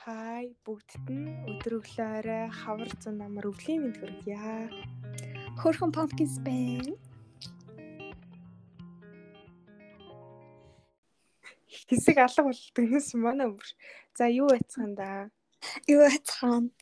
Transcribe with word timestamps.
Хай 0.00 0.56
бүгдд 0.64 1.10
нь 1.12 1.28
өдөр 1.44 1.74
өглөөрөө 1.76 2.44
хавар 2.56 2.88
зун 3.04 3.20
намар 3.20 3.44
өвлийн 3.52 3.84
мэд 3.84 3.96
хүргье. 4.00 4.40
Хөрхөн 5.60 5.92
pumpkins 5.92 6.40
байна. 6.40 6.96
Хэсэг 11.68 12.16
алга 12.16 12.48
болдог 12.48 12.84
юмс 12.96 13.12
манай 13.12 13.46
өмөр. 13.52 13.68
За 14.16 14.24
юу 14.24 14.48
байцгаан 14.48 14.96
да? 14.96 15.28
Юу 15.84 16.00
байцгаан? 16.08 16.72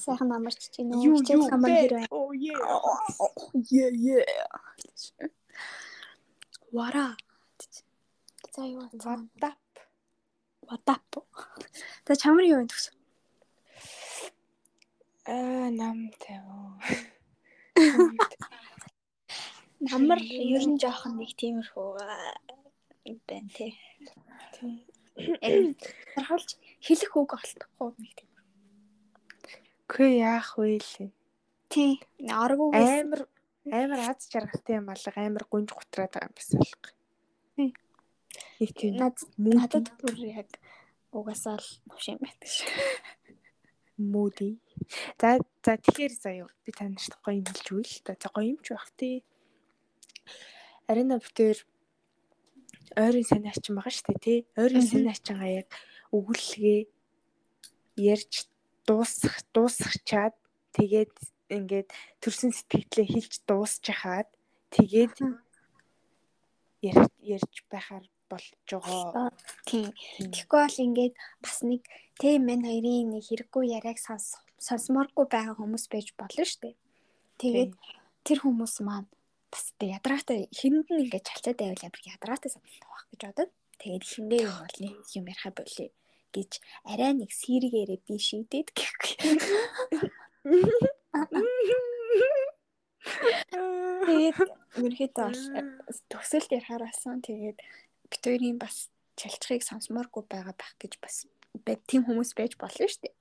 Сайхан 0.00 0.28
намарч 0.32 0.72
чинь 0.72 0.96
Юу 1.04 1.20
юу 1.20 1.44
намар 1.52 1.68
бэ? 1.68 1.80
хэрвээ. 1.84 2.06
Oh 2.08 2.32
yeah. 2.32 2.64
Yeah 3.68 3.92
yeah. 3.92 4.24
Вара. 6.72 7.12
За 8.56 8.64
юу 8.64 8.88
байцгаан? 8.88 9.28
Ватап. 9.36 9.69
Ватап. 10.70 11.02
За 12.06 12.14
чамар 12.14 12.46
юу 12.46 12.62
байна 12.62 12.70
төгс? 12.70 12.90
Аа 15.26 15.70
намтай 15.74 16.38
оо. 16.46 16.78
Намар 19.80 20.20
ер 20.22 20.64
нь 20.70 20.78
жоохон 20.78 21.18
нэг 21.18 21.34
тиймэрхүү 21.34 21.88
байна 23.26 23.50
тий. 23.50 23.74
Харахалж 26.14 26.54
хэлэх 26.86 27.12
үг 27.18 27.34
олдохгүй 27.34 27.90
нэг 27.98 28.12
тийм. 28.14 28.30
Хөө 29.90 30.10
яах 30.22 30.54
вэ 30.54 30.78
л. 30.78 31.10
Тий. 31.66 31.98
Аргуугаас 32.30 33.02
Амар 33.02 33.26
амар 33.66 34.00
аз 34.06 34.30
жаргалтай 34.30 34.78
юм 34.78 34.90
алга 34.94 35.18
амар 35.18 35.44
гунж 35.50 35.74
гутраад 35.74 36.14
байгаа 36.14 36.30
юм 36.30 36.34
бас 36.38 36.50
алга. 36.54 36.90
Тий. 37.56 37.70
Нэг 38.60 38.70
тийм 38.76 38.94
надад 39.00 39.88
бүр 39.98 40.14
яг 40.20 40.59
угаасаа 41.12 41.56
л 41.58 41.68
новшин 41.88 42.18
байдаг 42.22 42.48
ш. 42.50 42.64
мөди. 44.00 44.56
За 45.20 45.38
за 45.64 45.76
тэгэхээр 45.76 46.14
заяа 46.16 46.48
би 46.64 46.70
таньж 46.72 47.12
гоё 47.24 47.36
юм 47.40 47.46
хэлж 47.46 47.66
үйл 47.76 47.94
та. 48.04 48.16
За 48.16 48.28
гоё 48.32 48.56
юмч 48.56 48.66
байх 48.72 48.88
тий. 48.96 49.16
Арина 50.88 51.20
битэр 51.20 51.58
ойрын 52.96 53.26
сайн 53.28 53.44
ачин 53.50 53.76
байгаа 53.76 53.92
шүү 53.92 54.06
дээ 54.08 54.24
тий. 54.24 54.38
Ойрын 54.56 54.86
сайн 54.86 55.08
ачингаа 55.12 55.50
яг 55.62 55.68
өгүүлгээ 56.16 56.80
ярьж 58.00 58.48
дуусах 58.88 59.36
дуусгачаад 59.54 60.34
тэгээд 60.72 61.12
ингээд 61.50 61.88
төрсэн 62.22 62.50
сэтгэлээ 62.56 63.06
хэлж 63.12 63.32
дуусчихад 63.46 64.28
тэгээд 64.74 65.14
ярь- 66.82 67.14
ярьж 67.20 67.54
байхаар 67.70 68.06
болж 68.30 68.54
байгаа. 68.70 69.30
Тийм. 69.66 69.90
Тэгэхгүй 70.18 70.60
бол 70.62 70.84
ингээд 70.86 71.14
бас 71.42 71.58
нэг 71.66 71.82
тэ 72.22 72.38
мэн 72.38 72.62
хоёрын 72.64 73.10
нэг 73.18 73.24
хэрэггүй 73.26 73.64
яриаг 73.76 73.98
сонс 73.98 74.38
сонсморгүй 74.62 75.26
байгаа 75.26 75.58
хүмүүс 75.58 75.84
байж 75.92 76.14
болно 76.14 76.44
шүү 76.46 76.60
дээ. 76.62 76.76
Тэгээд 77.42 77.72
тэр 78.24 78.38
хүмүүс 78.44 78.74
маань 78.86 79.10
бас 79.50 79.74
тэ 79.78 79.92
ядраатай 79.96 80.46
хэрэнд 80.54 80.88
нь 80.94 81.02
ингээд 81.10 81.26
чалчаад 81.26 81.58
байвал 81.58 81.86
ямар 81.88 82.02
ядраатай 82.06 82.50
санагдах 82.52 82.88
байх 82.88 83.06
гэж 83.10 83.20
бодод. 83.26 83.50
Тэгээд 83.80 84.04
хиндээ 84.04 84.40
юм 84.46 84.56
бол 84.60 84.76
юм 85.16 85.24
ярихаа 85.26 85.52
болъё 85.56 85.88
гэж 86.30 86.50
арай 86.86 87.12
нэг 87.16 87.30
сэргээрээ 87.34 88.00
би 88.06 88.14
шийдээд 88.20 88.68
гэхгүй. 88.76 89.12
Тэгээд 94.06 94.38
ерөөхдөө 94.76 95.26
бол 95.26 95.42
төгсөлт 96.12 96.50
ярихаар 96.54 96.82
болсон. 96.86 97.18
Тэгээд 97.24 97.58
бит 98.10 98.22
хоёрын 98.26 98.58
бас 98.58 98.90
чалчхыг 99.16 99.62
сонсмооргүй 99.64 100.24
байгаа 100.28 100.54
байх 100.58 100.74
гэж 100.82 100.98
бас 101.00 101.24
тийм 101.88 102.04
хүмүүс 102.06 102.34
байж 102.38 102.54
болно 102.60 102.86
шүү 102.90 103.02
дээ. 103.06 103.14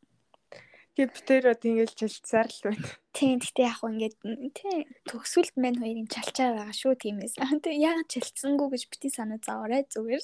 Тэгээд 0.99 1.15
битэрөө 1.15 1.55
тэгэл 1.63 1.93
жилцсаар 1.95 2.47
л 2.51 2.61
байна. 2.65 2.87
Тийм 3.15 3.39
гэхдээ 3.39 3.67
яг 3.71 3.77
хөө 3.79 3.89
ингээд 3.95 4.15
м, 4.27 4.51
тийм 4.51 4.79
төгсөлт 5.07 5.55
мань 5.55 5.79
хоёрын 5.79 6.11
чалчаа 6.11 6.49
байгаа 6.59 6.75
шүү 6.75 6.93
тиймээс. 6.99 7.33
Тийм 7.39 7.79
яг 7.79 8.03
чалцсангүй 8.11 8.67
гэж 8.73 8.83
бити 8.91 9.07
санаа 9.07 9.39
зааварай 9.39 9.87
зүгээр. 9.87 10.23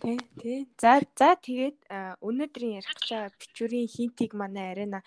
Тий, 0.00 0.18
тий. 0.40 0.58
За 0.80 1.00
за 1.16 1.36
тэгээд 1.36 1.78
өнөөдрийн 2.24 2.80
ярих 2.80 2.92
гэж 2.96 3.08
байгаа 3.12 3.36
бичвэрийн 3.36 3.88
хинтийг 3.92 4.32
манай 4.32 4.72
арена 4.72 5.00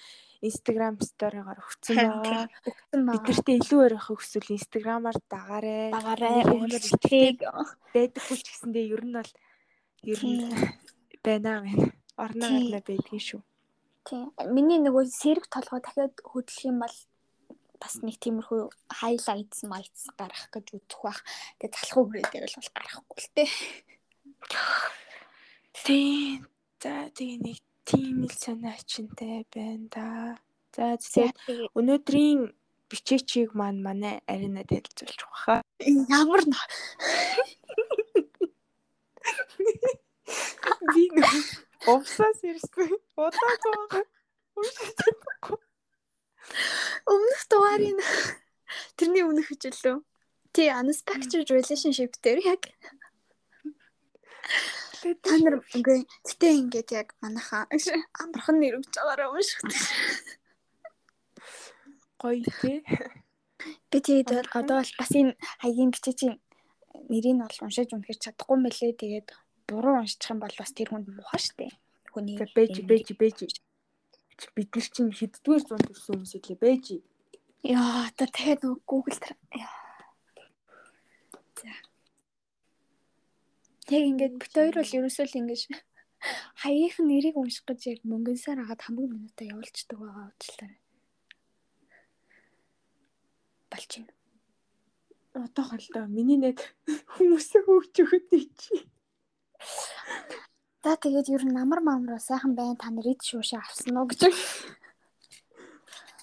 Instagram 0.45 1.01
story-гаар 1.01 1.57
өгсөн 1.57 1.97
байгаа. 1.97 2.45
Өгсөн 2.61 3.01
Бид 3.01 3.21
баа. 3.25 3.25
нартэй 3.25 3.57
илүү 3.57 3.79
ярих 3.89 4.05
хүсвэл 4.05 4.53
Instagram-аар 4.53 5.17
дагаарай. 5.25 5.89
Амар 5.97 6.21
үйлчлэгийг. 6.53 7.41
байдаггүй 7.89 8.37
ч 8.37 8.45
гэсэндээ 8.53 8.85
ер 8.93 9.03
нь 9.07 9.15
бол 9.17 9.31
ер 10.05 10.21
нь 10.21 10.45
байна 11.25 11.65
байна. 11.65 11.89
Орно 12.13 12.45
Тий. 12.45 12.69
гарна 12.69 12.79
байдгийн 12.85 13.23
шүү. 13.25 13.41
Тийм. 14.05 14.29
Миний 14.53 14.77
нөгөө 14.77 15.09
сэрэг 15.09 15.49
толгой 15.49 15.81
дахиад 15.81 16.13
хөдлөх 16.21 16.69
юм 16.69 16.85
бол 16.85 16.97
бас 17.83 17.99
нэг 17.99 18.15
тиймэрхүү 18.23 18.61
highlights 19.03 19.63
mites 19.67 20.07
гарах 20.15 20.47
гэж 20.53 20.75
үзэх 20.77 21.01
бах. 21.03 21.19
Тэгээ 21.59 21.73
залхуу 21.75 22.03
хүрээ 22.07 22.25
дээр 22.31 22.47
бол 22.47 22.71
гарахгүй 22.77 23.17
л 23.19 23.29
тээ. 23.35 23.49
Тий. 25.83 26.39
За 26.79 27.11
тэгээ 27.11 27.39
нэг 27.43 27.59
тийм 27.83 28.23
л 28.27 28.31
санаа 28.31 28.75
ачинтай 28.79 29.43
байна 29.51 29.87
да. 29.91 30.07
За 30.75 30.95
тэгээ 30.95 31.75
өнөөдрийн 31.75 32.55
бичээчийг 32.87 33.51
маань 33.51 33.83
манай 33.83 34.23
арена 34.31 34.63
танилцуулж 34.63 35.19
байгаа. 35.27 35.59
ямар 36.07 36.41
Би 40.93 41.03
нэг 41.11 41.27
овсаас 41.87 42.39
ирсэн. 42.47 42.91
Удаа. 43.19 44.03
Уншчихгүй. 44.55 45.59
өмнөх 47.11 47.41
дугаарын 47.51 47.99
тэрний 48.95 49.23
өмнөх 49.27 49.47
хичээл 49.51 49.79
лөө. 49.83 49.97
Тий, 50.53 50.69
unstructured 50.69 51.49
relationship 51.49 52.13
дээр 52.23 52.39
яг 52.45 52.61
та 55.19 55.35
нар 55.43 55.55
үгүй 55.75 56.07
гэтээ 56.23 56.53
ингээд 56.63 56.89
яг 56.95 57.07
манайхаа 57.19 57.67
амархан 58.23 58.57
нэрвж 58.63 58.87
байгаараа 58.95 59.35
унших. 59.35 59.59
гоё 62.23 62.39
тий. 62.63 62.79
Би 63.91 63.97
тэгээд 63.99 64.55
одоо 64.55 64.79
бол 64.79 64.93
бас 64.99 65.11
энэ 65.11 65.35
хаягийн 65.59 65.91
бичээчийн 65.91 66.39
нэрийг 67.11 67.35
нь 67.35 67.43
бол 67.43 67.59
уншиж 67.67 67.91
үнэхээр 67.91 68.19
чадахгүй 68.23 68.57
мөлий. 68.63 68.93
Тэгээд 68.95 69.27
буруу 69.67 69.99
уншчих 69.99 70.31
юм 70.31 70.39
бол 70.39 70.55
бас 70.55 70.71
тэр 70.71 70.89
хүнд 70.95 71.07
муухай 71.11 71.41
штэ. 71.43 71.67
Хүний 72.15 72.39
бэж 72.39 72.73
бэж 72.87 73.07
бэж. 73.19 73.39
Бид 74.55 74.69
нар 74.71 74.87
чинь 74.87 75.11
хэддүгээр 75.11 75.63
зуунд 75.67 75.87
төрсэн 75.87 76.11
хүмүүс 76.15 76.33
илээ 76.39 76.57
бэж. 76.63 76.85
Яа, 77.63 78.07
одоо 78.11 78.27
тэгээд 78.27 78.61
нөгөө 78.63 78.83
Google 78.87 79.19
яа. 79.55 79.71
За. 81.59 81.71
Тэг 83.83 84.01
ингээд 84.15 84.39
бит 84.39 84.53
хоёр 84.55 84.75
бол 84.79 84.95
ерөөсөө 84.95 85.25
л 85.27 85.39
ингэж 85.43 85.61
хаяах 86.63 86.95
нэрийг 87.03 87.35
унших 87.35 87.67
гэж 87.67 87.81
яг 87.91 87.99
мөнгөнсаар 88.07 88.63
хагаад 88.63 88.79
хамгийн 88.79 89.11
минутаа 89.11 89.45
явуулчихдаг 89.51 89.97
байгаа 89.99 90.25
уучлаарай. 90.31 90.79
Болж 93.67 93.91
байна. 93.99 94.13
Одоо 95.43 95.63
холдоо 95.67 96.05
миний 96.07 96.39
нэг 96.39 96.57
хүмүүсээ 97.19 97.61
хөөж 97.67 97.95
өгöd 98.07 98.31
чи. 98.55 98.87
За 100.83 100.95
тэгээд 100.95 101.27
ер 101.35 101.43
нь 101.43 101.55
намар 101.59 101.83
маамраа 101.83 102.23
сайхан 102.23 102.55
байна. 102.55 102.79
Та 102.79 102.87
нар 102.87 103.07
ид 103.11 103.19
шуушаа 103.19 103.59
авсан 103.67 103.99
уу 103.99 104.07
гэж. 104.07 104.31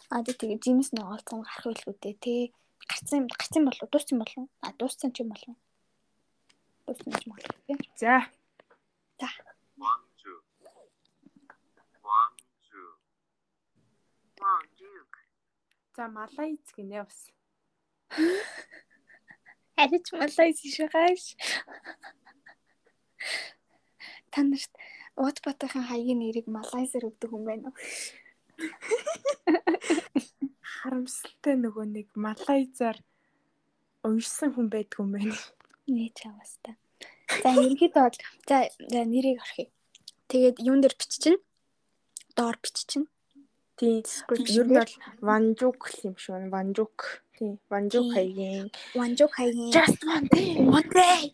Аа 0.08 0.24
тэгээд 0.24 0.64
жимс 0.64 0.96
нэг 0.96 1.04
олцсон 1.04 1.44
гарах 1.44 1.68
байлгүй 1.68 1.94
дээ 2.00 2.16
тий. 2.24 2.40
Гарцсан 2.88 3.28
гарцсан 3.28 3.68
болов 3.68 3.84
уу? 3.84 3.92
Дууссан 3.92 4.16
болов? 4.16 4.48
А 4.64 4.72
дууссан 4.72 5.12
ч 5.12 5.20
юм 5.20 5.36
болов 5.36 5.60
уу? 6.90 6.96
Дууссан 6.98 7.14
ч 7.14 7.24
болов 7.30 7.46
уу 7.46 7.78
тий. 7.78 7.78
За. 8.02 8.18
Gwangju. 9.78 10.34
Gwangju. 12.02 12.84
Gwangju. 14.38 14.92
За 15.96 16.04
малайз 16.10 16.66
гинэ 16.74 17.06
бас. 17.06 17.18
Арич 19.78 20.06
малайз 20.12 20.58
шигаш. 20.74 21.22
Та 24.30 24.42
нарт 24.42 24.72
Утбатахын 25.20 25.84
хаягийн 25.84 26.20
нэрийг 26.22 26.46
малайзер 26.48 27.04
өгдөг 27.08 27.30
хүн 27.30 27.44
байна 27.44 27.68
уу? 27.68 27.76
Харамсалтай 30.80 31.54
нөгөө 31.60 31.86
нэг 31.92 32.08
малайзаар 32.16 32.98
уншсан 34.06 34.56
хүн 34.56 34.72
байдгүй 34.72 35.04
юм 35.04 35.12
байна. 35.12 35.36
Нээ 35.92 36.10
чавас 36.16 36.56
та. 36.64 36.79
За 37.42 37.48
ерөнхийдөө 37.54 38.02
бол 38.02 38.18
за 38.48 38.56
за 38.92 39.00
нэрийг 39.06 39.38
орхив. 39.44 39.68
Тэгээд 40.30 40.56
юун 40.58 40.80
дээр 40.82 40.94
биччихнэ? 40.98 41.38
Доор 42.36 42.56
биччихнэ. 42.62 43.06
Тийм. 43.80 44.04
Ер 44.04 44.66
нь 44.68 44.76
бол 44.76 44.92
Ванжук 45.24 45.80
юм 46.04 46.14
шүү. 46.20 46.52
Ванжук. 46.52 47.24
Тийм. 47.38 47.56
Ванжук 47.72 48.12
хаягийн. 48.12 48.68
Ванжук 48.92 49.32
хаягийн 49.32 49.72
Just 49.72 50.04
one 50.04 50.26
day. 50.28 50.60
one 50.60 50.90
day. 50.92 51.32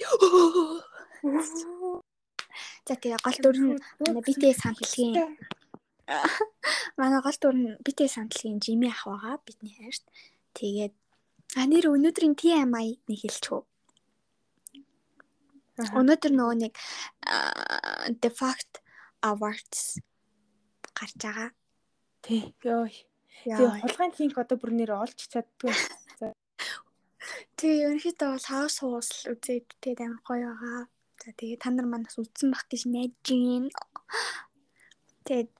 За 2.87 2.94
тэгээ 2.94 3.19
гол 3.19 3.38
дүр 3.43 3.56
нь 3.58 3.75
BTS 4.22 4.58
хамтлагийн 4.64 5.34
манай 6.94 7.20
гол 7.26 7.38
дүр 7.43 7.56
нь 7.58 7.75
BTS 7.82 8.14
хамтлагийн 8.14 8.62
Jimmy 8.62 8.88
ах 8.94 9.02
байгаа 9.10 9.43
бидний 9.43 9.75
хайрт. 9.75 10.06
Тэгээд 10.54 10.94
а 11.58 11.66
нэр 11.66 11.90
өнөөдрийн 11.90 12.38
TMI 12.38 13.02
нэг 13.10 13.19
хэлчихв. 13.26 13.66
Өнөөдөр 15.76 16.32
нөгөө 16.32 16.56
нэг 16.64 16.75
The 18.23 18.31
Fact 18.32 18.81
Awards 19.26 20.00
гарч 20.96 21.17
байгаа. 21.20 21.50
Тий. 22.25 22.55
Яа. 22.64 22.88
Тэгээ 23.44 23.81
хулгайн 23.84 24.12
линк 24.17 24.37
одоо 24.40 24.56
бүр 24.56 24.73
нэр 24.73 24.93
олж 24.96 25.28
чаддгүй. 25.28 25.75
Тэгээ 27.61 27.84
ерөнхийдөө 27.84 28.28
бол 28.32 28.49
хаус 28.49 28.76
хуус 28.81 29.08
л 29.12 29.37
үзээд 29.37 29.67
тэгээд 29.84 30.00
амар 30.05 30.23
гоё 30.25 30.49
байгаа. 30.56 30.81
За 31.20 31.28
тэгээ 31.37 31.61
та 31.61 31.69
нар 31.70 31.88
манаас 31.88 32.17
үзсэн 32.17 32.52
бах 32.52 32.64
гэж 32.72 32.82
найдаж 32.88 33.29
байна. 33.29 33.69
Тэгээд 35.29 35.50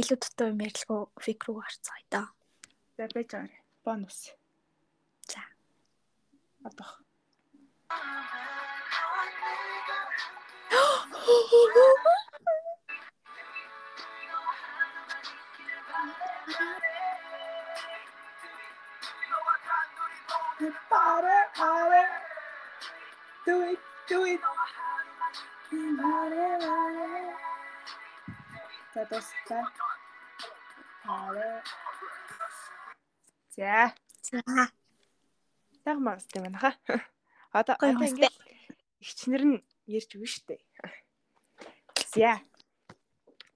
илүү 0.00 0.18
дутуу 0.18 0.46
юм 0.50 0.60
ярилгүй 0.66 1.00
фик 1.22 1.40
рүү 1.46 1.56
гарцгаая 1.62 2.06
да. 2.10 2.22
За 2.98 3.06
байж 3.14 3.28
байгаа. 3.30 3.62
Бонус. 3.86 4.18
За. 5.30 5.42
Одоо. 6.66 6.90
Пара 20.90 21.38
пара. 21.56 22.04
Do 23.46 23.54
it, 23.72 23.80
do 24.08 24.18
it. 24.32 24.40
За 28.94 29.02
дуслаа. 29.10 29.64
Пара. 31.04 31.62
За. 33.56 33.92
За. 34.22 34.40
Яг 35.86 35.98
магастай 35.98 36.42
байна 36.42 36.58
ха. 36.58 36.70
Одоо 37.52 37.74
Гоё 37.80 37.90
одоо 37.90 38.00
магастай. 38.00 38.49
Ингээд 39.00 39.04
ихчнэр 39.04 39.42
нь 39.48 39.64
ярьж 39.88 40.10
өгнө 40.14 40.28
штэ. 40.28 40.60
За. 42.12 42.40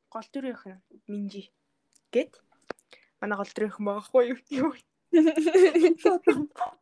Гол 0.08 0.26
дүрийнх 0.32 0.64
нь 0.66 0.80
Минжи 1.08 1.52
гэд 2.12 2.32
манай 3.20 3.36
гол 3.36 3.50
дүрийнх 3.52 3.78
нь 3.80 3.86
багахгүй 3.86 4.24
юу? 4.32 4.72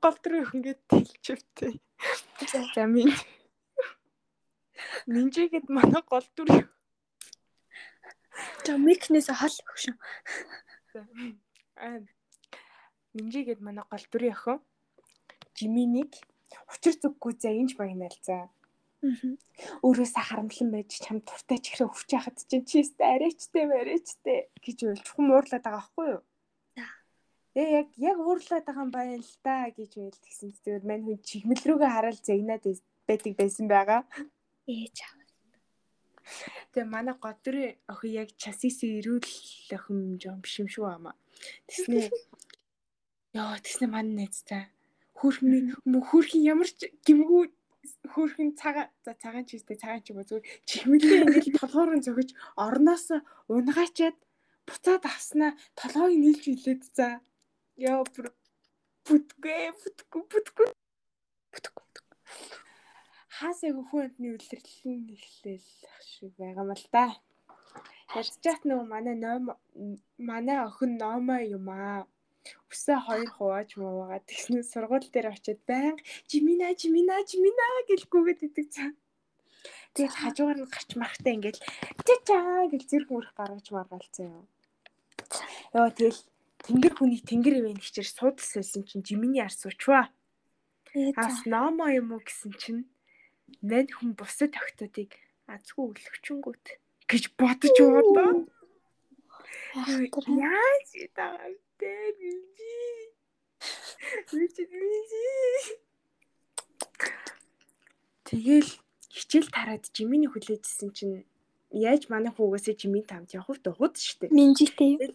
Гол 0.03 0.17
нь 0.55 0.62
гэд 0.62 0.81
тэлчвтэй. 0.87 1.82
За 2.75 2.87
Минжи. 2.87 3.26
Минжи 5.06 5.49
гэд 5.50 5.67
манай 5.69 6.03
гол 6.06 6.26
дүр. 6.37 6.70
За 8.64 8.79
микнээс 8.79 9.29
хол 9.35 9.56
өгшөн. 9.70 9.97
Аа. 11.76 11.99
Минжи 13.14 13.43
гэд 13.43 13.61
манай 13.61 13.85
гол 13.91 14.05
дүрийн 14.12 14.37
охин. 14.37 14.62
Жиминийг 15.56 16.14
учир 16.72 16.94
зүггүй 17.00 17.32
за 17.38 17.50
инж 17.52 17.76
багнаа 17.78 18.10
л 18.10 18.20
за. 18.26 18.49
Өөрөөсөө 19.82 20.22
харамлан 20.31 20.70
байж 20.70 20.90
чам 21.02 21.19
туртай 21.26 21.58
ч 21.58 21.75
ихрэ 21.75 21.90
өвч 21.90 22.08
яхад 22.14 22.38
чинь 22.46 22.66
чи 22.69 22.82
өстө 22.87 23.02
арайчтэй 23.02 23.64
марайчтэй 23.66 24.38
гэж 24.62 24.78
уйл 24.87 25.02
чухам 25.02 25.26
уурлаад 25.34 25.64
байгаа 25.66 25.82
байхгүй 25.82 26.06
юу? 26.14 26.22
Ээ 27.58 27.69
яг 27.82 27.88
яг 27.99 28.19
уурлаад 28.22 28.64
байгаа 28.64 28.84
юм 28.87 28.93
байна 28.94 29.19
л 29.19 29.34
да 29.43 29.69
гэж 29.75 29.93
уйл 29.99 30.19
тэгсэн 30.22 30.54
тэгээд 30.62 30.84
мань 30.87 31.04
хүн 31.04 31.19
чигмэл 31.19 31.66
рүүгээ 31.66 31.90
хараад 31.93 32.20
загнаад 32.22 32.62
байс- 32.62 32.87
байдаг 33.10 33.32
байсан 33.37 33.66
байгаа. 33.66 34.00
Ээж 34.70 34.96
аа. 35.02 35.22
Тэгээ 36.72 36.88
манай 36.94 37.16
годрын 37.19 37.76
охин 37.93 38.12
яг 38.22 38.31
часис 38.38 38.78
ирүүл 38.87 39.26
охин 39.76 40.16
жоо 40.22 40.37
биш 40.40 40.54
юм 40.62 40.69
шүү 40.70 40.87
амаа. 40.88 41.14
Тэснэ 41.69 42.06
Яа 43.37 43.58
тэснэ 43.64 43.87
манай 43.90 44.14
найз 44.28 44.44
та 45.23 45.29
хөрхний 45.31 45.71
хөрхийн 46.11 46.45
ямар 46.51 46.67
ч 46.67 46.91
гимгүү 47.07 47.43
хөрхэн 48.11 48.51
цагаан 48.59 48.91
за 49.07 49.15
цагаан 49.23 49.47
ч 49.47 49.55
үстэй 49.55 49.79
цагаан 49.79 50.03
ч 50.03 50.11
юм 50.11 50.19
уу? 50.19 50.27
Зүгээр 50.27 50.47
чихмэлээ 50.67 51.23
ингээд 51.23 51.63
толгоороо 51.63 52.03
зөгөж 52.03 52.31
орноос 52.59 53.07
унгаачаад 53.47 54.19
буцаад 54.67 55.03
авснаа 55.07 55.53
толгойг 55.79 56.19
нийлж 56.19 56.45
илээд 56.51 56.83
за. 56.97 57.23
Яа 57.79 58.03
бүр 58.03 58.35
бүтгэ 59.07 59.57
бүтгү 59.79 60.19
бүтгү 60.33 60.65
бүтгү 61.55 61.83
хаасаа 63.37 63.73
хөхөндний 63.75 64.35
үлрэрлэн 64.35 65.03
эхлээл 65.17 65.69
шиг 66.11 66.33
байгаа 66.39 66.63
юм 66.67 66.71
л 66.79 66.87
да. 66.95 67.07
Ядчаат 68.19 68.63
нөгөө 68.67 68.87
манай 68.95 69.17
ном 69.25 69.45
манай 70.31 70.59
охин 70.67 70.93
номоо 71.03 71.41
юм 71.57 71.67
аа. 71.71 72.07
Өсөө 72.73 72.99
хоёр 73.06 73.31
хувааж 73.37 73.71
муугаа 73.79 74.21
тэгснээр 74.29 74.67
сургууль 74.67 75.09
дээр 75.12 75.29
очиод 75.35 75.61
байнга 75.69 76.03
жимина 76.31 76.69
жимина 76.81 77.17
жимина 77.31 77.65
гэлгүйгээд 77.89 78.41
идэг 78.49 78.67
цаа. 78.75 78.91
Тэгэл 79.94 80.21
хажуугаар 80.21 80.59
нь 80.65 80.73
гарч 80.73 80.91
марахтаа 80.97 81.33
ингээл 81.37 81.61
чачаа 82.06 82.65
гэл 82.73 82.89
зэрэг 82.91 83.09
мөрөх 83.12 83.33
гаргаж 83.37 83.67
маргаалцсан 83.71 84.27
юм. 84.41 84.47
Йоо 85.77 85.91
тэгэл 85.93 86.21
тэнгэр 86.65 86.94
хүний 86.97 87.21
тэнгэр 87.21 87.61
ивэн 87.61 87.77
хичээр 87.77 88.09
суудалсан 88.09 88.88
чинь 88.88 89.05
жиминий 89.05 89.45
ар 89.45 89.53
суучваа. 89.53 90.09
Ээж 90.97 91.12
аа. 91.17 91.29
Ас 91.29 91.45
номоо 91.45 91.93
юм 91.93 92.17
уу 92.17 92.25
гэсэн 92.25 92.53
чинь 92.56 92.88
нэн 93.61 93.93
хүн 93.93 94.17
бусад 94.17 94.56
охтуудыг 94.56 95.21
азгүй 95.45 95.93
өглөвчөнгөт 95.93 96.81
гэж 97.11 97.25
бодож. 97.37 97.77
Яах 97.77 98.49
вэ? 100.00 100.09
Яаж 100.41 100.88
таавтэй 101.82 102.12
бинжи. 102.19 102.75
Бинжи 104.31 104.64
бинжи. 104.70 105.79
Тэгэл 108.25 108.70
хичээл 109.11 109.50
тараад 109.50 109.84
жиминий 109.93 110.31
хүлээжсэн 110.31 110.90
чинь 110.94 111.26
яаж 111.70 112.08
манай 112.08 112.32
хүүгээсээ 112.32 112.79
жимийн 112.79 113.06
тамд 113.06 113.34
явах 113.34 113.58
вэ? 113.58 113.64
Дугууд 113.67 113.94
штэ. 113.99 114.31
Минжитэй? 114.31 115.12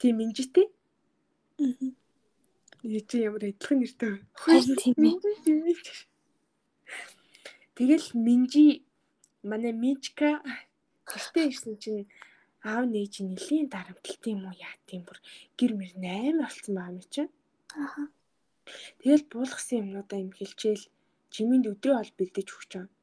Тийм 0.00 0.16
минжитэй. 0.18 0.66
Аа. 1.62 1.94
Ээ 2.82 3.00
чи 3.06 3.16
ямар 3.22 3.46
адилхан 3.46 3.78
нэртэй 3.80 4.10
вэ? 4.10 4.20
Харин 4.34 4.76
тийм 4.76 4.98
ээ. 5.06 5.16
Тэгэл 7.78 8.08
Минжи 8.18 8.84
манай 9.46 9.72
Мичка 9.72 10.42
гэртээ 11.08 11.48
ирсэн 11.48 11.78
чинь 11.80 12.04
аав 12.70 12.84
нээж 12.94 13.14
нэлийн 13.26 13.66
дарамтлалт 13.74 14.24
юм 14.34 14.42
уу 14.46 14.56
яа 14.68 14.76
тийм 14.88 15.02
бүр 15.06 15.18
гэр 15.58 15.72
мэр 15.78 15.92
8 15.98 16.40
болсон 16.42 16.72
байгаа 16.76 16.92
юм 16.94 17.00
чи. 17.14 17.22
Аа. 17.82 18.04
Тэгэл 19.00 19.24
буулгасан 19.32 19.78
юмнуудаа 19.82 20.18
им 20.24 20.30
хэлчихэл 20.34 20.84
жиминд 21.34 21.66
өдрөө 21.72 21.96
ол 22.02 22.10
бэлдэж 22.18 22.48
өгч 22.54 22.70
байгаа. 22.74 22.94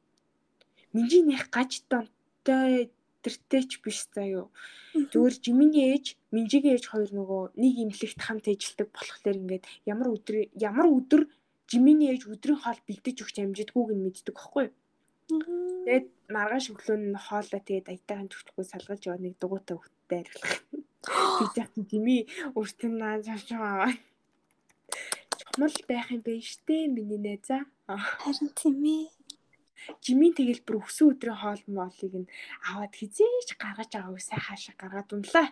Минжи 0.94 1.18
нэх 1.22 1.44
гаж 1.54 1.70
донтой 1.90 2.90
тэртэй 3.22 3.62
ч 3.68 3.72
биш 3.84 4.08
заяо. 4.14 4.48
Зүгээр 5.12 5.34
жиминий 5.44 5.86
ээж, 5.92 6.16
Минжигийн 6.34 6.74
ээж 6.74 6.84
хоёр 6.88 7.10
нөгөө 7.12 7.42
нэг 7.60 7.74
имлэгт 7.84 8.20
хамт 8.24 8.46
ажилладаг 8.48 8.88
болохоор 8.90 9.36
ингээд 9.40 9.64
ямар 9.92 10.08
өдөр 10.16 10.36
ямар 10.56 10.86
өдөр 10.88 11.22
жиминий 11.70 12.10
ээж 12.10 12.26
өдрийн 12.32 12.58
хоол 12.58 12.80
бэлдэж 12.88 13.16
өгч 13.22 13.36
амжидгүйг 13.44 13.90
нь 13.92 14.04
мэддэг 14.04 14.34
байхгүй 14.34 14.64
юу? 14.66 14.74
Тэгээд 15.84 16.06
маргааш 16.34 16.66
өглөө 16.72 16.98
нь 17.00 17.22
хоолоо 17.26 17.60
тэгээд 17.62 17.90
аятайхан 17.90 18.28
төгчгүй 18.30 18.64
салгаж 18.68 19.00
яваа 19.06 19.20
нэг 19.22 19.34
дугуйтай 19.38 19.76
хөлттэй 19.78 20.18
ариулах. 20.22 20.54
Тэгж 21.38 21.54
яхад 21.62 21.86
жими 21.90 22.18
өөртөө 22.58 22.90
наа 23.00 23.16
чашаа. 23.26 23.90
Чухмал 25.38 25.76
байх 25.90 26.08
юм 26.14 26.22
байна 26.26 26.44
штэ 26.50 26.76
миний 26.94 27.20
найзаа. 27.26 27.62
Харин 28.22 28.50
тийм 28.58 28.78
ээ. 28.84 29.08
Жимийн 30.04 30.34
тэгэл 30.36 30.62
бүр 30.66 30.84
өсөн 30.84 31.16
өдрийн 31.16 31.40
хоол 31.40 31.62
моолыг 31.66 32.14
нь 32.20 32.30
аваад 32.68 32.92
хизээч 32.94 33.48
гаргаж 33.56 33.90
аваагүй 33.96 34.22
сайхан 34.22 34.58
шиг 34.60 34.76
гаргаад 34.78 35.10
унлаа. 35.16 35.48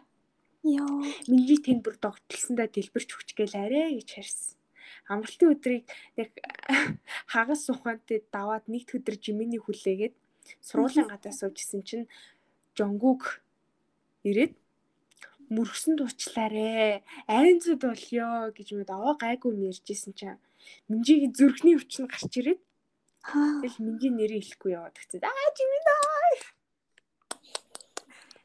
Йоо. 0.63 1.03
Миний 1.31 1.59
тэнд 1.65 1.83
бүр 1.83 1.97
догтлсондоо 1.97 2.69
дэлбэрч 2.69 3.11
өгч 3.17 3.31
гээл 3.39 3.57
арай 3.65 3.97
гэж 3.97 4.09
харсан. 4.15 4.55
Амралтын 5.09 5.53
өдрийг 5.55 5.85
яг 6.21 6.31
хагас 7.33 7.65
сухантай 7.65 8.21
даваад 8.29 8.69
нэгд 8.69 9.01
өдөр 9.01 9.17
жиминий 9.17 9.61
хүлээгээд 9.63 10.15
сургуулийн 10.65 11.09
гадаа 11.11 11.33
суужсэн 11.33 11.83
чинь 11.89 12.07
жонгуг 12.77 13.43
ирээд 14.29 14.55
мөргсөн 15.49 15.97
дуучлаарэ 15.97 17.03
айнцуд 17.27 17.81
болёо 17.85 18.53
гэж 18.57 18.69
мэд 18.77 18.91
аваа 18.93 19.15
гайгүй 19.17 19.53
юм 19.57 19.69
ярьжсэн 19.73 20.13
чинь 20.19 20.41
Минжигийн 20.89 21.33
зүрхний 21.33 21.77
өвч 21.77 21.93
нь 22.01 22.11
гарч 22.11 22.33
ирээд. 22.41 22.61
Тэгэл 23.25 23.79
минжийн 23.85 24.15
нэрийг 24.17 24.45
хэлэхгүй 24.45 24.73
яваад 24.77 24.97
гацээ. 24.97 25.21
Аа 25.21 25.49
жиминаа. 25.57 26.33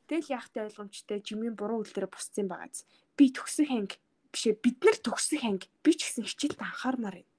Тэгэл 0.07 0.33
яахтай 0.37 0.61
ойлгомжтой 0.67 1.19
жимийн 1.23 1.55
буруу 1.55 1.81
үйлдэлээр 1.81 2.11
бусцсан 2.11 2.47
байгааз. 2.51 2.83
Би 3.15 3.31
төгсөх 3.31 3.69
анги 3.71 3.97
бишээ 4.31 4.59
бид 4.59 4.77
нар 4.83 4.97
төгсөх 4.99 5.41
анги 5.47 5.71
би 5.83 5.91
ч 5.95 6.11
гэсэн 6.11 6.27
хичээлд 6.27 6.59
анхаармаар 6.59 7.23
байна. 7.23 7.31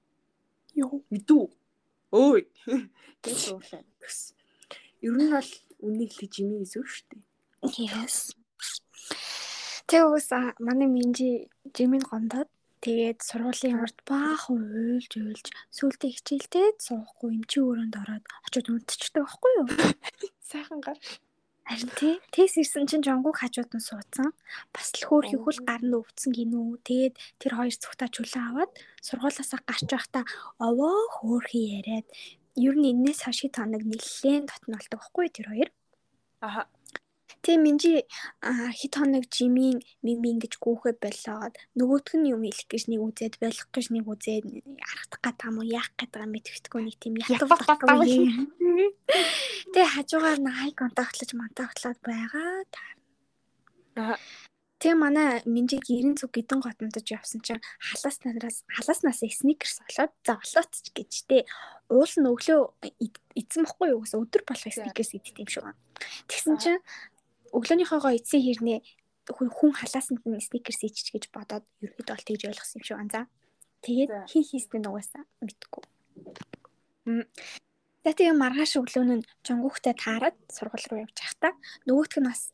Йоо. 0.73 1.05
Мэдүү. 1.13 1.43
Өөй. 2.11 2.41
Тэгэл 3.21 3.53
уурлаа. 3.53 3.83
Төс. 4.01 4.34
Ер 5.05 5.13
нь 5.21 5.29
бол 5.29 5.51
үнийг 5.85 6.11
л 6.17 6.33
жимийн 6.33 6.65
гэсэн 6.65 6.81
шүү 6.81 7.05
дээ. 7.13 7.21
Yes. 7.85 8.33
Тэг 9.85 10.01
ус 10.09 10.33
манай 10.57 10.89
минжи 10.89 11.45
жимийн 11.77 12.01
гондоод 12.01 12.49
тэгээд 12.81 13.21
сургуулийн 13.21 13.85
урд 13.85 13.97
баахан 14.09 14.65
уйлж 14.65 15.13
уйлж 15.21 15.47
сүултээ 15.77 16.09
хичээлдээ 16.09 16.67
суухгүй 16.81 17.37
юм 17.37 17.45
чи 17.45 17.61
өрөөнд 17.61 17.95
ороод 18.01 18.25
очиод 18.49 18.67
унтчихдаг 18.73 19.29
байхгүй 19.29 19.51
юу? 19.61 19.67
Сайхан 20.49 20.81
гар. 20.81 20.97
Харин 21.69 21.89
тий. 21.97 22.15
Тэс 22.33 22.57
ирсэн 22.61 22.85
чинь 22.89 23.05
жонгуг 23.05 23.41
хажууд 23.41 23.73
нь 23.77 23.81
суудсан. 23.81 24.33
Бас 24.73 24.89
л 24.97 25.05
хөөх 25.05 25.33
ихүүл 25.33 25.61
гар 25.69 25.81
нь 25.85 25.97
өвдсөн 25.97 26.33
гинүү. 26.33 26.81
Тэгээд 26.85 27.15
тэр 27.41 27.53
хоёр 27.57 27.73
зүгтаа 27.73 28.09
чөлөө 28.09 28.43
аваад 28.53 28.71
сургуулаасаа 29.05 29.59
гарч 29.65 29.89
байхдаа 29.89 30.23
овоо 30.61 30.97
хөөхий 31.17 31.77
яриад 31.81 32.05
ер 32.55 32.75
нь 32.75 32.89
энэс 32.91 33.27
хэд 33.27 33.55
хоног 33.59 33.83
нэлээд 33.83 34.47
дотнолдог 34.47 34.99
байхгүй 34.99 35.27
тэр 35.29 35.47
хоёр. 35.51 35.69
Аха. 36.41 36.63
Тэгээ 37.45 37.61
минжи 37.61 37.93
хэд 38.41 38.93
хоног 38.97 39.29
жимийн 39.29 39.77
мимин 40.01 40.41
гэж 40.41 40.57
гүүхэ 40.57 40.97
болоод 40.97 41.53
нөгөөх 41.77 42.17
нь 42.17 42.33
юм 42.33 42.41
хэлэх 42.41 42.65
гэж 42.65 42.83
нэг 42.89 43.01
үзээд 43.05 43.35
болох 43.37 43.67
гэж 43.69 43.85
нэг 43.93 44.05
үзээд 44.09 44.45
аргахдах 44.81 45.21
гэдэг 45.21 45.45
юм 45.45 45.57
уу 45.61 45.69
яах 45.69 45.89
гэдэг 45.93 46.21
юм 46.25 46.31
мэдвэхгүй 46.33 46.81
нэг 46.81 46.95
тийм 46.97 47.13
ятгахгүй. 47.21 48.33
Тэгээ 49.73 49.93
хажуугаар 49.93 50.39
нь 50.41 50.49
хай 50.57 50.71
контактлаж 50.73 51.29
монтагтлаад 51.37 51.99
байгаа. 52.01 52.65
Аа. 54.01 54.17
Тэгээ 54.81 54.97
манай 54.99 55.41
минжи 55.45 55.77
гэрэн 55.79 56.17
зүг 56.19 56.35
гидэн 56.35 56.59
готомдож 56.59 57.07
явсан 57.07 57.39
чинь 57.45 57.63
халаас 57.79 58.17
нараас 58.25 58.65
халааснаас 58.67 59.21
сникерс 59.23 59.79
олоод 59.85 60.13
за 60.25 60.35
олооч 60.41 60.73
гэж 60.97 61.11
те 61.29 61.37
уул 61.89 62.13
нь 62.17 62.29
өглөө 62.29 62.59
эзэн 63.37 63.63
бохгүй 63.65 63.87
юу 63.93 64.01
гэсэн 64.01 64.21
өдөр 64.23 64.43
болох 64.47 64.73
сникерс 64.73 65.11
идэх 65.13 65.37
юм 65.37 65.49
шүү. 65.49 65.73
Тэгсэн 66.29 66.55
чинь 66.57 66.81
өглөөнийхөөгоо 67.53 68.13
эцсийн 68.17 68.43
хэрнээ 68.45 68.79
хүн 69.29 69.71
халаасанд 69.73 70.21
нь 70.25 70.41
сникерс 70.41 70.81
ичж 70.85 71.13
гэж 71.13 71.29
бодоод 71.33 71.65
ерөөд 71.81 72.09
бол 72.09 72.27
тэгж 72.27 72.41
ойлгосон 72.49 72.79
юм 72.81 72.85
шүү 72.85 72.97
анзаа. 73.01 73.25
Тэгээд 73.85 74.11
хин 74.29 74.43
хийстэй 74.45 74.81
нугасаа 74.81 75.23
мэдгүй. 75.41 75.83
За 78.05 78.13
тэгээ 78.13 78.37
маргааш 78.37 78.77
өглөө 78.81 79.05
нь 79.05 79.25
жонгохтой 79.45 79.93
таарад 79.97 80.37
сургууль 80.49 80.87
руу 80.89 81.03
явж 81.05 81.17
байхдаа 81.17 81.53
нөгөөх 81.89 82.17
нь 82.21 82.29
бас 82.29 82.53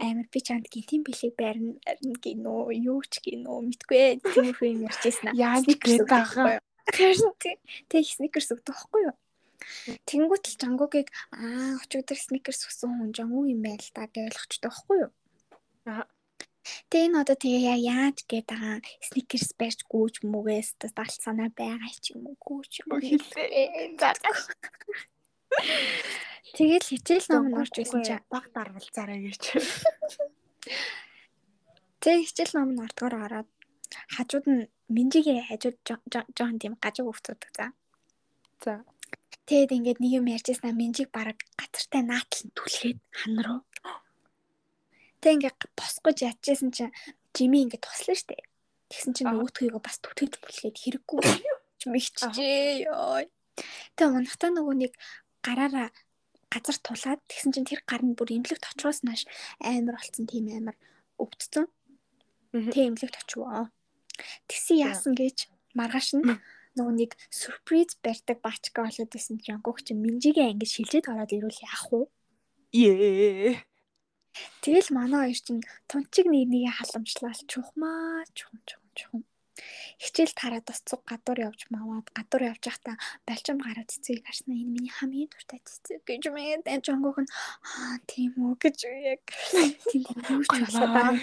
амар 0.00 0.28
би 0.32 0.40
чанд 0.40 0.68
гинтийн 0.72 1.04
бэлэг 1.04 1.34
байрна 1.36 1.76
гинөө 2.24 2.72
юу 2.80 3.00
ч 3.04 3.20
гинөө 3.24 3.58
мэдгүй 3.68 3.98
ээ 4.00 4.12
тиймэрхүү 4.24 4.68
юм 4.72 4.80
ярьжсэн 4.88 5.32
аа. 5.32 5.36
Яаж 5.36 5.64
гээд 5.68 6.08
байгаа. 6.08 6.60
Тэг 6.92 8.04
сникерс 8.04 8.52
өгдөг 8.52 8.74
байхгүй 8.74 9.02
юу? 9.08 9.16
Тэнгүүт 10.04 10.44
л 10.52 10.60
жангуугийг 10.60 11.08
аа 11.32 11.80
очигдөр 11.80 12.18
сникерс 12.20 12.68
өгсөн 12.68 12.92
хүн 12.92 13.10
жангуу 13.16 13.48
юм 13.48 13.64
байл 13.64 13.88
та 13.96 14.04
гэж 14.08 14.28
ойлгочтой 14.28 14.68
байхгүй 14.68 14.96
юу? 15.08 15.12
Аа. 15.88 16.04
Тэгээ 16.88 17.06
энэ 17.08 17.20
одоо 17.20 17.36
тэгээ 17.36 17.76
яаж 17.88 18.18
гээд 18.24 18.46
байгаа 18.48 18.76
сникерс 19.04 19.50
барьж 19.56 19.80
гүүж 19.88 20.14
мүгээс 20.24 20.68
талт 20.80 21.20
санаа 21.20 21.52
байгаа 21.52 21.92
ч 22.00 22.16
юм 22.16 22.28
уу 22.28 22.36
гүүж 22.40 22.72
юм 22.84 23.00
хэлээ. 23.00 24.00
Тэгэл 26.56 26.88
хичээл 26.88 27.28
ном 27.32 27.46
нь 27.52 27.58
орж 27.60 27.74
исэн 27.82 28.00
чи 28.06 28.16
баг 28.32 28.48
дарвалцаарай 28.56 29.20
гэж. 29.28 29.42
Тэг 32.00 32.16
хичээл 32.28 32.52
ном 32.56 32.70
нь 32.72 32.82
ордгоор 32.84 33.14
ороод 33.28 33.53
хажууд 34.12 34.46
нь 34.50 34.62
Минжигийн 34.88 35.44
хажууд 35.48 35.76
жоон 36.36 36.58
тийм 36.60 36.74
гажиг 36.80 37.08
өвцөдөг 37.08 37.50
за. 37.56 37.72
За. 38.64 38.84
Тэгэд 39.48 39.76
ингээд 39.76 39.98
нэг 40.00 40.12
юм 40.20 40.26
ярьжсэн 40.28 40.68
аа 40.68 40.76
Минжиг 40.76 41.08
бараг 41.12 41.38
гацартай 41.56 42.02
наатал 42.04 42.42
нь 42.44 42.56
түлхээд 42.56 42.98
хан 43.12 43.36
руу. 43.44 43.60
Тэг 45.20 45.40
ингээд 45.40 45.58
босгож 45.76 46.18
ядчихсан 46.20 46.70
чинь 46.76 46.92
Жими 47.34 47.66
ингээд 47.66 47.82
туслаа 47.82 48.14
штэ. 48.14 48.38
Тэгсэн 48.92 49.12
чинь 49.16 49.28
нөгөөдхийгөө 49.32 49.82
бас 49.82 49.98
түтгэж 49.98 50.38
бүлгээд 50.38 50.76
хэрэггүй 50.78 51.18
мэгчжээ 51.92 52.86
ёо. 52.86 53.26
Тэг 53.98 54.06
унахтаа 54.06 54.50
нөгөө 54.54 54.76
нэг 54.86 54.92
гараараа 55.42 55.88
газар 56.46 56.78
тулаад 56.78 57.20
тэгсэн 57.26 57.50
чинь 57.50 57.66
тэр 57.66 57.82
гар 57.82 58.06
нь 58.06 58.14
бүр 58.14 58.30
имлэгт 58.38 58.70
очихоос 58.70 59.02
нааш 59.02 59.26
амар 59.58 59.98
болцсон 59.98 60.26
тийм 60.30 60.46
амар 60.54 60.76
өвдсөн. 61.18 61.66
Тэг 62.70 62.84
имлэгт 62.94 63.18
очивоо. 63.18 63.66
Тэгсэн 64.48 64.76
яасан 64.80 65.12
гэж 65.18 65.50
маргааш 65.74 66.08
нь 66.18 66.24
нөгөө 66.74 66.94
нэг 66.98 67.10
сюрприз 67.30 67.98
барьдаг 68.02 68.38
баачка 68.42 68.82
болоод 68.82 69.14
исэн 69.14 69.38
Жонгук 69.42 69.82
чинь 69.86 70.02
Минжигийн 70.02 70.58
ангид 70.58 70.70
шилжээд 70.70 71.10
ороод 71.10 71.30
ирүүл 71.34 71.62
яах 71.62 71.86
вэ? 71.90 72.00
Ее. 72.74 73.62
Тэгэл 74.62 74.90
манай 74.90 75.30
хоёр 75.30 75.38
чинь 75.38 75.62
тунчиг 75.86 76.26
нэг 76.26 76.50
нэгэ 76.50 76.70
халамжлал 76.74 77.40
чухмаа 77.46 78.26
чухам 78.34 78.58
чухам 78.66 78.90
чухам. 78.98 79.22
Хичээл 80.02 80.34
тараад 80.34 80.66
бас 80.66 80.82
цуг 80.82 81.06
гадуур 81.06 81.38
явж 81.48 81.70
маваад 81.70 82.10
гадуур 82.10 82.42
явж 82.50 82.62
байхдаа 82.66 82.96
балчим 83.22 83.58
гараад 83.62 83.86
цэцгийг 83.86 84.26
харснаа 84.26 84.58
энэ 84.58 84.72
миний 84.74 84.90
хамгийн 84.90 85.30
дуртай 85.30 85.60
цэцэг 85.62 86.02
гэж 86.02 86.22
мэд 86.34 86.66
энэ 86.66 86.82
жонгох 86.82 87.18
нь 87.22 87.30
аа 87.30 88.02
тийм 88.10 88.34
үү 88.34 88.54
гэж 88.58 88.78
яг 89.14 89.22
тийм 89.90 90.02
юу 90.34 90.42
ч 90.42 90.50
болоо 90.58 91.14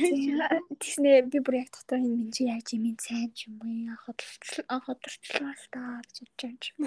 тийснэ 0.79 1.27
би 1.27 1.37
бүр 1.43 1.55
яг 1.59 1.69
дотор 1.75 1.99
энэ 1.99 2.15
минжи 2.15 2.47
яаж 2.47 2.67
юм 2.71 2.95
сайн 2.95 3.29
ч 3.35 3.51
юм 3.51 3.59
уу 3.59 3.99
хотлол 3.99 4.79
хотлолчлаа 4.87 5.51
л 5.51 5.67
та 5.73 5.81
гэж 5.99 6.15
бодож 6.23 6.63
юм 6.71 6.81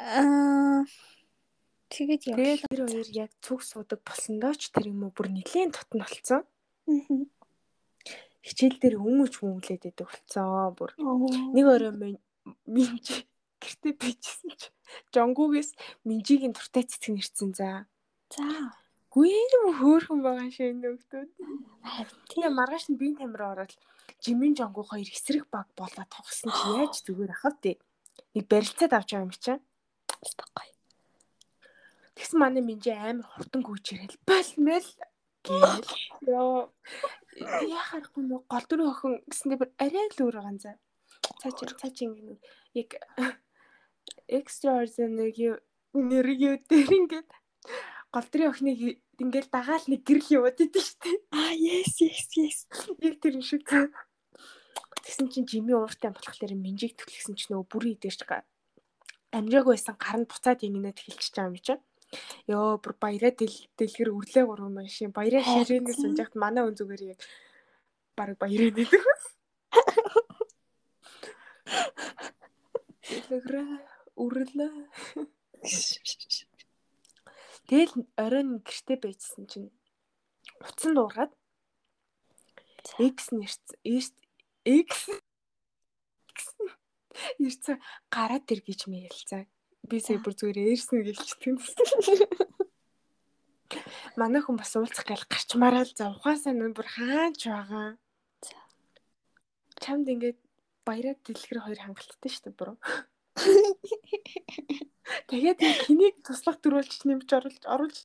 аа 0.00 0.84
Тэгээд 1.90 2.22
яа. 2.30 2.38
Тэгээд 2.38 2.62
тэр 2.70 2.80
хоёр 2.86 3.08
яг 3.18 3.30
цуг 3.42 3.60
суудаг 3.66 4.00
болсондоо 4.06 4.54
ч 4.54 4.70
тэр 4.70 4.94
юм 4.94 5.02
уу? 5.04 5.10
Бүр 5.10 5.26
нэлийн 5.34 5.74
тотн 5.74 5.98
болцсон. 5.98 6.46
Аа 6.86 7.26
хичээл 8.46 8.78
дээр 8.80 8.96
өмөж 8.98 9.32
хүмүүлээд 9.40 9.82
байдаг 9.84 10.06
болцоо 10.08 10.72
бүр. 10.76 10.90
Нэг 11.54 11.66
орой 11.68 11.92
минж 12.64 13.06
гэртээ 13.60 13.94
бичсэн 14.00 14.50
чи 14.56 14.68
жонгуугээс 15.12 15.70
минжигийн 16.08 16.56
туртай 16.56 16.84
цэцэг 16.88 17.12
нэрсэн 17.14 17.50
за. 17.54 17.86
За. 18.32 18.44
Гүйр 19.12 19.76
хөөхөн 19.78 20.20
байгаа 20.22 20.48
шээ 20.48 20.72
нөхдүүд. 20.72 21.30
Тэгээ 22.30 22.50
маргааш 22.54 22.84
нь 22.88 22.98
биеийн 23.00 23.18
тамир 23.18 23.42
ороод 23.52 23.72
жимийн 24.22 24.54
жонгуу 24.56 24.86
хоёр 24.86 25.08
эсрэг 25.10 25.44
баг 25.50 25.68
болоод 25.76 26.08
тогсон 26.08 26.50
чи 26.54 26.66
яаж 26.78 26.94
зүгээр 27.04 27.34
ахав 27.34 27.54
тий. 27.60 27.76
Нэг 28.34 28.44
барилцаад 28.46 28.92
авч 28.94 29.10
байгаа 29.12 29.26
юм 29.26 29.34
чинь. 29.34 29.62
Гоё. 30.56 30.74
Тэгсэн 32.14 32.38
манай 32.38 32.62
минжи 32.62 32.92
амар 32.94 33.26
хурдан 33.26 33.62
гүйж 33.66 33.86
ирэл 33.98 34.18
болмэл 34.28 34.88
гээл. 35.42 35.90
Йоо 36.30 36.70
яхахгүй 37.40 38.24
нөө 38.24 38.40
гол 38.52 38.66
дөрөв 38.68 38.88
охин 38.92 39.14
гэсэндээ 39.30 39.58
бүр 39.60 39.70
арай 39.80 40.06
л 40.12 40.22
өөр 40.24 40.36
байгаа 40.38 40.58
за. 40.60 40.72
Цаа 41.40 41.52
чи 41.56 41.64
цаа 41.80 41.90
чи 41.90 42.04
ингэ 42.06 42.36
яг 42.80 42.90
extraordinary 44.28 45.58
нэргий 45.94 46.54
дээр 46.68 46.90
ингээд 46.98 47.30
гол 48.12 48.26
дөрөв 48.30 48.50
охиныг 48.52 48.80
ингээл 49.22 49.50
дагаал 49.52 49.86
нэг 49.88 50.00
гэрэл 50.04 50.34
яваад 50.38 50.58
идэв 50.60 50.84
штэ. 50.84 51.10
Аа 51.32 51.52
yes 51.56 52.00
yes 52.04 52.28
yes. 52.36 52.58
Яг 53.00 53.20
тэр 53.20 53.40
шиг. 53.40 53.68
Тэгсэн 55.00 55.32
чинь 55.32 55.48
жими 55.48 55.72
ууртай 55.72 56.12
болохоор 56.12 56.52
минжиг 56.56 56.96
түлхсэн 56.96 57.34
чинь 57.36 57.56
нөгөө 57.56 57.68
бүрий 57.72 57.94
идэж 57.96 58.20
амжаагүй 59.32 59.74
байсан 59.78 59.96
гар 59.96 60.16
нь 60.18 60.28
буцаад 60.30 60.60
ингэнэ 60.66 60.90
тэлчихэж 60.92 61.34
байгаа 61.34 61.50
юм 61.50 61.56
чинь. 61.62 61.82
Йоо 62.50 62.82
бүр 62.82 62.94
баяраа 62.98 63.32
дэлгэр 63.78 64.10
үрлээ 64.10 64.44
гурван 64.46 64.74
машин. 64.74 65.14
Баяраа 65.14 65.44
ширээнээс 65.46 66.00
унжахт 66.06 66.34
манай 66.34 66.62
өн 66.66 66.74
зүгээр 66.78 67.02
яг 67.14 67.20
баг 68.18 68.34
баяраа 68.42 68.70
нэдэг. 68.74 69.04
Дэлгэрээ 73.06 73.68
үрлээ. 74.22 74.72
Тэгэл 77.70 77.94
оройн 78.18 78.50
гэрте 78.66 78.94
байжсэн 78.98 79.44
чинь 79.46 79.70
утсан 80.58 80.92
дуургаад 80.98 81.32
X 82.98 83.30
нэрц 83.30 83.64
X 83.86 84.90
Ирцээ 87.38 87.76
гараад 88.10 88.50
ир 88.50 88.60
гэж 88.66 88.80
мэйлцээ 88.90 89.44
би 89.88 89.96
сая 90.00 90.18
бүр 90.20 90.34
зүгээр 90.36 90.58
ээрсэн 90.74 90.98
гэлчдэг. 91.06 91.56
Манай 94.20 94.42
хүн 94.42 94.56
бас 94.58 94.74
уулзах 94.74 95.06
гал 95.06 95.24
гарчмаараа 95.30 95.84
л 95.86 95.94
за 95.94 96.10
ухаасаа 96.10 96.52
нэн 96.52 96.74
бүр 96.74 96.88
хаач 96.90 97.40
байгаа. 97.46 97.96
Чамд 99.80 100.06
ингээд 100.10 100.38
баяраа 100.84 101.14
дэлгэр 101.22 101.58
хоёр 101.62 101.80
хангалттай 101.80 102.30
шүү 102.30 102.44
дээ 102.50 102.58
бүр. 102.58 102.70
Тэгээд 105.30 105.60
хэнийг 105.86 106.16
туслах 106.26 106.58
төрүүлж 106.60 107.06
нэмж 107.06 107.28
оруулж 107.30 107.64
оруулж 107.64 107.98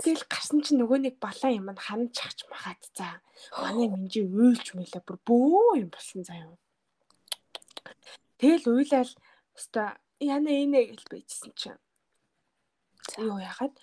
Тэгэл 0.00 0.24
гарсан 0.28 0.64
чинь 0.64 0.80
нөгөө 0.80 0.98
нэг 1.04 1.14
балан 1.20 1.52
юм 1.52 1.68
ханаж 1.76 2.12
чахч 2.16 2.48
махаад 2.48 2.80
за. 2.96 3.20
Манай 3.52 3.88
минжи 3.92 4.24
уйлж 4.24 4.72
мэлээ 4.72 5.04
бүр 5.04 5.18
бөө 5.28 5.84
юм 5.84 5.90
болсон 5.92 6.24
заяа. 6.24 6.56
Тэгэл 8.40 8.68
уйлал 8.72 9.10
Өста 9.54 9.98
яна 10.20 10.50
инэ 10.50 10.90
гэж 10.90 11.00
байжсэн 11.10 11.52
чинь. 11.54 11.80
Юу 13.18 13.38
яхад 13.38 13.74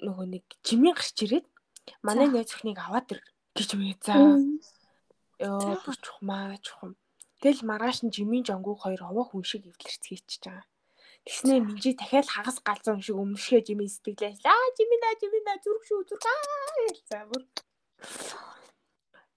нөгөө 0.00 0.26
нэг 0.32 0.44
жимийн 0.62 0.96
гарч 0.96 1.18
ирээд 1.26 1.46
манай 2.02 2.28
найз 2.30 2.54
өхнийг 2.54 2.78
аваад 2.78 3.12
ир 3.12 3.20
гэж 3.56 3.70
мэ 3.74 3.98
за. 4.00 4.14
Йоо 5.42 5.76
чухмаа 6.02 6.56
чухам. 6.62 6.96
Тэгэл 7.42 7.66
маргааш 7.66 8.02
нь 8.02 8.14
жимийн 8.14 8.46
жонгууг 8.46 8.82
хоёр 8.82 9.02
овоо 9.10 9.24
хүн 9.26 9.44
шиг 9.46 9.62
эвлэрцгээч 9.66 10.42
байгаа. 10.42 10.66
Тэгснээ 11.26 11.60
минжи 11.62 11.92
дахиад 11.94 12.26
хагас 12.30 12.58
галзуу 12.64 12.94
юм 12.96 13.02
шиг 13.04 13.16
өмшгөө 13.22 13.60
жимийн 13.66 13.92
сэтгэлээс 13.92 14.42
аа 14.42 14.66
жимина 14.78 15.08
жимина 15.20 15.54
зүрх 15.62 15.82
шүү 15.86 16.00
зүрх 16.08 16.24
аа 16.26 16.88
за 17.10 17.20
бүр. 17.28 17.42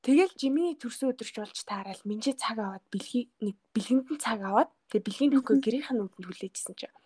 Тэгэл 0.02 0.34
жиминий 0.34 0.74
төрсөн 0.82 1.14
өдөрч 1.14 1.36
болж 1.38 1.60
таарал 1.62 2.02
минжи 2.10 2.34
цаг 2.34 2.58
аваад 2.58 2.82
бэлхий 2.90 3.30
нэг 3.38 3.54
бэлгэндэн 3.70 4.18
цаг 4.18 4.42
аваад 4.42 4.74
тэгээ 4.90 5.06
бэлгийн 5.06 5.32
төгөө 5.38 5.58
гэрийнх 5.62 5.94
нь 5.94 6.02
үдэнд 6.02 6.26
хүлээжсэн 6.26 6.74
чинь 6.74 6.98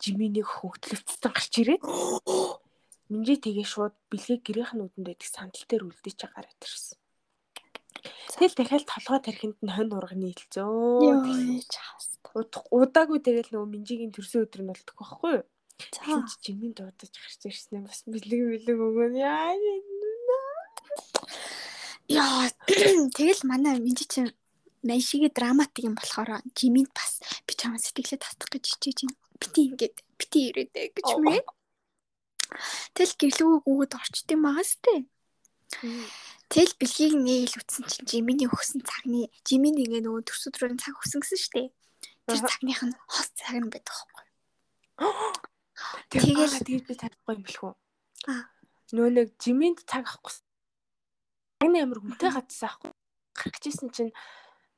жиминийг 0.00 0.48
хөвгтлөвцсөн 0.48 1.28
гарч 1.28 1.52
ирээд 1.60 1.84
минжи 3.12 3.36
тэгээ 3.36 3.68
шууд 3.68 3.92
бэлгийг 4.08 4.48
гэрийнх 4.48 4.72
нь 4.72 4.80
үдэнд 4.80 5.06
байдаг 5.12 5.28
сандал 5.28 5.64
дээр 5.68 5.92
үлдээч 5.92 6.20
гараад 6.24 6.60
ирсэн. 6.64 6.96
Тэгэл 8.32 8.56
дахиад 8.56 8.88
толгой 8.88 9.20
тархинд 9.20 9.58
нь 9.60 9.74
хонь 9.76 9.92
урганы 9.92 10.32
хэлцөө. 10.32 10.64
Удаагүй 12.72 13.20
тэгэл 13.20 13.52
нөгөө 13.52 13.68
минжигийн 13.76 14.12
төрсөн 14.16 14.48
өдөр 14.48 14.62
нь 14.64 14.70
болдог 14.72 14.96
байхгүй 14.96 15.32
юу? 15.36 15.44
За 15.92 16.24
жимийн 16.40 16.72
дуудаж 16.72 17.12
гарч 17.12 17.40
ирсэн 17.44 17.82
юм 17.82 17.84
бас 17.92 18.08
бэлэг 18.08 18.40
бэлэг 18.64 18.78
өгөө 18.78 19.20
яа. 19.20 19.52
Яа 22.08 22.48
тэгэл 23.16 23.44
манай 23.44 23.76
минжи 23.78 24.04
чинь 24.08 24.32
Найшигийн 24.82 25.34
драматик 25.34 25.84
юм 25.84 25.94
болохоор 25.98 26.40
жиминд 26.54 26.88
бас 26.94 27.20
би 27.44 27.52
чамаа 27.52 27.82
сэтгэлээ 27.82 28.22
татах 28.22 28.48
гэж 28.48 28.64
хичээж 28.78 28.98
байна. 29.04 29.18
Бити 29.36 29.60
ингээд 29.68 29.96
бити 30.16 30.38
ирээдэ 30.48 30.82
гэж 30.94 31.08
мэ. 31.18 31.42
Тэл 32.94 33.12
гэрлүүг 33.18 33.66
өгöd 33.66 33.92
орчд 33.98 34.30
юм 34.32 34.46
байгаас 34.46 34.78
тээ. 34.80 35.04
Тэл 36.48 36.72
бэлгийг 36.80 37.14
нээл 37.18 37.58
үтсэн 37.60 37.84
чинь 37.90 38.08
жиминий 38.08 38.48
өгсөн 38.48 38.80
цагны 38.86 39.28
жиминий 39.44 39.84
ингээ 39.84 40.06
нөгөө 40.06 40.22
төрс 40.24 40.48
өдрийн 40.48 40.80
цаг 40.80 40.96
өгсөн 40.96 41.20
гэсэн 41.20 41.40
штэ. 41.42 41.62
Тэр 42.24 42.40
цагных 42.40 42.80
нь 42.86 42.96
хос 43.04 43.28
цаг 43.36 43.60
нь 43.60 43.68
байдаг 43.68 43.92
байхгүй. 43.92 44.24
Тэгэл 46.08 46.56
тэгээд 46.64 46.86
би 46.88 46.94
танихгүй 46.96 47.34
юм 47.36 47.44
бэлхүү. 47.44 47.72
Аа. 48.32 48.48
Нөө 48.96 49.08
нэг 49.12 49.28
жиминд 49.36 49.84
цаг 49.84 50.08
авахгүй. 50.08 50.47
Агны 51.58 51.82
амир 51.82 51.98
хүнтэй 51.98 52.30
гадсан 52.30 52.70
аахгүй. 52.70 52.92
Гарах 53.34 53.58
гэжсэн 53.58 53.90
чинь 53.90 54.12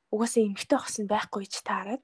угаасаа 0.09 0.41
эмгтэй 0.41 0.79
хос 0.81 0.97
нь 0.97 1.05
байхгүй 1.05 1.45
ч 1.45 1.61
таарад. 1.61 2.01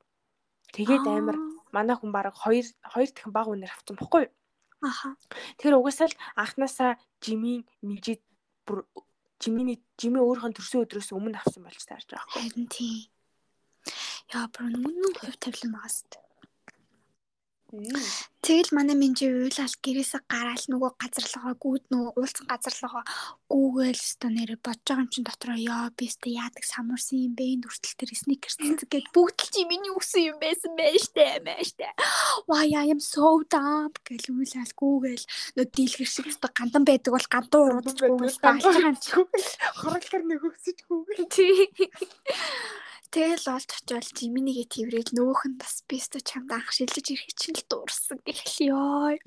Тэгээд 0.74 1.06
амир 1.10 1.38
манай 1.74 1.98
хүн 1.98 2.14
баг 2.14 2.30
2 2.30 2.78
2 2.94 3.10
дахин 3.10 3.34
баг 3.34 3.50
үнээр 3.50 3.74
авсан 3.74 3.98
бохгүй 3.98 4.30
юу? 4.30 4.34
Аха. 4.86 5.18
Тэр 5.58 5.82
угаасаа 5.82 6.14
л 6.14 6.20
анханасаа 6.38 7.02
жимийн 7.26 7.66
мижид 7.82 8.22
бүр 8.70 8.86
Жиминий 9.42 9.78
Жими 10.02 10.18
өөрийнхөө 10.22 10.58
төрсөн 10.58 10.82
өдрөөс 10.86 11.14
өмнө 11.14 11.38
авсан 11.38 11.62
болж 11.66 11.82
таарч 11.86 12.10
байгаа 12.10 12.26
байхгүй. 12.26 12.42
Харин 12.42 12.68
тийм. 12.74 13.06
Яа, 14.34 14.50
бүр 14.50 14.64
үнэн 14.74 15.14
хувь 15.14 15.38
тавилан 15.38 15.74
байгаас. 15.78 15.98
Тэгэл 18.48 18.72
манай 18.72 18.96
минжи 18.96 19.28
уйлал 19.28 19.76
гэрээсээ 19.84 20.24
гараал 20.32 20.66
нөгөө 20.72 20.92
газарлогоо 21.04 21.56
гүйд 21.60 21.84
нөгөө 21.92 22.12
уулцсан 22.16 22.48
газарлогоо 22.48 23.04
гүүгээл 23.52 24.00
өстө 24.00 24.28
нэрэ 24.32 24.56
бодож 24.64 24.88
байгаа 24.88 25.04
юм 25.04 25.12
чин 25.12 25.28
дотроо 25.28 25.60
ёо 25.60 25.92
би 25.92 26.08
өстө 26.08 26.32
яадаг 26.32 26.64
самурсан 26.64 27.28
юм 27.28 27.36
бэ? 27.36 27.44
Энэ 27.44 27.68
хүртэл 27.68 28.00
тэр 28.00 28.12
сникерс 28.16 28.56
гэд 28.88 29.12
бүгд 29.12 29.40
л 29.44 29.52
чи 29.52 29.68
миний 29.68 29.92
үсэн 29.92 30.32
юм 30.32 30.38
байсан 30.40 30.72
байж 30.80 31.12
штэ 31.12 31.44
мэштэй. 31.44 31.92
Why 32.48 32.72
I 32.72 32.88
am 32.96 33.04
so 33.04 33.44
dumb? 33.52 33.92
Гэл 34.08 34.32
уйлал 34.32 34.74
гүүгээл 34.80 35.26
нөө 35.60 35.68
дийлгэр 35.68 36.08
шиг 36.08 36.32
өстө 36.32 36.48
гандан 36.56 36.88
байдаг 36.88 37.12
бол 37.20 37.28
гантуу 37.28 37.62
уруудч 37.68 38.00
гүүгээл 38.00 38.40
гандан 38.40 38.96
хороглохор 39.76 40.24
нэг 40.24 40.40
өсөж 40.48 40.88
гүүгээл. 40.88 41.36
Тэгэл 43.08 43.48
олж 43.56 43.72
очивол 43.72 44.04
Жиминигээ 44.04 44.68
тэрвэл 44.68 45.16
нөгөөх 45.16 45.48
нь 45.48 45.56
бас 45.56 45.80
бисто 45.88 46.20
чамд 46.20 46.52
анх 46.52 46.76
шилжиж 46.76 47.16
ирэх 47.16 47.32
чинь 47.40 47.56
л 47.56 47.64
дуурсан 47.72 48.20
гэхлээ. 48.38 49.18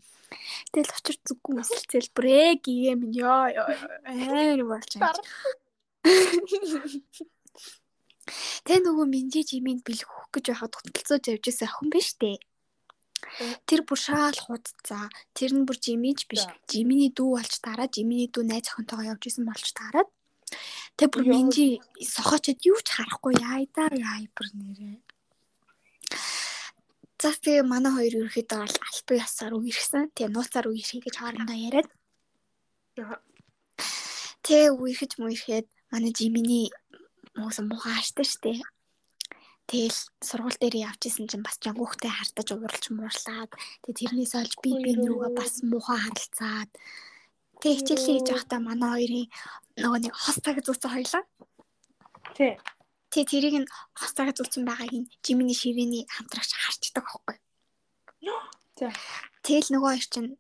Тэгэл 0.71 0.95
очир 0.95 1.17
зүггүй 1.27 1.53
мэсэлцэл 1.59 2.09
брэ 2.15 2.63
гэм 2.63 3.11
ёо 3.11 3.51
ээр 3.51 4.63
болж 4.71 4.93
байна. 5.03 5.19
Тэ 8.65 8.79
нөгөө 8.79 9.07
минжи 9.11 9.43
Жиминд 9.43 9.83
бэлгөх 9.83 10.31
гэж 10.31 10.45
байхад 10.55 10.79
хөтөлцөөж 10.79 11.25
явж 11.35 11.45
байсан 11.51 11.67
охин 11.67 11.91
биш 11.91 12.15
үү? 12.15 12.39
Тэр 13.67 13.83
бүр 13.83 13.99
шаал 13.99 14.39
хуудцаа. 14.39 15.11
Тэр 15.35 15.51
нь 15.59 15.67
бүр 15.67 15.77
Жимиж 15.83 16.31
биш. 16.31 16.47
Жиминий 16.71 17.11
дүү 17.11 17.29
болж 17.35 17.55
дараа 17.59 17.91
Жиминий 17.91 18.31
дүү 18.31 18.47
найз 18.47 18.71
охинтойгоо 18.71 19.11
явж 19.11 19.27
исэн 19.27 19.45
болж 19.51 19.67
таарад 19.75 20.09
Тэг 20.99 21.09
бүр 21.15 21.25
минжи 21.31 21.81
сохоочод 21.97 22.59
юу 22.67 22.79
ч 22.83 22.89
харахгүй 22.93 23.35
яа 23.39 23.63
да 23.75 23.87
яа 23.95 24.21
бүр 24.37 24.47
нэрээ. 24.59 24.99
За 27.21 27.29
тэгээ 27.37 27.69
манай 27.69 27.93
хоёр 27.93 28.15
ерөөхдөө 28.25 28.59
бол 28.65 28.77
альбан 28.81 29.21
ясаар 29.21 29.53
үерхсэн. 29.55 30.09
Тэгээ 30.17 30.33
нууцаар 30.33 30.67
үерхий 30.73 31.01
гэж 31.05 31.15
хоорондоо 31.21 31.59
яриад. 31.69 31.89
Тэгээ 34.45 34.73
үерхэж 34.73 35.13
мүерхэд 35.21 35.67
манай 35.93 36.13
Жиминий 36.17 36.73
муусан 37.37 37.69
мугааштай 37.69 38.25
штэ. 38.25 38.65
Тэгэл 39.69 40.01
сургууль 40.25 40.59
дээр 40.59 40.89
явж 40.89 41.07
исэн 41.07 41.29
чинь 41.29 41.45
бас 41.45 41.61
жангуухтай 41.61 42.11
хартаж 42.11 42.57
ууралж 42.57 42.91
муурлаад 42.91 43.53
тэгээ 43.85 43.99
тэрнээс 44.01 44.35
олж 44.41 44.53
би 44.65 44.71
би 44.83 44.97
рүүгээ 44.99 45.33
бас 45.37 45.63
муухай 45.63 46.01
харалцаад 46.01 46.73
Тэг 47.61 47.77
хичээлээ 47.77 48.25
хийж 48.25 48.29
байхдаа 48.33 48.61
манай 48.65 48.91
хоёрын 48.97 49.29
нөгөө 49.85 50.01
нэг 50.01 50.15
хос 50.17 50.37
цаг 50.41 50.57
зүүцэн 50.65 50.91
хоёлаа. 50.97 51.25
Тий. 52.33 52.57
Тий 53.11 53.25
тэрийг 53.27 53.57
нь 53.63 53.71
хос 53.99 54.13
цаг 54.15 54.31
зүүцэн 54.39 54.65
байгааг 54.67 54.95
нь 54.95 55.11
Жиминий 55.25 55.59
ширээний 55.59 56.07
хамтрагч 56.07 56.51
харчдаг 56.55 57.05
аахгүй. 57.11 57.37
За. 58.81 58.89
Тэгэл 59.45 59.77
нөгөө 59.77 59.91
хоёр 59.93 60.07
чинь 60.09 60.31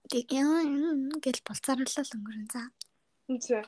гэл 1.20 1.40
булцаарлал 1.44 2.14
өнгөрөн 2.16 2.48
за. 2.48 2.62
За. 3.28 3.60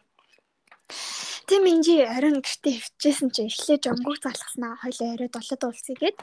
Тэг 1.45 1.59
минжи 1.61 2.01
оройн 2.01 2.41
гэртээ 2.41 2.81
хөвчээсэн 2.81 3.29
чинь 3.37 3.53
эхлээ 3.53 3.85
жомгог 3.85 4.17
залгаснаа 4.25 4.81
хоёлоо 4.81 5.09
орой 5.13 5.29
долоод 5.29 5.63
уулзъя 5.69 5.97
гээд. 6.01 6.19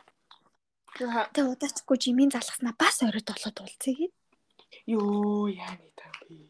Тэг 1.35 1.45
удаачгүй 1.45 1.97
жимийн 2.01 2.33
залгаснаа 2.33 2.73
бас 2.73 2.97
орой 3.05 3.21
долоод 3.21 3.57
уулзъя 3.61 3.93
гээд. 3.93 4.13
Йоо 4.89 5.45
яа 5.53 5.77
нэг 5.77 5.93
та 5.93 6.09
би. 6.25 6.48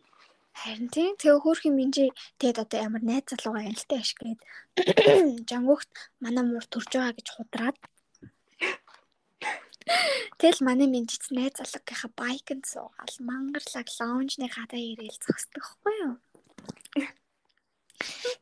Харин 0.60 0.90
тийм 0.92 1.14
тэгээ 1.16 1.40
хөөрхөн 1.44 1.74
минжи 1.76 2.06
тэгэд 2.40 2.58
одоо 2.64 2.80
ямар 2.88 3.04
найз 3.06 3.26
залуугаа 3.32 3.68
яналтай 3.70 4.00
ашиг 4.00 4.20
гээд 4.20 4.42
жангуухт 5.50 5.92
манай 6.24 6.44
муур 6.44 6.66
төрж 6.68 6.90
байгаа 6.92 7.16
гэж 7.16 7.28
худраад 7.32 7.78
Тэгэл 10.40 10.62
манай 10.68 10.88
минжиц 10.92 11.24
найз 11.36 11.54
залуугийнхаа 11.58 12.12
байкнд 12.22 12.64
суугаал 12.72 13.16
мангарлаг 13.30 13.88
лаунжны 13.98 14.48
гадаа 14.56 14.82
ирээл 14.92 15.20
зогсдог 15.26 15.64
хгүй 15.66 15.96
юу. 16.06 16.16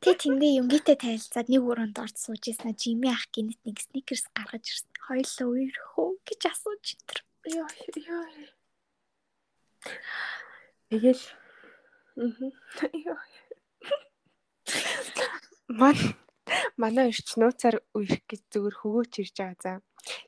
Тэг 0.03 0.15
тэндээ 0.21 0.59
юмгитэй 0.61 0.97
танилцаад 0.99 1.47
нэг 1.49 1.61
өрөөнд 1.69 1.97
орж 2.03 2.15
сууж 2.21 2.43
ийсэн 2.45 2.77
жими 2.81 3.09
ах 3.09 3.25
гинэт 3.33 3.61
нэг 3.65 3.77
сникерс 3.81 4.25
гаргаж 4.35 4.65
ирсэн. 4.69 4.93
Хоёлоо 5.07 5.47
үерхөө 5.53 6.09
гэж 6.27 6.41
асууж 6.51 6.85
итэр. 6.93 7.19
Йоо 7.55 7.69
ёо. 8.13 8.25
Тэгэл 10.91 11.23
Ман 15.79 15.97
манай 16.81 17.13
ирч 17.13 17.29
нууцаар 17.37 17.77
үерх 17.93 18.25
гэж 18.25 18.41
зүгээр 18.53 18.75
хөгөөч 18.81 19.13
ирж 19.21 19.35
байгаа 19.37 19.61
за. 19.61 19.71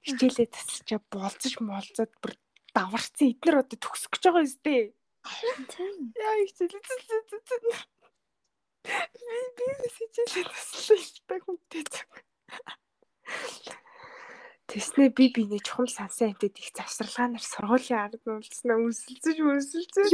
Хичээлээ 0.06 0.48
тасчаа 0.54 1.02
болцож 1.10 1.54
молцоод 1.58 2.14
бүр 2.22 2.34
даварцсан 2.78 3.34
эднэр 3.34 3.66
одоо 3.66 3.78
төгсөх 3.82 4.14
гэж 4.14 4.24
байгаа 4.30 4.46
юм 4.46 4.54
зү. 4.54 4.94
Яа 6.14 6.36
хичээлээ 6.46 6.82
би 8.86 9.38
би 9.58 9.66
хичээлээ 9.98 10.46
таслаа 10.46 10.98
ихтэй 11.02 11.40
хүнтэй 11.42 11.84
цаг. 11.90 12.10
Тэснэ 14.70 15.10
би 15.10 15.26
биний 15.34 15.62
чухам 15.66 15.90
сансан 15.90 16.38
амтд 16.38 16.62
их 16.62 16.70
завсралгаанаар 16.78 17.42
сургуулийн 17.42 18.02
ард 18.06 18.22
нь 18.22 18.34
уулзнаа 18.38 18.78
өсөлцөж 18.78 19.38
өсөлцөж 19.42 20.14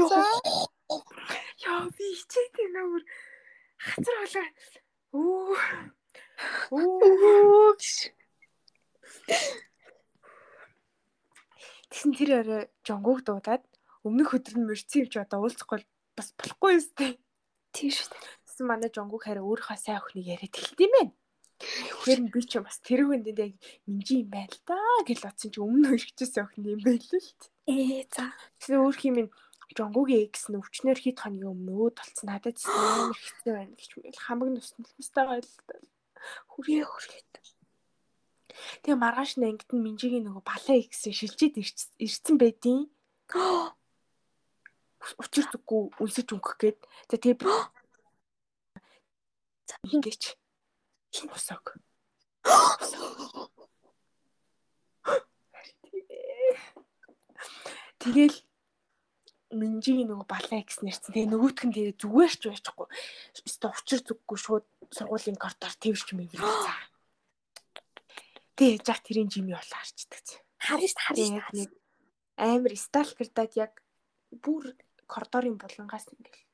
Яа 0.86 1.90
би 1.98 2.06
хичээдэг 2.14 2.68
нээр 2.70 3.04
хацар 3.82 4.16
болоо. 4.22 4.48
Оо. 5.14 5.56
Оо. 6.72 7.74
Тэгсэн 11.90 12.12
тэр 12.14 12.32
орой 12.46 12.64
жонгог 12.86 13.26
дуудаад 13.26 13.64
өмнөх 14.06 14.38
өдөр 14.38 14.56
нь 14.62 14.68
мөрцөн 14.70 15.10
юмч 15.10 15.14
одоо 15.18 15.42
уулзахгүй 15.42 15.82
бас 16.14 16.30
болохгүй 16.38 16.78
юм 16.78 16.82
зү. 16.86 17.18
Тийм 17.74 17.90
шүү 17.90 18.10
дээ. 18.14 18.22
Тэгсэн 18.46 18.66
манай 18.70 18.90
жонгог 18.94 19.26
хараа 19.26 19.42
өөрийнхөө 19.42 19.80
сайн 19.82 19.98
охиныг 19.98 20.28
яриад 20.38 20.54
эхэлт 20.54 20.86
юм 20.86 20.94
байна. 20.94 21.14
Тэгэхээр 21.56 22.22
би 22.36 22.42
ч 22.44 22.54
бас 22.60 22.78
тэр 22.84 23.08
хүнд 23.08 23.32
яг 23.32 23.56
минжи 23.88 24.22
юм 24.22 24.30
байна 24.30 24.52
л 24.52 24.62
да 24.68 24.78
гэж 25.08 25.20
бодсон 25.24 25.50
чи 25.56 25.60
өмнө 25.64 25.96
өргөчөөс 25.96 26.36
охин 26.44 26.68
юм 26.76 26.82
байл 26.84 27.10
л. 27.16 27.30
Ээ 27.66 28.06
за. 28.12 28.36
Тэгээ 28.60 28.84
өөр 28.84 28.98
хим 29.00 29.16
минь 29.68 29.78
Жонгогийн 29.78 30.26
экс 30.30 30.50
нь 30.50 30.60
өвчнөр 30.60 31.00
хит 31.02 31.20
хоногийн 31.20 31.54
өмнө 31.54 31.74
өө 31.74 31.90
толцсон 31.98 32.30
ч 32.54 32.66
амар 32.70 33.18
хэцүү 33.18 33.54
байна 33.54 33.74
гэж 33.76 33.92
мэл 33.98 34.24
хамаг 34.26 34.48
тустай 34.98 35.26
байлаа. 35.26 35.80
Хүрээ 36.52 36.86
хүрээд. 36.86 37.34
Тэгээ 38.82 38.98
маргааш 39.02 39.32
нь 39.38 39.48
ангид 39.50 39.72
нь 39.74 39.84
минжигийн 39.84 40.26
нөгөө 40.26 40.44
балаа 40.46 40.78
экс 40.80 41.06
шилжээд 41.10 41.60
ирсэн 42.06 42.36
байдیں۔ 42.40 42.88
Учир 45.22 45.46
зүггүй 45.52 45.82
үнсэж 46.02 46.28
өнгөх 46.34 46.56
гээд. 46.62 46.80
За 47.10 47.18
тэгээ 47.18 47.38
ингэж 49.94 50.24
босог. 51.30 51.76
Тэгэл 58.00 58.38
Минжигийн 59.54 60.10
нөгөө 60.10 60.26
балаа 60.26 60.58
экс 60.58 60.82
нэрсэн. 60.82 61.14
Тэгээ 61.14 61.30
нөгөөтг 61.30 61.62
нь 61.70 61.76
тэгээ 61.76 62.00
зүгээр 62.02 62.34
ч 62.34 62.44
байчихгүй. 62.50 62.88
Өстө 63.46 63.70
учир 63.70 64.02
зүггүй 64.02 64.38
шууд 64.42 64.66
сургуулийн 64.90 65.38
коридор 65.38 65.74
твэрч 65.78 66.10
цаа. 66.10 66.82
Тэгээ 68.58 68.82
яж 68.82 69.00
тэрийн 69.06 69.30
жими 69.30 69.54
болоо 69.54 69.78
харчдаг. 69.78 70.26
Харин 70.58 70.90
ш 70.90 70.96
харин 70.98 71.44
нэг 71.54 71.70
амар 72.42 72.74
сталкердад 72.74 73.52
яг 73.60 73.84
бүр 74.32 74.74
коридорын 75.06 75.62
булангаас 75.62 76.10
ингээл 76.10 76.46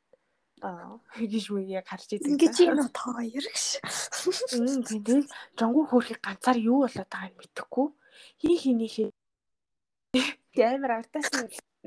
аа 0.62 0.99
гэж 1.15 1.45
мэг 1.56 1.67
яг 1.69 1.86
харж 1.88 2.19
идэг. 2.19 2.27
Ингэж 2.27 2.56
юм 2.67 2.82
уу 2.84 2.91
та 2.91 3.08
хоёр 3.15 3.45
гэж. 3.47 3.65
Тэгээд 4.89 5.25
жонгуу 5.58 5.86
хөөрхийг 5.89 6.21
ганцаар 6.21 6.60
юу 6.60 6.86
болоод 6.86 7.10
байгааг 7.10 7.34
мэдэхгүй. 7.39 7.88
Хин 8.41 8.58
хинийхээ 8.62 9.10
амар 10.60 10.91
артаас 11.01 11.30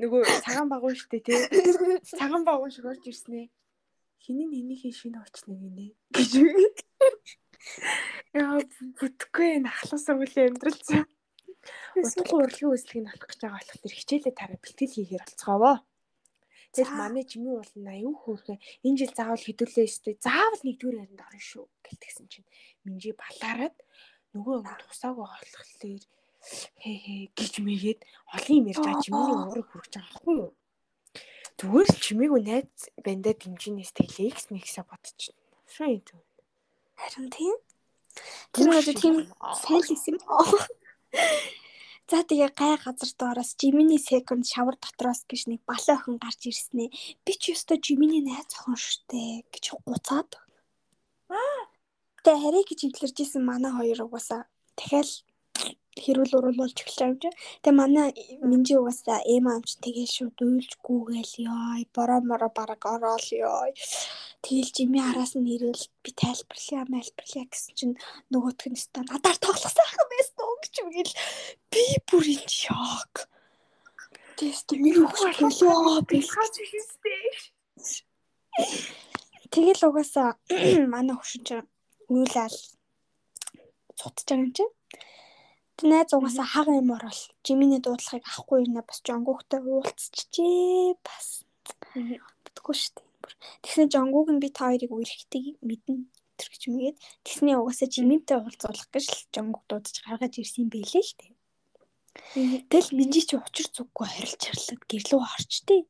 нөгөө 0.01 0.21
цагаан 0.43 0.69
багуу 0.71 0.91
штэ 0.91 1.19
тий. 1.23 1.39
Цагаан 2.19 2.43
багуу 2.43 2.69
шиг 2.71 2.85
орж 2.85 3.03
ирснэ. 3.07 3.47
Хинэн 4.19 4.51
энийхээ 4.51 4.91
шинэ 4.91 5.23
очно 5.23 5.55
гинэ 5.55 5.95
гэж. 6.11 6.31
Яа 8.35 8.59
бүтгүй 8.99 9.63
нахлах 9.63 10.01
сургуулийн 10.03 10.51
амьдралцсан. 10.55 11.07
Утгагүй 11.95 12.37
урлагийн 12.43 12.71
үйлчлэгийг 12.75 13.07
авах 13.07 13.29
гэж 13.31 13.39
байгаа 13.41 13.63
болохоор 13.63 13.95
хичээлээ 13.95 14.35
тараа 14.35 14.59
бэлтгэл 14.59 14.95
хийхээр 14.95 15.23
болцгоовоо. 15.25 15.77
Тэгэл 16.75 16.99
манай 16.99 17.23
жимийн 17.23 17.63
бол 17.63 17.71
80 17.71 18.19
хөөрхөн 18.19 18.59
энэ 18.83 18.99
жил 18.99 19.13
заавал 19.15 19.39
хөдөлөө 19.39 19.85
өстэй 19.87 20.15
заавал 20.19 20.59
нэгдүгээр 20.67 21.01
яринд 21.07 21.23
орно 21.23 21.39
шүү 21.39 21.65
гэлтгсэн 21.87 22.27
чинь 22.27 22.47
минжи 22.83 23.15
балаарад 23.15 23.77
нөгөө 24.35 24.55
тусаагүй 24.83 25.23
болохоор 25.23 26.03
хээ 26.81 26.97
хээ 27.03 27.23
гэж 27.37 27.53
мэгээд 27.65 27.99
олон 28.35 28.55
юм 28.59 28.65
ярьж 28.71 28.79
байгаа 28.83 29.05
чимээний 29.05 29.37
уурыг 29.41 29.67
хүрэж 29.69 29.91
байгаа 29.95 30.11
байхгүй 30.13 30.35
юу? 30.41 30.51
Зүгээр 31.55 31.87
л 31.87 32.03
чимээгүй 32.05 32.41
найз 32.43 32.79
бандаа 32.99 33.33
дэмжинээс 33.39 33.91
тэгэл 33.95 34.29
X 34.35 34.37
нэгсээ 34.51 34.85
бодчихно. 34.85 35.39
Шоо 35.71 35.87
юм 35.87 36.03
зү. 36.03 36.19
Харин 36.99 37.29
тийм. 37.31 37.55
Тэр 38.51 38.67
нэг 38.71 38.87
тийм 38.99 39.15
сайн 39.55 39.81
л 39.81 39.91
юм. 39.91 40.19
За 42.05 42.21
тэгээ 42.21 42.51
гай 42.53 42.77
газар 42.77 43.11
доороос 43.17 43.57
Жимини 43.57 43.97
секунд 43.97 44.45
шавар 44.45 44.77
дотроос 44.77 45.25
гэж 45.25 45.49
нэг 45.49 45.61
балаа 45.65 45.97
охин 45.97 46.21
гарч 46.21 46.41
ирснээ. 46.51 46.93
Би 47.25 47.33
ч 47.33 47.57
ёстой 47.57 47.81
Жимини 47.81 48.21
найз 48.21 48.45
охин 48.53 48.77
штэ 48.77 49.41
гэж 49.49 49.65
гуцаад. 49.89 50.29
Тэгээ 52.21 52.41
харий 52.45 52.65
гэж 52.69 52.79
идлэрж 52.85 53.17
исэн 53.25 53.41
манай 53.41 53.73
хоёр 53.73 54.05
угаасаа 54.05 54.45
дахиад 54.77 55.09
хэрүүл 55.95 56.33
урал 56.37 56.59
болж 56.59 56.75
эхэлж 56.75 56.99
байгаа 56.99 57.11
юм 57.15 57.19
чи. 57.23 57.29
Тэгээ 57.63 57.79
манай 57.79 58.09
Минжи 58.43 58.75
угаасаа 58.75 59.19
эм 59.33 59.45
амч 59.47 59.79
тэгээ 59.83 60.07
шууд 60.15 60.37
уйлж 60.43 60.71
гүүгээл 60.85 61.33
ёо. 61.47 61.79
Бороо 61.95 62.19
моро 62.29 62.49
бараг 62.57 62.83
ороод 62.83 63.25
ёо. 63.31 63.71
Тэгэл 64.43 64.75
жими 64.75 64.99
араас 64.99 65.33
нь 65.39 65.47
ирэл 65.55 65.83
би 66.03 66.09
тайлбарлая 66.11 66.83
мэлбэрлэе 66.91 67.45
гэсэн 67.47 67.73
чинь 67.79 67.95
нөгөөтг 68.31 68.67
нь 68.69 68.77
өстө 68.77 68.99
надаар 69.07 69.37
тоглосон 69.39 69.87
юм 70.01 70.09
байсан 70.11 70.41
уу 70.43 70.57
гэж 70.61 70.75
үгэл 70.83 71.13
би 71.71 71.83
бүр 72.07 72.25
ин 72.35 72.45
шок. 72.45 73.13
Тэст 74.35 74.67
миний 74.75 74.99
хөлөө 74.99 76.03
бэлгэж 76.11 76.53
хийстэй. 76.59 77.55
Тэгэл 79.53 79.87
угаасаа 79.87 80.29
манай 80.93 81.15
хөшин 81.15 81.43
чинь 81.47 81.67
уйлал 82.11 82.55
цутж 83.95 84.27
байгаа 84.27 84.43
юм 84.43 84.51
чинь 84.51 84.73
Тэг 85.75 85.87
найз 85.91 86.11
угаасаа 86.15 86.47
хага 86.47 86.71
юм 86.81 86.89
орол 86.95 87.21
Жиминий 87.45 87.81
дуудлагыг 87.83 88.23
авахгүй 88.23 88.63
юм 88.63 88.79
бас 88.79 88.99
Жонгуктай 89.03 89.59
уулзчихжээ 89.59 90.95
бас. 91.03 91.27
Битгүй 92.43 92.75
шүү 92.79 92.93
дээ. 92.95 93.07
Тэгсэн 93.63 93.91
Жонгук 93.91 94.29
нь 94.31 94.41
би 94.43 94.49
та 94.55 94.71
хоёрыг 94.71 94.91
үерхтгийг 94.95 95.59
мэднэ 95.59 96.07
тэр 96.37 96.47
гэж 96.51 96.63
мэгээд 96.71 96.97
тэгсний 97.25 97.55
угаасаа 97.59 97.87
Жиминтэй 97.91 98.37
уулзуулах 98.39 98.87
гэж 98.91 99.05
л 99.11 99.27
Жонгук 99.35 99.63
дуудаж 99.67 99.95
гаргаж 100.03 100.33
ирсэн 100.39 100.71
байлээ 100.71 101.03
л 101.03 101.13
дээ. 101.19 101.33
Тэгэл 102.71 102.95
минжи 102.95 103.21
чи 103.27 103.35
учир 103.35 103.67
зүггүй 103.75 104.07
харилж 104.07 104.41
харлаад 104.47 104.83
гэрлүү 104.87 105.19
орчтээ. 105.19 105.81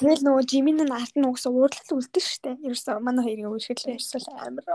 Тэгэл 0.00 0.24
нөгөө 0.24 0.44
Жимин 0.50 0.80
нь 0.82 0.96
ард 0.96 1.14
нь 1.16 1.28
угсаа 1.28 1.52
уурлал 1.52 1.96
үлдэн 1.96 2.24
штэ. 2.24 2.50
Ерөөсөө 2.66 2.98
манай 3.04 3.22
хоёрын 3.24 3.52
үерхэл 3.52 3.92
ерөөсөө 3.94 4.20
амар. 4.42 4.66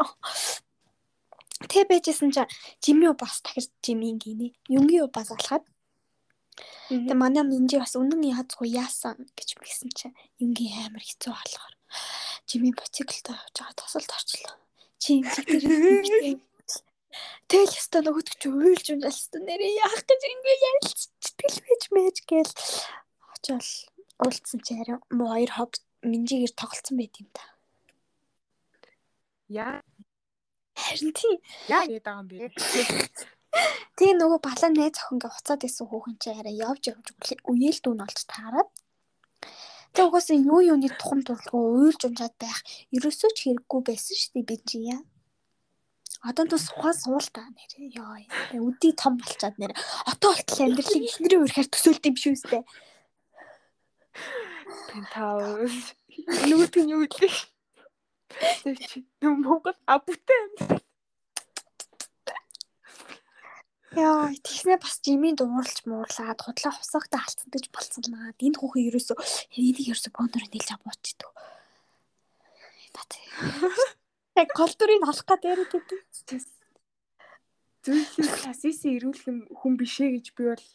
Тэ 1.69 1.85
байжсэн 1.89 2.31
чинь 2.31 2.51
Жими 2.81 3.11
бас 3.13 3.41
дахиж 3.41 3.69
Жимийн 3.83 4.17
гинэ. 4.17 4.55
Юнгийн 4.69 5.11
бас 5.11 5.29
алхаад. 5.31 5.65
Тэгээ 6.89 7.15
манай 7.17 7.43
Минжи 7.43 7.77
бас 7.77 7.95
үнэн 7.95 8.23
яазгүй 8.33 8.69
яасан 8.71 9.29
гэж 9.37 9.59
бигсэн 9.59 9.89
чинь 9.91 10.17
Юнгийн 10.41 10.89
амар 10.89 11.03
хэцүү 11.03 11.31
болохоор 11.33 11.73
Жими 12.49 12.71
мотоциклтай 12.73 13.35
явж 13.35 13.55
байгаа 13.57 13.75
тосолд 13.77 14.11
орчлоо. 14.11 14.55
Чи 15.01 15.21
юм 15.21 16.41
Тэгэл 17.51 17.75
өстө 17.75 17.99
нөгөөд 17.99 18.29
чи 18.39 18.47
уйлж 18.47 18.85
унжаалсан 18.95 19.43
нэрээ 19.43 19.83
яах 19.83 20.03
гэж 20.07 20.21
ингээ 20.23 20.57
ярилцчихтгэл 20.71 21.59
байж 21.67 21.83
мэж 21.91 22.17
гээл 22.29 22.53
очоод 23.35 23.67
уулцсан 24.23 24.59
чи 24.63 24.71
арай 24.79 24.97
муу 25.11 25.27
хоёр 25.35 25.51
хог 25.51 25.71
Минжигээр 26.01 26.53
тоглолцсон 26.55 26.95
байт 26.97 27.15
юм 27.19 27.29
да. 27.35 27.43
Яа 29.51 29.83
Харин 30.75 31.11
тийм. 31.13 31.37
Яа 31.67 31.85
гээд 31.87 32.05
байгаа 32.05 32.21
юм 32.21 32.27
бэ? 32.31 32.37
Тэгээ 33.97 34.15
нөгөө 34.17 34.39
балан 34.47 34.73
найз 34.79 34.95
охингээ 34.97 35.31
хуцаад 35.31 35.61
исэн 35.67 35.87
хүүхэн 35.87 36.15
чи 36.21 36.29
арай 36.31 36.55
явж 36.55 36.83
явж 36.91 37.07
үеэл 37.51 37.79
дүүн 37.83 37.99
болж 37.99 38.19
таарад. 38.23 38.69
Тэгээ 39.91 40.07
угаасаа 40.07 40.37
юу 40.39 40.61
юуны 40.63 40.87
тухам 40.95 41.19
дурлгүй 41.27 41.91
уйлж 41.91 42.01
унжаад 42.07 42.35
байх 42.39 42.59
ерөөсөө 42.95 43.31
ч 43.35 43.37
хэрэггүй 43.43 43.81
байсан 43.83 44.15
шүү 44.15 44.31
дээ 44.39 44.47
би 44.47 44.55
чи 44.63 44.77
яа. 44.87 45.03
Одоо 46.23 46.45
тус 46.47 46.71
ухаа 46.71 46.93
суул 46.95 47.27
та 47.35 47.43
нэр 47.43 47.91
ёо. 47.99 48.15
Үдий 48.55 48.93
том 48.95 49.19
болчаад 49.19 49.59
нэр. 49.59 49.75
Отоо 50.07 50.31
болтол 50.31 50.63
амьдралыг 50.63 51.03
ихнэрийн 51.11 51.43
үрхээр 51.43 51.67
төсөөлт 51.67 52.07
юм 52.07 52.15
шүү 52.15 52.35
дээ. 52.47 52.63
Пентаус. 54.87 55.75
Нүгт 56.47 56.75
нь 56.79 56.93
юу 56.93 57.03
гэлээ. 57.09 57.35
Тэр 58.63 58.77
чи 58.77 59.05
Монгол 59.21 59.77
абутай 59.85 60.39
амьдрал. 60.45 60.81
Яа, 63.91 64.31
тэгснэ 64.31 64.79
бас 64.79 65.03
жимийн 65.03 65.35
дуурлж 65.35 65.83
муурлаад 65.83 66.39
худлаа 66.39 66.71
хусагтаа 66.71 67.27
алцсан 67.27 67.51
гэж 67.51 67.65
болцсон 67.75 68.07
маа. 68.07 68.31
Энд 68.39 68.55
хүүхэн 68.55 68.87
ерөөсөө 68.87 69.19
энийг 69.59 69.91
ерөөсөө 69.91 70.15
бонор 70.15 70.45
нэлж 70.47 70.69
аваачдаг. 70.71 71.27
Бат. 72.95 73.11
Яг 74.39 74.49
культурыг 74.55 75.03
олох 75.03 75.27
гэдэг 75.27 75.43
яриад 75.43 75.71
байдаг. 75.75 75.99
Зүйлсийг 77.83 78.31
классисээ 78.31 78.95
ирүүлэх 78.95 79.27
хүн 79.59 79.73
бишээ 79.75 80.09
гэж 80.15 80.25
би 80.39 80.43
бол 80.55 80.65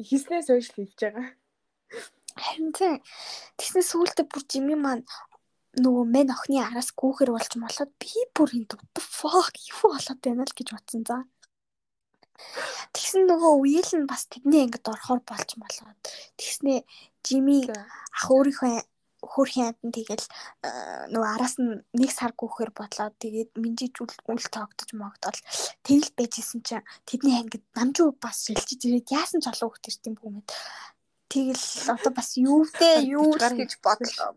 хийснээс 0.00 0.48
хойш 0.48 0.72
хэлж 0.72 0.98
байгаа. 1.04 1.28
Харин 2.32 2.72
тийм. 2.72 2.96
Тэгснэ 3.60 3.82
сүүлдээ 3.84 4.24
бүр 4.24 4.42
жими 4.48 4.72
маань 4.72 5.04
нөгөө 5.82 6.04
мен 6.14 6.28
охины 6.34 6.60
араас 6.62 6.90
гүүхэр 6.94 7.30
болж 7.34 7.52
молоод 7.58 7.92
би 7.98 8.10
бүр 8.34 8.50
энэ 8.54 8.74
what 8.74 8.90
the 8.94 9.02
fuck? 9.02 9.54
Юу 9.70 9.94
болоод 9.94 10.20
байна 10.22 10.46
л 10.46 10.54
гэж 10.54 10.68
бодсон 10.74 11.02
за. 11.08 11.18
Тэгсэн 12.94 13.30
нөгөө 13.30 13.52
үеэл 13.62 13.92
нь 13.98 14.10
бас 14.10 14.26
тэдний 14.26 14.66
ангид 14.66 14.86
орохоор 14.86 15.22
болж 15.22 15.50
молоод 15.58 15.98
тэгснээ 16.38 16.82
Жими 17.24 17.64
ах 17.70 18.26
өөрийнхөө 18.28 18.74
хөрхийн 19.24 19.68
амт 19.72 19.82
нь 19.86 19.94
тэгэл 19.96 20.26
э, 20.66 21.08
нөгөө 21.12 21.30
араас 21.34 21.56
нь 21.62 21.80
нэг 21.96 22.10
сар 22.12 22.32
гүүхээр 22.36 22.70
бодлоо 22.76 23.08
тэгээд 23.16 23.50
минжиж 23.56 23.96
үл 24.02 24.44
тоогдож 24.52 24.90
могдол 24.92 25.38
тэгэл 25.86 26.10
байжсэн 26.18 26.60
чинь 26.66 26.88
тэдний 27.08 27.36
ангид 27.40 27.64
намжуу 27.72 28.12
бас 28.20 28.44
шилжиж 28.44 28.80
ирээд 28.84 29.08
яасан 29.14 29.40
ч 29.40 29.48
олон 29.48 29.72
хөлт 29.72 29.88
ирт 29.88 30.08
юм 30.08 30.16
бүүмэд 30.20 30.48
тэгэл 31.32 31.66
одоо 31.96 32.12
бас 32.12 32.28
юу 32.36 32.68
вэ 32.68 32.90
юу 33.08 33.32
гэж 33.40 33.80
бодлоо 33.80 34.36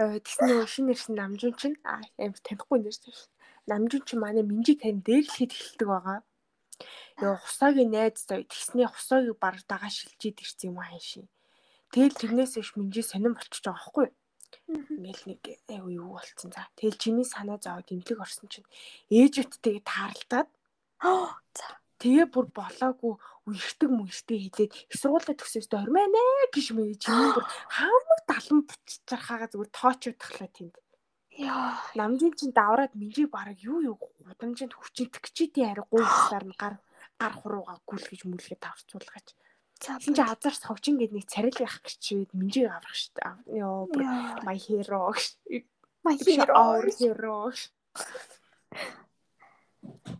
Тэгсэн 0.00 0.46
нөгөө 0.48 0.68
шинэ 0.72 0.86
нэрсэн 0.88 1.14
намжуун 1.20 1.56
чинь 1.60 1.76
амар 1.84 2.40
танихгүй 2.40 2.78
нэрсэн 2.80 3.12
шүү. 3.12 3.28
намжин 3.70 4.02
чи 4.06 4.16
манай 4.16 4.42
минжиг 4.42 4.80
тань 4.82 5.04
дээрлэхэд 5.04 5.52
эхэлдэг 5.52 5.88
байгаа. 5.88 6.18
Яа 7.20 7.36
хусаагийн 7.36 7.90
найз 7.92 8.24
зөө 8.24 8.48
тэгснээ 8.48 8.88
хусаагийг 8.90 9.38
баг 9.38 9.60
дагаа 9.68 9.90
шилжээд 9.92 10.42
ирсэн 10.42 10.72
юм 10.72 10.78
аа 10.80 10.98
шин. 10.98 11.28
Тэгэл 11.92 12.16
тэрнээс 12.16 12.56
иш 12.56 12.74
минжи 12.74 13.02
сонирн 13.04 13.36
болчихж 13.36 13.64
байгаа 13.68 13.76
байхгүй 13.76 14.06
юу? 14.08 14.16
Ингээл 14.70 15.24
нэг 15.28 15.42
айгу 15.68 15.88
юу 15.92 16.08
болцсон 16.16 16.50
за. 16.50 16.66
Тэгэл 16.78 16.98
жимийн 17.02 17.28
санаа 17.28 17.58
зовоод 17.60 17.92
имлэг 17.92 18.18
орсон 18.18 18.48
чинь 18.48 18.68
ээжүүдтэйгээ 19.12 19.84
тааралдаад 19.84 20.48
За. 21.00 21.66
тэгээ 22.00 22.26
бүр 22.32 22.46
болоогүй 22.52 23.14
үертэг 23.48 23.90
мүертэг 23.92 24.38
хэлээд 24.40 24.72
их 24.88 24.96
сургуулаа 25.00 25.36
төгсөөстэй 25.36 25.78
хормоо 25.80 26.06
гэж 26.54 26.66
мэй 26.76 26.96
жимийн 26.96 27.32
бүр 27.36 27.46
хамаг 27.76 28.09
далан 28.30 28.60
буцчихархаага 28.68 29.46
зүгээр 29.50 29.70
тоочодглоо 29.74 30.48
тэнд. 30.54 30.74
Яа. 31.34 31.74
Намжин 31.98 32.32
чинь 32.38 32.54
давраад 32.54 32.94
минжиг 32.94 33.30
бараг 33.34 33.58
юу 33.58 33.78
юу 33.90 33.96
гудамжинд 33.98 34.74
хүчинтэх 34.78 35.34
чидийн 35.34 35.72
ари 35.72 35.82
гуйсаар 35.90 36.44
нь 36.46 36.58
гар 36.62 36.74
гар 37.20 37.32
хуруугаа 37.34 37.78
гүйлгэж 37.88 38.20
мүлгээ 38.30 38.58
тавцуулгаач. 38.62 39.28
Тэгсэн 39.80 40.14
чи 40.14 40.22
азар 40.22 40.54
согжин 40.54 41.00
гээд 41.00 41.16
нэг 41.16 41.26
царил 41.32 41.56
явах 41.56 41.80
гэж 41.82 41.96
чивэд 42.04 42.30
минжиг 42.36 42.68
аврах 42.68 42.96
штэ. 42.96 43.24
Йоо 43.60 43.88
my 44.44 44.56
hero 44.60 45.10
гэж. 45.16 45.64
My 46.04 46.16
Hero. 47.00 47.52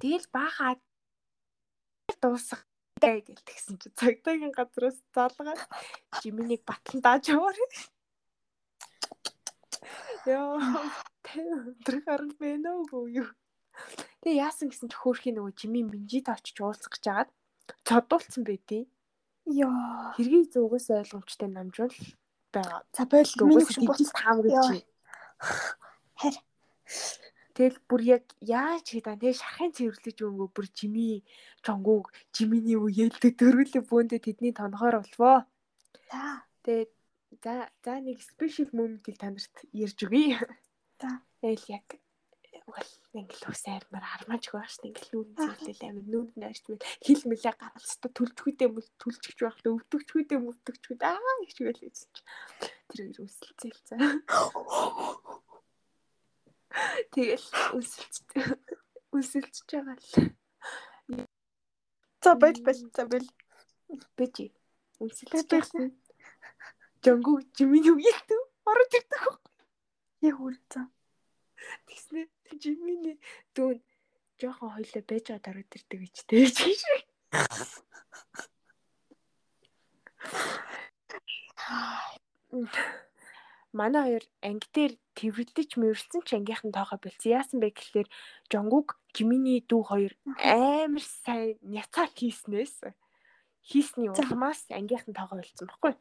Тэгэл 0.00 0.26
баахаа 0.32 0.76
дуусах 2.20 2.64
гээ 3.00 3.24
гэл 3.24 3.44
тэгсэн 3.48 3.76
чи 3.80 3.88
цагдаагийн 3.96 4.52
газраас 4.52 5.00
залгаад 5.16 5.60
жиминийг 6.20 6.64
батлан 6.68 7.00
дааж 7.00 7.32
яваар. 7.32 7.56
Яа. 10.26 10.58
Тэр 11.24 11.98
харал 12.04 12.32
мэнэ 12.36 12.70
үгүй 12.84 13.24
юу. 13.24 13.28
Тэгээ 14.20 14.44
яасан 14.44 14.68
гэсэн 14.68 14.92
чи 14.92 14.96
хөөрхийн 15.00 15.40
нөгөө 15.40 15.56
жими 15.56 15.80
минжид 15.86 16.28
очиж 16.28 16.60
уулзах 16.60 16.92
гэж 16.92 17.02
жагаад 17.06 17.30
цодуулсан 17.88 18.44
байдیں۔ 18.44 18.84
Яа. 19.48 20.12
Хэргийг 20.16 20.52
зүгээс 20.52 20.92
ойлгомжтой 20.92 21.48
намжуул 21.48 21.96
байгаа. 22.52 22.84
За 22.92 23.08
бойл 23.08 23.32
миний 23.40 23.64
Зүгээс 23.64 23.78
хүн 23.80 23.88
дижит 23.96 24.12
таам 24.12 24.38
гэж. 24.44 24.52
Яа. 24.52 24.64
чинь. 24.68 24.86
Хэр. 26.20 26.36
Тэгэл 27.56 27.78
бүр 27.88 28.00
яг 28.04 28.24
яаж 28.40 28.86
хийдэ 28.92 29.16
тэгээ 29.16 29.40
шархын 29.40 29.72
цэвэрлэж 29.74 30.18
өнгөө 30.22 30.48
бүр 30.52 30.66
жими 30.70 31.24
жонгууг 31.64 32.12
жиминий 32.32 32.76
үеэлдэг 32.78 33.36
дөрвөлөө 33.36 33.82
бөөндө 33.84 34.16
тэдний 34.20 34.52
тонхоор 34.54 35.02
болвоо. 35.02 35.44
За. 36.08 36.44
Тэгээд 36.64 36.92
за 37.44 37.70
за 37.84 37.94
нэг 38.00 38.18
спешиал 38.22 38.70
моментийг 38.72 39.16
танарт 39.18 39.56
ярьж 39.72 39.98
өгье. 40.06 40.38
За. 41.00 41.10
Тэгэл 41.40 41.66
яг 41.68 41.86
угал 42.70 42.90
ингээл 43.16 43.48
армаач 43.50 44.44
байгаа 44.52 44.70
шин 44.70 44.90
ингээл 44.90 45.10
нүүн 45.12 45.30
цэвэрлэл 45.40 45.86
амир 45.88 46.06
нүүнд 46.12 46.32
найрч 46.38 46.64
мэд 46.68 46.82
хил 47.02 47.22
мэлээ 47.26 47.54
гаралцта 47.58 48.06
төлчгүйдээ 48.14 48.68
мөл 48.70 48.88
төлчихж 49.00 49.38
байх 49.42 49.58
л 49.58 49.72
өвдөгчгүйдээ 49.74 50.38
мөвдөгчгүйд 50.38 51.02
аа 51.02 51.34
гэж 51.42 51.56
гээл 51.58 51.82
хэлсэн 51.82 52.10
чи. 52.14 52.22
Тэр 52.90 52.98
хоёр 53.00 53.18
үсэлцэл 53.24 53.80
за. 53.88 53.96
Тэгэл 57.14 57.46
үсэлц 57.74 58.16
үсэлцэж 59.10 59.68
байгаа 59.74 59.96
л. 59.98 60.06
За 62.22 62.30
бойл 62.38 62.60
бойл. 62.62 62.82
За 62.94 63.02
бойл. 63.10 63.28
Бэжи. 64.16 64.54
Үсэлцэж 65.02 65.48
байсан. 65.50 65.90
Жонгоо 67.00 67.40
жимийн 67.56 67.96
үеэлдэг 67.96 68.40
орж 68.68 68.92
ирдэг. 68.98 69.24
Яа 70.20 70.34
хүр. 70.36 70.54
За. 70.68 70.84
Тэгснэ 71.88 72.28
жиминий 72.60 73.16
дүүн 73.56 73.80
жоохон 74.40 74.76
хойлоо 74.76 75.02
байж 75.08 75.24
байгаа 75.28 75.44
дараад 75.44 75.76
ирдэг 75.76 76.00
гэж 76.04 76.16
тэгж 76.28 76.56
гэж. 76.60 76.80
Манай 83.72 84.02
хоёр 84.04 84.24
анги 84.42 84.68
дээр 84.74 84.92
тэрвэдэж 85.14 85.70
мөрөлдсөн 85.78 86.22
ч 86.26 86.36
ангийнхан 86.36 86.74
тоогоо 86.74 86.98
бэлдсэн. 86.98 87.32
Яасан 87.38 87.58
бэ 87.62 87.70
гэхэлэр 87.70 88.08
Жонгуг 88.50 88.98
Жиминий 89.14 89.62
дүү 89.62 89.82
хоёр 89.86 90.12
амар 90.42 91.04
сайн 91.24 91.56
няцаал 91.62 92.10
хийснээс 92.12 92.76
хийсний 93.62 94.10
улмаас 94.10 94.66
ангийнхан 94.68 95.14
тоогоо 95.14 95.38
бэлдсэн 95.38 95.70
баггүй. 95.70 95.94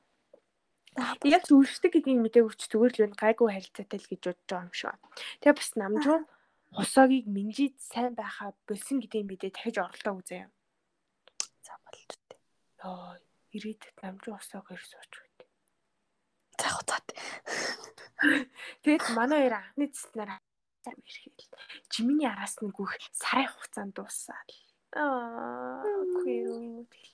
Яг 1.24 1.44
зүрхдэг 1.48 1.92
гэдгийг 1.94 2.20
мэдээгүйч 2.24 2.62
зүгээр 2.70 2.94
л 2.96 3.06
энэ 3.10 3.20
гайгүй 3.20 3.48
харилцаатай 3.50 4.00
л 4.00 4.10
гэж 4.10 4.22
бодож 4.26 4.48
байгаа 4.50 4.66
юм 4.68 4.74
шиг. 4.74 4.98
Тэгээ 5.42 5.58
бас 5.58 5.72
намжуун 5.80 6.24
хосоогийг 6.76 7.26
минжид 7.26 7.76
сайн 7.82 8.14
байхаа 8.14 8.54
болсон 8.70 8.98
гэдгийг 9.02 9.26
мэдээ 9.26 9.52
дахиж 9.54 9.76
оролдоо 9.80 10.14
үзье. 10.22 10.50
За 11.66 11.74
болж 11.82 12.10
тээ. 12.30 12.40
Йоо, 12.84 13.18
ирээдүйд 13.56 13.98
намжуун 14.04 14.38
хосоог 14.38 14.68
ирж 14.74 14.86
сууч 14.86 15.14
байт. 15.18 15.40
За 16.62 16.68
хуцаад. 16.76 17.08
Тэгэд 18.84 19.06
манай 19.16 19.48
хоёр 19.48 19.56
анхны 19.58 19.86
цэснээр 19.90 20.32
сайн 20.84 21.00
ирэхэл 21.02 21.36
жиминий 21.90 22.30
араас 22.30 22.56
нь 22.62 22.72
гүөх 22.76 22.94
сарын 23.16 23.50
хугацаанд 23.50 23.94
дуусаа. 23.96 24.42
Аа, 24.94 25.86
үгүй 25.86 26.50
юу. 26.50 26.86
Тэгэл 26.90 27.14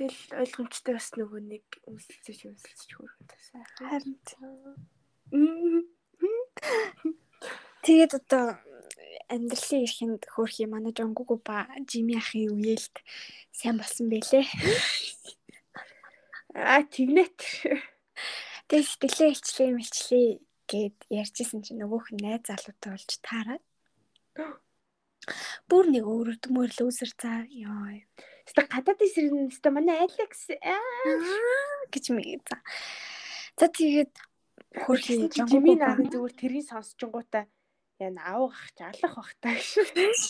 ойлгомжтой 0.00 0.94
бас 0.96 1.08
нөгөө 1.18 1.40
нэг 1.52 1.66
үнсэлцэж 1.84 2.38
үнсэлцэж 2.48 2.90
хөргөд 2.96 3.30
сайхан. 3.36 3.86
Харин 3.90 4.16
тэгээд 7.84 8.12
одоо 8.16 8.56
амьдралын 9.28 9.84
эрхэнд 9.84 10.22
хөөрхий 10.32 10.68
манай 10.68 10.92
жонгугу 10.96 11.36
ба 11.44 11.68
жими 11.90 12.14
ахын 12.20 12.52
үеэлд 12.56 12.96
сайн 13.52 13.76
болсон 13.80 14.06
байлээ. 14.12 14.44
Аа, 16.54 16.82
тэгнэт. 16.84 17.38
Тэгээд 18.68 18.88
сэтгэлээ 18.88 19.30
илчлээ 19.32 19.70
мэлчлээ 19.76 20.28
гэд 20.68 20.96
ярьжсэн 21.08 21.60
чинь 21.64 21.80
нөгөөх 21.80 22.12
нь 22.12 22.22
найз 22.24 22.44
залуутай 22.48 22.90
болж 22.92 23.10
таараад 23.24 23.64
бүр 25.68 25.84
нэг 25.92 26.04
өөрөдмөр 26.08 26.70
л 26.76 26.80
үсэр 26.88 27.12
за 27.20 27.32
ёо 27.48 27.84
Хэвээ 28.46 28.66
гадаад 28.72 29.00
эсрэг 29.06 29.32
нэстэ 29.32 29.68
манай 29.70 29.96
Алекс 30.06 30.42
аа 30.50 31.88
гэж 31.92 32.04
мэг 32.14 32.42
за. 32.48 32.56
За 33.58 33.66
тэгээд 33.68 34.12
хөрхий 34.82 35.28
жимийн 35.28 35.78
нарийн 35.78 36.10
зүгээр 36.10 36.34
тэрийг 36.40 36.66
сонсчингуудаа 36.68 37.44
яа 38.02 38.12
аавах 38.18 38.58
ч 38.76 38.78
алах 38.82 39.14
бах 39.16 39.32
таа 39.42 39.54
гэж. 39.54 40.20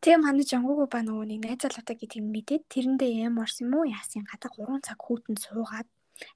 Тэгээ 0.00 0.22
манай 0.22 0.44
жонгугу 0.46 0.86
ба 0.86 1.00
нөгөө 1.02 1.26
нэг 1.26 1.40
найз 1.42 1.60
залуутай 1.66 1.96
гэдгийг 1.98 2.26
мэдээд 2.30 2.64
тэрэндээ 2.70 3.26
юм 3.26 3.42
орсон 3.42 3.66
юм 3.66 3.74
уу 3.80 3.90
яасан 3.90 4.22
гадаа 4.28 4.50
3 4.54 4.86
цаг 4.86 4.98
хүүтэн 5.02 5.36
суугаад 5.40 5.88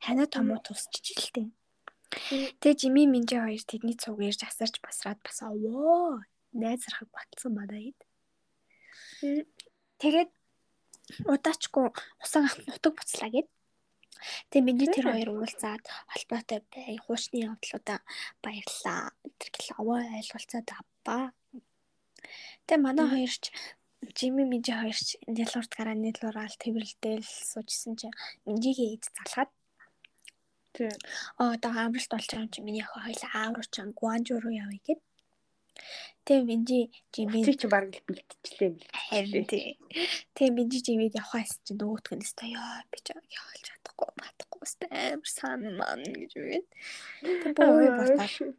ханаа 0.04 0.26
томоо 0.26 0.58
тусчиж 0.64 1.06
илтээ. 1.14 1.48
Тэгээ 2.58 2.80
жими 2.80 3.06
минжи 3.06 3.38
хоёр 3.38 3.62
тэдний 3.62 3.94
цуг 3.94 4.18
ирж 4.26 4.42
асарч 4.42 4.82
басраад 4.82 5.20
бас 5.22 5.38
овоо 5.46 6.24
найзрахыг 6.50 7.08
батлсан 7.14 7.54
байна 7.54 7.78
гэд. 7.78 8.00
Тэгээд 10.00 10.30
удаачгүй 11.28 11.86
усаа 12.22 12.48
нутаг 12.68 12.92
буцлаа 12.96 13.30
гэд. 13.34 13.48
Тэгээ 14.50 14.66
миний 14.66 14.88
тэр 14.88 15.06
хоёр 15.12 15.30
уулзаад 15.32 15.84
холбоотой 16.12 16.60
бай 16.72 16.96
хуучны 17.00 17.44
явдлуудаа 17.48 17.98
баярлаа. 18.44 19.12
Тэр 19.40 19.50
гэл 19.54 19.76
овоо 19.80 19.98
ойлголцоод 20.00 20.68
авбаа. 20.72 21.24
Тэгээ 22.66 22.84
манай 22.84 23.06
хоёр 23.08 23.32
ч 23.32 23.44
Жими 24.16 24.44
Минжи 24.48 24.72
хоёр 24.72 24.96
ч 24.96 25.20
нэлурд 25.28 25.72
гараа 25.76 25.96
нэлураал 25.96 26.56
тэрвэрлдээл 26.60 27.28
суужсэн 27.50 27.92
чинь 28.00 28.16
Минжигийн 28.48 28.96
эд 28.96 29.04
залгаад 29.04 29.50
Тий. 30.72 30.88
оо 31.40 31.52
одоо 31.56 31.72
амралт 31.74 32.10
болж 32.12 32.28
байгаа 32.28 32.46
юм 32.46 32.52
чи 32.54 32.60
миний 32.64 32.84
охин 32.84 33.04
хоёлаа 33.04 33.32
аавруу 33.34 33.66
чан 33.74 33.88
Гуанжу 33.98 34.40
руу 34.40 34.54
явъя 34.64 34.80
гэд. 34.86 35.00
Тэгээ 36.24 36.44
Минжи 36.46 36.80
Жими 37.14 37.40
Чи 37.46 37.52
чи 37.56 37.66
баг 37.66 37.90
л 37.90 38.04
бэлтчихлээ 38.06 38.68
юм. 38.70 38.76
харин 38.92 39.44
тий. 39.50 39.78
Тэгээ 40.36 40.56
Минжи 40.56 40.78
Жимиг 40.84 41.16
явахаас 41.16 41.58
чи 41.64 41.72
нөгөөтг 41.74 42.12
нь 42.14 42.24
өстой 42.24 42.50
ёо 42.54 42.84
би 42.92 42.98
ч 43.00 43.16
явуулж 43.16 43.64
чадахгүй 43.66 44.10
батахгүй 44.20 44.60
өстой 44.66 44.90
амар 44.92 45.30
сан 45.30 45.60
ман 45.80 46.00
гэж 46.04 46.32
үгээд. 46.38 46.66
Тэгээ 47.24 47.54
боо 47.56 47.88
ботаад 47.98 48.54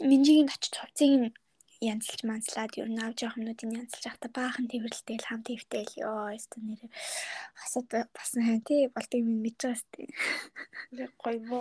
Минжигийн 0.00 0.48
очиж 0.50 0.74
хувцсыг 0.74 1.34
янзлж 1.92 2.20
манслаад 2.24 2.72
ер 2.80 2.88
нь 2.90 3.02
авч 3.04 3.18
явах 3.24 3.38
юмнуудыг 3.38 3.70
янзлж 3.80 4.02
явахдаа 4.08 4.30
баахан 4.38 4.66
тэрвэрлдээл 4.70 5.28
хам 5.28 5.40
твтэл 5.44 5.92
ёо 6.08 6.32
өстой 6.36 6.62
нэр 6.64 6.82
хасад 7.60 7.86
басан 8.16 8.42
хань 8.46 8.66
тий 8.68 8.88
болдгийг 8.94 9.24
минь 9.26 9.44
мэдж 9.44 9.60
байгаа 9.60 9.80
сте. 9.82 10.00
Нэг 10.96 11.10
гоё 11.22 11.38
мó 11.50 11.60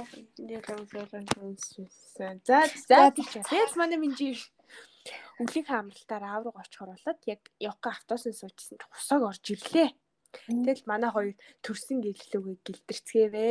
нэг 0.49 0.63
авлуулан 0.71 1.27
үнссэн. 1.43 2.39
За 2.47 2.67
за 2.88 3.12
тэгэл 3.12 3.79
манай 3.79 3.99
минжи 3.99 4.39
өглөгийн 5.41 5.79
амралтаар 5.79 6.23
аав 6.25 6.41
руу 6.43 6.55
очихоор 6.63 6.91
болоод 6.95 7.19
яг 7.33 7.41
явах 7.59 7.83
автобусны 7.91 8.33
суучсан 8.33 8.77
чи 8.79 8.86
хусааг 8.88 9.21
орж 9.29 9.45
ирлээ. 9.51 9.89
Тэгэл 10.33 10.89
манай 10.89 11.12
хоёр 11.12 11.36
төрсөн 11.65 11.99
гэллүүгээ 12.05 12.57
гэлдэрцгээвэ. 12.65 13.49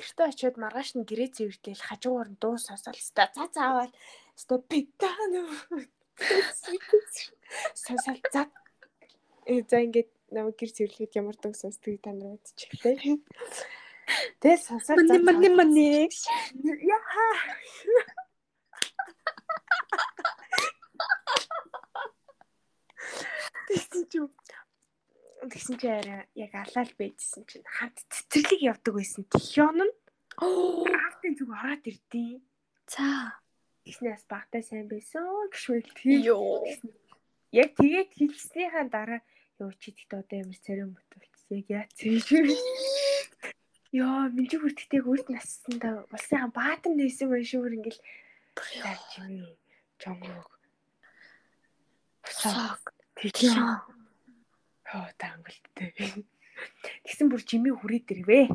Гэртээ 0.00 0.26
очиод 0.32 0.56
маргааш 0.56 0.90
нь 0.96 1.04
гэрээ 1.08 1.28
цэвэрлээл 1.36 1.86
хажуугаар 1.88 2.28
нь 2.32 2.40
дуу 2.40 2.56
сонсоол 2.56 2.96
ста 2.96 3.28
за 3.36 3.44
заавал 3.52 3.92
ста 4.32 4.54
питано 4.70 5.42
сонсоол 7.84 8.20
за 8.32 8.42
э 9.52 9.60
за 9.68 9.76
ингээд 9.84 10.10
намайг 10.34 10.56
гэр 10.56 10.72
цэвэрлэхэд 10.76 11.18
ямар 11.20 11.36
дуу 11.36 11.54
сонсдгийг 11.54 12.00
та 12.00 12.10
нар 12.16 12.40
мэдчихлээ. 12.40 12.96
Тэгээ 14.40 14.58
сонсоод 14.66 14.98
Мани 15.06 15.18
мани 15.26 15.48
мани. 15.58 15.88
Яха. 16.96 17.26
Тэгсэн 23.68 24.02
чи 24.10 24.18
тэгсэн 25.48 25.76
чи 25.80 25.88
арай 25.88 26.28
яг 26.36 26.52
алаал 26.52 26.92
байжсэн 27.00 27.48
чинь 27.48 27.64
хамт 27.64 27.96
цэцэрлэг 28.12 28.60
явдаг 28.60 28.92
байсан. 28.94 29.24
Тихён 29.32 29.80
нь 29.80 29.94
аавтын 30.36 31.32
зүг 31.38 31.50
ороод 31.50 31.84
ирдээ. 31.88 32.44
За. 32.84 33.40
Тэгснээс 33.84 34.24
багтаа 34.28 34.60
сайн 34.60 34.86
байсан 34.92 35.24
гişвэл. 35.48 35.88
Йоо. 36.04 36.64
Яг 37.52 37.72
тэгээд 37.80 38.10
хэлснийхаа 38.18 38.84
дараа 38.92 39.20
ёо 39.60 39.72
чи 39.80 39.96
тэгтээ 39.96 40.20
одоо 40.20 40.36
ямар 40.44 40.58
царим 40.60 40.90
болчихсон. 40.92 41.56
Яг 41.60 41.66
яа 41.68 41.86
цэвэр. 41.96 42.46
Йоо 43.96 44.30
минь 44.30 44.48
бүр 44.48 44.72
тэгтээ 44.76 45.02
үрд 45.02 45.28
нассанда 45.32 46.04
улсынхаа 46.12 46.52
баатар 46.54 46.92
нээсэн 46.94 47.28
байх 47.32 47.48
шүү 47.48 47.74
ингээл 47.80 48.00
яаж 48.84 49.08
юм 49.18 49.56
жонгог. 49.98 50.48
Сог. 52.24 52.80
Тэгээ. 53.18 53.99
Оо 54.94 55.08
тангалттай. 55.18 55.94
Тэгсэн 57.06 57.30
бүр 57.30 57.42
жимийн 57.46 57.78
хүрээд 57.78 58.08
ирвэ. 58.10 58.50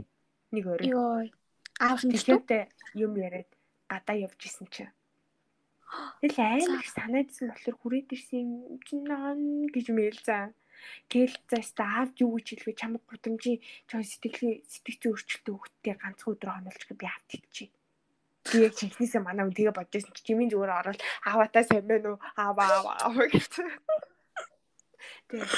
Нэг 0.51 0.65
өөрөө. 0.67 0.89
Йоо. 0.91 1.31
Аав 1.79 2.01
нь. 2.03 2.11
Тэгэхдээ 2.11 2.63
юм 2.99 3.15
яриад 3.15 3.49
гадаа 3.87 4.15
явж 4.19 4.39
исэн 4.43 4.67
чинь. 4.67 4.91
Тэгэл 6.21 6.39
амар 6.39 6.83
их 6.83 6.91
санаадсан 6.91 7.47
болохоор 7.51 7.77
хүрээд 7.79 8.09
ирсэн 8.15 8.79
чинь 8.83 9.05
наан 9.07 9.67
гэж 9.71 9.95
мэйл 9.95 10.19
за. 10.27 10.51
Тэгэл 11.07 11.35
заастаа 11.47 12.03
аавд 12.03 12.19
юу 12.19 12.35
гэж 12.35 12.47
хэлвэ 12.51 12.73
чамд 12.75 12.99
гудамжийн 13.07 13.63
чон 13.87 14.03
сэтгэлийн 14.03 14.59
сэтгцэн 14.67 15.11
өөрчлөлтөө 15.15 15.55
өгтөө 15.55 15.95
ганцхан 15.97 16.33
өдөр 16.35 16.51
хонолч 16.51 16.81
гэж 16.83 16.97
би 16.99 17.07
аавд 17.07 17.29
хэлчихье. 17.31 17.71
Би 18.51 18.57
яг 18.65 18.73
чихнээсээ 18.75 19.21
манай 19.23 19.43
хүн 19.47 19.55
тэгээ 19.55 19.77
бодож 19.77 19.93
байсан 19.95 20.13
чи 20.13 20.23
жимийн 20.27 20.51
зүгээр 20.51 20.77
ороод 20.83 20.99
ааватаа 21.25 21.63
сайн 21.63 21.87
байна 21.87 22.07
уу? 22.13 22.19
Аава 22.37 22.63
аава 23.01 23.23
гэсэн. 23.31 23.65
Тэгээд 25.29 25.51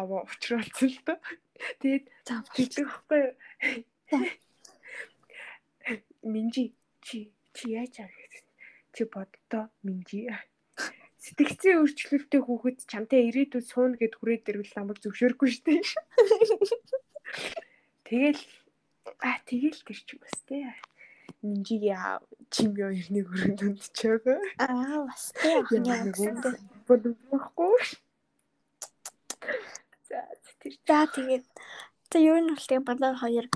аваа 0.00 0.22
уучруулсан 0.24 0.88
л 0.92 0.98
доо. 1.06 1.18
Тэгээд 1.80 2.04
тэгдэг 2.56 2.86
байхгүй. 2.86 3.24
Минжи 6.32 6.64
чи 7.00 7.32
чи 7.56 7.64
яаж 7.72 8.04
аа 8.04 8.10
гэсэн. 8.12 8.46
Чи 8.94 9.02
боддоо 9.08 9.64
минжи. 9.86 10.28
Сэтгцийн 11.24 11.80
өөрчлөлттэй 11.82 12.40
хүүхэд 12.44 12.78
чамтай 12.86 13.26
ирээдүйд 13.26 13.66
сууна 13.66 13.96
гэд 13.98 14.14
хүрээд 14.14 14.50
ирвэл 14.52 14.76
намайг 14.76 14.98
зөвшөөрөхгүй 15.02 15.48
шүү 15.50 15.64
дээ. 15.66 15.82
Тэгэл 18.06 18.42
а 19.26 19.40
тэгэл 19.48 19.80
тэр 19.82 19.98
ч 19.98 20.08
юм 20.14 20.20
бас 20.22 20.38
тий. 20.46 20.62
Минжигийн 21.42 22.22
чимё 22.54 22.94
ирний 22.94 23.24
өрөөнд 23.26 23.60
өндчөөгөө. 23.66 24.38
Аа 24.62 25.06
бас 25.10 25.24
тийм 25.34 25.82
Яа, 25.82 26.06
яа. 26.06 26.54
Бодохгүй. 26.86 27.82
За 30.86 31.06
тэгээд 31.14 31.44
за 32.10 32.18
ер 32.18 32.38
нь 32.42 32.50
бол 32.54 32.66
тэгээ 32.68 32.88
бадаа 32.88 33.12
хоёр 33.18 33.46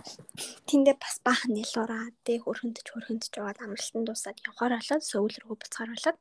тэндээ 0.69 0.97
бас 0.99 1.17
баахан 1.27 1.53
нэлураа 1.55 2.05
тэг 2.27 2.47
хөрхөндж 2.47 2.87
хөрхөндж 2.91 3.25
жоод 3.35 3.59
амралтанд 3.63 4.07
дуусаад 4.07 4.39
явахаар 4.47 4.75
болоод 4.79 5.03
сөүл 5.07 5.35
рүү 5.43 5.55
буцаар 5.59 5.91
болоод 5.95 6.19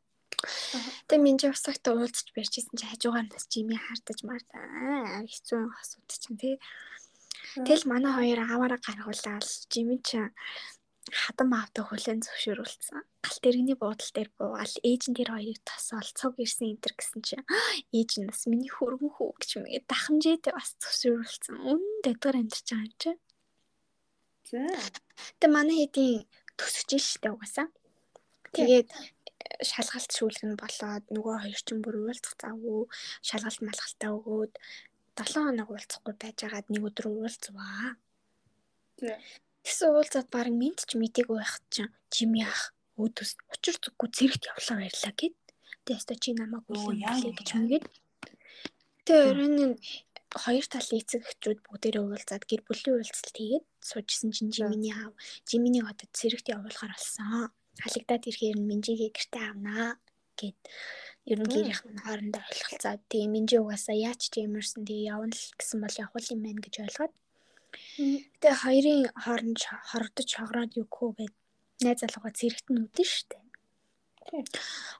тэг 1.10 1.20
минь 1.22 1.42
усагт 1.42 1.86
уулзч 1.90 2.28
барьчихсан 2.36 2.76
чи 2.80 2.86
хажуугаар 2.88 3.28
нас 3.30 3.46
жими 3.52 3.76
хардаж 3.76 4.20
мартаа. 4.24 5.26
Хэцүү 5.26 5.62
асуудаг 5.82 6.18
чинь 6.22 6.42
тий 6.42 6.56
Тэгэл 7.56 7.90
манай 7.90 8.14
хоёр 8.14 8.40
аваараа 8.46 8.80
гаргуулаад 8.86 9.46
жими 9.74 9.98
чи 10.08 10.20
хадам 11.12 11.50
аавдаг 11.54 11.86
хүлэн 11.90 12.20
зөвшөөрүүлсэн. 12.26 13.04
Галт 13.26 13.44
иргэний 13.50 13.78
буудал 13.78 14.12
дээр 14.14 14.30
буугаал 14.38 14.76
ээж 14.86 15.04
нь 15.10 15.18
тэр 15.18 15.30
хоёрыг 15.36 15.60
тосоол 15.66 16.10
цог 16.20 16.34
ирсэн 16.40 16.76
энэ 16.76 16.82
төр 16.84 16.94
гэсэн 16.98 17.22
чинь 17.26 17.46
ээж 17.98 18.12
нь 18.20 18.30
бас 18.30 18.44
миний 18.50 18.72
хөргөн 18.72 19.12
хүү 19.16 19.30
гэж 19.40 19.52
мэгээ 19.60 19.84
дахамжээтэй 19.90 20.54
бас 20.56 20.70
зөвшөөрүүлсэн. 20.82 21.56
Үнэн 21.70 21.98
дэдгэр 22.06 22.40
амьдарч 22.40 22.68
байгаа 22.70 22.86
юм 22.88 22.96
чи. 23.02 23.12
За. 24.50 24.62
Тэгээ 25.40 25.54
манай 25.54 25.78
хэдийн 25.86 26.26
төсөж 26.58 26.90
штэ 26.98 27.30
угаасаа. 27.34 27.68
Тэгээд 28.56 28.90
э, 28.90 29.64
шалгалт 29.64 30.12
шүүлэг 30.14 30.44
нь 30.50 30.60
болоод 30.60 31.06
нөгөө 31.14 31.36
хоёр 31.44 31.62
ч 31.62 31.70
бүр 31.78 31.96
уулзах 32.10 32.36
завгүй 32.42 32.90
шалгалт 33.22 33.62
малгалтаа 33.62 34.12
өгөөд 34.18 34.54
7 35.20 35.46
хоног 35.46 35.70
уулзахгүй 35.70 36.14
байжгаад 36.18 36.68
нэг 36.72 36.84
өдөр 36.90 37.08
уулзваа. 37.12 38.00
За. 39.64 39.68
Тэгсэн 39.68 39.90
уулзаад 39.96 40.28
баг 40.32 40.48
минт 40.50 40.80
ч 40.88 40.96
митээгүй 40.96 41.38
байх 41.40 41.56
чинь 41.74 41.92
жими 42.14 42.42
ах 42.48 42.74
өөдөөс 43.00 43.32
учир 43.54 43.76
зүггүй 43.84 44.10
зэрэгт 44.16 44.44
явлаа 44.52 44.78
баярлаа 44.80 45.14
гэд. 45.20 45.36
Тэгээ 45.84 46.00
өстө 46.00 46.16
чи 46.20 46.30
намайг 46.36 46.66
юм 46.68 47.36
гэж 47.36 47.50
мэгээд. 47.56 47.86
Тэгээ 49.06 49.30
өрөөнд 49.30 49.60
нь 49.68 49.76
хоёр 50.30 50.66
талын 50.70 51.02
эцэг 51.02 51.22
эхчүүд 51.26 51.60
бүгдээрээ 51.66 52.04
уулзаад 52.06 52.44
гэр 52.46 52.62
бүлийн 52.68 52.96
уулзалт 53.02 53.34
хийгээд 53.34 53.66
суужсэн 53.90 54.30
чинь 54.36 54.54
жиминий 54.54 54.94
аав 54.94 55.14
жиминийг 55.50 55.86
одоо 55.90 56.08
зэрэгт 56.14 56.48
явуулахар 56.54 56.94
болсон. 56.94 57.50
Халигдаад 57.82 58.28
ирэхээр 58.30 58.58
нь 58.60 58.70
минжигээ 58.70 59.12
гэртээ 59.16 59.44
авнаа 59.50 59.98
гэд 60.40 60.60
ер 61.32 61.40
нь 61.42 61.52
гэрийнх 61.52 61.82
нь 61.90 62.04
хоорондоо 62.06 62.44
ойлголцоод 62.52 63.02
тэгээ 63.10 63.34
минжи 63.34 63.58
угаасаа 63.58 63.98
яач 63.98 64.22
ч 64.32 64.34
ямарсан 64.46 64.86
тэгээ 64.86 65.10
явна 65.16 65.34
л 65.34 65.46
гэсэн 65.58 65.80
бол 65.82 65.96
явах 66.04 66.26
юм 66.34 66.42
байна 66.46 66.62
гэж 66.62 66.76
ойлгоод 66.86 67.14
Тэгээ 68.42 68.56
хоёрын 68.64 69.02
хооронд 69.24 69.60
хордож 69.90 70.28
шогроод 70.36 70.72
юу 70.80 70.88
гэх 70.90 71.14
гээд 71.18 71.36
найз 71.84 72.00
залууга 72.02 72.32
зэрэгт 72.40 72.68
нь 72.72 72.82
үдэн 72.86 73.08
штэ. 73.08 73.38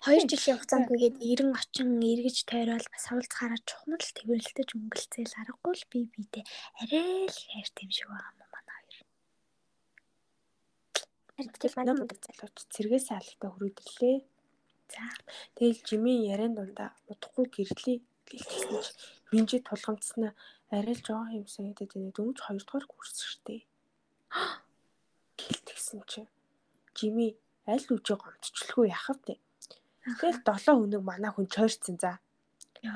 Хоёр 0.06 0.24
жилийн 0.26 0.58
хугацаанд 0.58 0.90
үгээд 0.90 1.16
90 1.22 1.54
очин 1.62 1.90
эргэж 2.02 2.38
тойрол 2.50 2.88
бас 2.94 3.06
уулзахаараа 3.14 3.62
чухмал 3.70 4.06
тэрвэрлдэж 4.18 4.70
өнгөлцөөл 4.74 5.34
аргагүй 5.42 5.74
л 5.78 5.86
би 5.92 6.00
бидээ 6.14 6.46
арай 6.82 7.30
л 7.30 7.40
хайр 7.52 7.70
тийм 7.78 7.90
шиг 7.94 8.10
байгаа 8.10 8.34
юм 8.42 8.50
манай 8.54 8.78
хоёр. 8.78 9.06
Харин 11.36 11.54
тэгэл 11.54 11.78
манай 11.78 11.94
Нам 11.94 12.00
залууч 12.10 12.58
цэргээс 12.74 13.08
алхтаа 13.14 13.50
хүрээдлээ. 13.54 14.18
За. 14.94 15.06
Тэгэл 15.54 15.86
жимийн 15.86 16.22
яриан 16.34 16.54
дундаа 16.58 16.90
удахгүй 17.12 17.46
гэрлээ 17.54 17.98
гэлсэн 18.30 18.82
чи 18.82 18.92
минжи 19.30 19.58
тулгамдснаа 19.62 20.34
арай 20.70 20.96
л 20.96 21.04
жоохон 21.06 21.38
юм 21.40 21.48
санагдаад 21.50 21.92
байна. 21.94 22.16
Дөнгөж 22.16 22.40
2 22.46 22.66
дугаар 22.66 22.86
курс 22.90 23.18
штэ. 23.18 23.66
Гэлтгсэн 25.40 26.02
чи 26.10 26.22
жими 26.98 27.28
аль 27.66 27.86
үжи 27.90 28.16
гомдчлгүй 28.16 28.90
яах 28.94 29.18
вэ? 29.26 29.36
Тэгэл 30.06 30.42
7 30.46 30.78
өнөг 30.86 31.04
манай 31.06 31.32
хүн 31.34 31.48
чойрцсан 31.50 31.98
за. 31.98 32.22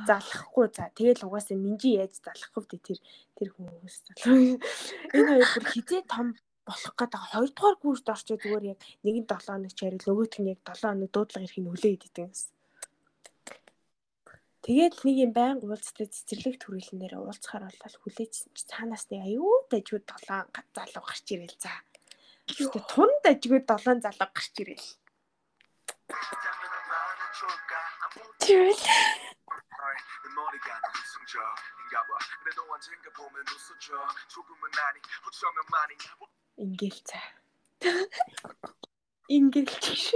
залахгүй 0.08 0.68
за 0.72 0.88
тэгэл 0.96 1.28
угаасаа 1.28 1.58
минжи 1.60 2.00
яаж 2.00 2.16
залах 2.24 2.52
вэ 2.56 2.80
тэр 2.88 3.00
тэр 3.36 3.50
хүмүүс 3.52 3.96
залуу 4.08 4.56
энэ 5.12 5.28
хоёр 5.28 5.48
бүр 5.52 5.66
хизээ 5.76 6.02
том 6.08 6.28
болох 6.64 6.94
байгаа 6.96 7.24
хоёрдугаар 7.36 7.76
курст 7.84 8.08
орчоо 8.08 8.38
зүгээр 8.40 8.66
яг 8.72 8.80
нэг 9.04 9.16
нь 9.20 9.28
7 9.28 9.44
хоног 9.44 9.74
чарил 9.76 10.00
нөгөөх 10.08 10.36
нь 10.40 10.52
яг 10.56 10.60
7 10.64 10.88
хоног 10.88 11.12
дуудлага 11.12 11.44
ирэх 11.44 11.60
нь 11.60 11.68
хүлээ 11.68 11.94
идэв 12.00 12.32
гэсэн. 12.32 12.52
Тэгээд 14.64 15.04
нэг 15.04 15.18
юм 15.28 15.32
байн 15.36 15.60
уулзтай 15.60 16.08
цэцэрлэг 16.08 16.56
төрүүлнээр 16.64 17.20
уулзахаар 17.20 17.68
болол 17.68 17.98
хүлээж 18.00 18.48
цаанаас 18.56 19.12
нэг 19.12 19.28
аюу 19.28 19.68
дажгүй 19.68 20.00
долоон 20.08 20.48
залуу 20.72 21.04
гарч 21.04 21.28
ирэл 21.36 21.58
за. 21.60 21.84
Тэгээд 22.48 22.88
тун 22.88 23.12
дажгүй 23.28 23.60
долоон 23.68 24.00
залуу 24.00 24.30
гарч 24.32 24.56
ирэл. 24.64 24.88
Тэрэл. 28.40 28.84
Ингээл 36.64 37.02
цаа. 37.04 37.28
Ингээл 39.28 39.76
чиш. 39.84 40.16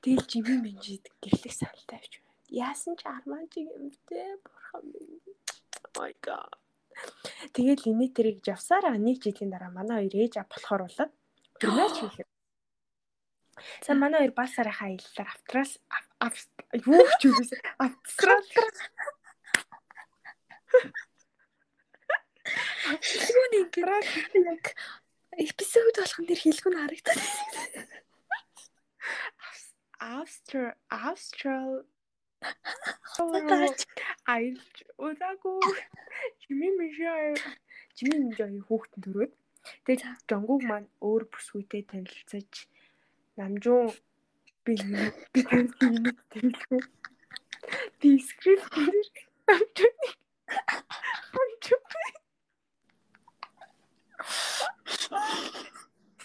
Тэгэл 0.00 0.24
жимийн 0.32 0.60
менжид 0.64 1.12
гэрлэх 1.20 1.52
саналтай 1.52 2.00
авч 2.00 2.12
байна. 2.16 2.31
Яасан 2.52 2.94
ч 3.00 3.02
арман 3.08 3.48
чиг 3.48 3.68
юмтэй 3.72 4.36
бурхан 4.44 4.84
минь. 4.92 5.20
Oh 5.88 5.90
my 5.96 6.12
god. 6.20 6.52
Тэгэл 7.56 7.88
энэ 7.88 8.12
тэрийг 8.12 8.38
явсараа 8.44 8.96
нэг 9.00 9.16
жилийн 9.24 9.48
дараа 9.52 9.72
манай 9.72 10.04
хоёр 10.04 10.14
ээж 10.28 10.34
ав 10.44 10.48
болохоор 10.52 10.82
болоод 10.84 11.12
хөрмөөч 11.60 11.96
хийх. 12.04 12.28
За 13.84 13.92
манай 13.96 14.20
хоёр 14.28 14.34
бас 14.36 14.52
сарынхаа 14.52 14.88
аяллаар 14.92 15.28
австрал 15.32 15.72
ав- 16.20 16.48
юу 16.84 17.08
ч 17.20 17.22
гэсэн 17.32 17.60
австрал 17.80 18.44
Юуны 23.32 23.56
ингээд 23.64 24.36
яг 24.52 24.64
эпизод 25.38 25.96
болгон 25.96 26.26
тэр 26.28 26.40
хэлгүүн 26.42 26.76
харагдаад. 26.80 27.20
Австрал 30.02 30.74
Австрал. 30.90 31.86
Аялж 34.32 34.76
удаагүй. 34.98 35.60
Чими 36.40 36.68
мишээ 36.78 37.34
чими 37.96 38.16
мишээ 38.24 38.50
хүүхдэн 38.68 39.00
төрөөд. 39.04 39.32
Тэгээд 39.86 40.02
жонгуг 40.28 40.62
маань 40.66 40.88
өөр 41.06 41.22
бүсгүйтэй 41.30 41.82
танилцаж 41.90 42.66
намжуу 43.38 43.94
би 44.64 44.74
би 45.32 45.40
танилцсан 45.50 45.94
би 48.00 48.10
скрипт 48.28 48.74
намжуу 49.46 49.92
намжуу 51.34 51.80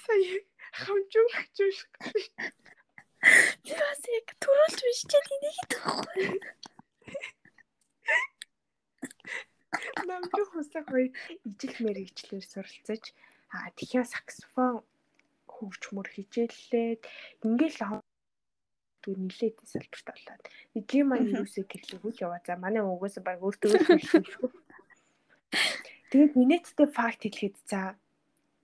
сая 0.04 0.40
хамжуу 0.82 1.28
хачууш 1.36 1.78
Би 3.66 3.74
бас 3.80 4.02
яг 4.14 4.28
төрүүлж 4.44 5.14
энийг 5.20 5.37
хэлэхгүй. 5.37 5.37
Намжуу 10.08 10.46
хусаа 10.52 10.84
хоёр 10.88 11.10
ижил 11.48 11.76
мэрэгчлэр 11.86 12.44
суралцаж 12.46 13.04
аа 13.54 13.70
тхиа 13.78 14.04
саксофон 14.08 14.84
хөгж 15.48 15.82
мөр 15.96 16.08
хичээллээд 16.16 17.02
ингээл 17.46 18.02
дүү 19.02 19.14
нилээд 19.24 19.58
салбарт 19.64 20.06
болоод 20.08 20.44
жи 20.90 21.00
маань 21.04 21.32
юусээ 21.32 21.66
гэрлэггүй 21.72 22.12
л 22.14 22.24
яваа. 22.26 22.42
За 22.44 22.60
манай 22.60 22.84
угаас 22.84 23.16
баг 23.24 23.40
өөртөө 23.40 23.72
шүү. 24.10 24.52
Тэгээд 26.12 26.34
минэттэй 26.40 26.88
факт 26.92 27.24
хэлэхэд 27.24 27.58
за 27.72 27.96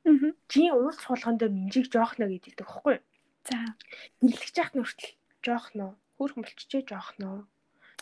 Аа. 0.04 0.36
жи 0.52 0.68
уулз 0.68 1.00
суулгандаа 1.00 1.48
минжиг 1.48 1.88
жоохно 1.88 2.28
гэдэг 2.28 2.60
тэгэхгүй. 2.60 3.00
За. 3.48 3.58
Гэрлэж 4.20 4.56
яах 4.60 4.72
нь 4.76 4.84
хүртэл 4.84 5.16
жоохно. 5.40 5.96
Хөөрхөн 6.24 6.48
болчихжээ 6.48 6.88
жоохно. 6.88 7.52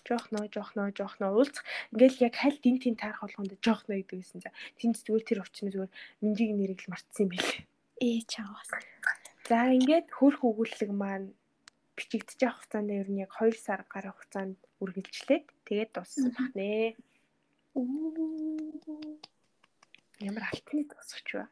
Жоохно, 0.05 0.45
жоохно, 0.53 0.93
жоохно 0.93 1.33
уулзах. 1.33 1.65
Ингээл 1.89 2.29
яг 2.29 2.37
хальт 2.37 2.61
ин 2.69 2.77
тин 2.77 2.93
таарах 2.93 3.25
болгонд 3.25 3.57
жоохно 3.65 3.97
гэдэг 3.97 4.17
байсан. 4.21 4.45
За 4.45 4.53
тэнд 4.77 5.01
зүгээр 5.01 5.25
тэр 5.25 5.41
орчны 5.41 5.73
зүгээр 5.73 5.93
минжиг 6.21 6.49
нэрийг 6.53 6.85
л 6.85 6.91
мартсан 6.93 7.25
юм 7.25 7.33
билээ. 7.33 7.65
Ээ 8.01 8.21
чаавас. 8.29 8.69
За 9.49 9.73
ингээд 9.73 10.13
хөрх 10.13 10.41
өгүүлэг 10.45 10.89
маань 10.93 11.33
бичигдэж 11.97 12.39
явах 12.41 12.61
хугацаанд 12.61 12.89
ер 12.93 13.09
нь 13.09 13.21
яг 13.25 13.33
2 13.37 13.57
сар 13.57 13.81
гарах 13.85 14.17
хугацаанд 14.17 14.57
үргэлжлээд 14.81 15.45
тэгээд 15.67 15.91
дууссан 15.93 16.29
баг 16.33 16.49
нэ. 16.57 16.97
Ямар 20.21 20.43
алтны 20.49 20.81
дуусах 20.89 21.21
ч 21.25 21.29
вэ? 21.37 21.45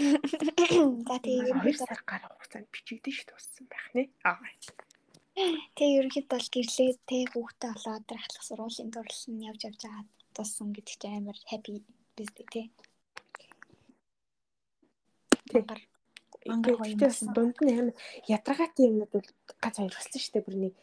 За 1.08 1.16
тэгээ 1.20 1.52
2 1.52 1.52
ерөнхийдөө 1.52 1.84
сар 1.84 2.00
гарах 2.08 2.32
хугацаанд 2.32 2.68
бичигдэж 2.72 3.16
дууссан 3.28 3.64
байх 3.68 3.86
нэ. 3.92 4.02
Аа. 4.24 4.40
Тэгээ 5.76 5.96
ерөнхийдөө 5.98 6.38
бол 6.38 6.48
гэрлээ 6.54 6.90
тэ 7.08 7.16
хүүхдээ 7.32 7.72
болоод 7.74 8.04
тэр 8.08 8.18
ахлах 8.20 8.44
сургуулийн 8.46 8.90
дурлал 8.90 9.26
нь 9.30 9.46
явж 9.48 9.60
явж 9.68 9.80
байгаа 9.84 10.04
туссан 10.34 10.68
гэдэг 10.74 10.96
чинь 11.00 11.16
амар 11.18 11.38
happy 11.50 11.72
бизнес 12.16 12.34
тэ. 12.36 12.44
Тий. 12.52 12.66
Гэхдээ 15.50 16.96
болсон. 16.98 17.28
дунд 17.34 17.56
нь 17.62 17.74
амар 17.78 17.96
ядаргаатай 18.26 18.84
юмнууд 18.88 19.12
бол 19.14 19.28
гац 19.62 19.74
хоёр 19.78 19.94
болсон 19.94 20.20
шүү 20.20 20.34
дээ 20.34 20.46
бүр 20.46 20.56
нэг 20.64 20.74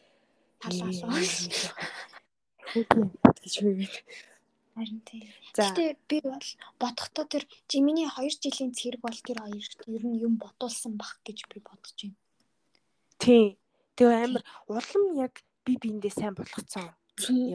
Талаасаа. 0.62 1.14
Хүүхэн 2.68 3.06
гэж 3.42 3.54
үгээд. 3.62 3.96
Харин 4.74 5.00
тий. 5.06 5.22
Гэтэ 5.54 5.84
би 6.10 6.18
бол 6.26 6.48
бодохдоо 6.82 7.26
тэр 7.30 7.44
Жиминий 7.70 8.10
2 8.10 8.42
жилийн 8.42 8.74
цэрэг 8.74 9.02
бол 9.02 9.18
тэр 9.22 9.40
хоёр 9.46 9.66
ер 9.96 10.04
нь 10.06 10.22
юм 10.22 10.42
бодулсан 10.42 10.98
бах 10.98 11.22
гэж 11.26 11.46
би 11.50 11.62
бодож 11.62 11.94
байна. 12.02 12.18
тий. 13.22 13.46
Тэгээ 13.98 14.24
амар 14.30 14.44
улам 14.70 15.04
яг 15.18 15.34
би 15.66 15.74
биэндээ 15.82 16.14
сайн 16.14 16.38
болгоцсон. 16.38 16.94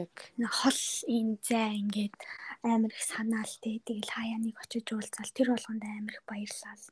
Яг 0.03 0.13
Хол 0.59 0.81
энэ 1.07 1.39
зай 1.39 1.79
ингээд 1.79 2.19
амар 2.67 2.91
их 2.91 2.99
санаал 2.99 3.53
тий. 3.63 3.79
Тэгэл 3.79 4.11
хаяаныг 4.11 4.59
очиж 4.59 4.91
уулзаал 4.91 5.31
тэр 5.31 5.55
болгонд 5.55 5.83
амар 5.87 6.19
их 6.19 6.23
баярлал. 6.27 6.83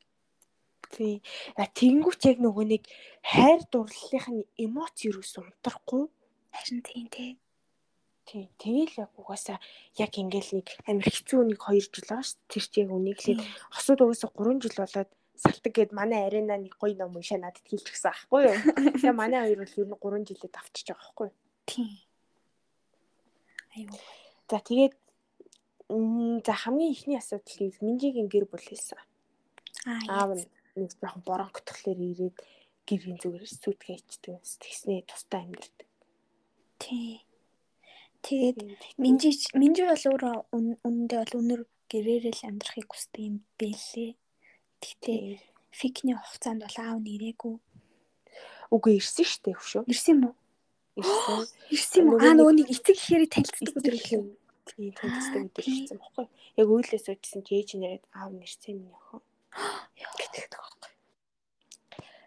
тий. 0.91 1.23
А 1.55 1.67
тэгэнгүүт 1.67 2.21
яг 2.31 2.37
нөгөө 2.43 2.65
нэг 2.67 2.83
хайр 3.23 3.61
дурлалын 3.71 4.47
эмоц 4.55 4.95
юусэн 5.07 5.47
унтрахгүй. 5.47 6.07
Харин 6.55 6.79
тий 6.83 7.03
тий. 7.11 7.31
Тий. 8.27 8.45
Тэгэл 8.59 9.07
яг 9.07 9.11
угаасаа 9.19 9.59
яг 9.99 10.11
ингээл 10.15 10.63
нэг 10.63 10.67
амар 10.87 11.07
хэцүү 11.07 11.41
нэг 11.47 11.59
2 11.59 11.91
жил 11.91 12.07
байгаа 12.07 12.23
шүү. 12.23 12.39
Тэр 12.51 12.63
чи 12.71 12.77
яг 12.83 12.91
үнийг 12.91 13.19
л 13.19 13.43
хосууд 13.71 13.99
угаасаа 14.03 14.31
3 14.31 14.63
жил 14.63 14.77
болоод 14.79 15.11
салтаг 15.41 15.73
гэд 15.73 15.91
манай 15.91 16.21
арена 16.29 16.55
нэг 16.61 16.77
гоё 16.77 16.93
ном 16.95 17.17
уншаа 17.17 17.41
надад 17.41 17.65
хэлчихсэн 17.65 18.13
аахгүй 18.13 18.41
юу. 18.45 18.57
Тэгээ 19.01 19.13
манай 19.17 19.41
хоёр 19.45 19.59
бол 19.65 19.77
ер 19.81 19.87
нь 19.89 19.97
3 19.97 20.29
жилээ 20.29 20.51
давчиж 20.53 20.85
байгаа 20.93 21.01
аахгүй 21.05 21.27
юу. 21.33 21.37
Тий. 21.65 21.91
Аюу. 23.75 23.97
За 24.49 24.59
тэгээд 24.61 24.93
за 26.45 26.53
хамгийн 26.53 26.93
ихний 26.93 27.17
асуудал 27.17 27.57
гэвэл 27.57 27.83
Минжигийн 27.85 28.29
гэр 28.29 28.45
бүл 28.45 28.61
хэлсэн. 28.63 28.99
Аа. 29.87 30.35
Нэг 30.77 30.91
жоохон 31.01 31.23
боронхотлохлоор 31.27 31.99
ирээд 31.99 32.37
гэрийн 32.87 33.17
зүгээр 33.19 33.43
сүйтгэе 33.47 33.97
ичдэг. 33.99 34.39
Тэгснээ 34.39 35.01
тустай 35.09 35.41
амьдэрдэг. 35.43 35.87
Тий. 36.79 37.25
Тэгээд 38.21 38.57
Минжи 39.01 39.29
Минжи 39.57 39.83
бол 39.89 40.05
өөрөө 40.05 40.35
үн- 40.55 40.79
үнэндээ 40.85 41.19
бол 41.25 41.39
өнөр 41.41 41.61
гэрээрээ 41.91 42.33
л 42.39 42.47
амьдрахыг 42.47 42.87
хүсдэг 42.87 43.21
юм 43.25 43.35
бэлээ. 43.59 44.15
Гэхдээ 44.82 45.39
фикний 45.71 46.17
хугацаанд 46.17 46.65
бол 46.65 46.77
аав 46.82 46.99
нэрээгүй. 47.05 47.55
Үгүй 48.73 48.93
ирсэн 48.97 49.25
шүү 49.29 49.41
дээ 49.45 49.55
хөшөө. 49.57 49.84
Ирсэн 49.88 50.11
юм 50.15 50.21
уу? 50.27 50.36
Ирсэн. 50.97 51.39
Ирсэн 51.75 51.99
юм 52.01 52.09
уу? 52.11 52.19
Аа 52.19 52.34
нөгөө 52.36 52.55
нэг 52.57 52.67
эцэг 52.73 52.97
ихээр 52.97 53.23
танилцдаг 53.29 53.75
өдөр 53.77 53.95
Эцэг 53.95 54.07
хэлээ. 54.09 54.36
Тийм 54.67 54.91
танилцдаг 54.97 55.41
өдөр 55.47 55.65
ирсэн 55.69 55.97
баггүй. 56.01 56.25
Яг 56.57 56.67
үйлээс 56.71 57.07
үжсэн 57.11 57.41
чи 57.45 57.53
ээж 57.59 57.69
нэрэд 57.77 58.03
аав 58.15 58.32
нэрсэн 58.34 58.73
минь 58.79 58.95
охин. 58.95 59.21
гэдэг 60.19 60.45
баггүй. 60.49 60.91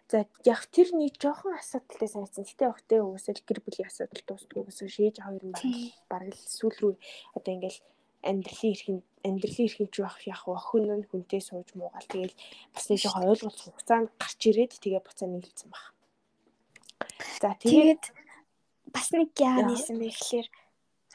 За 0.05 0.17
яг 0.45 0.61
тэр 0.69 0.89
нэг 0.93 1.17
жоохон 1.17 1.57
асуудалтай 1.57 2.09
санагдсан. 2.09 2.45
Гэтэ 2.45 2.69
өгтөө 2.69 3.01
уусэл 3.03 3.41
гэр 3.41 3.59
бүлийн 3.65 3.89
асуудал 3.89 4.23
дуустдаг 4.23 4.57
уусаа 4.61 4.85
шээж 4.85 5.17
хоёр 5.17 5.43
нь 5.43 5.91
бараг 6.05 6.29
л 6.29 6.45
сүүл 6.45 6.77
рүү 6.77 6.93
одоо 7.33 7.51
ингээл 7.57 7.81
амьдралын 8.21 8.73
эрхэн 8.73 8.97
амьдралын 9.25 9.67
эрхэмж 9.67 9.95
байх 9.99 10.19
яг 10.29 10.41
охин 10.45 10.85
нь 10.99 11.07
хүнтэй 11.09 11.41
сууж 11.41 11.69
муугаал 11.73 12.07
тэгэл 12.13 12.35
бас 12.73 12.85
нэг 12.89 12.99
жоохон 13.01 13.29
ойлголт 13.31 13.59
хугацаанд 13.61 14.09
гарч 14.21 14.39
ирээд 14.49 14.73
тэгээ 14.83 15.01
буцаа 15.05 15.27
нийлцсэн 15.29 15.69
баг. 15.73 15.85
За 17.41 17.49
тэгээд 17.57 18.03
бас 18.95 19.07
нэг 19.11 19.29
яа 19.41 19.65
нээсэн 19.65 19.97
бэ 19.99 20.07
гэхэлэр 20.13 20.47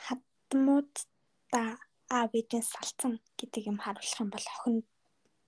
хадмууд 0.05 0.93
та 1.55 1.63
аа 2.11 2.27
бидэн 2.35 2.65
салцсан 2.67 3.13
гэдэг 3.39 3.63
юм 3.71 3.79
харуулах 3.79 4.21
юм 4.23 4.31
бол 4.35 4.47
охин 4.55 4.77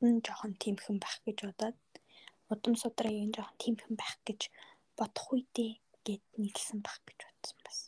нь 0.06 0.22
жоохон 0.24 0.54
тиймхэн 0.62 0.98
байх 1.02 1.16
гэж 1.26 1.38
бодоод 1.46 1.78
удам 2.52 2.74
судрын 2.78 3.34
жоохон 3.34 3.58
тиймхэн 3.62 3.94
байх 3.98 4.16
гэж 4.26 4.40
бодох 4.98 5.26
үедээ 5.34 5.72
гэд 6.06 6.24
нийлсэн 6.38 6.78
байх 6.82 6.98
гэж 7.06 7.18
бодсон 7.26 7.58
бас. 7.66 7.78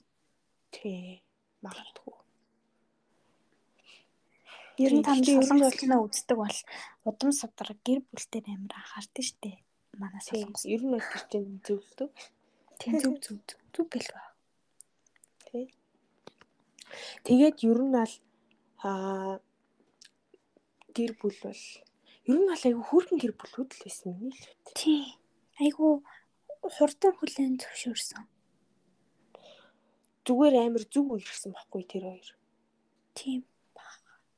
тий 0.74 1.22
магадгүй. 1.64 2.23
Ер 4.74 4.92
нь 4.94 5.04
танд 5.06 5.22
Гэхдээ 5.22 5.38
ер 5.38 5.52
нь 5.54 5.62
бол- 5.62 5.70
солонгослоо 5.70 6.00
үздэг 6.06 6.36
бол 6.42 6.58
удам 7.06 7.30
судар 7.30 7.68
гэр 7.86 8.00
бүлтэй 8.10 8.42
амар 8.50 8.74
анхаардаг 8.74 9.24
штэ. 9.24 9.50
Манай 9.94 10.22
солонгос. 10.26 10.64
ер 10.66 10.82
нь 10.82 10.98
тэр 10.98 11.22
чинь 11.30 11.62
зөвлөдөг. 11.66 12.10
Тийм 12.82 12.94
зүг 12.98 13.16
зүг 13.22 13.38
зүг 13.46 13.60
зүг 13.74 13.86
гэл 13.94 14.08
ба. 14.10 14.22
Тий. 15.46 15.66
Тэгээд 17.22 17.56
ер 17.70 17.78
нь 17.86 17.94
бол 17.94 18.14
аа 18.82 19.38
гэр 20.90 21.12
бүл 21.22 21.38
бол 21.46 21.62
ер 22.26 22.36
нь 22.42 22.48
бол 22.50 22.64
айгүй 22.66 22.84
хөөрхөн 22.90 23.18
гэр 23.22 23.34
бүлүүд 23.38 23.70
л 23.78 23.82
байсан 23.86 24.10
юм 24.18 24.26
л 24.34 24.42
үү. 24.42 24.74
Тий. 24.74 25.06
Айгу 25.62 26.02
хурдан 26.74 27.12
хүлэн 27.14 27.62
зөвшөөрсөн. 27.62 28.26
Зүгээр 30.26 30.54
амар 30.66 30.84
зүг 30.90 31.06
үерхсэн 31.14 31.54
байхгүй 31.54 31.82
тэр 31.86 32.04
хоёр. 32.10 32.30
Тийм. 33.14 33.46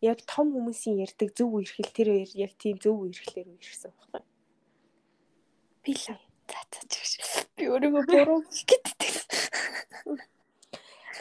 Яг 0.07 0.19
том 0.31 0.55
хүмүүсийн 0.55 1.03
ярьдаг 1.05 1.35
зөв 1.35 1.51
үерхэл 1.59 1.91
тэр 1.97 2.09
хоёр 2.15 2.31
яг 2.47 2.53
тийм 2.63 2.77
зөв 2.79 2.97
үерхлээр 3.03 3.49
үерхсэн 3.51 3.91
байхгүй. 3.91 4.23
Би 5.83 5.93
л 5.99 6.05
за 6.07 6.83
чигш. 6.87 7.13
Би 7.57 7.65
өөрийгөө 7.73 8.03
буруу 8.07 8.41
гэдэгтэй. 8.47 9.13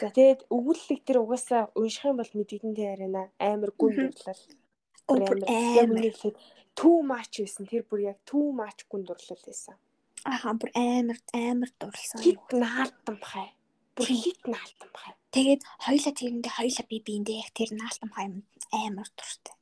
За 0.00 0.12
тэгээд 0.12 0.40
өгүүлэлэг 0.52 1.00
тэр 1.08 1.18
угаасаа 1.24 1.72
унших 1.72 2.04
юм 2.04 2.20
бол 2.20 2.32
мэдэгдэн 2.36 2.76
тэр 2.76 2.92
арина 2.94 3.22
амар 3.40 3.72
гүн 3.80 4.12
дурлал. 4.12 4.42
Амар. 5.08 6.12
too 6.76 7.00
much 7.02 7.40
байсан. 7.40 7.64
Тэр 7.66 7.82
бүр 7.88 8.00
яг 8.12 8.18
too 8.28 8.52
much 8.52 8.84
гүн 8.90 9.08
дурлал 9.08 9.42
байсан. 9.46 9.76
Аха 10.24 10.52
бүр 10.60 10.70
амар 10.76 11.18
амар 11.32 11.70
дурлсан. 11.80 12.20
Хит 12.20 12.52
наалтан 12.52 13.16
бахай. 13.22 13.48
Бүр 13.96 14.12
хит 14.12 14.42
наалтан 14.44 14.90
бахай. 14.92 15.14
Тэгээд 15.34 15.62
хоёлаа 15.84 16.12
тэрэндээ 16.14 16.52
хоёлаа 16.58 16.84
би 16.90 16.96
биэндээ 17.06 17.36
яг 17.42 17.50
тэр 17.54 17.70
наалтан 17.74 18.10
хаймд 18.14 18.44
амар 18.72 19.08
дуртай. 19.16 19.56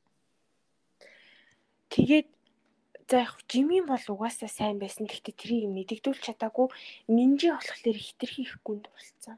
Тэгээд 1.93 2.27
За 3.07 3.21
яг 3.21 3.37
жимийн 3.45 3.85
бол 3.85 4.01
угаасаа 4.09 4.49
сайн 4.49 4.81
байсан. 4.81 5.05
Гэхдээ 5.05 5.35
тэрийг 5.37 5.69
мэдэгдүүлж 5.69 6.25
чадаагүй 6.25 6.73
минжи 7.05 7.53
болохоор 7.53 7.97
хитрхи 8.01 8.41
ихгүй 8.49 8.81
болсон. 8.81 9.37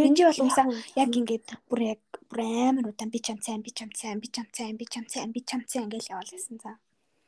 Минжи 0.00 0.24
бол 0.24 0.40
угаасаа 0.48 0.72
яг 0.96 1.12
ингээд 1.12 1.60
бүр 1.68 1.80
яг 1.92 2.02
бүр 2.32 2.40
амар 2.40 2.88
удаан 2.88 3.12
би 3.12 3.20
чам 3.20 3.36
сайн 3.44 3.60
би 3.60 3.70
чам 3.76 3.92
сайн 3.92 4.16
би 4.16 4.32
чам 4.32 4.48
сайн 4.56 4.80
би 4.80 4.86
чам 4.88 5.04
сайн 5.12 5.28
би 5.28 5.40
чам 5.44 5.60
сайн 5.68 5.92
гэж 5.92 6.08
явуулсан 6.08 6.56
за. 6.56 6.80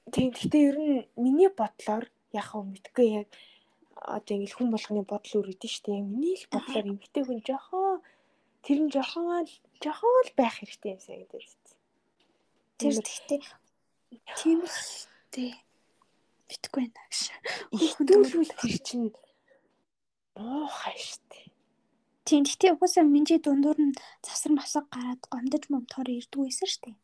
Тийм 0.09 0.33
гэхдээ 0.33 0.63
ер 0.73 0.77
нь 0.81 1.05
миний 1.21 1.53
бодлоор 1.53 2.09
яг 2.33 2.47
хөө 2.49 2.65
мэдгүй 2.73 3.07
яг 3.21 3.29
одоо 4.03 4.35
ингэ 4.37 4.55
хүн 4.55 4.71
болгоны 4.75 5.03
бодол 5.07 5.47
нь 5.47 5.71
шүү 5.71 5.83
дээ. 5.87 6.03
Миний 6.03 6.37
л 6.39 6.51
бодлоор 6.51 6.87
эмгтэй 6.91 7.23
хүн 7.25 7.41
жохоо 7.47 8.03
тэр 8.67 8.79
нь 8.83 8.93
жохоо 8.95 9.47
жохоо 9.83 10.17
л 10.27 10.33
байх 10.39 10.55
хэрэгтэй 10.59 10.91
юм 10.95 11.01
санагдаад 11.03 11.47
байна. 11.47 11.79
Тэр 12.79 12.95
гэхдээ 12.99 13.41
тийм 14.39 14.61
л 14.67 14.79
дээ. 15.35 15.55
Битгүй 16.51 16.83
байна 16.91 17.03
гэж. 17.07 17.21
Ихдүүлвэл 17.79 18.53
тэр 18.59 18.77
чинь 18.83 19.09
муухай 20.35 20.97
шүү 20.99 21.23
дээ. 21.31 21.47
Тийм 22.27 22.43
гэхдээ 22.47 22.75
угаасаа 22.75 23.05
минжи 23.07 23.39
дундуур 23.39 23.79
нь 23.79 23.99
завсар 24.25 24.53
масаг 24.55 24.85
гараад 24.91 25.23
гомдож 25.31 25.65
момтоор 25.71 26.09
ирдгүй 26.11 26.51
байсан 26.51 26.69
шүү 26.71 26.83
дээ. 26.87 26.97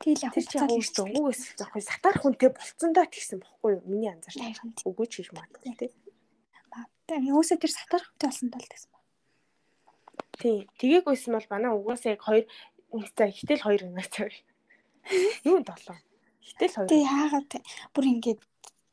Тэгэл 0.00 0.24
яг 0.24 0.32
хугацаа 0.32 0.64
л 0.64 0.80
ирсэн. 0.80 1.12
Үгүйс 1.12 1.42
зохой 1.60 1.82
сатар 1.84 2.16
хүнтэй 2.16 2.50
болцсон 2.56 2.96
доо 2.96 3.04
тэгсэн 3.04 3.44
бохгүй 3.44 3.70
юу? 3.76 3.84
Миний 3.84 4.08
анзаарч. 4.08 4.80
Үгүй 4.88 5.06
ч 5.12 5.20
хийж 5.20 5.28
магадгүй 5.36 5.76
тий. 5.76 5.92
Тэгээ 7.04 7.36
өөсөө 7.36 7.58
тэр 7.60 7.72
сатар 7.76 8.00
хүнтэй 8.00 8.28
болсон 8.32 8.48
тал 8.48 8.64
гэсэн 8.64 8.90
ба. 8.96 9.00
Тий. 10.40 10.56
Тгээгүйсэн 10.80 11.36
бол 11.36 11.48
манай 11.52 11.70
угаасаа 11.76 12.16
яг 12.16 12.24
хоёр 12.24 12.48
за 13.12 13.28
ихтэл 13.28 13.60
хоёр 13.60 13.80
юм 13.92 14.00
аа. 14.00 14.08
Юу 15.44 15.60
долоо. 15.60 16.00
Ихтэл 16.48 16.74
хоёр. 16.80 16.88
Тий 16.88 17.04
хаагаад 17.04 17.52
бүр 17.92 18.04
ингээд 18.08 18.40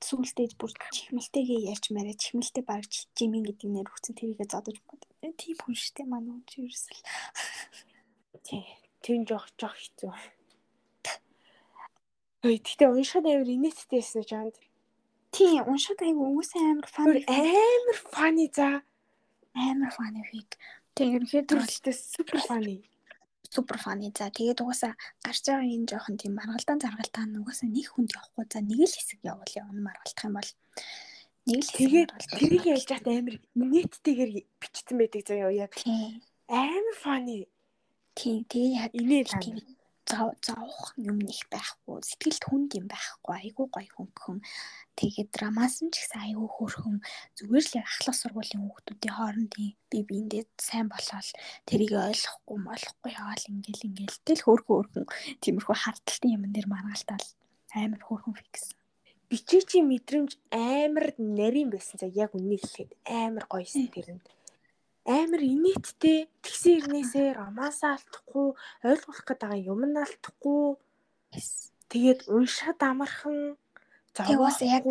сүултээ 0.03 0.59
бүр 0.59 0.71
чихмэлтэйгээ 0.75 1.71
ярьж 1.71 1.85
мараа 1.95 2.19
чихмэлтэй 2.19 2.63
баг 2.67 2.83
жимин 3.15 3.47
гэдэг 3.47 3.69
нэр 3.71 3.87
хүчсэн 3.87 4.15
тэрийгээ 4.19 4.51
зодож 4.51 4.77
бод. 4.83 5.07
Тийм 5.23 5.55
хүн 5.55 5.71
штэ 5.71 6.03
манай 6.03 6.35
хүн 6.35 6.43
чи 6.51 6.67
ерөөсөл. 6.67 7.01
Тий. 8.43 8.67
Тэр 9.01 9.23
жоох 9.23 9.47
жоох 9.55 9.71
хэцүү. 9.71 10.36
Ой, 12.45 12.61
тэгтээ 12.61 12.93
уншихад 12.93 13.25
амар 13.25 13.49
инээдтэйсэн 13.49 14.23
жанд. 14.29 14.55
Тийм, 15.33 15.65
уншихад 15.65 16.05
айгу 16.05 16.37
угсаа 16.37 16.61
амар 16.61 16.85
фан. 16.85 17.17
Амар 17.25 17.97
фаны 18.13 18.45
за. 18.53 18.85
Амар 19.57 19.91
фаны 19.97 20.21
фиг. 20.29 20.53
Тэг 20.93 21.17
ерөнхийдөө 21.17 21.65
супер 21.97 22.37
фаны. 22.45 22.85
Супер 23.49 23.77
фаны. 23.81 24.13
За 24.13 24.29
тэгээд 24.29 24.61
угаасаа 24.61 24.93
гарч 25.25 25.49
байгаа 25.49 25.65
энэ 25.65 25.89
жоохон 25.89 26.17
тийм 26.21 26.37
маргалдаан 26.37 26.81
заргалтаа 26.81 27.25
угаасаа 27.25 27.69
нэг 27.73 27.87
хүнд 27.89 28.13
явахгүй. 28.13 28.45
За 28.53 28.61
нэг 28.61 28.79
л 28.85 28.95
хэсэг 28.97 29.19
явуул 29.25 29.53
явна 29.57 29.81
маргалдах 29.81 30.25
юм 30.29 30.35
бол 30.37 30.51
нэг 31.49 31.61
л 31.65 31.73
тэгээд 31.73 32.09
тэрийг 32.37 32.65
ялж 32.69 32.85
хат 32.85 33.07
амар 33.09 33.35
инээдтэйгээр 33.57 34.31
бичсэн 34.61 34.95
байдаг 34.97 35.21
заяа 35.25 35.51
яг. 35.53 35.73
Амар 36.49 36.97
фаны. 37.01 37.49
Тийм, 38.17 38.45
тэгээ 38.45 38.73
яг 38.77 38.91
инээл 38.93 39.76
зовх 40.07 40.93
юм 40.97 41.19
их 41.27 41.43
байхгүй. 41.51 41.99
Сэтгэлд 42.03 42.43
хүнд 42.47 42.71
юм 42.79 42.87
байхгүй. 42.87 43.33
Айгүй 43.35 43.67
гоё 43.67 43.91
хөнгөн. 43.95 44.39
Тэгээд 44.97 45.29
драмаас 45.35 45.83
нь 45.83 45.91
ч 45.93 46.01
гэсэн 46.01 46.21
айгүй 46.31 46.47
хөөрхөн 46.47 46.97
зүгээр 47.37 47.65
л 47.67 47.75
ахлах 47.83 48.17
сургуулийн 48.17 48.63
хүүхдүүдийн 48.63 49.15
хоорондын 49.15 49.67
би 49.91 49.97
биэндээ 50.07 50.43
сайн 50.57 50.87
болоод 50.89 51.29
тэрийг 51.69 51.93
ойлгохгүй 51.93 52.57
молохгүй 52.57 53.11
яваал 53.13 53.45
ингээл 53.51 53.87
ингээл 53.87 54.17
тэл 54.25 54.41
хөөрхөн 54.43 54.75
хөөрхөн 54.75 55.05
тиймэрхүү 55.43 55.75
харталтын 55.75 56.35
юм 56.35 56.43
дээр 56.49 56.67
маргаалтаал 56.71 57.27
амар 57.77 58.01
хөөрхөн 58.01 58.35
фикс. 58.39 58.73
Бичээчийн 59.29 59.85
мэдрэмж 59.91 60.31
амар 60.55 61.11
нарийн 61.19 61.69
байсан 61.69 61.99
за 61.99 62.07
яг 62.07 62.31
үнийг 62.31 62.63
хэлэхэд 62.63 62.91
амар 63.05 63.45
гоёсэн 63.51 63.91
тэр 63.91 64.07
нь 64.15 64.23
амар 65.07 65.41
инээдтэй. 65.41 66.27
Тэгсэн 66.43 66.73
ирнээсээ 66.83 67.39
ромаасаа 67.39 67.95
алдахгүй 67.95 68.47
ойлгох 68.83 69.19
гээд 69.23 69.41
байгаа 69.41 69.61
юм 69.71 69.81
нь 69.87 69.97
алдахгүй. 70.03 70.75
Тэгээд 71.87 72.27
уншаад 72.27 72.79
амархан 72.83 73.55
зовоос 74.11 74.59
яг 74.67 74.85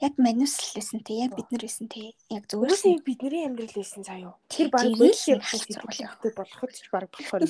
яг 0.00 0.14
манус 0.16 0.56
л 0.58 0.72
байсан 0.76 1.00
те 1.04 1.12
яг 1.24 1.36
бид 1.36 1.48
нар 1.52 1.64
байсан 1.64 1.86
те 1.92 2.16
яг 2.32 2.44
зүгээр 2.48 2.72
л 2.72 3.04
бидний 3.04 3.44
амьдрал 3.44 3.76
байсан 3.76 4.02
юу 4.20 4.34
тэр 4.48 4.68
баг 4.72 4.88
хөлшөө 4.90 5.38
сургуулийн 5.44 6.34
болоход 6.34 6.72
ч 6.72 6.88
баг 6.88 7.08
болохоор 7.12 7.42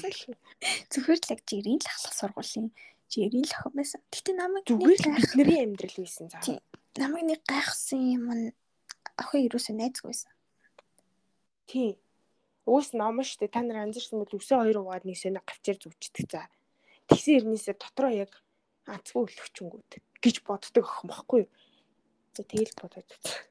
зүгээр 0.93 1.21
л 1.23 1.33
яг 1.35 1.41
жирийн 1.47 1.81
л 1.81 1.91
ахлах 1.91 2.15
сургуулийн 2.19 2.69
жирийн 3.11 3.47
л 3.47 3.55
охин 3.55 3.75
байсан. 3.79 4.01
Гэтээ 4.11 4.35
намайг 4.35 4.65
зүгээр 4.67 4.99
л 4.99 5.31
бидний 5.31 5.61
амьдрал 5.63 5.99
байсан 6.03 6.27
заа 6.31 6.43
намайг 6.99 7.25
нэг 7.27 7.41
гайхсан 7.47 8.01
юм 8.03 8.27
нь 8.35 8.47
охин 9.19 9.47
юусоо 9.47 9.75
найзгүйсэн 9.79 10.34
Тий. 11.67 11.99
Уус 12.65 12.93
ном 12.97 13.21
штэ 13.21 13.49
та 13.53 13.61
нар 13.61 13.85
анзаарсан 13.85 14.25
бол 14.25 14.39
өсөө 14.41 14.65
хоёр 14.65 14.79
угаад 14.81 15.05
нэг 15.05 15.21
сэнэ 15.21 15.41
гавчээр 15.45 15.79
зүвчдэг 15.85 16.27
за. 16.33 16.49
Тэгсэн 17.09 17.45
ирнээсээ 17.45 17.77
дотроо 17.77 18.12
яг 18.12 18.33
анцгүй 18.89 19.29
өлөвчөнгүүд 19.29 19.91
гэж 20.25 20.37
боддог 20.49 20.85
охин 20.89 21.09
бохгүй 21.12 21.41
юу? 21.45 21.51
За 22.33 22.43
тэгэл 22.43 22.73
бодож 22.81 23.05
үзсэн. 23.05 23.45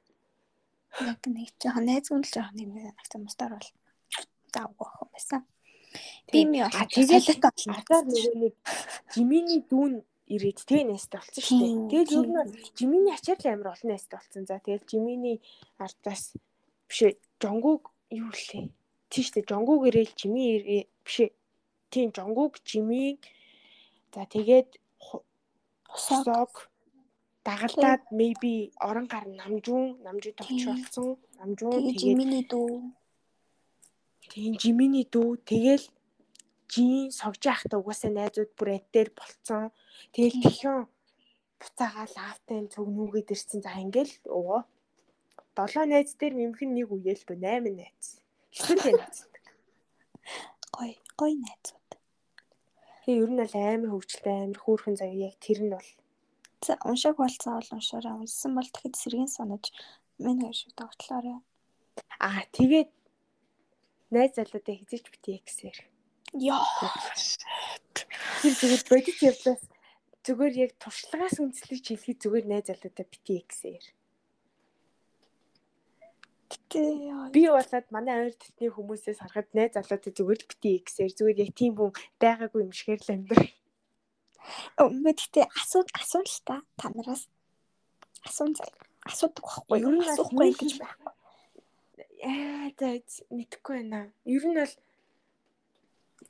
Яг 1.13 1.21
нэг 1.29 1.49
жоохон 1.61 1.85
найзгүй 1.85 2.17
л 2.21 2.33
жоохон 2.33 2.57
юм 2.57 2.73
агтаа 2.97 3.21
мустаар 3.21 3.53
бол 3.57 3.69
заавгүй 4.49 4.87
охин 4.89 5.09
байсан. 5.13 5.41
Би 6.33 6.45
ми 6.49 6.65
бол 6.65 6.73
тэгээд 6.73 7.37
ардаар 7.69 8.05
нөгөө 8.09 8.35
нэг 8.41 8.53
жиминий 9.13 9.61
дүүн 9.69 10.01
ирээд 10.33 10.59
тэгээ 10.65 10.89
нэстэ 10.89 11.21
болсон 11.21 11.43
шүү 11.45 11.57
дээ. 11.61 11.89
Тэгээд 11.93 12.09
ер 12.17 12.27
нь 12.33 12.37
жиминий 12.73 13.13
ачаар 13.13 13.39
л 13.41 13.49
амар 13.53 13.69
олон 13.77 13.89
нэстэ 13.93 14.17
болсон. 14.17 14.43
За 14.49 14.57
тэгээд 14.57 14.89
жиминий 14.89 15.37
ардаас 15.77 16.33
биш 16.89 16.99
жонгууг 17.37 17.92
юу 18.13 18.29
лээ. 18.29 18.69
Тийм 19.09 19.23
шүү 19.25 19.33
дээ. 19.35 19.49
Жонгуг 19.49 19.81
ирээл 19.89 20.13
жими 20.17 20.43
биш 21.05 21.17
ээ. 21.25 21.31
Тийм 21.89 22.09
жонгуг 22.15 22.61
жими 22.65 23.17
за 24.13 24.25
тэгээд 24.29 24.69
хосоог 25.89 26.69
дагалдаад 27.45 28.01
maybe 28.11 28.71
орон 28.79 29.05
гар 29.05 29.25
намжуун 29.27 29.99
намжууд 30.05 30.37
болсон. 30.39 31.17
Намжуун 31.39 31.77
тэгээд 31.77 32.01
жиминий 32.01 32.45
дүү. 32.47 32.71
Тийм 34.31 34.53
жиминий 34.61 35.05
дүү 35.13 35.29
тэгэл 35.45 35.85
жин 36.73 37.11
согж 37.11 37.41
яхта 37.45 37.77
угаасаа 37.77 38.11
найзууд 38.15 38.51
бүр 38.57 38.79
адээр 38.79 39.09
болцсон. 39.13 39.69
Тэгэл 40.15 40.41
тэхэн 40.41 40.87
буцаагаал 41.61 42.15
аавтай 42.17 42.59
цогнүүгээд 42.73 43.33
ирсэн. 43.35 43.59
За 43.61 43.75
ингээл 43.77 44.13
уугаа 44.25 44.63
долоо 45.57 45.85
найз 45.85 46.13
дээр 46.17 46.33
нэмэх 46.33 46.61
нь 46.65 46.75
нэг 46.77 46.89
үеэл 46.89 47.23
бо 47.29 47.33
8 47.37 47.69
найз. 47.77 48.21
Эсвэл 48.53 48.97
найздаг. 48.97 49.43
Гой, 50.73 50.91
гой 51.17 51.33
найзууд. 51.37 51.89
Тэгээ 53.05 53.21
ер 53.21 53.31
нь 53.31 53.41
бол 53.41 53.53
амар 53.53 53.91
хөвгчлээ 53.93 54.37
амар 54.49 54.59
хөөрхөн 54.61 54.95
заяа 54.97 55.29
яг 55.29 55.35
тэр 55.37 55.59
нь 55.61 55.73
бол. 55.75 55.89
За 56.65 56.73
уншааг 56.87 57.17
болцсон 57.19 57.53
бол 57.59 57.75
уншаараа 57.77 58.15
унссан 58.17 58.51
бол 58.55 58.69
тэгэхэд 58.71 58.95
сэргийн 58.97 59.29
санаж 59.29 59.69
минь 60.17 60.41
хоёр 60.41 60.57
шиг 60.57 60.73
тогтлоорой. 60.73 61.39
Аа 62.17 62.41
тэгээд 62.55 62.89
найз 64.15 64.31
залуудаа 64.37 64.75
хизээч 64.77 65.05
битээ 65.11 65.43
гэсээр. 65.45 65.77
Яа. 66.39 66.63
Тэр 68.41 68.53
зүгээр 68.57 68.83
бодит 68.89 69.19
явлаас 69.21 69.63
зүгээр 70.25 70.55
яг 70.65 70.71
туршлагаас 70.79 71.37
үндэслэж 71.43 71.83
хэлэхэд 71.83 72.23
зүгээр 72.23 72.45
найз 72.47 72.65
залуудаа 72.71 73.05
битээ 73.11 73.41
гэсээр. 73.45 73.85
Би 77.33 77.41
болоод 77.49 77.87
манай 77.93 78.15
ойр 78.25 78.35
дотны 78.37 78.67
хүмүүсээс 78.73 79.19
харахад 79.21 79.49
найз 79.53 79.73
залуутай 79.75 80.13
зүгээр 80.13 80.39
л 80.41 80.49
бити 80.49 80.71
гэсээр 80.85 81.13
зүгээр 81.17 81.41
яг 81.43 81.51
тийм 81.57 81.73
хүн 81.77 81.91
байгаагүй 82.21 82.61
юм 82.65 82.73
шигээр 82.73 83.01
л 83.05 83.13
амьдр. 83.15 83.41
Өнгө 84.81 85.11
тэгтээ 85.17 85.45
асуу 85.59 85.83
асуун 85.93 86.27
л 86.27 86.39
та 86.47 86.55
та 86.77 86.85
нараас 86.93 87.29
асуун 88.27 88.53
заа. 88.57 88.69
Асуудаг 89.07 89.43
байхгүй 89.43 89.77
юу? 89.83 90.01
Асуухгүй 90.01 90.51
гэж 90.57 90.73
байхгүй. 90.81 91.13
Яа 92.23 92.71
за 92.79 92.89
мэдхгүй 93.31 93.75
байна. 93.79 94.11
Ер 94.25 94.43
нь 94.47 94.57
бол 94.59 94.75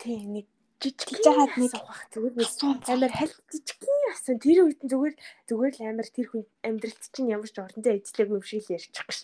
тийм 0.01 0.28
нэг 0.36 0.47
жижиг 0.84 1.19
жахад 1.24 1.55
нэг 1.57 1.74
авах 1.80 2.01
зүгээр 2.11 2.36
нэг 2.36 2.49
амар 2.91 3.13
хальт 3.13 3.38
жижигхэн 3.51 4.11
асан 4.11 4.38
тэр 4.43 4.59
үед 4.67 4.80
нь 4.84 4.91
зүгээр 4.91 5.15
зүгээр 5.47 5.74
л 5.80 5.88
амар 5.88 6.07
тэр 6.11 6.28
хүн 6.28 6.43
амьдралт 6.67 7.03
чинь 7.13 7.32
ямар 7.32 7.49
ч 7.49 7.57
орон 7.63 7.82
зай 7.86 7.95
эзлээгүй 8.01 8.38
юм 8.38 8.43
шиг 8.43 8.67
л 8.67 8.76
ярьчих 8.76 9.05
гэж. 9.07 9.19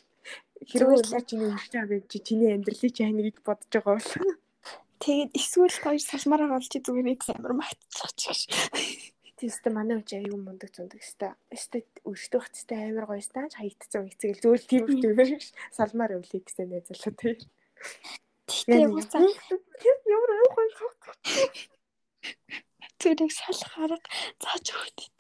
Хэрвээ 0.68 1.00
улаа 1.00 1.24
чиний 1.24 1.48
өмсөж 1.48 1.74
байгаа 1.74 2.00
гэж 2.04 2.12
чиний 2.28 2.52
амьдралыг 2.56 2.92
чи 2.92 3.04
хань 3.04 3.24
гэж 3.24 3.38
бодож 3.46 3.72
байгаа 3.72 3.96
бол 3.96 4.12
тэгээд 5.00 5.32
эсвэл 5.40 5.78
хоёр 5.80 6.02
салмаараа 6.04 6.50
болж 6.52 6.72
зүгээр 6.72 7.08
их 7.16 7.24
амар 7.32 7.54
магтчих. 7.56 8.52
Тэстэ 9.40 9.72
манай 9.72 10.04
үеч 10.04 10.12
аюу 10.20 10.36
мундаг 10.36 10.76
зундаг 10.76 11.00
өстэй. 11.00 11.32
Өстэй 11.48 11.88
өршдөг 12.04 12.44
хэвчтэй 12.44 12.92
амар 12.92 13.08
гоё 13.08 13.24
стааж 13.24 13.56
хаягдсан 13.56 14.12
хэцэл 14.12 14.44
зүгээр 14.44 14.64
тийм 14.68 14.84
тийм 15.00 15.16
салмаар 15.72 16.20
өвлий 16.20 16.44
гэсэн 16.44 16.68
найзлаа 16.68 17.16
тийм. 17.16 17.40
Тэгтээ 18.52 18.92
уусаа 18.92 19.24
ямар 19.24 20.32
аюухан 20.36 20.70
зүрийг 23.00 23.32
салах 23.32 23.74
арга 23.80 24.10
зааж 24.44 24.68
өгдөг. 24.76 25.16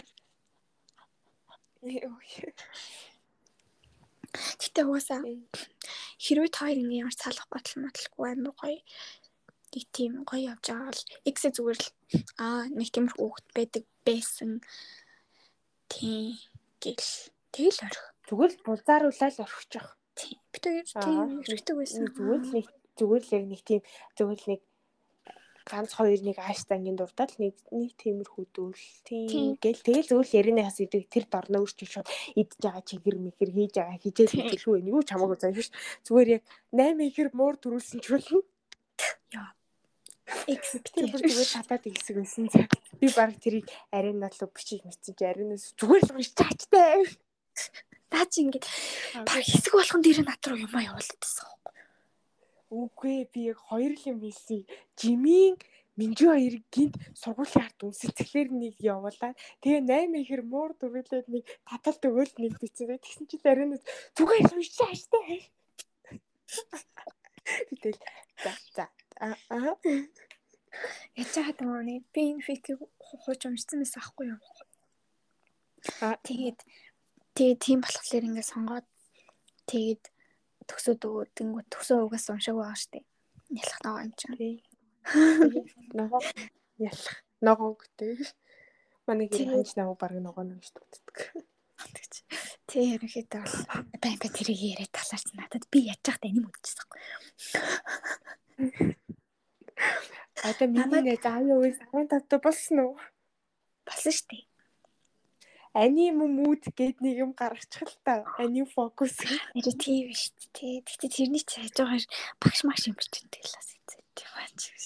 Гэтэ 4.34 4.82
угаасаа 4.86 5.22
хэрвээ 6.24 6.52
та 6.54 6.60
хоёр 6.70 6.78
ингэ 6.82 7.02
ямар 7.02 7.16
салах 7.18 7.48
батал 7.50 7.82
матлахгүй 7.82 8.28
амар 8.30 8.54
гоё 8.62 8.80
нэг 9.74 9.86
тийм 9.96 10.12
гоё 10.30 10.54
явж 10.54 10.66
байгаа 10.70 10.90
бол 10.90 11.04
эксэ 11.30 11.50
зүгээр 11.56 11.80
л 11.82 11.88
аа 12.44 12.64
нэг 12.70 12.90
тиймэрхүү 12.94 13.26
хүүхэд 13.26 13.48
байдаг 13.58 13.84
байсан 14.06 14.52
тийм 15.90 16.38
гэл 16.82 17.14
тэгэл 17.54 17.86
орох. 17.86 18.08
Зүгээр 18.30 18.52
л 18.54 18.66
булзааруулаад 18.66 19.38
орхичих. 19.46 19.88
Тийм. 20.18 20.38
Бид 20.54 20.64
хоёр 20.66 20.86
тийм 20.86 21.30
хэрэгтэй 21.46 21.76
байсан. 21.78 22.06
Зүгээр 22.14 22.42
л 22.46 22.54
нэг 22.54 22.68
зүгээр 22.98 23.24
л 23.26 23.34
яг 23.38 23.46
нэг 23.50 23.62
тийм 23.66 23.82
зүгээр 24.18 24.40
л 24.42 24.50
нэг 24.54 24.62
ганц 25.70 25.94
хоёр 25.94 26.20
нэг 26.26 26.38
ааштай 26.42 26.82
ангийн 26.82 26.98
дурдаад 26.98 27.32
нэг 27.38 27.54
нэг 27.70 27.94
тиймэрхүү 28.02 28.46
дүүл 28.56 28.84
тийм 29.06 29.56
гэл 29.62 29.86
тэгэл 29.86 30.10
зөвл 30.10 30.36
ярианаас 30.40 30.82
идэг 30.82 31.06
тэр 31.14 31.26
дорно 31.30 31.62
өөрчил 31.62 31.94
шууд 31.94 32.10
идж 32.34 32.58
байгаа 32.58 32.84
чигэр 32.90 33.18
мэхэр 33.22 33.52
хийж 33.54 33.74
байгаа 33.78 34.02
хижээл 34.02 34.34
хэлгүй 34.50 34.74
байх 34.82 34.90
юу 34.90 35.02
ч 35.06 35.10
хамаагүй 35.14 35.38
заа 35.38 35.54
шүү. 35.54 35.78
Зүгээр 36.06 36.30
яг 36.36 36.44
8 36.74 37.08
ихэр 37.08 37.30
муур 37.38 37.56
төрүүлсэн 37.62 38.00
ч 38.02 38.06
болно. 38.10 38.42
Яа. 39.38 39.54
Эксп 40.50 40.86
тэр 40.90 41.06
бүр 41.14 41.22
зүгээр 41.22 41.52
татаад 41.54 41.84
ихсэг 41.86 42.16
байсан. 42.18 42.50
Би 42.98 43.08
баг 43.14 43.38
тэрийг 43.38 43.70
ариунаа 43.94 44.34
руу 44.34 44.50
бичиж 44.50 44.82
мэдсэн 44.82 45.14
чи. 45.14 45.24
Ариунаас 45.26 45.78
зүгээр 45.78 46.04
л 46.10 46.14
уншиж 46.18 46.34
таачтай 46.34 47.06
наа 48.10 48.26
чи 48.26 48.42
ингээд 48.46 48.66
баг 49.26 49.44
хэсэг 49.46 49.74
болгон 49.74 50.02
дээр 50.02 50.26
над 50.26 50.42
руу 50.50 50.58
юмаа 50.58 50.84
явуулдсан 50.90 51.50
Үгүй 52.70 53.26
би 53.34 53.50
яг 53.50 53.60
хоёр 53.70 53.94
л 53.98 54.04
юм 54.12 54.20
хэлсэн. 54.22 54.66
Жимийн 54.98 55.58
Минжи 56.00 56.26
хоёр 56.32 56.56
гинт 56.72 56.96
сургуулийн 57.12 57.66
ард 57.68 57.80
үнсэл 57.84 58.16
тэгэхээр 58.16 58.50
нэг 58.56 58.76
явуулаад 58.80 59.36
тэгээ 59.60 59.84
8 59.84 60.16
ихэр 60.24 60.42
муур 60.48 60.72
дүрлээд 60.80 61.28
нэг 61.28 61.44
таталт 61.68 62.00
өгөөл 62.08 62.34
нэг 62.40 62.56
бичсэн. 62.56 62.96
Тэгсэн 63.04 63.28
чи 63.28 63.36
ариунаас 63.44 63.84
зүгээр 64.16 64.48
уншиж 64.48 64.80
хааштай. 64.80 65.52
Тэгэл 67.84 68.00
за 68.40 68.52
за 68.72 68.86
аа 69.20 69.76
Яж 71.20 71.34
хаад 71.36 71.60
мөрний 71.68 72.00
би 72.14 72.22
энэ 72.32 72.46
фикийг 72.48 72.80
хууч 73.04 73.42
уншсан 73.50 73.82
байсан 73.82 74.00
аахгүй 74.00 74.26
юу? 74.32 74.42
Тэгээд 76.28 76.60
тэгээд 77.36 77.60
тийм 77.66 77.80
болохоор 77.82 78.28
ингээд 78.30 78.52
сонгоод 78.54 78.88
тэгээд 79.68 80.04
төгсөөд 80.70 81.02
өгөөд 81.10 81.32
тэнгүү 81.38 81.64
төгсөө 81.74 82.06
угаас 82.06 82.30
уншаагүй 82.30 82.62
байгаа 82.62 82.78
штеп. 82.78 83.06
Ялах 83.50 83.80
байгаа 83.82 84.06
юм 84.06 84.14
чинь. 84.20 84.62
Ногоо 85.98 86.22
ялах. 86.78 87.18
Ногоо 87.42 87.72
гэдэг. 87.82 88.18
Манай 89.10 89.28
гэр 89.34 89.50
ханч 89.50 89.74
ногоо 89.76 89.98
баг 89.98 90.14
ногоо 90.22 90.46
нэмж 90.46 90.70
дутдаг. 90.70 91.18
Тэ 92.70 92.78
ерөнхийдөө 92.94 93.42
бол 93.42 93.58
бай 93.98 94.14
бай 94.22 94.30
тэрийг 94.30 94.62
яриад 94.62 94.94
талаарч 94.94 95.28
надад 95.34 95.66
би 95.74 95.90
яаж 95.90 96.06
яах 96.06 96.20
тань 96.22 96.38
юм 96.38 96.46
үдчихсэн 96.50 96.86
байхгүй. 96.86 97.02
Одоо 100.46 100.68
миний 100.70 101.02
нэ 101.02 101.16
заавал 101.24 101.66
15 101.66 102.30
та 102.30 102.38
болсон 102.38 102.78
уу? 102.86 102.94
Болсон 103.88 104.14
дээ 104.30 104.49
аним 105.74 106.26
мууд 106.26 106.64
гэд 106.74 107.02
нэг 107.02 107.16
юм 107.30 107.32
гаргачих 107.38 107.86
л 107.86 107.98
та. 108.04 108.26
Аним 108.38 108.66
фокус. 108.66 109.14
Нэр 109.54 109.76
тийм 109.78 110.10
биш 110.10 110.34
тий. 110.54 110.82
Гэтэ 110.82 111.08
тэрний 111.10 111.44
ч 111.46 111.62
хайж 111.62 111.76
байгаа 111.78 112.02
багш 112.42 112.60
маш 112.66 112.82
юм 112.90 112.98
биш 112.98 113.10
тэгэл 113.14 113.54
бас 113.54 113.70
тийм 114.18 114.30
байна 114.34 114.58
ч 114.58 114.64
гэж. 114.74 114.86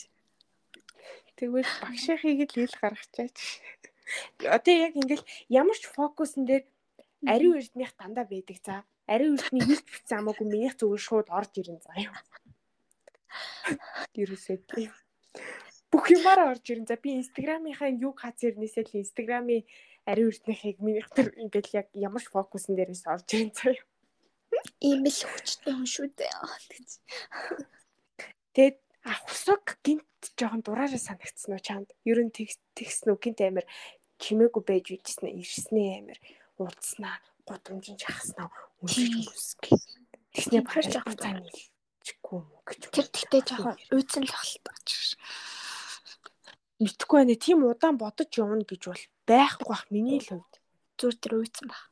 Тэгвэл 1.39 1.71
багшихыг 1.81 2.39
л 2.51 2.61
ил 2.63 2.75
гаргачаач. 2.81 3.37
Одоо 4.43 4.73
яг 4.75 4.93
ингээл 4.99 5.25
ямар 5.47 5.77
ч 5.79 5.87
фокусын 5.87 6.43
дээр 6.45 6.67
ариун 7.25 7.63
эрднийх 7.63 7.95
дандаа 7.95 8.27
байдаг 8.27 8.57
за. 8.59 8.83
Ариун 9.07 9.39
эрдний 9.39 9.63
хийх 9.63 9.83
гэсэн 9.87 10.19
хамаагүй 10.19 10.47
минийх 10.47 10.75
зүгээр 10.75 11.03
шууд 11.07 11.27
орж 11.31 11.51
ирэн 11.59 11.79
заа 11.79 11.97
юу. 11.99 12.15
Тийм 14.75 14.91
бүх 15.93 16.09
юмараа 16.09 16.57
орж 16.57 16.65
ирэн. 16.73 16.89
За 16.89 16.97
би 16.97 17.21
инстаграмынхаа 17.21 17.93
юг 17.93 18.17
хац 18.19 18.41
ирнээсээ 18.41 18.89
л 18.89 18.99
инстаграмын 19.05 19.61
ариун 20.09 20.31
эрднийхийг 20.31 20.77
минийх 20.83 21.09
тэр 21.15 21.31
ингээл 21.39 21.77
яг 21.79 21.87
ямар 21.93 22.23
ч 22.23 22.27
фокусын 22.31 22.75
дээрээс 22.75 23.07
орж 23.07 23.27
ирэн 23.33 23.51
заяа. 23.55 23.83
Ийм 24.83 25.03
л 25.07 25.19
хүчтэй 25.31 25.73
хүн 25.73 25.89
шүү 25.89 26.07
дээ. 26.13 26.31
Тэгээд 28.53 28.77
ахсаг 29.03 29.79
гинт 29.83 30.21
жоохон 30.37 30.61
дураараа 30.63 31.01
санагдсан 31.01 31.55
уу 31.55 31.63
чамд? 31.63 31.89
Ер 32.05 32.19
нь 32.21 32.31
тэгсэн 32.31 33.11
үү 33.11 33.19
гинт 33.23 33.39
амир 33.41 33.65
чимээгүй 34.21 34.63
байж 34.63 34.85
үжсэн 34.93 35.31
ирснээ 35.41 35.89
амир 35.99 36.19
уудснаа 36.59 37.17
гудамжин 37.47 37.97
жахснаа 37.99 38.47
үнэж 38.83 39.27
үсгэ. 39.31 39.75
Тэгснээ 40.33 40.63
багш 40.63 40.87
жоохон 40.93 41.17
цаана 41.19 41.49
чиггүй 42.03 42.39
юм 42.39 42.61
гэж. 42.67 42.81
Тэр 42.91 43.07
тэгтээ 43.09 43.41
жоохон 43.47 43.75
уйдсан 43.91 44.23
л 44.27 44.35
ахалтаач. 44.35 44.89
Мэдхгүй 46.83 47.17
байна. 47.19 47.35
Тийм 47.35 47.63
удаан 47.63 47.97
бодож 47.99 48.29
явна 48.35 48.63
гэж 48.63 48.81
бол 48.87 49.03
байхгүй 49.29 49.67
бах 49.71 49.85
миний 49.93 50.19
л 50.19 50.29
хувьд. 50.29 50.53
Зүр 50.99 51.13
тэр 51.15 51.33
үйцэн 51.39 51.67
баг. 51.71 51.83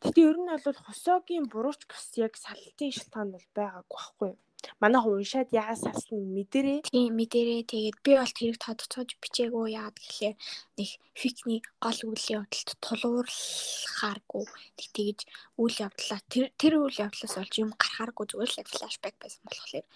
Гэтэ 0.00 0.20
ер 0.24 0.36
нь 0.40 0.48
бол 0.48 0.78
хосоогийн 0.86 1.46
бурууч 1.52 1.84
бас 1.90 2.06
яг 2.16 2.34
салтын 2.40 2.90
шалтгаан 2.92 3.28
бол 3.32 3.46
байгаагүй 3.56 3.96
байхгүй 3.96 4.28
юу? 4.32 4.38
Манай 4.80 5.00
хүн 5.00 5.20
уншаад 5.20 5.50
яа 5.52 5.74
салсан 5.76 6.20
мэдэрээ. 6.36 6.78
Тийм 6.88 7.12
мэдэрээ. 7.16 7.68
Тэгээд 7.72 7.98
би 8.04 8.12
бол 8.16 8.32
тэрийг 8.36 8.58
тодорцоож 8.60 9.10
бичээгүй 9.20 9.66
яад 9.76 9.96
гэхлээр 10.00 10.36
нэг 10.76 10.88
фикний 11.20 11.60
гол 11.84 12.00
үйл 12.08 12.26
явдалд 12.36 12.70
тулгуурлахааргүй. 12.84 14.44
Тэг 14.76 14.88
тэгж 14.96 15.18
үйл 15.60 15.76
явдлаа 15.84 16.20
тэр 16.32 16.44
тэр 16.60 16.72
үйл 16.80 16.96
явдлаас 17.04 17.34
олж 17.40 17.54
юм 17.60 17.70
гарахааргүй 17.76 18.26
зүгээр 18.28 18.52
л 18.52 18.72
флашбек 18.72 19.16
байсан 19.20 19.42
болохоор 19.48 19.86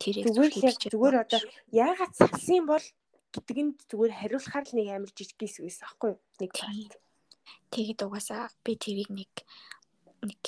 тэрийг 0.00 0.26
зүгээр 0.32 0.52
л 0.52 0.92
зүгээр 0.92 1.16
одоо 1.24 1.40
яагаад 1.72 2.12
салсан 2.16 2.64
бол 2.68 2.84
гэдгэнд 3.36 3.76
зүгээр 3.90 4.12
хариулахаар 4.16 4.64
л 4.66 4.76
нэг 4.76 4.88
амар 4.92 5.12
жижиг 5.12 5.38
хэсэг 5.40 5.62
байсан 5.66 5.84
аахгүй 5.86 6.10
юу? 6.14 6.20
Нэг 6.40 6.52
part. 6.56 6.92
Тэгээд 7.70 8.00
угаасаа 8.06 8.48
би 8.64 8.72
тэрийг 8.78 9.10
нэг 9.12 9.32
нэг 10.22 10.42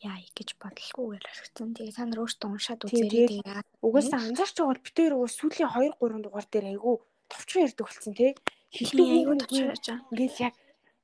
яа 0.00 0.16
гэж 0.32 0.56
бодлохгүйгээр 0.56 1.28
орхисон. 1.28 1.76
Тэгээд 1.76 1.96
та 1.96 2.04
нар 2.08 2.24
өөртөө 2.24 2.48
уншаад 2.48 2.80
үзээрэй 2.88 3.40
угаасаа 3.84 4.20
анзаарч 4.24 4.56
байгаа 4.56 4.72
бол 4.72 4.86
битээр 4.86 5.12
угаас 5.16 5.34
сүүлийн 5.36 5.70
2 5.76 6.00
3 6.00 6.24
дугаар 6.24 6.46
дээр 6.48 6.66
айгүй 6.72 6.96
товчхон 7.28 7.64
ярьдаг 7.68 7.84
болсон 7.86 8.14
тий. 8.16 8.32
Хэлдэг 8.72 9.08
айгүй 9.12 9.36
товчхон 9.36 9.68
байгаа. 9.76 9.98
Ингээд 10.08 10.36
яг 10.40 10.54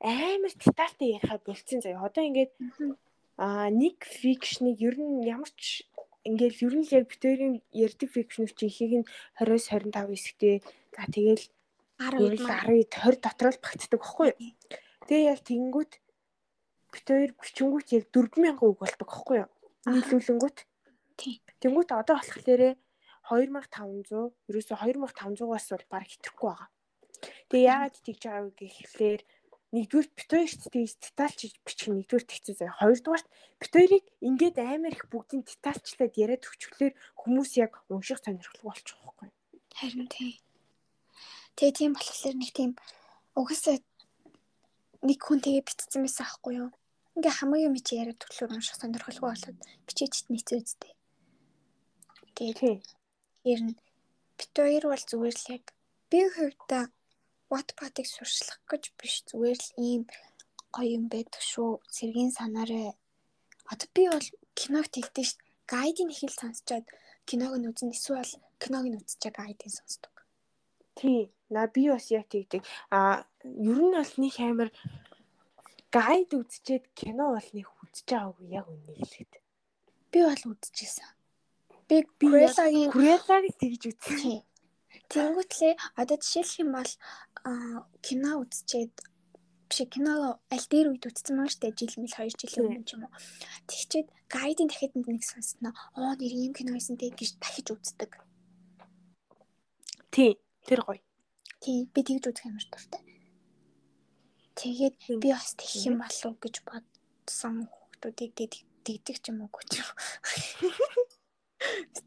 амар 0.01 0.53
детальтай 0.57 1.09
ярихад 1.17 1.43
болцсон 1.45 1.81
заяа. 1.85 2.07
Одоо 2.09 2.23
ингээд 2.25 2.53
аа 3.37 3.69
нэг 3.69 3.97
фикшнийг 4.01 4.81
ер 4.81 4.97
нь 4.97 5.29
ямар 5.29 5.51
ч 5.61 5.85
ингээл 6.29 6.65
ер 6.67 6.75
нь 6.79 6.91
яг 6.91 7.05
битэрийн 7.11 7.55
ярьдаг 7.71 8.09
фикшн 8.11 8.51
чи 8.51 8.67
ихийг 8.67 8.93
нь 9.01 9.09
20-с 9.39 9.71
25 9.71 10.11
хэсэгтэй 10.13 10.57
За 10.97 11.05
тэгэл 11.13 11.45
10 12.01 12.41
10 12.41 12.89
20 12.89 13.21
дотор 13.21 13.53
л 13.53 13.61
багтдаг 13.61 14.01
байхгүй 14.01 14.33
юу? 14.33 14.37
Тэгээ 15.05 15.29
яг 15.29 15.41
тэнгүүт 15.45 15.93
бит 16.89 17.05
хоёр 17.05 17.33
бичингүүт 17.37 17.89
яг 17.93 18.05
4000 18.17 18.65
үг 18.65 18.81
болдог 18.81 19.05
байхгүй 19.05 19.37
юу? 19.45 19.51
Нийлүүлэнгүүт. 19.93 20.59
Тийм. 21.21 21.41
Тэнгүүт 21.61 21.91
одоо 21.93 22.17
болохоор 22.17 22.81
2500 23.29 24.33
ерөөсөө 24.49 24.77
2500-аас 24.89 25.69
бол 25.69 25.85
баг 25.93 26.09
хэтрэхгүй 26.09 26.49
байгаа. 26.49 26.69
Тэгээ 27.53 27.69
яагаад 27.69 27.97
тэгж 28.01 28.23
байгаа 28.25 28.45
вэ 28.49 28.53
гэхлээр 28.57 29.21
нэгдүгээр 29.75 30.09
битүүрт 30.15 30.63
детальчж 30.71 31.59
бичих 31.67 31.89
нь 31.91 31.99
нэгдүгээр 31.99 32.25
хэцүү 32.31 32.55
заяа. 32.55 32.79
Хоёрдугаарт 32.79 33.27
битүүрийг 33.59 34.05
ингээд 34.23 34.57
амар 34.63 34.95
их 34.95 35.05
бүгдийг 35.11 35.43
детальчлаад 35.43 36.15
яриад 36.15 36.47
өчвөлөр 36.47 36.95
хүмүүс 37.19 37.51
яг 37.59 37.83
унших 37.91 38.23
сонирхолтой 38.23 38.63
болчих 38.63 38.99
واخгүй. 39.03 39.29
Харин 39.75 40.07
тийм. 40.07 40.39
Тэгээ 41.59 41.75
тийм 41.75 41.93
болохоор 41.99 42.37
нэг 42.39 42.51
тийм 42.55 42.73
угсаа 43.35 43.77
нэг 45.03 45.19
хүн 45.19 45.41
тэгээ 45.43 45.67
битцсэн 45.67 46.03
байсан 46.07 46.25
аахгүй 46.25 46.55
юу? 46.63 46.71
Ингээ 47.19 47.35
хамгийн 47.43 47.67
юм 47.69 47.77
чи 47.83 47.99
яриад 47.99 48.23
төглөр 48.23 48.55
унших 48.55 48.79
сонирхолгүй 48.79 49.29
болоод 49.35 49.59
бичээчд 49.89 50.31
нийцээ 50.31 50.63
үздэй. 50.63 50.95
Тэгээ 52.37 52.75
ер 53.51 53.61
нь 53.67 53.75
битүүр 54.39 54.85
бол 54.89 55.05
зүгээр 55.11 55.37
л 55.37 55.51
яг 55.57 55.65
би 56.11 56.21
хөвдөө 56.23 56.85
Wattpad-ыг 57.53 58.07
сурчлах 58.07 58.61
гэж 58.71 58.83
биш 58.99 59.15
зүгээр 59.29 59.59
л 59.59 59.71
ийм 59.79 60.03
гоё 60.75 60.99
юм 60.99 61.05
байдаг 61.13 61.43
шүү. 61.43 61.71
Сэргийн 61.97 62.33
санаараа 62.35 62.91
одоо 63.73 63.89
би 63.95 64.03
бол 64.11 64.29
киног 64.59 64.87
тэгдэж 64.91 65.27
ш 65.31 65.35
гайдын 65.73 66.11
их 66.15 66.23
л 66.27 66.39
сонсчоод 66.41 66.87
киног 67.29 67.53
нь 67.59 67.69
үзэн 67.71 67.95
эсвэл 67.95 68.33
киног 68.63 68.85
нь 68.87 68.99
үзчихээ 68.99 69.39
гайдын 69.39 69.73
сонсдог. 69.79 70.15
Тий. 70.99 71.31
На 71.51 71.67
би 71.67 71.89
бас 71.91 72.11
яг 72.11 72.27
тэгдэг. 72.29 72.63
А 72.91 73.23
ер 73.45 73.79
нь 73.79 73.95
бол 73.95 74.15
нэг 74.19 74.35
амар 74.43 74.71
гайд 75.95 76.31
үзчихэд 76.35 76.85
кино 76.99 77.25
бол 77.35 77.49
нэг 77.55 77.67
үзэж 77.83 78.07
байгаагүй 78.11 78.47
яг 78.51 78.67
үнэ 78.67 78.93
хэлээд. 78.99 79.33
Би 80.11 80.19
бол 80.27 80.43
үзчихсэн. 80.51 81.11
Би 81.89 82.03
Крелагийн 82.19 82.91
Крелагийг 82.91 83.55
тэгж 83.63 83.83
үзсэн. 83.95 84.43
Тэнгүүтлээ 85.13 85.75
одоо 86.01 86.17
жишээлх 86.19 86.61
юм 86.63 86.71
бол 86.75 86.93
кино 88.03 88.31
үзчихэд 88.43 88.95
биш 89.69 89.81
кино 89.91 90.39
аль 90.55 90.67
дээр 90.71 90.91
үед 90.95 91.07
үзсэн 91.07 91.35
маа 91.39 91.51
штэ 91.51 91.75
жил 91.75 91.95
мэл 91.99 92.15
2 92.15 92.39
жилийн 92.39 92.67
өмнө 92.67 92.87
ч 92.87 92.95
юм 92.95 93.07
уу. 93.07 93.15
Тэгчээд 93.67 94.09
гайдын 94.31 94.71
дахиад 94.71 94.95
нэг 94.95 95.23
сонсноо 95.23 95.75
оо 95.99 96.15
нэр 96.19 96.35
ийм 96.35 96.53
кино 96.55 96.75
байсан 96.75 96.99
те 96.99 97.11
гэж 97.11 97.39
дахиж 97.43 97.67
үздэг. 97.75 98.11
Тий. 100.15 100.39
Тэр 100.67 100.81
гоё. 100.87 101.03
Тий 101.63 101.87
би 101.95 102.01
тэгж 102.03 102.31
үзэх 102.31 102.47
амар 102.47 102.67
дуртай. 102.71 103.03
Тэгээд 104.59 104.97
би 105.23 105.29
бас 105.31 105.55
тэгэх 105.55 105.87
юм 105.91 105.97
болов 106.03 106.27
уу 106.27 106.43
гэж 106.43 106.55
бодсон 106.67 107.71
хүмүүсийг 107.71 108.55
дэгдэг 108.87 109.19
ч 109.23 109.25
юм 109.31 109.47
уу 109.47 109.51
гэж. 109.51 109.71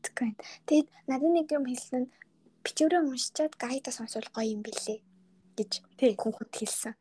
Тэгвэл 0.03 0.35
тэгээд 0.67 0.87
надад 1.07 1.31
нэг 1.35 1.47
юм 1.51 1.67
хэлсэн 1.67 2.07
нь 2.07 2.11
бичвэрээ 2.63 3.01
уншичаад 3.03 3.53
гайда 3.55 3.91
сонсвол 3.91 4.29
гоё 4.35 4.53
юм 4.55 4.61
бэлээ 4.65 4.99
гэж 5.57 5.71
хүүхэд 6.19 6.51
хэлсэн. 6.55 6.93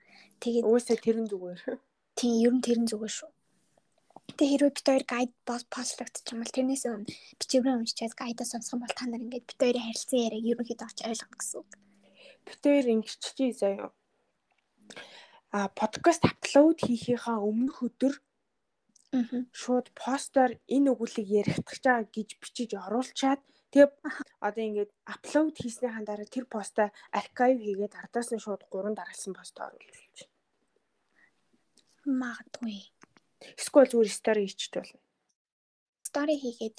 Тэгээд 0.42 0.66
уусаа 0.66 0.96
тэрэн 0.98 1.26
зүгээр. 1.30 1.61
Тийм 2.18 2.34
ер 2.46 2.54
нь 2.54 2.64
тэрэн 2.66 2.86
зүгээр 2.90 3.14
шүү. 3.18 3.30
Тэгээ 4.38 4.52
хэрвээ 4.54 4.74
бит 4.74 4.86
хоёр 4.86 5.04
гайд 5.06 5.32
постлогдчих 5.46 6.30
юм 6.30 6.40
бол 6.42 6.54
тэрнээс 6.54 6.84
өмнө 6.86 7.11
бичвэрээ 7.40 7.78
уншичаад 7.78 8.14
гайда 8.18 8.44
сонсох 8.46 8.74
юм 8.76 8.82
бол 8.84 8.94
та 8.94 9.04
нар 9.06 9.22
ингээд 9.24 9.48
бит 9.48 9.59
хоёрын 9.59 9.86
харилцан 9.86 10.18
яриаг 10.26 10.44
ерөнхийдөө 10.50 10.86
олж 10.86 10.98
ойлгох 11.11 11.32
гэсэн 11.38 11.59
үг. 11.59 11.70
Бит 12.46 12.61
хоёр 12.62 12.86
ингэччихье 12.92 13.52
заяа. 13.56 13.90
А 15.50 15.59
подкаст 15.80 16.22
аплод 16.28 16.78
хийхийнхаа 16.86 17.38
өмнөх 17.40 17.82
өдөр 17.86 18.14
шууд 19.61 19.86
постоор 19.96 20.52
энэ 20.68 20.92
өгүүлийг 20.92 21.28
яригдах 21.40 21.78
чаа 21.80 22.04
гэж 22.04 22.28
бичиж 22.36 22.70
оруулчаад 22.76 23.40
тэгээ 23.72 23.90
одоо 24.46 24.62
ингээд 24.64 24.90
аплод 25.12 25.56
хийснийхаа 25.58 26.04
дараа 26.04 26.28
тэр 26.28 26.46
постоо 26.48 26.88
архив 27.12 27.58
хийгээд 27.60 27.94
ардаас 28.00 28.28
нь 28.32 28.42
шууд 28.44 28.62
3 28.72 28.96
дараалсан 28.96 29.32
пост 29.36 29.56
оруулж. 29.60 30.18
Магадгүй. 32.08 32.80
Эсвэл 33.60 33.90
зүгээр 33.90 34.10
стори 34.10 34.42
хийчих 34.48 34.72
болно. 34.72 35.00
Стори 36.08 36.34
хийгээд 36.40 36.76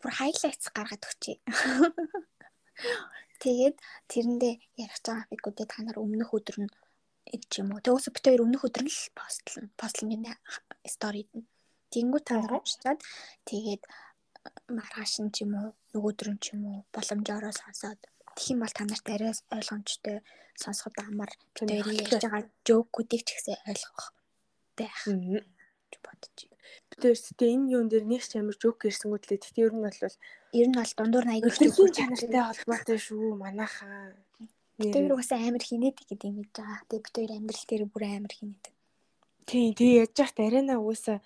бүр 0.00 0.12
хайлайтс 0.18 0.66
гаргаад 0.74 1.06
өгчээ. 1.06 1.38
Тэгээд 3.42 3.76
тэрэндээ 4.10 4.54
ярих 4.82 4.98
графикуудыг 5.04 5.68
та 5.70 5.82
нар 5.82 5.98
өмнөх 6.02 6.30
өдөр 6.34 6.58
нь 6.64 6.72
ч 7.50 7.62
юм 7.62 7.74
уу. 7.74 7.82
Тэгээс 7.82 8.14
бит 8.14 8.24
хоёр 8.26 8.46
өмнөх 8.46 8.66
өдөр 8.66 8.84
нь 8.86 8.94
л 8.94 9.10
постлно. 9.18 9.70
Постлын 9.78 10.22
сторид 10.86 11.30
нь. 11.34 11.46
Тэнгүү 11.90 12.20
та 12.22 12.38
нар 12.38 12.58
уншчаад 12.58 13.00
тэгээд 13.46 13.82
маргааш 14.76 15.12
нь 15.24 15.32
ч 15.34 15.44
юм 15.44 15.52
уу 15.60 15.68
нөгөөдөр 15.92 16.28
нь 16.34 16.42
ч 16.42 16.46
юм 16.54 16.62
уу 16.70 16.78
боломжоор 16.94 17.44
сонсоод 17.52 18.00
тэгэх 18.36 18.52
юм 18.52 18.60
бол 18.62 18.74
та 18.76 18.84
нарт 18.84 19.06
арай 19.14 19.32
ойлгомжтой 19.56 20.16
сонсоход 20.62 20.96
амар 21.00 21.30
хоёрын 21.56 21.98
ярьж 22.00 22.12
байгаа 22.22 22.42
жокуудыг 22.66 23.22
ч 23.26 23.28
гэсэн 23.34 23.58
ойлгох 23.70 24.06
байх 24.78 24.98
гэж 25.06 25.94
бодож 26.04 26.36
байна. 26.48 26.52
Өөрсдөө 27.04 27.48
энэ 27.54 27.70
юун 27.74 27.88
дээр 27.90 28.06
нэг 28.06 28.22
ч 28.22 28.32
амар 28.38 28.56
жок 28.58 28.86
ирсэнгүүтлээ. 28.88 29.42
Тэгтээ 29.42 29.66
ер 29.66 29.74
нь 29.74 29.84
бол 29.84 29.98
ер 30.60 30.68
нь 30.70 30.78
бол 30.78 30.92
дундуур 30.98 31.26
аягүй 31.30 31.52
жок 31.74 31.90
чанартай 31.94 32.42
холбоотой 32.42 32.98
шүү 32.98 33.34
манайхаа. 33.38 34.14
Хоёр 34.78 35.14
угаасаа 35.14 35.38
амар 35.38 35.62
хинээдэг 35.62 36.06
гэдэг 36.08 36.28
юм 36.30 36.36
гэж 36.42 36.50
байгаа. 36.58 36.80
Тэгээ 36.88 37.02
бид 37.04 37.14
хоёр 37.14 37.32
амьдрал 37.34 37.66
дээр 37.68 37.84
бүр 37.90 38.04
амар 38.06 38.34
хинээдэг. 38.34 38.74
Тийм 39.46 39.70
тэгээ 39.78 40.02
яж 40.02 40.12
захт 40.18 40.38
арена 40.40 40.74
угаасаа 40.80 41.18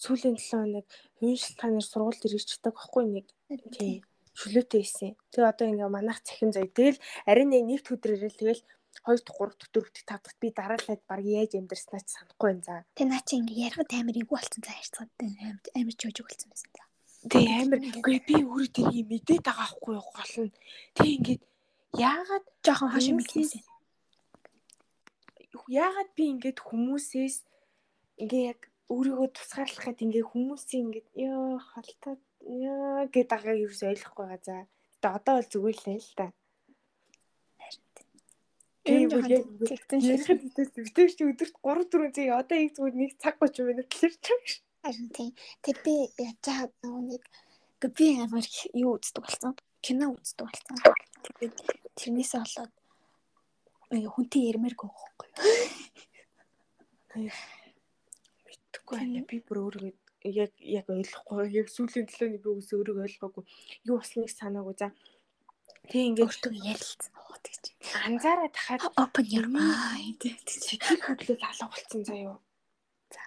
сүүлийн 0.00 0.36
7 0.38 0.50
хоног 0.50 0.86
хувийн 1.18 1.40
шалтгаанаар 1.40 1.86
сургуульд 1.86 2.24
ирж 2.26 2.48
чаддаг 2.48 2.74
байхгүй 2.74 3.04
нэг. 3.08 3.26
Тийм 3.74 4.02
шүлөөтэй 4.34 4.82
исэн. 4.82 5.14
Тэгээ 5.30 5.50
одоо 5.50 5.66
ингээ 5.70 5.90
манайх 5.90 6.18
цахин 6.26 6.50
заяа. 6.50 6.66
Тэгэл 6.66 6.98
арена 7.30 7.62
нэгт 7.62 7.86
ирэл 8.02 8.34
тэгэл 8.34 8.62
2 9.06 9.22
дахь 9.22 9.38
3 9.38 9.54
дахь 9.54 9.70
4 9.70 9.94
дахь 9.94 10.06
5 10.06 10.22
дахь 10.26 10.38
би 10.42 10.48
дараалаад 10.50 11.02
баг 11.06 11.22
яаж 11.22 11.52
амьдрснаа 11.54 12.02
ч 12.02 12.18
санахгүй 12.18 12.50
юм 12.50 12.60
за. 12.66 12.82
Тэгээ 12.98 13.10
наа 13.10 13.22
чи 13.22 13.38
ингээ 13.38 13.62
ярахад 13.70 13.90
амар 13.94 14.16
игүү 14.18 14.34
болсон 14.34 14.62
за 14.66 14.74
ярьцгаад 14.74 15.10
амар 15.22 15.58
амар 15.78 15.94
жожиг 15.94 16.26
болсон 16.26 16.50
байсан 16.50 16.70
за. 16.74 16.82
Тэгээ 17.30 17.58
амар 17.62 17.80
үгүй 17.94 18.18
би 18.26 18.36
өөрөө 18.42 18.70
тэрийг 18.74 19.06
мэдээд 19.06 19.42
байгаа 19.46 19.66
байхгүй 19.70 19.94
гол 20.02 20.34
нь. 20.50 20.54
Тэг 20.98 21.10
ингээд 21.14 21.42
Яагаад 21.94 22.42
жоохон 22.66 22.90
хошиг 22.90 23.14
мэдлээсэн. 23.14 23.62
Яагаад 25.70 26.10
би 26.18 26.24
ингээд 26.34 26.58
хүмүүсээс 26.58 27.46
ингээ 28.18 28.42
яг 28.50 28.60
өөрийгөө 28.92 29.28
тусгаарлахад 29.32 30.04
ингээ 30.04 30.24
хүмүүсийн 30.28 30.84
ингээд 30.84 31.08
ёо 31.28 31.56
халтаа 31.72 32.14
яа 32.44 33.08
гэдэг 33.08 33.32
агаа 33.38 33.56
юу 33.56 33.72
ч 33.72 33.80
ойлгохгүй 33.88 34.24
байгаа 34.28 34.42
за. 34.44 34.56
Тэ 35.00 35.08
одоо 35.16 35.34
бол 35.40 35.52
зүгээр 35.52 35.78
л 36.04 36.12
та. 36.18 36.26
Тийм 38.84 39.08
үү 39.08 39.24
яг 39.32 39.44
ярихад 39.96 40.40
битэр 40.76 41.10
чи 41.16 41.24
өдөрт 41.24 41.56
3 41.64 41.88
4 41.88 42.12
цаг 42.12 42.28
одоо 42.36 42.56
яг 42.60 42.72
зүгээр 42.76 42.96
нэг 43.00 43.12
цаг 43.16 43.34
30 43.40 43.64
минут 43.64 43.88
л 43.88 44.04
ирж 44.04 44.20
байгаа 44.20 44.44
ш. 44.44 44.60
Харин 44.84 45.08
тийм. 45.16 45.32
Тэг 45.64 45.76
би 45.80 45.94
яаж 46.20 46.68
нэг 46.84 47.22
би 47.96 48.06
амар 48.20 48.44
юу 48.76 49.00
үздэг 49.00 49.24
болсон. 49.24 49.56
Кино 49.80 50.12
үздэг 50.12 50.44
болсон. 50.44 50.76
Тэгээд 51.24 51.56
тэрнээсээ 51.96 52.40
болоод 52.44 52.72
хүнтэй 54.12 54.52
ярмааргүй 54.52 54.88
байхгүй. 54.92 55.28
Мэдхгүй 58.74 58.98
байна. 58.98 59.22
Би 59.30 59.38
бүр 59.46 59.58
өөрийгөө 59.70 60.34
яг 60.34 60.52
яг 60.58 60.86
ойлгохгүй. 60.90 61.54
Яг 61.54 61.70
сүүлийн 61.70 62.10
төлөөний 62.10 62.40
би 62.42 62.50
үс 62.50 62.74
өөрийгөө 62.74 63.06
ойлгоогүй. 63.06 63.44
Юу 63.86 64.02
болсныг 64.02 64.30
санаагүй. 64.34 64.74
За 64.82 64.90
Тэг 65.84 66.00
ингээд 66.00 66.24
өөртөө 66.26 66.52
ярилцсан. 66.64 67.12
Оо 67.14 67.36
тэгж. 67.44 67.64
Анзаараа 68.08 68.50
тахад 68.50 68.82
open 68.96 69.26
your 69.30 69.48
mind. 69.52 70.20
Сэтгэл 70.48 71.04
хөдлөл 71.04 71.44
алга 71.44 71.66
болсон 71.70 72.02
заяо. 72.08 72.36
За. 73.14 73.22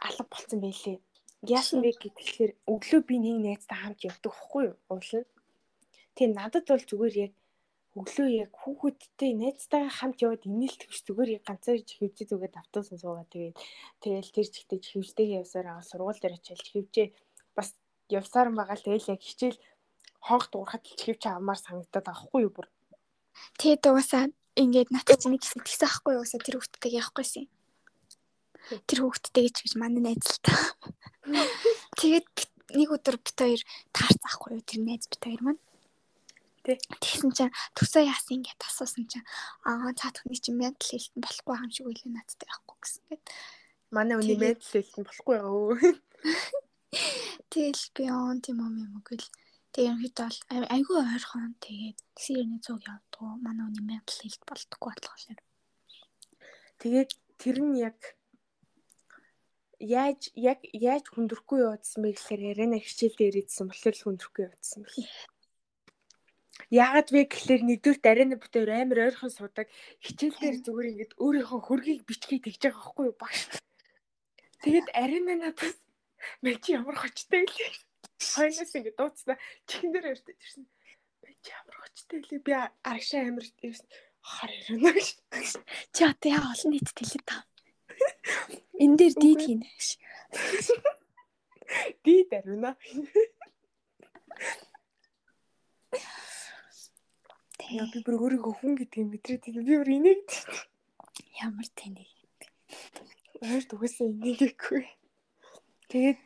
Алга 0.00 0.24
болсон 0.32 0.58
байлээ. 0.64 0.98
Яасан 1.44 1.84
бэ 1.84 1.92
гэхэлэр 2.02 2.52
өглөө 2.66 3.00
би 3.04 3.16
нэг 3.20 3.36
найзтай 3.44 3.78
хамт 3.78 4.00
явдаг 4.00 4.32
хгүй 4.32 4.72
юу? 4.72 4.76
Уулна. 4.88 5.22
Тэгээ 6.16 6.34
надад 6.34 6.64
бол 6.66 6.84
зүгээр 6.88 7.16
яг 7.28 7.32
өглөө 7.96 8.28
яг 8.44 8.52
хүүхэдтэй 8.52 9.32
найзтайгаа 9.40 9.92
хамт 9.92 10.20
яваад 10.20 10.44
инээлт 10.44 10.84
төвч 10.84 11.00
зүгээр 11.08 11.30
яг 11.40 11.42
ганцаар 11.48 11.80
хөвжөө 11.80 12.26
зүгээр 12.28 12.54
автосан 12.60 12.98
суугаа. 13.00 13.26
Тэгээд 13.32 13.56
тэгэл 14.04 14.34
тэр 14.36 14.46
чигтээ 14.52 14.78
хөвжтэйгээ 14.92 15.40
явсаар 15.40 15.66
аа 15.72 15.82
сургууль 15.82 16.20
дээр 16.20 16.36
очиж 16.36 16.60
хөвжээ. 16.76 17.08
Бас 17.56 17.72
явсаар 18.12 18.52
байгаа 18.52 18.76
л 18.76 18.84
тэгэл 18.84 19.12
яг 19.16 19.22
хичээл 19.24 19.58
хоогт 20.20 20.52
уурхад 20.52 20.84
л 20.84 21.04
хөвч 21.08 21.22
авмаар 21.24 21.60
санагдаад 21.60 22.04
байгаа 22.04 22.24
хгүй 22.28 22.40
юу 22.44 22.52
бүр? 22.52 22.68
Тэгээд 23.56 23.88
угаасаа 23.88 24.28
ингээд 24.60 24.92
надад 24.92 25.18
чинь 25.20 25.32
нэг 25.32 25.42
сэтгэсэн 25.48 25.88
ахгүй 25.88 26.12
юу? 26.14 26.20
Угаасаа 26.20 26.44
тэр 26.44 26.56
хүүхдтэйг 26.60 27.00
явахгүйсэн 27.00 27.48
тэр 28.66 28.98
хүүхдтэйгээ 29.06 29.52
ч 29.54 29.58
гэж 29.62 29.72
манай 29.78 30.02
найз 30.02 30.26
л 30.26 30.42
та. 30.42 30.54
Тэгээд 31.98 32.26
нэг 32.74 32.88
өдөр 32.90 33.16
бит 33.22 33.38
хоёр 33.38 33.62
таарцаахгүй 33.94 34.58
юу? 34.58 34.66
Тэр 34.66 34.80
найз 34.82 35.06
бит 35.06 35.22
хоёр 35.22 35.42
маань. 35.46 35.62
Тэгсэн 36.74 37.30
чинь 37.30 37.54
төсөө 37.78 38.10
яасан 38.10 38.42
ингээд 38.42 38.66
асуусан 38.66 39.06
чинь 39.06 39.26
аа 39.62 39.94
цаадахны 39.94 40.34
чинь 40.34 40.58
ментал 40.58 40.90
хэлтэн 40.90 41.22
болохгүй 41.22 41.54
юм 41.62 41.70
шиг 41.70 41.86
үлээ 41.86 42.10
надтай 42.10 42.46
байхгүй 42.50 42.76
гэсэн 42.82 43.02
гээд. 43.06 43.24
Манай 43.94 44.16
үний 44.18 44.34
ментал 44.34 44.74
хэлтэн 44.74 45.04
болохгүй 45.06 45.38
өө. 45.46 45.74
Тэгэл 47.54 47.84
би 47.94 48.04
он 48.10 48.42
тийм 48.42 48.58
юм 48.66 48.74
юм 48.82 48.94
гэл. 49.06 49.30
Тэгээ 49.70 49.94
ерөнхийдөө 49.94 50.26
бол 50.26 50.66
айгүй 50.74 50.96
ойрхон 50.98 51.54
тэгээд 51.62 51.98
сэрний 52.18 52.60
цуг 52.64 52.82
явдгаа 52.82 53.38
манай 53.38 53.64
үний 53.70 53.84
ментал 53.86 54.18
хэлт 54.18 54.42
болдоггүй 54.42 54.90
болохоор. 54.90 55.40
Тэгээд 56.82 57.10
тэр 57.38 57.56
нь 57.62 57.78
яг 57.78 57.98
яаж 59.78 60.32
яг 60.34 60.60
яаж 60.72 61.04
хүндрэхгүй 61.12 61.60
явуулсан 61.62 62.00
бэ 62.02 62.16
гэхээр 62.16 62.42
яриана 62.56 62.80
хичээл 62.80 63.16
дээр 63.20 63.36
идсэн 63.44 63.68
болохоор 63.68 63.96
хүндрэхгүй 64.00 64.42
явуулсан 64.48 64.80
байна. 64.82 65.04
Яагаад 66.72 67.08
вэ 67.12 67.20
гэхлээр 67.30 67.62
нэгдүгээр 67.68 68.00
дарааны 68.02 68.36
бүтээр 68.40 68.70
амар 68.74 68.98
ойрхон 69.06 69.30
суудаг. 69.30 69.68
Хичээлээр 70.02 70.56
зүгээр 70.64 70.90
ингээд 70.92 71.12
өөрийнхөө 71.20 71.60
хөргийг 71.62 72.02
бичгийг 72.08 72.42
тэгж 72.48 72.62
байгаа 72.64 72.80
байхгүй 72.80 73.04
юу 73.06 73.16
багш. 73.20 73.40
Тэгээд 74.64 74.88
арина 74.96 75.34
надаас 75.36 75.76
мэ 76.42 76.58
чи 76.58 76.74
ямар 76.74 76.96
хочтой 76.96 77.44
вэ? 77.46 77.66
Хоёноос 78.18 78.72
ингээд 78.74 78.98
дууцсан. 78.98 79.38
Чихэн 79.68 79.90
дээр 79.92 80.10
өртөж 80.16 80.38
ирсэн. 80.42 80.64
Мэ 81.22 81.30
чи 81.44 81.50
ямар 81.54 81.76
хочтой 81.76 82.18
вэ? 82.24 82.40
Би 82.42 82.52
арагшаа 82.56 83.22
амар 83.30 83.46
ирсэн. 83.62 83.88
Хар 84.26 84.50
ирэнэ 84.50 84.90
гэж. 84.90 85.08
Чи 85.94 86.02
одоо 86.02 86.30
яа 86.34 86.50
олон 86.50 86.70
нийтэд 86.72 86.98
хэлээ 86.98 87.24
та. 87.28 87.46
Энэ 88.82 88.96
дээр 88.98 89.14
дийд 89.22 89.40
хийнэ. 89.44 89.68
Дийд 92.02 92.30
арина. 92.34 92.74
Яа 97.76 97.84
би 97.92 98.00
бүр 98.00 98.16
өөрийгөө 98.16 98.54
хүн 98.56 98.72
гэдгийг 98.80 99.08
мэдрээд 99.12 99.44
би 99.52 99.74
бүр 99.76 99.90
инээд. 99.92 100.28
Ямар 101.44 101.68
тэнэг. 101.76 102.08
Ойр 103.44 103.64
дугасан 103.68 104.16
инээхгүй. 104.16 104.88
Тэгээд 105.92 106.20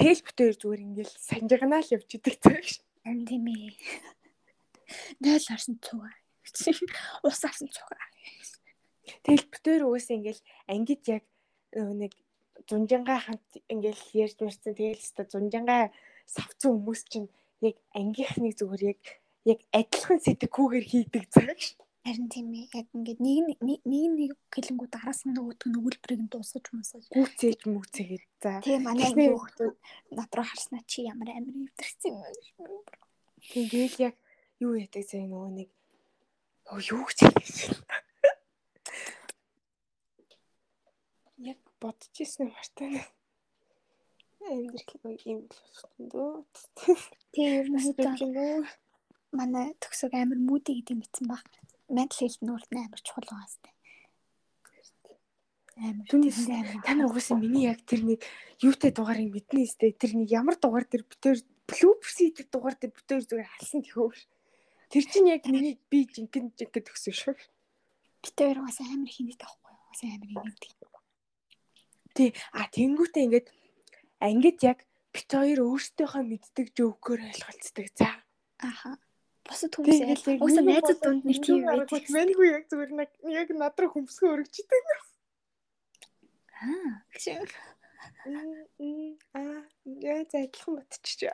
тэгэл 0.00 0.24
бүтээр 0.24 0.54
зүгээр 0.56 0.80
ингээл 0.80 1.12
санджигнаа 1.28 1.84
л 1.84 1.92
явж 1.92 2.08
идэг 2.16 2.40
цаг 2.40 2.64
ш. 2.64 2.80
Ам 3.04 3.28
тийм 3.28 3.52
ээ. 3.52 3.76
Нойл 5.20 5.44
харсан 5.44 5.76
цугаа. 5.84 6.16
Ус 7.20 7.40
авсан 7.44 7.68
цугаа. 7.68 8.00
Тэгэл 9.20 9.44
битээр 9.52 9.84
угаасаа 9.84 10.16
ингээл 10.16 10.42
ангид 10.72 11.04
яг 11.04 11.24
нэг 11.76 12.16
зунжангаа 12.64 13.20
хамт 13.28 13.50
ингээл 13.68 14.02
ярьж 14.24 14.40
мэрсэн 14.40 14.72
тэгэл 14.72 15.04
өстө 15.04 15.28
зунжангаа 15.28 15.92
савцсан 16.24 16.80
хүмүүс 16.80 17.02
чинь 17.12 17.28
яг 17.60 17.76
ангийнхныг 17.92 18.56
зүгээр 18.56 18.96
яг 18.96 19.19
яг 19.48 19.60
адилхан 19.72 20.20
сэтгэхүүгээр 20.20 20.86
хийдэг 20.90 21.24
цаг 21.32 21.56
ш. 21.56 21.76
Харин 22.04 22.28
тийм 22.32 22.52
ээ. 22.56 22.68
Яг 22.76 22.88
ингээд 22.96 23.20
нэг 23.20 23.60
нэг 23.60 23.80
нэг 23.84 24.32
гэлэнгүүд 24.52 24.94
араас 25.00 25.24
нь 25.24 25.36
нөгөөдг 25.36 25.68
нь 25.68 25.78
өгүүлбэрийг 25.80 26.20
нь 26.24 26.32
дуусгаж 26.32 26.66
мусгаж. 26.72 27.04
Гүцээж 27.12 27.60
мүцээгээд 27.68 28.24
за. 28.40 28.60
Тийм 28.64 28.88
манай 28.88 29.12
ангийн 29.12 29.36
хүмүүс 29.36 29.76
над 30.16 30.32
руу 30.32 30.46
харснаа 30.48 30.82
чи 30.88 31.04
ямар 31.04 31.28
амир 31.36 31.56
өвдөрсөн 31.60 32.12
юм 32.12 32.24
бэ? 32.24 32.88
Тэгээд 33.52 33.94
яг 34.00 34.16
юу 34.64 34.76
яадаг 34.80 35.04
зэ 35.04 35.24
нөгөө 35.28 35.52
нэг 35.60 35.70
оо 36.72 36.80
юу 36.80 37.04
гэж 37.04 37.18
хэлсэн. 37.36 37.76
Яг 41.52 41.60
бодчихсон 41.80 42.48
юм 42.48 42.56
хартаа. 42.56 42.92
Амьдрал 44.40 45.20
юм 45.28 45.40
л 45.44 45.52
болсон 45.52 46.04
дөө. 46.08 46.32
Тийм 47.36 47.76
нь 47.76 47.92
хэвээр 47.92 48.64
манай 49.32 49.74
төгсөг 49.82 50.14
амир 50.14 50.38
мүди 50.38 50.80
гэдэг 50.80 50.96
мэдсэн 50.98 51.26
баг. 51.30 51.44
Ментал 51.90 52.20
хэлт 52.22 52.42
нүүрт 52.42 52.70
амир 52.74 53.00
чухал 53.02 53.26
байгаа 53.30 53.50
сте. 53.50 53.70
Амир 55.78 56.06
Түүнээс 56.10 56.46
та 56.84 56.92
нар 56.94 57.08
угаасаа 57.08 57.38
миний 57.38 57.70
яг 57.70 57.80
тэр 57.86 58.02
нэг 58.04 58.20
юутай 58.60 58.90
дугаарыг 58.90 59.30
мэднэ 59.30 59.66
сте. 59.66 59.94
Тэр 59.94 60.18
нэг 60.18 60.28
ямар 60.30 60.58
дугаар 60.58 60.84
тэр 60.84 61.06
битээр 61.06 61.40
блүүперс 61.70 62.16
хийдэг 62.18 62.46
дугаар 62.50 62.76
тэр 62.76 62.90
битээр 62.90 63.22
зүгээр 63.26 63.50
халсан 63.54 63.80
гэхөө. 63.86 64.12
Тэр 64.90 65.04
чинь 65.06 65.30
яг 65.30 65.46
миний 65.46 65.78
би 65.88 66.04
жинхэнэ 66.10 66.50
жинхэнэ 66.58 66.86
төгсөг 66.90 67.14
шүү. 67.14 67.34
Хоёр 68.20 68.58
угаасаа 68.60 68.86
амир 68.90 69.08
хинэт 69.08 69.40
байхгүй 69.40 69.70
юу? 69.70 69.80
Угаасаа 69.86 70.10
амир 70.10 70.30
хинэт. 70.34 70.62
Тий. 72.14 72.30
А 72.52 72.66
тэнгүүтээ 72.66 73.24
ингээд 73.24 73.48
ангид 74.18 74.58
яг 74.66 74.84
бит 75.14 75.30
хоёр 75.30 75.62
өөрсдийнхөө 75.64 76.22
мэддэг 76.26 76.66
жөөгөөр 76.74 77.20
ойлголцдог. 77.30 77.86
За. 77.94 78.10
Аха. 78.58 78.98
Бусад 79.46 79.72
хүмүүс 79.74 80.00
угаасаа 80.36 80.64
найзууд 80.64 81.00
дунд 81.00 81.24
нэг 81.24 81.38
тийм 81.40 81.64
байдаг. 81.64 82.04
Мэнгүй 82.12 82.48
яг 82.52 82.64
зүгээр 82.70 82.92
нэг 83.00 83.10
яг 83.32 83.48
над 83.56 83.74
руу 83.80 83.90
хөмсгөө 83.94 84.30
өргөжтэй. 84.36 84.82
Аа. 86.60 86.90
Гэсэн. 87.16 87.48
Аа 89.32 89.60
яа 89.84 90.20
зайдлах 90.28 90.68
батчих. 90.84 91.32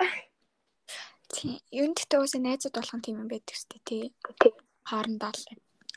Тийм. 1.34 1.59
Юу 1.74 1.86
нэгтэй 1.90 2.18
угаасаа 2.18 2.42
найзууд 2.42 2.74
болох 2.78 2.94
нь 2.94 3.04
тийм 3.04 3.20
юм 3.22 3.28
байдаг 3.28 3.54
шүү 3.59 3.68
дээ. 3.74 4.14
Тий. 4.14 4.54
Хоорондоо 4.86 5.32
л 5.34 5.44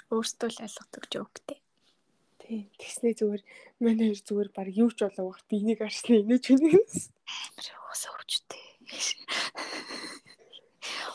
өөрсдөө 0.09 0.49
л 0.49 0.63
ойлгодог 0.65 1.03
жөөгтэй. 1.13 1.59
Тийм. 2.41 2.65
Тэгснээ 2.81 3.13
зүгээр 3.21 3.43
манай 3.77 4.09
хоёр 4.09 4.21
зүгээр 4.25 4.49
баг 4.57 4.67
юу 4.73 4.89
ч 4.89 5.05
болоо 5.05 5.29
багт 5.29 5.53
энийг 5.53 5.79
арсны 5.85 6.25
инээж 6.25 6.45
үнээс. 6.49 7.13
Амар 7.29 7.67
угаасаа 7.77 8.17
өвчтэй. 8.17 8.65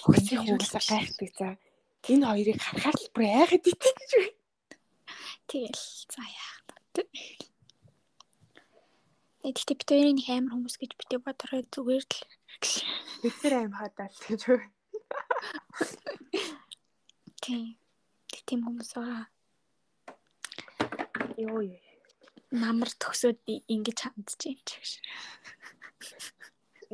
Хөөсийн 0.04 0.40
хуулсаа 0.44 0.82
гайхдаг 0.82 1.30
за. 1.38 1.48
Энэ 2.12 2.26
хоёрыг 2.28 2.58
харахаар 2.60 2.96
л 3.00 3.12
бүр 3.14 3.24
айгаад 3.24 3.64
итгэж 3.70 3.96
гэж 3.98 4.12
байна. 4.18 4.36
Тэгэл 5.48 5.82
за 6.12 6.22
яах 6.24 6.58
вэ? 6.94 7.04
Эдэлтэй 9.44 9.76
бит 9.76 9.90
хоёрын 9.92 10.16
нэг 10.16 10.28
амар 10.32 10.52
хүмүүс 10.56 10.76
гэж 10.80 10.90
битээ 10.96 11.20
бодорой 11.20 11.62
зүгээр 11.68 12.04
л. 12.08 12.20
Бид 13.20 13.36
нар 13.44 13.54
аим 13.60 13.74
хадаал 13.76 14.16
гэж 14.24 14.40
байна. 14.48 14.72
Тийм. 17.44 17.76
Тийм 18.48 18.60
хүмүүс 18.64 18.90
байгаа. 18.96 19.28
Йоо 21.36 21.60
ёо. 21.60 21.80
Намар 22.56 22.88
төгсөөд 22.96 23.44
ингэж 23.44 23.98
хандж 24.00 24.40
юм 24.48 24.60
чи 24.64 24.80
гэж. 24.80 24.92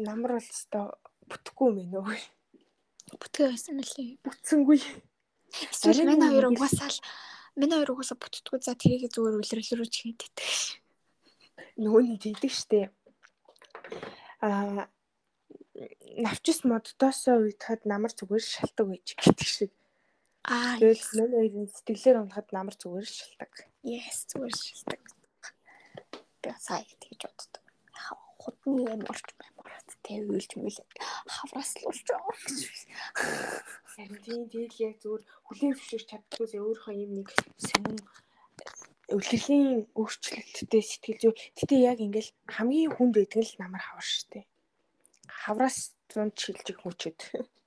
Намар 0.02 0.38
бол 0.38 0.50
өстой 0.50 0.90
бүтэхгүй 1.30 1.66
юм 1.70 1.78
байна 1.78 1.98
уу? 2.02 2.18
Бүтгээ 3.18 3.46
байсан 3.50 3.74
мөлий. 3.80 4.18
Бүтсэнгүй. 4.22 4.80
Эсвэл 5.72 6.06
манай 6.06 6.30
хоёр 6.30 6.46
угаасаа 6.54 6.90
л 6.92 7.00
манай 7.58 7.78
хоёр 7.82 7.90
угаасаа 7.98 8.18
бүтдгүй 8.20 8.58
за 8.62 8.74
тэрийг 8.78 9.10
зүгээр 9.10 9.40
үлрэлрүүч 9.42 9.94
хийдэг. 9.98 10.30
Нөгөө 11.80 12.02
нь 12.06 12.20
тийдэг 12.22 12.52
штэ. 12.54 12.90
Аа 14.44 14.86
навчис 16.20 16.62
моддоосоо 16.68 17.40
уйдахад 17.40 17.82
намар 17.88 18.12
зүгээр 18.12 18.44
шалтгаан 18.44 18.88
байж 18.92 19.08
гэдэг 19.16 19.48
шиг. 19.48 19.72
Аа, 20.44 20.76
Тэгэл 20.80 21.04
манай 21.16 21.38
хоёрын 21.48 21.68
сэтгэлээр 21.72 22.16
унахад 22.20 22.48
намар 22.52 22.76
зүгээр 22.76 23.06
шалтгаан. 23.08 23.70
yes 23.84 24.28
зүгээр 24.30 24.54
шилдэг. 24.56 25.02
Би 26.42 26.50
сая 26.60 26.84
тэгж 27.00 27.22
боддог. 27.28 27.64
Худны 28.40 28.80
юм 28.88 29.02
орч 29.08 29.26
мэморт 29.36 29.49
тэг 30.10 30.26
үйлч 30.26 30.50
мэл 30.58 30.78
хавраас 31.30 31.70
л 31.78 31.86
урч 31.86 32.06
байгаа. 32.10 32.34
Харин 33.94 34.18
тийм 34.26 34.42
тэгэл 34.50 34.82
яг 34.90 34.96
зүгээр 34.98 35.22
хүлээн 35.46 35.74
зөвшөөрч 35.78 36.06
чаддгүйс 36.10 36.52
өөрийнхөө 36.58 36.94
юм 36.98 37.12
нэг 37.22 37.28
сонин 37.62 37.98
үлрэлийн 39.14 39.90
өөрчлөлттэй 39.94 40.82
сэтгэл 40.82 41.22
зүй. 41.22 41.34
Гэтэ 41.58 41.76
яг 41.82 41.98
ингээл 42.02 42.30
хамгийн 42.46 42.94
хүнд 42.94 43.14
байдаг 43.18 43.42
л 43.42 43.58
намар 43.58 43.82
хавар 43.82 44.06
штэ. 44.06 44.46
Хавраас 45.26 45.94
зунд 46.10 46.34
шилжих 46.38 46.78
хүчэд. 46.82 47.18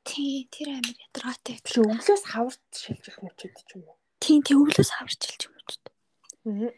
Тий, 0.08 0.48
тэр 0.52 0.80
амир 0.80 0.96
ядраатай. 1.00 1.60
Тэгэхээр 1.64 1.96
өглөөс 1.96 2.24
хаварт 2.32 2.64
шилжих 2.72 3.16
хүчэд 3.20 3.56
ч 3.56 3.70
юм 3.76 3.88
уу. 3.88 3.96
Тий, 4.20 4.40
тэг 4.40 4.60
өглөөс 4.60 4.92
хаварчилж 5.00 5.42
юм 5.48 5.56
уу? 5.56 5.64
Аа. 6.44 6.72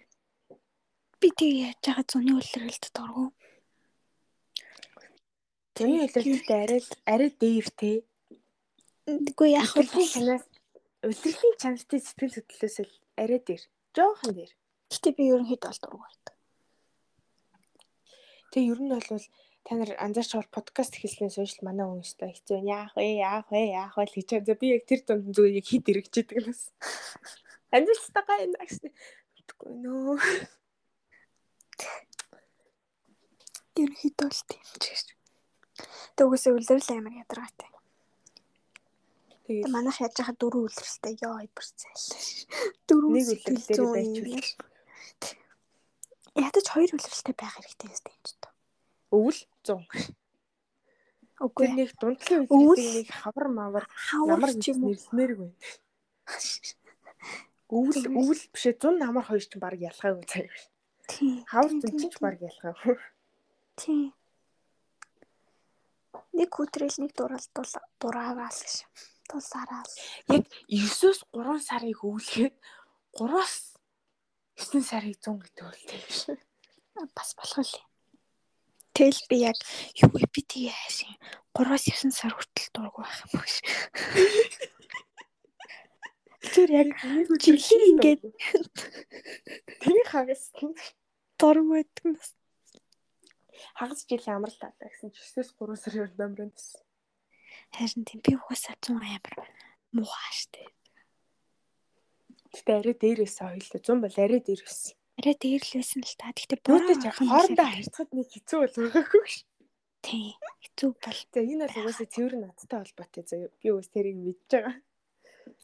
Би 1.21 1.27
тэг 1.33 1.49
яаж 1.57 1.81
байгаа 1.81 2.05
зуны 2.05 2.31
үлрэлт 2.37 2.85
дургу. 2.93 3.33
Тэрний 5.75 6.07
хэлэлттэй 6.07 6.59
арай 6.63 6.81
арай 7.03 7.29
дээр 7.35 7.67
те. 7.75 7.91
Үгүй 9.11 9.59
яах 9.59 9.75
вэ? 9.75 9.83
Үлрэлийн 9.83 10.07
чанаас 10.07 10.45
үлрэлийн 11.03 11.55
чанартай 11.59 11.99
сэтгэл 11.99 12.35
хөдлөлөөс 12.39 12.77
л 12.87 12.93
арай 13.19 13.39
дээр. 13.43 13.63
Жохон 13.91 14.31
дээр. 14.39 14.51
Гэтэ 14.87 15.09
би 15.19 15.23
ерөнхийдөө 15.35 15.67
бол 15.67 15.81
дургу 15.83 15.99
байдаг. 16.07 16.35
Тэгээ 18.55 18.71
ер 18.71 18.79
нь 18.79 18.93
бол 18.95 19.03
та 19.67 19.71
нар 19.75 19.91
анзаарч 19.99 20.31
бол 20.39 20.55
подкаст 20.55 20.95
эхэлснээс 20.95 21.35
хойш 21.43 21.59
манай 21.59 21.83
хүмүүстэй 21.83 22.31
хэцүү 22.31 22.55
байна. 22.55 22.71
Яах 22.71 22.93
вэ? 22.95 23.05
Яах 23.19 23.47
вэ? 23.51 23.61
Яах 23.75 23.95
вэ 23.99 24.05
гэж 24.15 24.29
байгаа. 24.31 24.55
Би 24.55 24.67
яг 24.79 24.83
тэр 24.87 25.01
дунд 25.03 25.35
зүгээр 25.35 25.59
яг 25.59 25.67
хит 25.67 25.91
эргэжэдэг 25.91 26.39
юм 26.39 26.55
бас. 26.55 26.71
Амжилт 27.75 28.15
тагаа 28.15 28.47
юм 28.47 28.55
гэсэн. 28.55 28.95
Мэдгүй 29.35 29.71
нөө. 29.83 30.23
Ерөнхийдөө 33.75 34.29
л 34.31 34.43
тийм 34.47 34.63
ч 34.79 34.85
гэж. 34.87 35.14
Тэгээс 36.15 36.45
үлрэл 36.51 36.89
амир 36.95 37.13
ядраатай. 37.23 37.69
Тэгээ 39.45 39.69
Манайх 39.69 40.01
яаж 40.01 40.15
яхад 40.17 40.37
дөрөв 40.41 40.71
үлрэлтэй 40.71 41.15
ёо 41.21 41.37
бэрцэл. 41.53 42.05
Дөрөв 42.87 43.09
нэг 43.13 43.25
зүйн 43.29 43.93
байчвал 43.93 44.41
Ядаж 46.35 46.65
хоёр 46.67 46.91
үлрэлтэй 46.95 47.35
байх 47.37 47.55
хэрэгтэй 47.55 47.87
юм 47.87 47.95
шүү 48.25 48.39
дээ. 48.43 48.53
өвөл 49.15 49.39
100. 49.63 50.15
Үгүй 51.45 51.67
нэг 51.77 51.89
дундлын 51.99 52.43
үлрэлтэй 52.49 52.91
нэг 52.99 53.07
хавар 53.11 53.47
мавар 53.51 53.85
намар 54.27 54.51
гэж 54.51 54.63
ч 54.63 54.65
юм 54.73 54.83
уу. 54.83 54.95
нэрлэмээргүй 54.95 55.47
байна. 55.47 55.59
Өвөл 57.75 58.03
өвөл 58.19 58.43
бишээ 58.51 58.75
100 58.81 58.99
намар 58.99 59.23
хоёр 59.29 59.43
ч 59.45 59.53
баг 59.61 59.79
ялхаагүй 59.79 60.25
цаа. 60.27 60.47
Тийм. 61.07 61.43
Хавар 61.47 61.71
тийм, 61.71 61.81
зүн 61.81 61.95
тийм, 61.95 62.11
ч 62.11 62.15
баг 62.19 62.37
ялхаагүй. 62.41 62.97
Тийм. 63.79 64.09
Нэг 66.33 66.49
хүтрэл 66.53 66.95
нэг 67.01 67.11
дураал 67.15 67.47
дул- 67.55 67.87
дураагаал 67.99 68.55
гэж. 68.61 68.75
Дулсараа. 69.29 69.83
Яг 70.29 70.45
9-өөс 70.69 71.19
3 71.33 71.59
сарыг 71.65 71.99
өвлөхэд 72.05 72.53
3-аас 73.17 73.55
9 74.55 74.83
сарыг 74.85 75.17
100 75.19 75.41
гэдэг 75.41 75.65
үлтэй 75.65 76.01
биш. 76.05 76.21
бас 77.15 77.33
болох 77.35 77.59
үл. 77.65 77.73
Тэгэл 78.95 79.21
би 79.27 79.37
яг 79.43 79.57
юу 79.99 80.09
вэ 80.13 80.23
би 80.31 80.41
тий 80.47 80.71
яашин 80.71 81.11
3-9 81.51 82.11
сар 82.15 82.31
хүртэл 82.31 82.69
дургу 82.71 83.03
байх 83.03 83.19
юм 83.27 83.41
биш. 83.43 83.59
Тэр 86.55 86.69
яг 86.71 86.89
жилийн 87.43 87.83
ингээд 87.91 88.21
тэр 89.83 89.97
хагас 90.07 90.53
дургу 91.35 91.75
байдаг 91.75 92.03
юм 92.07 92.15
бас. 92.15 92.31
Хагас 93.77 94.05
жилийн 94.09 94.37
амарлаа 94.37 94.71
гэсэн 94.79 95.11
чи 95.11 95.21
9-өөс 95.21 95.49
3 95.55 95.75
сарын 95.83 96.13
дамраас. 96.19 96.79
Харин 97.75 98.03
тийм 98.07 98.19
би 98.23 98.35
угаасаа 98.35 98.75
100 98.81 98.99
амар 98.99 99.35
муухай 99.95 100.33
штэ. 100.35 100.63
Гэтэ 102.55 102.71
арай 102.79 102.95
дээрээс 102.95 103.37
хоёлоо 103.43 103.79
100 103.83 104.03
бол 104.03 104.15
арай 104.15 104.41
дээрээс. 104.43 104.95
Арай 105.15 105.35
дээр 105.39 105.63
л 105.63 105.75
байсан 105.79 106.01
л 106.03 106.15
та. 106.19 106.35
Ч 106.35 106.43
буруу 106.59 106.91
охин 106.91 107.27
хоорондоо 107.31 107.67
харьцахад 107.71 108.11
нэг 108.11 108.27
хэцүү 108.35 108.59
бол 108.59 108.75
байгаагүй 108.75 109.23
ш. 109.31 109.47
Тий. 110.03 110.35
Хэцүү 110.63 110.89
бол. 110.91 111.19
За 111.31 111.39
энэ 111.39 111.63
бол 111.71 111.79
угаасаа 111.79 112.07
цэвэр 112.11 112.33
надтай 112.35 112.79
холбоотой 112.83 113.23
заяа. 113.23 113.51
Би 113.63 113.67
уус 113.71 113.87
тэрийг 113.95 114.19
мэдж 114.19 114.51
байгаа. 114.51 114.75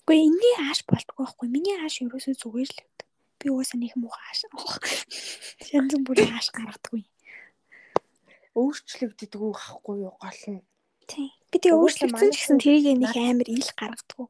Гэхдээ 0.07 0.19
энэний 0.23 0.55
ааш 0.63 0.79
болдгоо 0.87 1.27
байхгүй. 1.27 1.47
Миний 1.51 1.75
ааш 1.83 1.99
ерөөсөө 1.99 2.35
зүгээр 2.39 2.71
л. 2.71 2.79
Би 3.39 3.47
угаасаа 3.51 3.79
нэг 3.83 3.93
муу 3.99 4.11
хааш. 4.15 4.39
Янз 5.75 5.93
бүрийн 5.99 6.31
хааш 6.31 6.47
гаргадаггүй. 6.55 7.03
Өөрчлөгддөг 8.55 9.41
үү 9.41 9.53
ахгүй 9.55 9.97
юу 10.03 10.15
гол 10.19 10.43
нь. 10.51 10.61
Тийм. 11.07 11.29
Тэгээ 11.51 11.75
Угаасаа 11.75 12.07
өөрчлөгдсөн 12.11 12.31
ч 12.31 12.37
гэсэн 12.39 12.57
тэрийг 12.59 12.97
нэг 12.99 13.15
амар 13.15 13.47
ил 13.47 13.69
гаргадаггүй. 13.79 14.27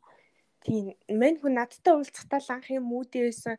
Тийм. 0.65 0.86
Мань 1.17 1.38
хүн 1.41 1.53
надтай 1.57 1.93
уулзахтаа 1.93 2.41
л 2.41 2.53
анх 2.53 2.67
юм 2.69 2.86
мүүдээ 2.89 3.24
байсан 3.30 3.55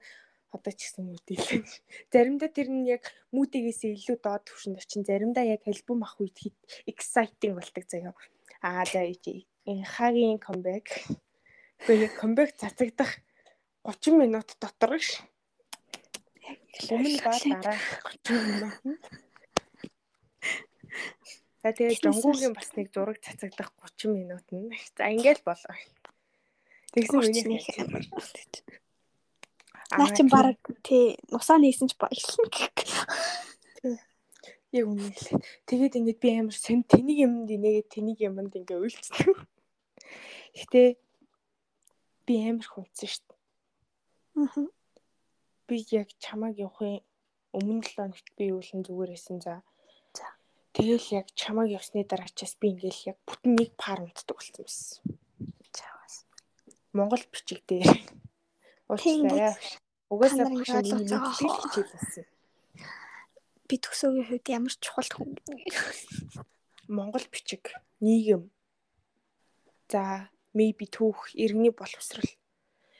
одоо 0.54 0.72
ч 0.76 0.80
гэсэн 0.86 1.02
мүүдээ 1.08 1.38
л. 1.38 1.78
Заримдаа 2.12 2.50
тэр 2.52 2.68
нь 2.70 2.86
яг 2.86 3.02
мүүдээс 3.34 3.80
илүү 3.90 4.16
доод 4.22 4.46
түвшинд 4.46 4.78
очин. 4.78 5.02
Заримдаа 5.02 5.44
яг 5.48 5.66
альбом 5.66 6.04
авах 6.06 6.22
үед 6.22 6.38
exciting 6.86 7.58
болдог 7.58 7.84
заяа. 7.88 8.14
Аа 8.62 8.84
за 8.86 9.02
хагийн 9.02 10.38
comeback. 10.38 10.86
Яг 11.88 12.12
comeback 12.20 12.54
цацагдах 12.54 13.18
30 13.82 14.14
минут 14.14 14.48
дотор 14.62 14.94
ш. 15.00 15.18
Өмнө 16.90 17.18
ба 17.18 17.34
дараа 17.34 17.78
30 18.22 18.38
минут. 18.46 19.02
За 21.62 21.70
тэгээ 21.70 21.94
жонгуугийн 22.02 22.54
бас 22.58 22.74
нэг 22.74 22.90
зураг 22.90 23.22
цацагдах 23.22 23.70
30 23.78 24.10
минут 24.18 24.46
нь. 24.50 24.74
За 24.98 25.06
ингээл 25.14 25.46
болоо. 25.46 25.74
Тэгсэн 26.90 27.22
миний 27.22 27.62
амар. 27.78 28.04
Наа 29.94 30.10
чи 30.10 30.22
баг 30.26 30.58
тий 30.82 31.16
нусаа 31.30 31.62
нээсэн 31.62 31.86
ч 31.86 31.94
баярлна 32.00 32.46
гэх. 32.50 32.74
Яг 34.72 34.86
үнэ 34.88 35.06
л. 35.06 35.40
Тэгээд 35.68 35.96
ингээд 36.00 36.18
би 36.18 36.28
амар 36.34 36.56
сэн 36.56 36.82
тэнийг 36.82 37.28
юмд 37.28 37.48
инээгээд 37.48 37.88
тэнийг 37.92 38.18
юмд 38.24 38.56
ингээ 38.56 38.82
үйлцдэг. 38.82 39.36
Гэтэ 40.58 40.96
би 42.26 42.34
амар 42.48 42.66
хүнсэн 42.66 43.08
шүү 43.08 43.24
дээ. 43.28 43.38
Аа. 44.48 44.66
Би 45.68 45.76
яг 45.92 46.08
чамааг 46.18 46.56
явахын 46.56 47.04
өмнө 47.52 47.84
7 47.84 48.00
хоногт 48.00 48.28
би 48.36 48.48
үүлэн 48.48 48.80
зүгээр 48.84 49.12
байсан 49.12 49.38
за. 49.44 49.60
Тэгэл 50.72 51.04
яг 51.20 51.26
чамааг 51.36 51.68
явсны 51.68 52.00
дараачаас 52.08 52.56
би 52.56 52.72
ингээл 52.72 53.12
яг 53.12 53.18
бүтэн 53.28 53.60
нэг 53.60 53.76
пар 53.76 54.00
унтдаг 54.00 54.40
болсон 54.40 54.64
байсан. 54.64 55.04
Чавас. 55.68 56.24
Монгол 56.96 57.20
бичиг 57.28 57.60
дээр. 57.68 57.92
Уучлаарай. 58.88 59.52
Угаасаа 60.08 60.48
багш 60.48 60.72
мэддэг 60.72 61.20
хоо. 61.20 61.52
хичээл 61.60 61.92
байсан. 61.92 62.24
Би 63.68 63.74
төгсөөгийн 63.84 64.28
хувьд 64.28 64.46
ямар 64.48 64.74
чухал 64.80 65.10
хүн. 65.12 65.36
Монгол 66.88 67.26
бичиг, 67.28 67.76
нийгэм. 68.00 68.48
За, 69.92 70.32
maybe 70.56 70.88
түүх, 70.88 71.36
иргэний 71.36 71.72
боловсрал. 71.72 72.24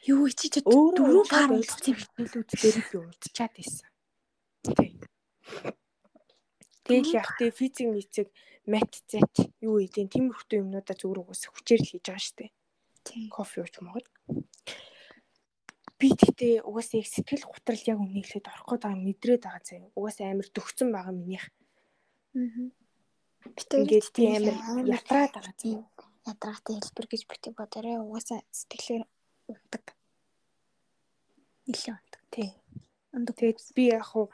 Юу 0.04 0.28
чи 0.28 0.48
дөрөв 0.60 1.28
пар 1.28 1.52
үлдсэн. 1.56 1.96
хэлүүд 2.20 2.48
дээр 2.52 2.78
би 2.84 2.96
унтчаад 3.00 3.52
байсан. 3.56 3.88
Тий. 4.60 5.00
Тэгэл 6.82 7.14
яг 7.14 7.28
тий 7.38 7.50
физик 7.50 7.86
мицэг 7.94 8.28
мат 8.66 8.90
зэт 9.10 9.34
юу 9.62 9.78
гэдэг 9.78 10.10
тиймэрхүү 10.10 10.58
юмнуудаа 10.62 10.96
зүгээр 10.98 11.22
угаасаа 11.22 11.50
хүчээр 11.54 11.80
л 11.82 11.90
хийж 11.90 12.06
байгаа. 12.06 12.50
Тийм. 13.02 13.28
кофе 13.30 13.62
ууж 13.62 13.74
могод. 13.82 14.06
Би 15.98 16.08
тэгтээ 16.14 16.62
угаасаа 16.62 17.02
их 17.02 17.10
сэтгэл 17.10 17.46
готрол 17.46 17.82
яг 17.86 17.98
үнийхлээд 17.98 18.50
орохгүй 18.50 18.78
байгаа 18.78 18.98
мэдрээд 18.98 19.42
байгаа 19.46 19.62
заяа. 19.62 19.90
Угаасаа 19.98 20.26
амар 20.30 20.48
дөгцөн 20.50 20.90
байгаа 20.94 21.14
минийх. 21.14 21.46
Аа. 22.34 22.70
Ингээд 23.78 24.08
би 24.14 24.22
амар 24.30 24.86
ятраад 24.86 25.34
байгаа 25.34 25.54
заяа. 25.58 25.86
ядраатай 26.26 26.78
хэлбэр 26.78 27.06
гэж 27.10 27.22
битгий 27.26 27.54
бодорой 27.54 27.98
угаасаа 27.98 28.40
сэтгэлээр 28.54 29.04
унтдаг. 29.50 29.84
Нилээ 31.66 31.94
унтдаг. 31.98 32.22
Тий. 32.30 32.50
Унтдаг. 33.10 33.34
Тэгээд 33.38 33.58
би 33.74 33.82
яг 33.90 34.06
хуу 34.06 34.30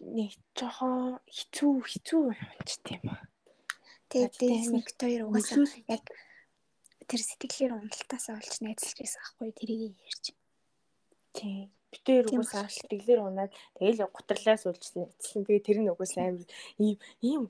нэг 0.00 0.32
жоохон 0.56 1.20
хэцүү 1.28 1.72
хэцүү 1.84 2.20
унчт 2.32 2.84
юм 2.88 3.04
аа. 3.12 3.24
Тэгээд 4.08 4.34
дээс 4.40 4.68
нэг 4.72 4.86
хоёр 4.96 5.22
угаасаа 5.28 5.68
яг 5.92 6.04
тэр 7.04 7.20
сэтгэлээр 7.20 7.72
уналтаасаа 7.76 8.40
олж 8.40 8.54
найзалж 8.64 8.96
байсан 8.96 9.20
аахгүй 9.20 9.50
тэрийг 9.52 9.94
ярьж. 10.00 10.24
Тий. 11.36 11.70
Битээр 11.92 12.26
Тийм 12.26 12.40
угаасаа 12.40 12.70
сэтгэлээр 12.72 13.20
унаад 13.22 13.52
тэгэл 13.76 14.08
гутралаас 14.08 14.64
уулжсан. 14.66 15.10
Эцэлэн 15.14 15.44
тэгээ 15.46 15.66
тэр 15.66 15.78
нь 15.84 15.92
угаасаа 15.92 16.24
амар 16.32 16.48
ийм 16.78 16.96
ийм 17.20 17.42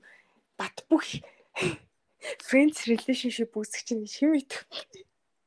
бат 0.59 0.75
бүх 0.89 1.07
friends 2.47 2.85
relationship 2.85 3.55
үүсгэж 3.55 3.85
чинь 3.87 4.05
шим 4.05 4.35
идэх. 4.37 4.67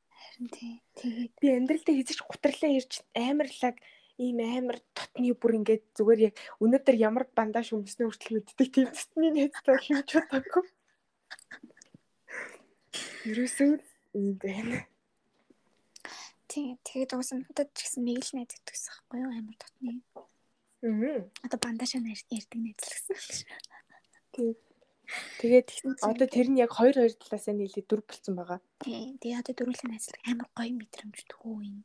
Харин 0.08 0.48
тий. 0.50 0.74
Тэгээд 0.98 1.34
би 1.38 1.46
амьдралдаа 1.52 1.94
хийж 1.94 2.10
гутралаа 2.22 2.70
ирж 2.74 2.92
амарлаг 3.14 3.76
ийм 4.18 4.38
амар 4.42 4.78
дотны 4.94 5.34
бүр 5.34 5.58
ингээд 5.58 5.84
зүгээр 5.98 6.20
яг 6.30 6.34
өнөөдөр 6.62 6.96
ямар 6.98 7.24
бандаж 7.34 7.74
өмснө 7.74 8.06
хүртэл 8.06 8.38
мэддэг 8.38 8.68
тийм 8.70 8.88
дотны 8.94 9.28
найзтай 9.34 9.76
хэмж 9.82 10.06
чадаагүй. 10.06 10.64
Ерөөсөө 13.30 13.70
ийм 14.14 14.34
байна. 14.38 14.86
тий. 16.54 16.78
Тэгээд 16.86 17.14
угаасаа 17.18 17.42
надад 17.42 17.68
ч 17.74 17.82
гэсэн 17.82 18.06
нэг 18.06 18.22
л 18.22 18.32
найз 18.38 18.50
гэдэгсэн 18.54 18.92
аахгүй 18.94 19.18
юу 19.26 19.32
амар 19.34 19.56
дотны. 19.58 19.92
Аа. 20.86 21.26
Одоо 21.42 21.58
бандашаа 21.58 22.00
ярьдаг 22.06 22.60
найз 22.62 22.78
л 22.78 22.94
гэсэн. 22.94 24.54
Тэгээд 25.42 25.66
Тэгсэн 25.68 25.94
чинь 25.98 26.06
одоо 26.06 26.26
тэр 26.30 26.48
нь 26.48 26.60
яг 26.62 26.70
хоёр 26.78 26.94
хоёр 26.96 27.12
талаас 27.18 27.46
нь 27.50 27.58
нийлээ 27.58 27.84
дүр 27.86 28.02
болцсон 28.06 28.34
байгаа. 28.38 28.60
Тий. 28.86 29.18
Тэгээ 29.18 29.40
одоо 29.42 29.54
дөрвөлэн 29.58 29.90
найзлаг 29.90 30.20
амар 30.24 30.48
гоё 30.54 30.72
мэдрэмж 30.78 31.18
тгүү 31.28 31.58
юм. 31.66 31.78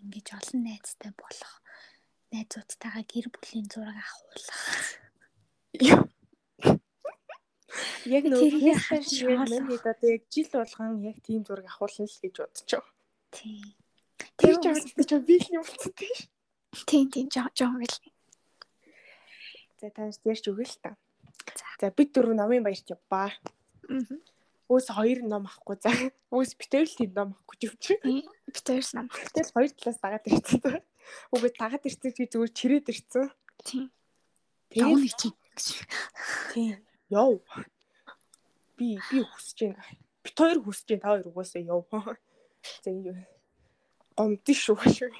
Ингиж 0.00 0.28
олон 0.38 0.60
найзтай 0.68 1.12
болох. 1.16 1.52
Найзуудтайгаа 2.32 3.04
гэр 3.12 3.26
бүлийн 3.32 3.66
зураг 3.72 3.96
авахулах. 3.96 4.62
Яг 8.06 8.24
нөгөө 8.30 8.48
манайд 9.40 9.86
одоо 9.90 10.08
яг 10.16 10.22
жил 10.32 10.48
болгон 10.52 11.00
яг 11.10 11.16
тийм 11.26 11.42
зураг 11.44 11.66
авахулна 11.66 12.06
л 12.06 12.20
гэж 12.22 12.34
байгаа. 12.36 12.84
Тий. 13.32 13.76
Тэр 14.36 14.54
ч 14.62 14.64
ч 15.08 15.12
би 15.26 15.34
л 15.40 15.48
юм 15.56 15.64
болцсон 15.64 15.92
тийм. 15.96 16.16
тий 16.88 17.02
тий 17.08 17.24
жоо 17.32 17.48
жоо 17.56 17.72
гэл. 17.80 17.98
За 19.80 19.88
тааш 19.90 20.20
ярьж 20.24 20.44
өгье 20.50 20.66
л 20.68 20.76
та. 20.84 20.90
За 21.80 21.88
бид 21.90 22.12
дөрөв 22.12 22.36
намын 22.36 22.62
баярт 22.64 22.92
явбаа. 22.92 23.32
Аа. 23.88 24.35
Өөс 24.66 24.86
хоёр 24.90 25.22
ном 25.22 25.46
авахгүй 25.46 25.76
за. 25.78 25.90
Өөс 26.34 26.52
битэр 26.58 26.86
л 26.90 26.96
тийм 26.98 27.12
ном 27.14 27.28
авахгүй 27.38 27.56
ч 27.58 27.62
юм 27.70 27.74
чи. 27.78 27.94
Битэрс 28.50 28.90
нам. 28.98 29.06
Тэгэл 29.30 29.54
хоёр 29.54 29.70
талаас 29.78 29.98
дагаад 30.02 30.26
ирсэн. 30.26 30.82
Үгүй 31.30 31.50
дагаад 31.54 31.86
ирсэн 31.86 32.10
чи 32.10 32.26
зүгээр 32.26 32.50
чирээд 32.50 32.86
ирсэн. 32.90 33.30
Тий. 33.62 33.86
Тэгээд 34.74 34.82
Явна 34.90 35.08
чи. 35.14 35.28
тийм. 36.50 36.78
Яв. 37.10 37.38
Би 38.76 38.98
би 38.98 39.18
хүсэж 39.22 39.58
байна. 39.70 39.84
Бит 40.26 40.34
хоёр 40.34 40.58
хүсэж 40.66 40.86
байна. 40.90 41.02
Та 41.02 41.08
хоёр 41.14 41.26
угаасаа 41.30 41.62
яв. 41.62 41.86
За 42.82 42.90
юу. 42.90 43.14
Гомдсон 44.18 44.56
шүү 44.56 44.76
шүү. 44.96 45.10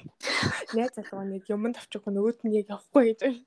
Найз 0.75 0.91
залгаа 0.97 1.23
нэг 1.23 1.47
юмд 1.47 1.79
авчихгүй 1.79 2.11
нөгөөд 2.11 2.43
нь 2.43 2.57
яг 2.59 2.67
явахгүй 2.73 3.15
гэж. 3.15 3.19
байна. 3.23 3.41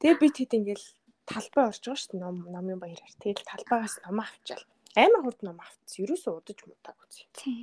Тэгээ 0.00 0.16
би 0.16 0.28
тэт 0.32 0.52
ингээл 0.56 0.86
талбай 1.28 1.64
орж 1.68 1.82
байгаа 1.84 2.00
шүү 2.00 2.10
дээ 2.16 2.22
ном 2.24 2.36
номын 2.48 2.78
баяраар. 2.80 3.14
Тэгэл 3.20 3.44
талбайгаас 3.44 3.94
ном 4.06 4.18
авчаал. 4.24 4.64
Амар 4.98 5.22
хурд 5.22 5.40
ном 5.46 5.58
авчихсан. 5.62 6.02
Ерөөсөө 6.04 6.32
удаж 6.34 6.58
мутаагүй 6.66 7.08
зэ. 7.14 7.22
Тий. 7.36 7.60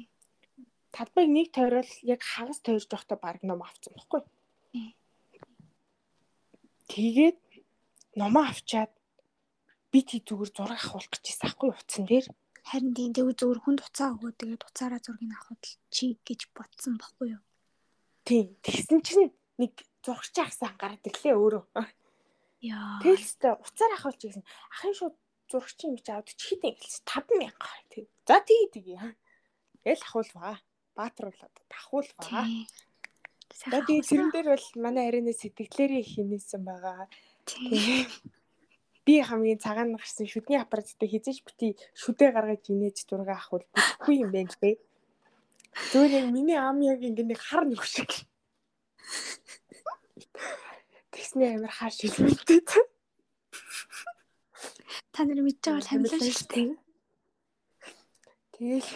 Талбайг 0.96 1.28
нэг 1.28 1.48
тойрол 1.52 1.92
яг 2.08 2.22
хагас 2.24 2.64
тойрж 2.64 2.88
явахдаа 2.88 3.20
баг 3.20 3.44
ном 3.44 3.62
авцсан 3.64 3.92
баггүй. 4.00 4.24
Тэгээд 6.88 7.40
номоо 8.16 8.48
авчаад 8.48 8.92
би 9.92 10.00
тий 10.08 10.24
зүгээр 10.24 10.52
зураг 10.56 10.80
авах 10.80 11.12
гэж 11.12 11.24
байсан 11.28 11.48
аахгүй 11.52 11.70
утсан 11.76 12.06
дээр. 12.08 12.28
Харин 12.64 12.96
тийм 12.96 13.12
тэгвэл 13.12 13.40
зөвөр 13.40 13.60
хүнд 13.64 13.84
уцаа 13.84 14.16
өгөө 14.16 14.32
тэгээд 14.40 14.64
уцаараа 14.68 15.02
зургийг 15.04 15.36
авахд 15.36 15.64
чи 15.92 16.16
гэж 16.24 16.52
бодсон 16.56 16.96
баггүй 16.96 17.36
юу? 17.36 17.44
Тийм. 18.24 18.56
Тэгсэн 18.64 19.00
чинь 19.04 19.36
нэг 19.60 19.72
зурагч 20.04 20.36
ахсан 20.40 20.76
гараад 20.80 21.04
ирлээ 21.04 21.36
өөрөө. 21.36 21.64
Яа. 22.72 23.00
Тэлстэй 23.04 23.54
уцаар 23.56 23.92
авахулж 23.96 24.20
гэсэн. 24.24 24.44
Ахын 24.72 24.96
шууд 24.96 25.16
зурагчийн 25.50 25.96
мич 25.96 26.08
авд 26.12 26.30
чи 26.36 26.56
хэдэн 26.56 26.76
гэлс 26.76 27.00
5000 27.08 27.56
гар 27.56 27.82
тий. 27.90 28.06
За 28.28 28.40
тий 28.44 28.68
тий. 28.74 29.00
Тэгэл 29.84 30.04
ахуулваа. 30.04 30.60
Баатруулаад 30.96 31.56
ахуулваа. 31.72 32.46
За 33.72 33.80
тий 33.88 34.02
тэрэн 34.04 34.32
дээр 34.32 34.48
бол 34.54 34.68
манай 34.76 35.08
арианы 35.08 35.34
сэтгэлээрээ 35.34 36.04
хийнэсэн 36.04 36.62
байгаа. 36.68 37.08
Би 39.08 39.24
хамгийн 39.24 39.64
цагаан 39.64 39.96
гарсан 39.96 40.28
шүдний 40.28 40.60
аппараттай 40.60 41.08
хизээж 41.08 41.40
бити 41.48 41.80
шүдээ 41.96 42.36
гаргаж 42.36 42.68
инээж 42.68 43.08
зураг 43.08 43.32
авах 43.32 43.50
бол 43.52 43.66
бүхгүй 43.72 44.16
юм 44.28 44.32
байна 44.36 44.52
л 44.52 44.60
дээ. 44.60 44.76
Зүгээр 45.96 46.14
яг 46.20 46.28
миний 46.36 46.60
ам 46.60 46.84
яг 46.84 47.00
ингэ 47.00 47.24
нэг 47.24 47.40
хар 47.40 47.64
нүх 47.64 47.88
шиг. 47.88 48.12
Тэгснэ 51.16 51.56
амар 51.56 51.72
хар 51.72 51.94
шилмэлтэй. 51.96 52.60
Та 55.12 55.24
нар 55.28 55.42
мэдж 55.44 55.60
байгаа 55.64 55.80
бол 55.80 55.92
хамлаа 55.92 56.20
шүү 56.22 56.48
дээ. 56.52 56.70
Тэгэл 58.58 58.90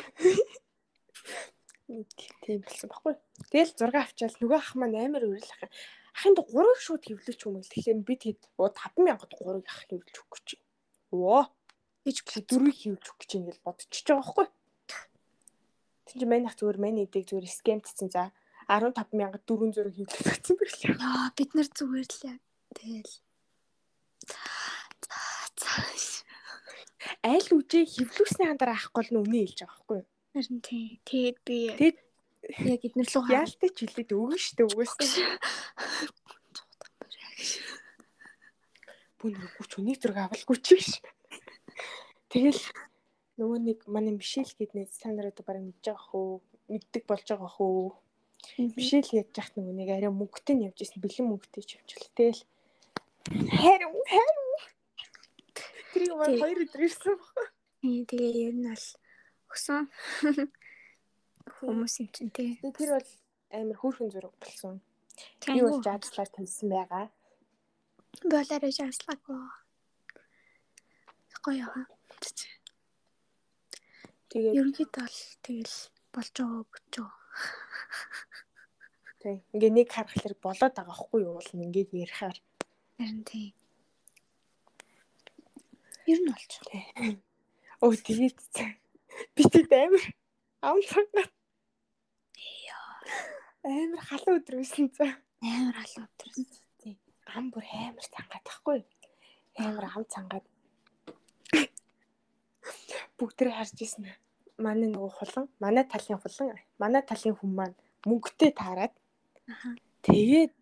тийм 2.42 2.60
болсон 2.64 2.89
баггүй. 2.89 3.14
Тэгэл 3.52 3.74
6 3.76 4.00
авчаал 4.00 4.36
нөгөө 4.39 4.58
ах 4.58 4.72
маань 4.80 4.98
амар 4.98 5.28
урилах. 5.28 5.62
Ахын 6.16 6.36
д 6.36 6.42
3-ыг 6.48 6.80
шууд 6.80 7.04
хөвлөж 7.04 7.39
юм 7.46 7.60
л. 7.60 7.68
Тэгэхээр 7.68 8.00
бид 8.08 8.22
хэд 8.26 8.42
оо 8.58 8.72
5000-д 8.72 9.38
3-ыг 9.38 9.68
ах 9.68 9.82
хөвлөж 9.92 10.16
өгөх 10.18 10.39
гэж. 10.39 10.48
Өө 11.12 11.44
гэж 12.08 12.18
чи 12.26 12.39
4-ыг 12.48 12.76
хөвлөж 12.80 13.06
өгөх 13.06 13.20
гэж 13.22 13.32
ингээл 13.38 13.66
бодчихж 13.68 14.08
байгаа 14.08 14.24
байхгүй. 14.24 14.48
Тэг 16.08 16.16
чи 16.20 16.26
мань 16.26 16.48
ах 16.48 16.56
зүгээр 16.58 16.80
мань 16.80 17.04
эдэг 17.04 17.24
зүгээр 17.28 17.48
скемтсэн 17.52 18.10
за 18.12 18.32
15000 18.72 19.44
400 19.44 19.92
хөвлөж 19.92 20.24
өгсөн 20.24 20.56
байх. 20.58 21.04
Яа 21.04 21.30
бид 21.36 21.52
нар 21.56 21.68
зүгээр 21.68 22.08
л. 22.08 22.39
Тэгэл. 22.72 23.14
Айл 27.22 27.47
үжээ 27.53 27.86
хөвлөсний 27.86 28.47
хандараа 28.47 28.78
ахгүй 28.78 29.03
л 29.05 29.14
нүнэ 29.14 29.45
хэлж 29.45 29.59
байгаа 29.62 29.78
байхгүй. 29.78 30.01
Харин 30.34 30.59
тий. 30.62 30.86
Тэгээд 31.05 31.38
би 31.45 31.57
Тэгэд 31.78 31.97
яг 32.66 32.82
эднэр 32.86 33.09
хаа. 33.09 33.45
яалтай 33.45 33.70
ч 33.70 33.78
хилээд 33.86 34.12
өгнө 34.16 34.38
штэ 34.38 34.64
угаасаа. 34.66 35.38
Бүн 39.22 39.34
рүү 39.38 39.66
ч 39.70 39.74
өнийг 39.78 39.97
зураг 40.01 40.30
авалгүй 40.30 40.57
ч 40.62 40.68
биш. 40.78 40.91
Тэгэл 42.34 42.62
нөгөө 43.38 43.59
нэг 43.62 43.80
манай 43.86 44.14
Мишель 44.18 44.49
гэднээ 44.57 44.89
та 44.97 45.14
нараа 45.14 45.34
бараг 45.45 45.62
мэдж 45.62 45.86
байгаа 45.86 46.05
хөө 46.09 46.41
мэддэг 46.72 47.03
болж 47.05 47.26
байгаа 47.30 47.51
хөө. 47.51 47.93
Мишель 48.78 49.12
яаж 49.14 49.30
яхад 49.38 49.55
нөгөө 49.57 49.76
нэг 49.78 49.89
арай 49.93 50.09
мөнгөтэй 50.09 50.55
нь 50.57 50.66
явж 50.66 50.80
исэн 50.82 51.01
бэлэн 51.03 51.30
мөнгөтэй 51.30 51.64
ч 51.68 51.70
явж 51.78 51.89
л 52.01 52.09
тэгэл 52.18 52.41
харин 53.62 53.93
харин 54.09 54.41
Тэр 55.92 56.04
юм 56.08 56.20
Тий. 56.26 56.39
хоёр 56.39 56.60
өдөр 56.66 56.82
ирсэн 56.88 57.16
баг. 57.20 57.48
Тий, 57.82 58.06
тэгээ 58.08 58.32
ер 58.48 58.56
нь 58.56 58.68
бол 58.70 58.88
өсөн 59.52 59.84
хүмүүс 61.60 61.94
юм 62.02 62.10
чинь 62.16 62.32
тий. 62.32 62.52
Тэгээ 62.64 62.78
тэр 62.80 62.92
бол 62.96 63.10
амар 63.52 63.78
хөөрхөн 63.82 64.10
зураг 64.12 64.34
болсон. 64.39 64.80
Би 65.46 65.60
бол 65.62 65.82
жаадлаар 65.84 66.30
тавьсан 66.32 66.70
байгаа. 66.72 67.06
Болоороо 68.32 68.72
жааслаагүй. 68.72 69.39
Гоё 71.42 71.58
яа. 71.66 71.84
Тэгээд 74.32 74.56
Ерөнхийдөө 74.56 75.04
бол 75.04 75.20
тэгэл 75.44 75.76
болж 76.14 76.32
байгаа 76.38 76.64
бүчөө. 76.72 77.10
тий. 79.22 79.38
Ингээ 79.54 79.72
нэг 79.76 79.88
харахаар 79.92 80.36
болоод 80.39 80.74
байгаа 80.78 80.96
хгүй 80.96 81.22
юу 81.28 81.36
бол 81.36 81.50
ингээд 81.52 81.92
ярихаар. 81.92 82.38
Харин 82.98 83.24
тий. 83.28 83.52
Ер 86.12 86.20
нь. 86.20 86.36
Тий. 86.68 86.84
Өө 87.80 87.95
тэгээд 88.07 88.38
би 89.36 89.43
тэд 89.47 89.72
амар 89.72 90.03
аван 90.59 90.84
цагнаа. 90.91 91.28
Амар 93.64 94.01
халуун 94.09 94.39
өдөр 94.41 94.55
байсан 94.59 94.89
за. 94.97 95.07
Амар 95.39 95.78
алуу 95.84 96.03
өдрөөс. 96.05 96.59
Тий. 96.82 96.95
Ам 97.36 97.51
бүр 97.53 97.64
амар 97.64 98.07
цангаад 98.12 98.43
тахгүй. 98.49 98.84
Амар 99.55 99.86
ам 99.88 100.05
цангаад. 100.14 100.45
Бүгдээ 103.18 103.55
харж 103.55 103.78
ирсэн. 103.86 104.09
Манай 104.62 104.89
нөгөө 104.91 105.12
хулан, 105.18 105.47
манай 105.64 105.86
талын 105.89 106.20
хулан, 106.22 106.59
манай 106.82 107.01
талын 107.01 107.38
хүн 107.38 107.51
маань 107.55 107.78
мөнгөтэй 108.05 108.51
таарад 108.53 108.93
Аха. 109.47 109.76
Тэгээд 110.05 110.53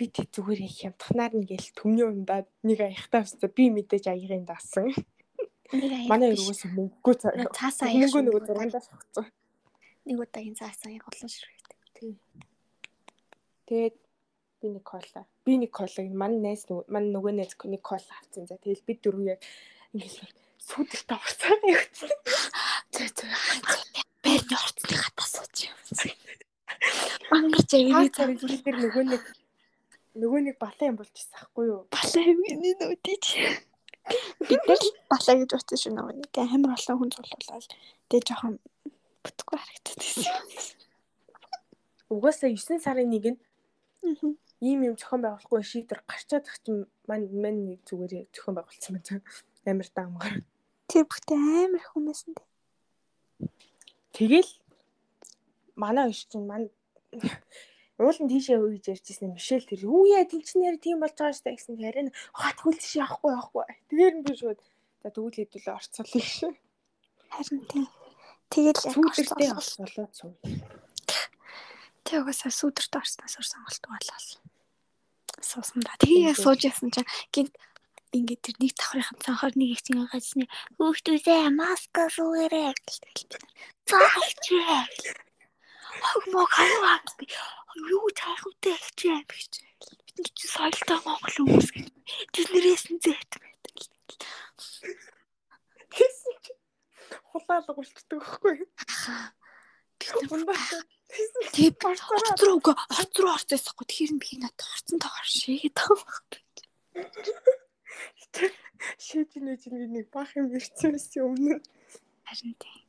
би 0.00 0.08
тэг 0.08 0.32
зүгээр 0.32 0.64
их 0.64 0.74
хямдхнаар 0.80 1.32
нь 1.36 1.44
гээл 1.44 1.68
төмний 1.76 2.08
ундаад 2.08 2.48
нэг 2.64 2.80
аягтаа 2.80 3.20
өстө 3.28 3.52
би 3.52 3.68
мэдээж 3.68 4.08
аягын 4.08 4.48
даасан. 4.48 4.88
Нэг 5.76 5.92
аяг 5.92 6.08
Манай 6.08 6.32
биш. 6.32 6.48
өргөөс 6.48 6.62
мөнгөгүй 6.72 7.14
цаа. 7.20 7.36
Нэг 7.36 7.52
цаасаа 7.52 7.86
аяг 7.92 8.08
Мөнгөө 8.08 8.16
шүү. 8.16 8.24
нөгөө 8.24 8.42
зургандаа 8.48 8.80
шахацсан. 8.80 9.26
Нэг 10.08 10.16
удаагийн 10.24 10.56
цаасаа 10.56 10.90
яг 10.96 11.04
олон 11.04 11.28
ширхэг. 11.28 11.68
Тэгээд 13.68 13.96
би 14.64 14.66
нэг 14.72 14.84
кола. 14.88 15.22
Би 15.44 15.52
нэг 15.60 15.70
колыг 15.70 16.08
манай 16.16 16.40
найз 16.40 16.64
нөгөө 16.64 16.88
манай 16.88 17.12
нөгөө 17.12 17.32
найз 17.36 17.52
нэг 17.60 17.82
кола 17.84 18.00
авсан. 18.24 18.48
За 18.48 18.56
тэгэл 18.56 18.88
бид 18.88 18.98
дөрөв 19.04 19.36
яг 19.36 19.40
ингээл 19.92 20.32
сүдэлтэй 20.64 21.16
орцоо 21.20 21.54
явчихсан. 21.68 22.10
Зөө 22.96 23.08
зөө. 23.20 23.36
Бэрний 24.24 24.58
орцны 24.64 24.96
хатаа 24.96 25.28
сууж 25.28 25.56
юм. 25.68 25.76
Мангарч 27.30 27.70
авирий 27.76 27.94
Хаа 27.94 28.08
царай 28.16 28.36
тэр 28.64 28.76
нөгөө 28.80 29.04
нэг 29.06 29.22
нөгөө 30.18 30.40
нэг 30.46 30.56
балан 30.58 30.90
юм 30.94 30.96
болчихсон 30.98 31.38
ахгүй 31.40 31.64
юу? 31.70 31.86
балаа 31.90 32.22
хэмээн 32.26 32.60
нүдэж. 32.80 33.24
Бид 34.48 34.62
нар 34.66 34.80
л 34.80 34.90
балаа 35.10 35.34
гэж 35.38 35.50
утсан 35.54 35.78
шүү 35.78 35.92
нөгөө 35.94 36.14
нэг 36.18 36.34
амар 36.34 36.74
олон 36.74 36.96
хүн 36.98 37.10
цуглуулаад 37.14 37.68
тэгээ 38.10 38.26
жоохон 38.26 38.54
бүтггүй 39.22 39.58
харагдаад 39.60 40.00
байсан. 40.00 40.34
Угаасаа 42.10 42.50
9 42.50 42.82
сарын 42.82 43.10
нэг 43.10 43.24
нь 43.36 43.40
Мгм. 44.02 44.32
ийм 44.64 44.80
юм 44.88 44.96
зохион 44.96 45.22
байгуулахгүй 45.22 45.62
шийдвэр 45.62 46.00
гарчаад 46.08 46.48
их 46.48 46.56
чинь 46.64 46.88
мань 47.06 47.28
мань 47.30 47.60
нэг 47.68 47.80
зүгээр 47.84 48.32
зохион 48.32 48.54
байгуулсан 48.56 48.92
байна. 48.96 49.20
Амар 49.68 49.88
даамгаар. 49.92 50.34
Тэр 50.88 51.04
бүхтэй 51.04 51.36
амар 51.36 51.84
хүмүүс 51.84 52.20
энэ. 52.32 52.42
Тэгэл 54.16 54.50
манай 55.76 56.10
иш 56.10 56.24
чинь 56.26 56.48
мань 56.48 56.72
уулын 58.00 58.32
тийшээ 58.32 58.56
үе 58.56 58.80
гэж 58.80 58.96
ярьжсэн 58.96 59.36
Мишель 59.36 59.68
тэр 59.68 59.84
юу 59.84 60.08
яа 60.08 60.24
тийм 60.24 60.40
ч 60.40 60.56
нэр 60.56 60.80
тийм 60.80 61.04
болж 61.04 61.12
байгаа 61.20 61.36
штэ 61.36 61.52
гэсэн 61.52 61.76
харин 61.76 62.08
хат 62.32 62.58
хүлш 62.64 62.96
явахгүй 62.96 63.30
явахгүй. 63.36 63.64
Тэгэхээр 63.92 64.16
би 64.24 64.32
шууд 64.40 64.60
за 65.04 65.08
тэгвэл 65.12 65.36
хэдүүлээ 65.36 65.76
орцолъё 65.76 66.24
шээ. 66.24 66.52
Харин 67.28 67.60
тийм. 67.68 67.84
Тэгэл 68.48 68.80
яг 69.44 69.60
болоод 69.60 70.12
суу. 70.16 70.32
Тэг 72.08 72.16
угаасаа 72.24 72.50
сүдэрт 72.50 72.94
орсноос 72.96 73.34
ор 73.36 73.46
сонголт 73.46 73.84
болол. 73.84 74.28
Суусан 75.44 75.84
да. 75.84 75.92
Тэгээ 76.00 76.34
сууж 76.34 76.64
ясан 76.64 76.88
чинь 76.90 77.06
гинт 77.30 77.54
ингээд 78.10 78.42
тэр 78.42 78.56
нэг 78.58 78.72
давхрын 78.74 79.22
цанхаар 79.22 79.54
нэг 79.54 79.70
их 79.78 79.82
чинь 79.86 80.02
гацны 80.02 80.44
хүүхдүүдээ 80.80 81.54
маска 81.54 82.10
суугаарай 82.10 82.74
гэж 82.74 82.96
тэгэл. 83.06 83.38
Хог 85.98 86.24
мог 86.32 86.48
хаваа. 86.50 86.98
Юу 87.90 88.06
таах 88.14 88.42
үтэй 88.46 88.76
гэж 88.78 88.98
гэж. 89.26 89.52
Бид 90.06 90.16
нар 90.18 90.30
чи 90.34 90.46
соёлтой 90.46 90.98
Монгол 91.04 91.34
хүмүүс. 91.34 91.68
Тэднэрээс 92.34 92.84
нь 92.94 93.02
зэт 93.02 93.32
байдаг. 93.42 93.76
Тэсэн 95.90 96.34
чи 96.44 96.52
хулаалга 97.30 97.72
болчдөг 97.74 98.18
байхгүй 98.22 98.52
юу? 98.62 98.70
Бид 99.98 100.10
нар 100.14 100.30
Ундаа 100.30 100.58
Тэг 101.54 101.82
орц 101.82 102.40
руу 102.46 102.62
үгүй 102.62 102.74
орц 102.94 103.14
руу 103.18 103.34
орцсохгүй 103.34 103.86
тэгэхээр 103.90 104.14
би 104.22 104.30
надад 104.38 104.62
орцсон 104.62 104.98
тохор 105.02 105.26
шигээд 105.26 105.74
байгаа. 105.74 106.22
шийж 109.04 109.30
нэж 109.42 109.62
нэг 109.74 110.06
бах 110.14 110.30
юм 110.38 110.54
ирсэн 110.54 110.94
байсан 110.94 111.22
өмнө 111.26 111.56
Харин 112.26 112.54
тийм. 112.62 112.86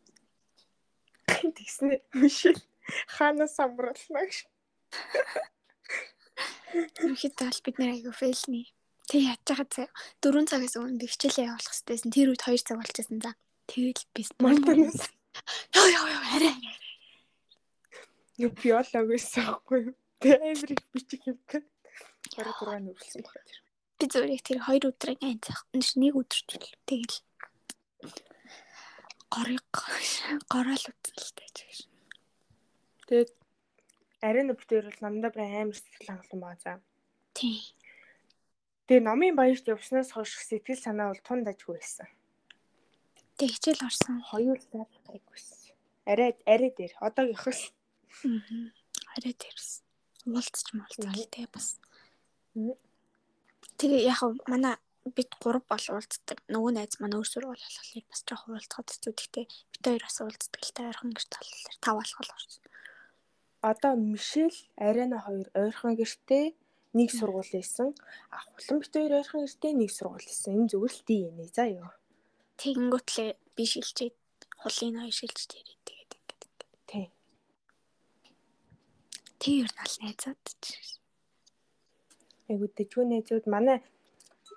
тэгснэ 1.58 1.96
Мишель 2.14 2.62
хаана 3.08 3.48
самруулна 3.48 4.26
гэж. 4.26 4.38
Ерөнхийдөө 7.02 7.48
бол 7.48 7.62
бид 7.66 7.76
нэр 7.80 7.92
айгу 7.96 8.12
фейлний. 8.16 8.68
Тэг 9.10 9.22
яаж 9.28 9.42
байгаа 9.48 9.68
заяа. 9.68 9.92
4 10.24 10.48
цагаас 10.48 10.76
өмнө 10.80 11.00
би 11.02 11.08
хичээлээ 11.12 11.50
явуулах 11.52 11.76
хэрэгтэйсэн. 11.76 12.12
Тэр 12.16 12.32
үед 12.32 12.44
2 12.48 12.64
цаг 12.64 12.78
болчихсон 12.80 13.20
за. 13.20 13.32
Тэгэл 13.68 14.04
би 14.16 14.22
Мантанаас 14.40 15.12
Йоо 15.76 15.88
йоо 15.96 16.08
йоо 16.14 16.24
арай. 16.36 16.56
юу 18.44 18.52
биолог 18.60 19.06
байсан 19.12 19.44
байхгүй 19.48 19.80
юу? 19.88 19.96
Тэгээ 20.20 20.40
амар 20.52 20.72
их 20.76 20.84
бичих 20.94 21.24
юм. 21.28 21.38
Бараг 22.36 22.56
дургаан 22.60 22.90
үргэлсэн 22.92 23.22
байна 23.24 23.44
тэр. 23.48 23.60
Би 24.00 24.06
зүгээр 24.12 24.42
тэр 24.48 24.60
2 24.68 24.90
өдрийг 24.90 25.20
айн 25.24 25.40
цах. 25.46 25.62
Нэг 25.72 26.14
өдөрчл. 26.20 26.68
Тэгэл 26.90 27.16
горыг 29.32 29.72
гороол 30.52 30.86
үзэлтэй 30.92 31.50
ч. 31.56 31.91
Тэгээд 33.12 33.36
арай 34.24 34.44
нөптөр 34.48 34.88
бол 34.88 35.04
намдаа 35.04 35.36
бүр 35.36 35.44
амар 35.44 35.76
сэтгэл 35.76 36.08
хангалуун 36.08 36.40
байгаа 36.48 36.64
за. 36.64 36.74
Тийм. 37.36 37.60
Тэгээ 38.88 39.04
номын 39.04 39.36
баярт 39.36 39.68
явснаас 39.68 40.16
хойш 40.16 40.40
сэтгэл 40.40 40.80
санаа 40.80 41.12
бол 41.12 41.20
тунд 41.28 41.52
ажгүй 41.52 41.76
байсан. 41.76 42.08
Тэг 43.36 43.52
хичээл 43.52 43.84
орсон. 43.84 44.24
Хоёулаа 44.32 44.88
гайгүйсэн. 45.12 45.76
Арай 46.08 46.40
арай 46.48 46.72
дээр 46.72 46.96
одоогийнхоос 47.04 47.76
Аа. 48.24 48.72
Арай 49.16 49.34
тэрс. 49.34 49.84
Уулзч 50.28 50.68
муулзал 50.76 51.28
тий 51.34 51.48
бас. 51.52 51.80
Тэгээ 53.80 54.08
яг 54.08 54.22
манай 54.48 54.76
бид 55.04 55.32
гурав 55.42 55.64
бол 55.68 55.86
уулздаг. 55.96 56.38
Нөгөө 56.54 56.72
найз 56.76 56.96
маань 57.00 57.18
өөр 57.18 57.28
сургууль 57.28 57.60
болохоор 57.60 58.06
бас 58.12 58.22
жоох 58.28 58.44
уулзахад 58.48 58.88
хэцүү. 58.92 59.14
Гэхдээ 59.16 59.46
бид 59.48 59.84
хоёр 59.84 60.04
бас 60.06 60.18
уулздаг 60.22 60.62
л 60.62 60.76
та 60.76 60.82
ойрхон 60.92 61.12
гэрт 61.16 61.34
болохоор 61.34 61.78
тав 61.82 61.96
алхал 61.98 62.32
орсон. 62.36 62.71
Одоо 63.62 63.96
Мишель 63.96 64.60
Арена 64.76 65.20
хоёр 65.22 65.48
ойрхон 65.54 65.94
гэртээ 65.96 66.46
нэг 66.98 67.10
сургууль 67.14 67.52
байсан. 67.54 67.94
А 68.34 68.42
хулан 68.42 68.82
бит 68.82 68.94
хоёр 68.94 69.14
ойрхон 69.22 69.46
гэртээ 69.46 69.74
нэг 69.78 69.92
сургууль 69.94 70.26
байсан. 70.26 70.58
Энэ 70.58 70.70
зүгээр 70.74 70.94
л 70.98 71.04
тийм 71.06 71.36
ээ. 71.40 71.50
За 71.54 71.64
ёо. 71.70 71.94
Тэгэнгүүтлээ 72.58 73.30
би 73.56 73.64
шилжээд 73.70 74.16
хулын 74.62 74.98
хоёр 75.02 75.14
шилж 75.14 75.40
тэрээ 75.46 75.78
тэгээд 75.86 76.12
ингээд. 76.18 76.60
Тий. 76.90 77.06
Тэг 79.40 79.54
ер 79.62 79.70
нь 79.70 79.82
аль 79.82 79.98
найзууд 80.02 80.42
ч. 80.62 80.66
Айгуу 82.50 82.70
дэжгүй 82.74 83.06
найзууд 83.06 83.46
манай 83.46 83.80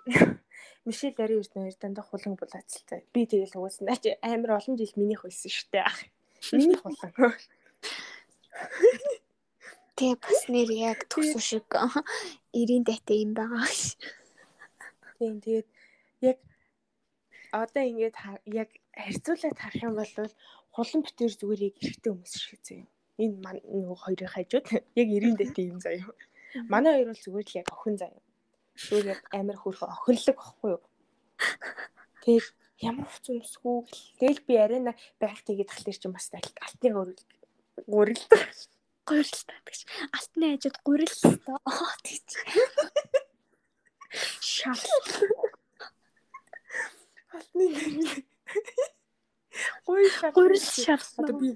Мишель 0.89 1.17
Ари 1.21 1.37
нь 1.41 1.77
дандаа 1.81 2.05
хулан 2.05 2.37
булаацалтай. 2.41 3.05
Би 3.13 3.25
тэгэл 3.29 3.57
угаасна 3.57 3.97
чи 4.01 4.17
амар 4.21 4.57
олон 4.61 4.77
жил 4.81 4.93
минийх 4.97 5.25
байсан 5.25 5.49
шүү 5.53 5.69
дээ. 5.73 5.93
Миний 6.57 6.77
хулан. 6.77 7.13
Тэгээ 9.95 10.19
бас 10.23 10.41
нэр 10.51 10.71
яг 10.75 11.07
төсөө 11.11 11.43
шиг 11.43 11.67
90 11.71 12.83
дайтай 12.87 13.23
юм 13.23 13.35
байгаа 13.39 13.67
ш. 13.71 13.95
Тийм 15.19 15.39
тэгээд 15.43 15.69
яг 16.31 16.39
одоо 17.55 17.83
ингээд 17.83 18.17
яг 18.51 18.71
харьцуулаад 18.91 19.59
харах 19.59 19.83
юм 19.87 19.95
бол 19.99 20.13
хулан 20.75 21.03
битэр 21.07 21.33
зүгээр 21.39 21.63
яг 21.71 21.77
эрэгтэй 21.79 22.11
хүмүүс 22.11 22.35
шиг 22.35 22.63
заяа. 22.67 22.91
Энэ 23.23 23.63
нөгөө 23.63 23.99
хоёрын 24.03 24.35
хажууд 24.35 24.67
яг 24.75 25.09
90 25.15 25.39
дайтай 25.39 25.65
юм 25.71 25.79
заяа. 25.79 26.11
Манай 26.67 26.99
хоёр 26.99 27.09
бол 27.15 27.23
зүгээр 27.23 27.47
л 27.47 27.59
яг 27.63 27.69
охин 27.71 27.97
заяа. 28.03 28.23
Зүгээр 28.75 29.07
яг 29.15 29.21
амар 29.31 29.59
хөөрхөн 29.63 29.95
охинлог 29.95 30.37
багхгүй 30.39 30.71
юу? 30.75 30.83
Тэгээд 32.27 32.47
ямар 32.83 33.07
хувц 33.07 33.27
өмсгүү 33.31 33.77
тэгэл 34.19 34.41
би 34.47 34.55
арайна 34.59 34.93
байх 35.23 35.39
тэгээд 35.47 35.71
тахлаар 35.71 35.99
чи 35.99 36.09
бас 36.11 36.27
алтны 36.35 36.91
гурил. 37.87 38.23
Гурилдаг 39.07 39.61
гэж. 39.67 39.81
Алтны 40.17 40.47
хажууд 40.57 40.77
гурилдаг. 40.85 41.41
Аа 41.65 41.95
тийч. 42.05 42.29
Шал. 44.41 44.81
Алтны. 47.33 47.67
Гуй 49.87 50.11
шал. 50.11 50.33
Гурил 50.33 50.61
шал. 50.61 51.03
Одоо 51.19 51.39
би 51.39 51.55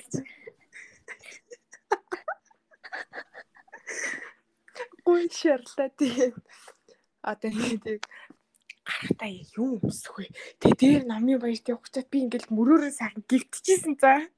гуй 5.09 5.31
шарлаа 5.33 5.89
тийм. 5.97 6.35
Одоо 7.23 7.51
нэг 7.51 8.05
гарахтаа 8.85 9.33
юу 9.57 9.81
өмсөх 9.81 10.21
вэ? 10.21 10.29
Тэ 10.61 10.77
дээр 10.77 11.03
намын 11.09 11.41
баярт 11.41 11.65
явах 11.73 11.89
чад 11.89 12.13
би 12.13 12.29
ингээл 12.29 12.53
мөрөөрөө 12.53 12.93
сайхан 12.93 13.25
гівтчихсэн 13.25 13.97
за. 13.97 14.29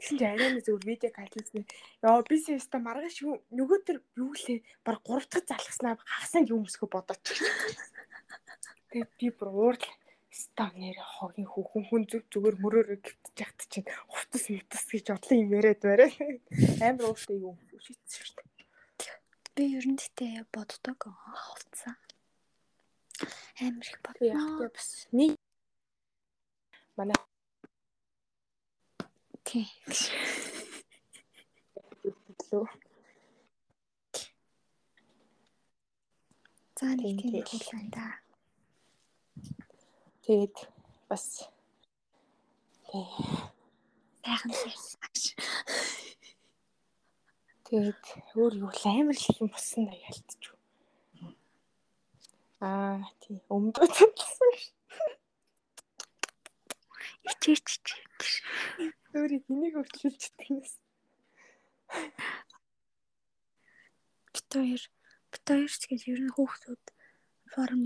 Тэгсэн 0.00 0.16
чи 0.18 0.24
арай 0.24 0.50
нэг 0.56 0.64
зөв 0.64 0.80
видео 0.84 1.10
кализны. 1.12 1.68
Яа 2.00 2.24
би 2.24 2.36
сэста 2.40 2.80
маргааш 2.80 3.20
нөгөө 3.52 3.78
төр 3.84 3.98
юу 4.16 4.32
лээ 4.32 4.64
баг 4.84 5.04
3 5.04 5.28
дахь 5.28 5.48
залгаснаа 5.48 5.94
хагасанд 6.00 6.48
юу 6.48 6.64
өмсгөө 6.64 6.88
бодоод. 6.88 7.20
Тэгээ 8.90 9.08
би 9.20 9.28
бүр 9.36 9.48
уурлаа. 9.52 9.96
Став 10.30 10.72
нэрэ 10.78 11.02
хогийн 11.02 11.50
хүүхэн 11.50 11.84
хүн 11.90 12.02
зүг 12.06 12.24
зүгээр 12.30 12.56
мөрөөрөө 12.62 12.98
гівтж 13.02 13.36
яхад 13.42 13.60
чинь 13.66 13.88
хувцас 14.06 14.46
мутас 14.46 14.84
гэж 14.86 15.06
бодлоо 15.10 15.36
юм 15.42 15.50
яриад 15.58 15.82
барай. 15.82 16.12
Амар 16.78 17.10
ууртай 17.10 17.38
юу 17.42 17.58
шийдсэн 17.82 18.22
шүү 18.24 18.38
дээ. 18.38 18.50
Би 19.58 19.62
ер 19.74 19.86
нь 19.90 19.98
тэгтээ 19.98 20.46
боддог 20.54 21.02
хувцас. 21.02 21.98
Амар 23.58 23.84
их 23.90 23.98
бодно. 24.06 24.22
Яг 24.22 24.70
бас 24.70 25.10
нэг 25.10 25.34
манай 26.94 27.18
тий. 29.50 29.66
Лөө. 32.50 32.66
За 36.78 36.86
нэг 36.94 37.18
тийм 37.18 37.34
хэлэн 37.50 37.86
да. 37.90 38.06
Тэгээд 40.22 40.56
бас. 41.10 41.26
Сайхан 44.22 44.54
ярьсан. 44.54 45.34
Тэгээд 47.66 48.02
өөр 48.38 48.52
юу 48.62 48.70
амар 48.86 49.18
л 49.18 49.26
юм 49.42 49.50
болсон 49.50 49.90
да 49.90 49.94
ялтчих. 49.98 50.54
Аа 52.62 53.02
тий 53.18 53.42
өмдөө 53.50 53.86
ш. 53.90 53.98
Ичээч. 57.30 57.84
Өөрийг 59.16 59.44
энийг 59.50 59.74
өөрчилж 59.80 60.22
тэнэс. 60.38 60.74
Бит 64.32 64.48
хоёр 64.54 64.82
бит 65.30 65.44
хоёр 65.46 65.72
ч 65.80 65.82
гэж 65.90 66.02
ер 66.14 66.20
нь 66.22 66.34
хүүхдүүд 66.34 66.84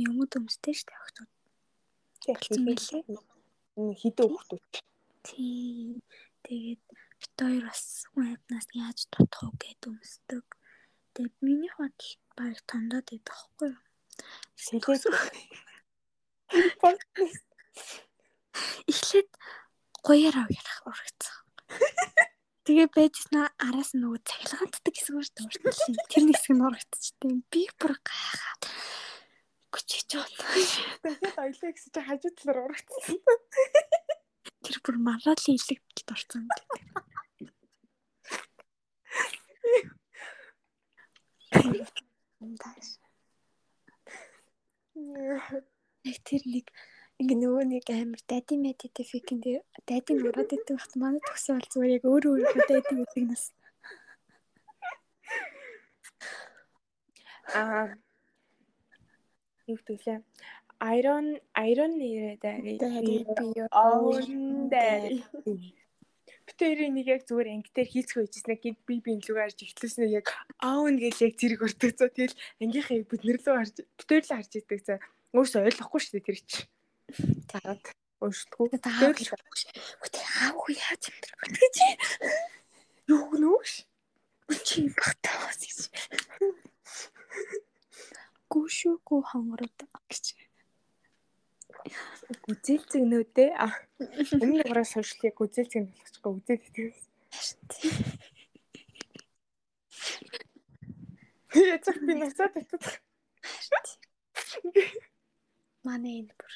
юмуд 0.08 0.32
өмстэй 0.36 0.74
шүү 0.76 0.86
дээ 0.88 1.00
хүүхдүүд. 1.00 1.30
Тэгэхээр 2.24 2.60
энэ 3.80 3.94
хідэн 4.00 4.28
хүүхдүүд. 4.28 4.72
Тий. 5.24 6.00
Тэгээд 6.44 6.82
бит 7.20 7.34
хоёр 7.40 7.64
бас 7.72 7.84
уйднаас 8.12 8.68
яаж 8.76 8.98
дутах 9.08 9.48
уу 9.48 9.56
гэд 9.56 9.80
өмсдөг. 9.88 10.44
Тэгээд 11.16 11.36
минийх 11.40 11.74
бодол 11.80 12.12
баг 12.36 12.56
тондоод 12.68 13.08
идэх 13.16 13.32
байхгүй 13.32 13.68
юу? 13.72 13.80
Сэлээд 14.60 15.04
эхлээд 18.92 19.30
гоёроо 20.04 20.46
ярах 20.52 20.80
урагцсан. 20.84 21.36
Тэгээ 22.64 22.88
байжснаа 22.96 23.52
араас 23.60 23.92
нөгөө 23.96 24.20
цахилгаантдаг 24.24 24.94
хэсэг 24.96 25.16
дээ 25.16 25.20
уртл. 25.20 25.48
Тэр 26.12 26.22
нэг 26.28 26.36
хэсэг 26.36 26.52
нь 26.56 26.64
урагцчихдээ 26.64 27.32
би 27.52 27.62
бүр 27.80 27.92
гайхаад 28.00 28.62
гүчиж 29.72 30.08
байна. 30.16 30.44
Дахиад 31.04 31.40
ойлоо 31.44 31.72
гэсэн 31.72 31.92
чи 31.92 32.00
хажуу 32.04 32.32
талаар 32.36 32.64
урагцсан. 32.64 33.20
Тэр 34.64 34.76
бүр 34.80 34.96
маргаалын 35.00 35.56
илэгдэлд 35.60 36.08
орсон 36.08 36.48
гэдэг. 36.48 36.94
Тэр 46.24 46.42
нэг 46.48 46.66
ингээ 47.20 47.38
нөгөө 47.42 47.64
нэг 47.70 47.86
амар 47.94 48.22
дайди 48.26 48.54
медитив 48.58 49.06
фикэн 49.06 49.38
дээр 49.44 49.62
дайдиг 49.86 50.18
ураад 50.26 50.50
идэг 50.50 50.76
бат 50.78 50.92
манай 50.98 51.22
төгсөн 51.22 51.54
бол 51.56 51.70
зүгээр 51.72 51.94
яг 51.96 52.04
өөр 52.10 52.24
өөр 52.26 52.40
дайдиг 52.70 52.98
үдэг 53.04 53.24
нас. 53.30 53.44
Аа 57.54 57.94
юу 59.70 59.78
гэвэл 59.86 60.26
Iron 60.82 61.26
Iron 61.54 61.92
нэрээ 62.02 62.36
own 63.70 64.68
dairy. 64.74 65.22
Битэрийн 66.44 66.92
нэг 66.98 67.06
яг 67.14 67.22
зүгээр 67.30 67.54
ангитаар 67.54 67.88
хийцгүй 67.94 68.26
байжснаа 68.26 68.58
гинт 68.58 68.80
би 68.84 68.98
би 69.00 69.16
лүг 69.22 69.38
харж 69.38 69.58
ихтлээснээ 69.62 70.18
яг 70.18 70.26
own 70.60 70.98
гэж 70.98 71.16
яг 71.24 71.34
зэрэг 71.40 71.62
өртөгцөө 71.62 72.08
тэгэл 72.10 72.36
ангийнхаа 72.60 73.06
бидний 73.06 73.38
лөө 73.38 73.54
харж 73.54 73.74
битэр 73.96 74.22
л 74.26 74.34
харж 74.34 74.52
идэг 74.60 74.80
за 74.82 74.94
өөрөөсөө 75.32 75.62
ойлгохгүй 75.62 76.00
шүү 76.02 76.14
дээ 76.18 76.26
тэр 76.26 76.40
чинь. 76.42 76.73
Тараад 77.50 77.84
өөрсдөө 78.24 78.66
дээр 78.80 79.16
л 79.16 79.32
үгүй 79.36 80.22
аав 80.44 80.64
яаж 80.72 81.02
юм 81.10 81.16
бэ? 81.20 81.28
Гэж 81.60 81.76
юу 83.12 83.28
нөөш 83.42 83.72
чи 84.64 84.88
батаас 84.96 85.60
гэж. 85.60 85.80
Гүшүүгүй 88.52 89.20
хонгород 89.28 89.78
гэж. 90.08 90.24
Гүзэлцэгнүүдээ 92.44 93.50
өмнө 93.60 94.62
дугаараа 94.64 94.86
сошиалыг 94.88 95.34
гүзэлцэг 95.36 95.84
болгочихгүй 95.84 96.32
үзээд 96.32 96.62
идэв. 96.68 96.96
Яцх 101.54 101.98
би 102.06 102.12
нацаад 102.16 102.56
татдаг. 102.56 102.94
Манай 105.84 106.24
энэ 106.24 106.32
бүр 106.38 106.53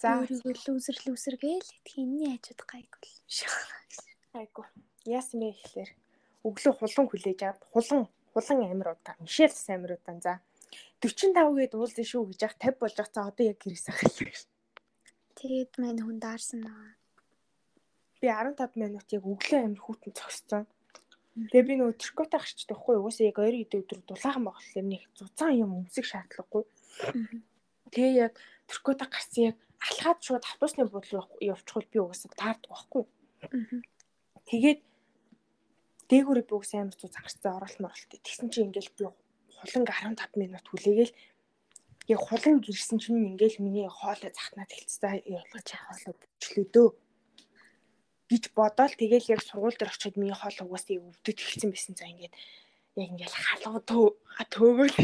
За 0.00 0.24
лүүсэр 0.24 0.96
лүүсэр 1.04 1.36
гээл 1.36 1.70
хинний 1.84 2.32
хажууд 2.32 2.64
гайгүй. 2.64 3.12
Гайгүй. 4.32 4.66
Яасан 5.04 5.44
бэ 5.44 5.52
гэхлээр 5.52 5.90
өглөө 6.48 6.72
хулан 6.80 7.06
хүлээж 7.12 7.40
аваад 7.44 7.64
хулан 7.68 8.02
хулан 8.32 8.58
амир 8.64 8.96
удаа. 8.96 9.20
Мишэл 9.20 9.52
амир 9.68 10.00
удаа. 10.00 10.16
За 10.24 10.32
45 11.04 11.52
гээд 11.52 11.76
уулзсан 11.76 12.06
шүү 12.08 12.32
гэж 12.32 12.40
яг 12.48 12.54
50 12.56 12.80
болж 12.80 12.96
байгаа. 12.96 13.28
Одоо 13.28 13.44
яг 13.44 13.58
гэрээс 13.60 13.86
ахлаа. 13.92 14.40
Тэгээд 15.36 15.72
мань 15.76 16.00
хүн 16.00 16.16
даарсан 16.16 16.64
аа. 16.64 16.96
Би 18.24 18.32
15 18.32 18.80
минут 18.80 19.04
яг 19.12 19.24
өглөө 19.28 19.60
амир 19.68 19.80
хүүтэн 19.84 20.16
зогссон. 20.16 20.64
Тэгээ 21.36 21.68
би 21.68 21.74
нөгөө 21.76 22.00
трикот 22.00 22.32
ахч 22.40 22.64
тахгүй 22.64 22.96
угаасаа 22.96 23.28
яг 23.28 23.36
ойрын 23.36 23.68
идэв 23.68 23.84
өдөр 23.84 24.00
дулаахан 24.08 24.48
болохоор 24.48 24.86
нэг 24.88 25.04
зузаан 25.12 25.60
юм 25.60 25.70
өмсөх 25.84 26.08
шаардлагагүй. 26.08 26.64
Тэгээ 27.92 28.12
яг 28.16 28.34
трикот 28.64 29.04
гарсан 29.04 29.52
яг 29.52 29.56
алхаад 29.80 30.18
шууд 30.20 30.44
автобусны 30.44 30.84
буудлын 30.84 31.24
руу 31.24 31.38
явчихвал 31.40 31.88
би 31.92 31.98
угаасаа 32.00 32.32
таардаг 32.36 32.70
байхгүй. 32.70 33.04
Тэгээд 34.48 34.80
дээгүүрээ 36.10 36.46
би 36.46 36.54
угаасаа 36.54 36.80
амар 36.84 36.96
зүү 37.00 37.10
загарцсан 37.10 37.56
оролт 37.56 37.78
моролт. 37.80 38.10
Тэгсэн 38.12 38.48
чинь 38.52 38.68
ингээл 38.68 38.96
би 38.98 39.04
хуланг 39.56 39.88
15 39.88 40.36
минут 40.36 40.66
хүлээгээл 40.68 41.14
яг 42.12 42.20
хулан 42.26 42.60
гэрсэн 42.60 42.98
чинь 43.00 43.28
ингээл 43.32 43.62
миний 43.64 43.88
хоолой 43.88 44.32
захнаад 44.34 44.70
эхэлсэн. 44.74 45.24
Ялгаж 45.24 45.68
хоолой 45.72 46.14
бүчлээ 46.20 46.66
дөө. 46.74 46.90
гэж 48.30 48.44
бодоол 48.54 48.94
тэгэл 48.94 49.32
яг 49.34 49.42
сургууль 49.42 49.74
дээр 49.74 49.90
очиод 49.90 50.16
миний 50.16 50.36
хоол 50.38 50.58
угаасаа 50.62 51.02
өвдөж 51.02 51.38
эхэлсэн 51.40 51.70
байсан 51.74 51.94
за 51.98 52.06
ингээд 52.06 52.34
яг 52.94 53.08
ингээд 53.10 53.34
халуу 53.34 53.78
төөгөөл 54.54 54.98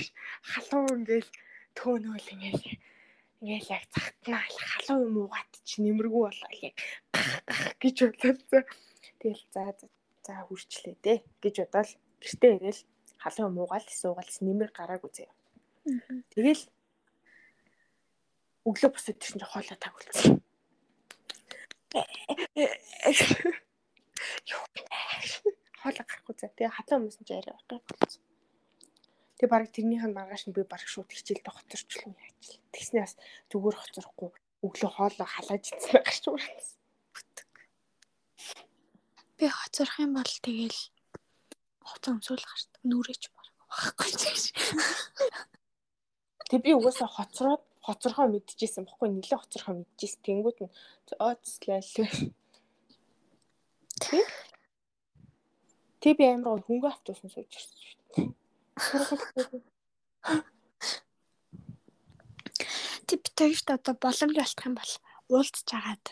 халуу 0.47 0.87
ингээд 0.95 1.29
төөнөөл 1.75 2.29
ингээд 2.35 2.63
ингээд 3.47 3.71
яг 3.71 3.85
цагтнаа 3.95 4.43
халуу 4.51 5.07
юм 5.07 5.17
уугаад 5.23 5.53
чи 5.63 5.79
нэмэргүй 5.79 6.23
болоо 6.27 6.53
яг 6.67 6.77
гэж 7.79 7.97
бодлоо. 8.19 8.63
Тэгэл 9.23 9.45
за 9.55 9.63
за 10.27 10.35
хүрчлээ 10.51 10.97
дээ 10.99 11.19
гэж 11.39 11.55
бодоол 11.63 11.93
гэртээ 12.19 12.53
ирээл 12.59 12.83
халуун 13.23 13.51
юм 13.55 13.59
уугаал 13.63 13.87
суугаал 13.87 14.35
нэмэр 14.43 14.71
гараагүй 14.75 15.11
заяа. 15.15 15.35
Тэгэл 16.35 16.63
өглөө 18.67 18.91
босоод 18.91 19.19
чинь 19.23 19.47
хоолой 19.47 19.79
тагуулсан. 19.79 20.43
Хоолой 25.79 26.05
гарахгүй 26.11 26.35
за. 26.35 26.51
Тэгээ 26.51 26.75
халуун 26.75 27.07
хүмүүс 27.07 27.19
нь 27.23 27.31
арай 27.31 27.55
гай 27.71 27.79
болсон. 27.87 28.26
Тэгээ 29.37 29.53
баг 29.53 29.69
тэрнийхэн 29.69 30.17
маргааш 30.17 30.49
нь 30.49 30.57
би 30.57 30.65
баг 30.65 30.81
шууд 30.89 31.13
хичээлдээ 31.13 31.53
хоцорчлоо 31.53 32.13
яаж 32.17 32.45
л. 32.57 32.61
Тэгснээ 32.73 33.05
бас 33.05 33.15
зүгээр 33.53 33.77
хоцорохгүй 33.77 34.31
өглөө 34.65 34.91
хоолой 34.97 35.29
халааж 35.29 35.65
идсэн 35.77 35.93
байх 36.01 36.11
шүү. 36.17 36.41
Би 39.37 39.47
хоцорох 39.53 39.97
юм 40.01 40.17
бол 40.17 40.33
тэгэл 40.41 40.81
хуцаа 41.85 42.17
өмсөөл 42.17 42.45
гарт 42.49 42.71
нүрээч 42.89 43.23
байхгүй 43.29 44.13
гэж. 44.17 44.43
Тэг 46.49 46.61
би 46.65 46.73
угаасаа 46.73 47.11
хоцроод 47.13 47.63
хоцорхоо 47.85 48.27
мэдчихсэн 48.33 48.89
бохгүй 48.89 49.13
нэлээ 49.13 49.37
хоцорхоо 49.37 49.75
мэдчихсэн. 49.77 50.25
Тэнгүүд 50.25 50.59
нь 50.65 50.73
ооцлаа. 51.21 51.85
Тэг. 54.01 54.27
Тэг 56.01 56.13
би 56.17 56.25
амар 56.25 56.65
хөнгө 56.65 56.89
автуусан 56.89 57.29
сууж 57.31 57.53
ирсэн 57.53 57.79
шүү 57.85 58.01
дээ. 58.17 58.46
Би 63.07 63.17
тэгт 63.39 63.69
одоо 63.77 63.95
боломж 64.05 64.37
олдох 64.45 64.67
юм 64.69 64.75
бол 64.77 64.93
уулзж 65.33 65.69
агаад 65.79 66.07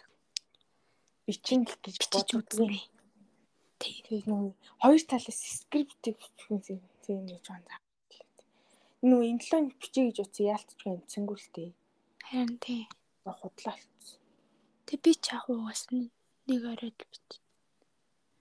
бичин 1.26 1.64
гэж 1.68 1.96
бичиж 2.00 2.28
үзмээ. 2.38 2.84
Тэг 3.80 4.24
нөө 4.28 4.54
хоёр 4.82 5.02
талаас 5.08 5.40
скриптийг 5.60 6.16
бичих 6.20 6.48
юм 7.10 7.26
гэж 7.28 7.44
байна 7.48 7.84
нүү 9.04 9.36
талаа 9.44 9.68
бичээ 9.80 10.04
гэж 10.08 10.18
утсан 10.24 10.46
яалтчгүй 10.48 10.90
амцсангүй 10.96 11.36
л 11.36 11.48
дээ. 11.52 11.70
Харин 12.24 12.56
тий. 12.64 12.82
Худлаа 13.28 13.76
алдсан. 13.76 14.20
Тэг 14.88 14.98
би 15.04 15.12
ч 15.12 15.36
яг 15.36 15.44
угаас 15.52 15.92
нэг 15.92 16.62
оройд 16.72 16.96
бич. 16.96 17.28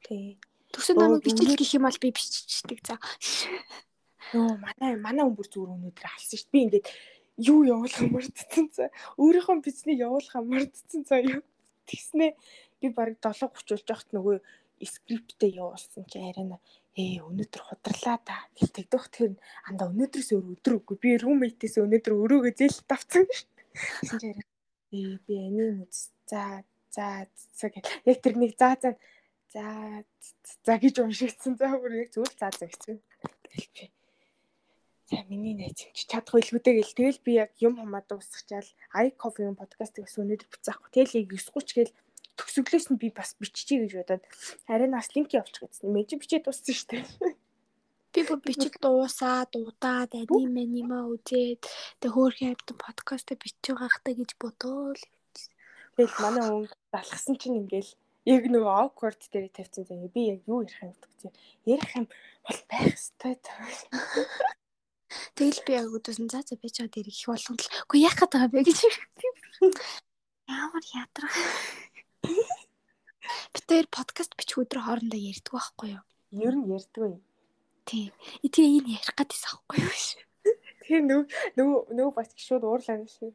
Тий. 0.07 0.39
Төсөө 0.71 0.95
намайг 0.95 1.23
бичих 1.27 1.59
гэх 1.59 1.75
юм 1.75 1.83
бол 1.83 1.99
би 1.99 2.15
биччихдэг 2.15 2.79
за. 2.87 2.95
Нөө 4.33 4.57
манай 4.65 4.93
манай 4.97 5.23
хүн 5.25 5.37
бүр 5.37 5.47
зүгээр 5.49 5.75
өнөөдөр 5.77 6.05
алсан 6.09 6.37
шүү 6.37 6.49
дээ. 6.49 6.53
Би 6.53 6.59
ингээд 6.65 6.87
юу 7.49 7.59
явуулах 7.65 8.01
мартцсан 8.13 8.65
цаа. 8.73 8.89
Өөрийнхөө 9.21 9.61
бичнийг 9.61 9.99
явуулах 10.01 10.35
мартцсан 10.41 11.01
цаа 11.05 11.21
юу. 11.21 11.41
Тэгснээ 11.89 12.31
би 12.81 12.87
баг 12.89 13.17
7:30 13.21 13.53
болж 13.53 13.69
яхад 13.93 14.09
нөгөө 14.13 14.35
скриптээ 14.83 15.51
явуулсан 15.61 16.03
чи 16.11 16.17
арай 16.19 16.45
ээ 16.97 17.25
өнөөдөр 17.25 17.61
хударлаа 17.61 18.17
да. 18.25 18.37
Гэлтэгдэх 18.57 19.05
тэр 19.13 19.31
анда 19.69 19.89
өнөөдрөөс 19.89 20.29
өөр 20.35 20.45
өдөр 20.53 20.73
үгүй. 20.77 20.97
Би 21.01 21.09
румейтээс 21.17 21.81
өнөөдөр 21.81 22.13
өрөөгөө 22.13 22.53
зээл 22.57 22.79
давцсан 22.89 23.23
гэсэн 23.29 24.17
чи 24.19 24.29
ээ 24.93 25.17
би 25.25 25.33
анийн 25.41 25.85
үз. 25.87 26.13
За 26.29 26.61
за 26.93 27.25
гэх 27.73 27.85
яг 28.05 28.17
тэр 28.21 28.35
нэг 28.37 28.53
за 28.59 28.77
за 28.81 28.91
за 29.53 29.65
за 30.65 30.73
гэж 30.77 30.95
уншигдсан 31.01 31.57
за 31.57 31.73
бүр 31.81 32.05
яг 32.05 32.09
зүгээр 32.13 32.33
за 32.37 32.47
за 32.53 32.65
гэсэн. 32.69 32.97
Тэгэл 33.49 33.69
би 33.73 34.02
за 35.09 35.17
миний 35.29 35.55
найз 35.57 35.79
юм 35.83 35.91
чи 35.97 36.03
чадах 36.07 36.33
байлгүйдээ 36.35 36.73
гэл 36.79 36.97
тэгэл 36.97 37.25
би 37.25 37.31
яг 37.43 37.51
юм 37.59 37.75
хамаа 37.79 38.03
дуусчихаал 38.07 38.69
ай 38.95 39.07
кофегийн 39.11 39.59
подкастыг 39.59 40.05
бас 40.05 40.15
өнөөдөр 40.19 40.49
буцаахгүй 40.51 40.89
тэгэл 40.93 41.27
9:30 41.27 41.77
гээл 41.77 41.93
төгсөглөөс 42.37 42.87
нь 42.89 43.01
би 43.01 43.07
бас 43.13 43.35
биччихье 43.37 43.85
гэж 43.85 43.93
бодоод 43.99 44.23
арай 44.71 44.89
нас 44.89 45.07
линк 45.13 45.29
явуучих 45.37 45.69
гэсэн. 45.69 45.93
Мэж 45.93 46.09
бичээд 46.17 46.45
дууссан 46.45 46.73
шүү 46.73 46.89
дээ. 46.89 47.03
Би 48.13 48.21
бүр 48.25 48.39
бичиг 48.45 48.73
дуусаад 48.81 49.53
удаад 49.57 50.11
аним 50.17 50.53
анима 50.57 50.99
үзээд 51.13 51.61
тэг 52.01 52.11
хөөрхөн 52.13 52.53
амт 52.53 52.69
подкаст 52.77 53.29
бичих 53.37 53.77
байхтаа 53.77 54.13
гэж 54.17 54.31
бодоол. 54.41 55.01
Тэгэл 55.97 56.21
манай 56.21 56.45
хүн 56.49 56.65
залхсан 56.93 57.35
чинь 57.37 57.59
ингээл 57.61 57.91
яг 58.33 58.43
нөгөө 58.49 58.73
awkward 58.81 59.21
дээр 59.29 59.49
тавьсан 59.53 59.85
заяа. 59.85 60.13
Би 60.13 60.21
яг 60.33 60.41
юу 60.49 60.65
ярих 60.65 60.81
юм 60.81 60.93
бэ? 61.21 61.29
Ярих 61.73 61.91
юм 61.97 62.05
бол 62.45 62.61
байх 62.69 62.85
ёстой. 62.97 63.37
Тэгэл 65.37 65.61
би 65.65 65.71
яг 65.77 65.87
өдөөсөн 65.93 66.27
за 66.29 66.41
за 66.43 66.55
би 66.57 66.69
чад 66.69 66.95
ирэх 66.97 67.13
их 67.13 67.27
болгоно 67.29 67.59
л. 67.59 67.71
Үгүй 67.87 67.99
яах 68.03 68.17
гээд 68.17 68.33
байгаа 68.33 68.51
бэ 68.53 68.61
гэж. 68.67 68.79
Ямар 70.47 70.83
ядрах. 70.93 71.35
Бид 73.53 73.65
тэр 73.67 73.87
подкаст 73.87 74.35
бичих 74.35 74.59
өдрө 74.63 74.83
хоорондоо 74.83 75.19
ярьдаг 75.19 75.53
байхгүй 75.55 75.89
юу? 75.95 76.03
Ер 76.35 76.55
нь 76.57 76.67
ярьдаг 76.67 77.03
юм. 77.07 77.21
Тийм. 77.87 78.11
Тэгээ 78.43 78.83
энэ 78.83 78.93
ярих 78.99 79.13
гэдээс 79.15 79.43
аахгүй 79.47 79.79
юу? 79.79 79.95
Тэгээ 80.83 81.01
нөгөө 81.07 81.25
нөгөө 81.57 81.79
нөгөө 81.95 82.13
бас 82.17 82.29
шууд 82.35 82.63
уурлаа 82.67 82.99
шүү. 83.07 83.31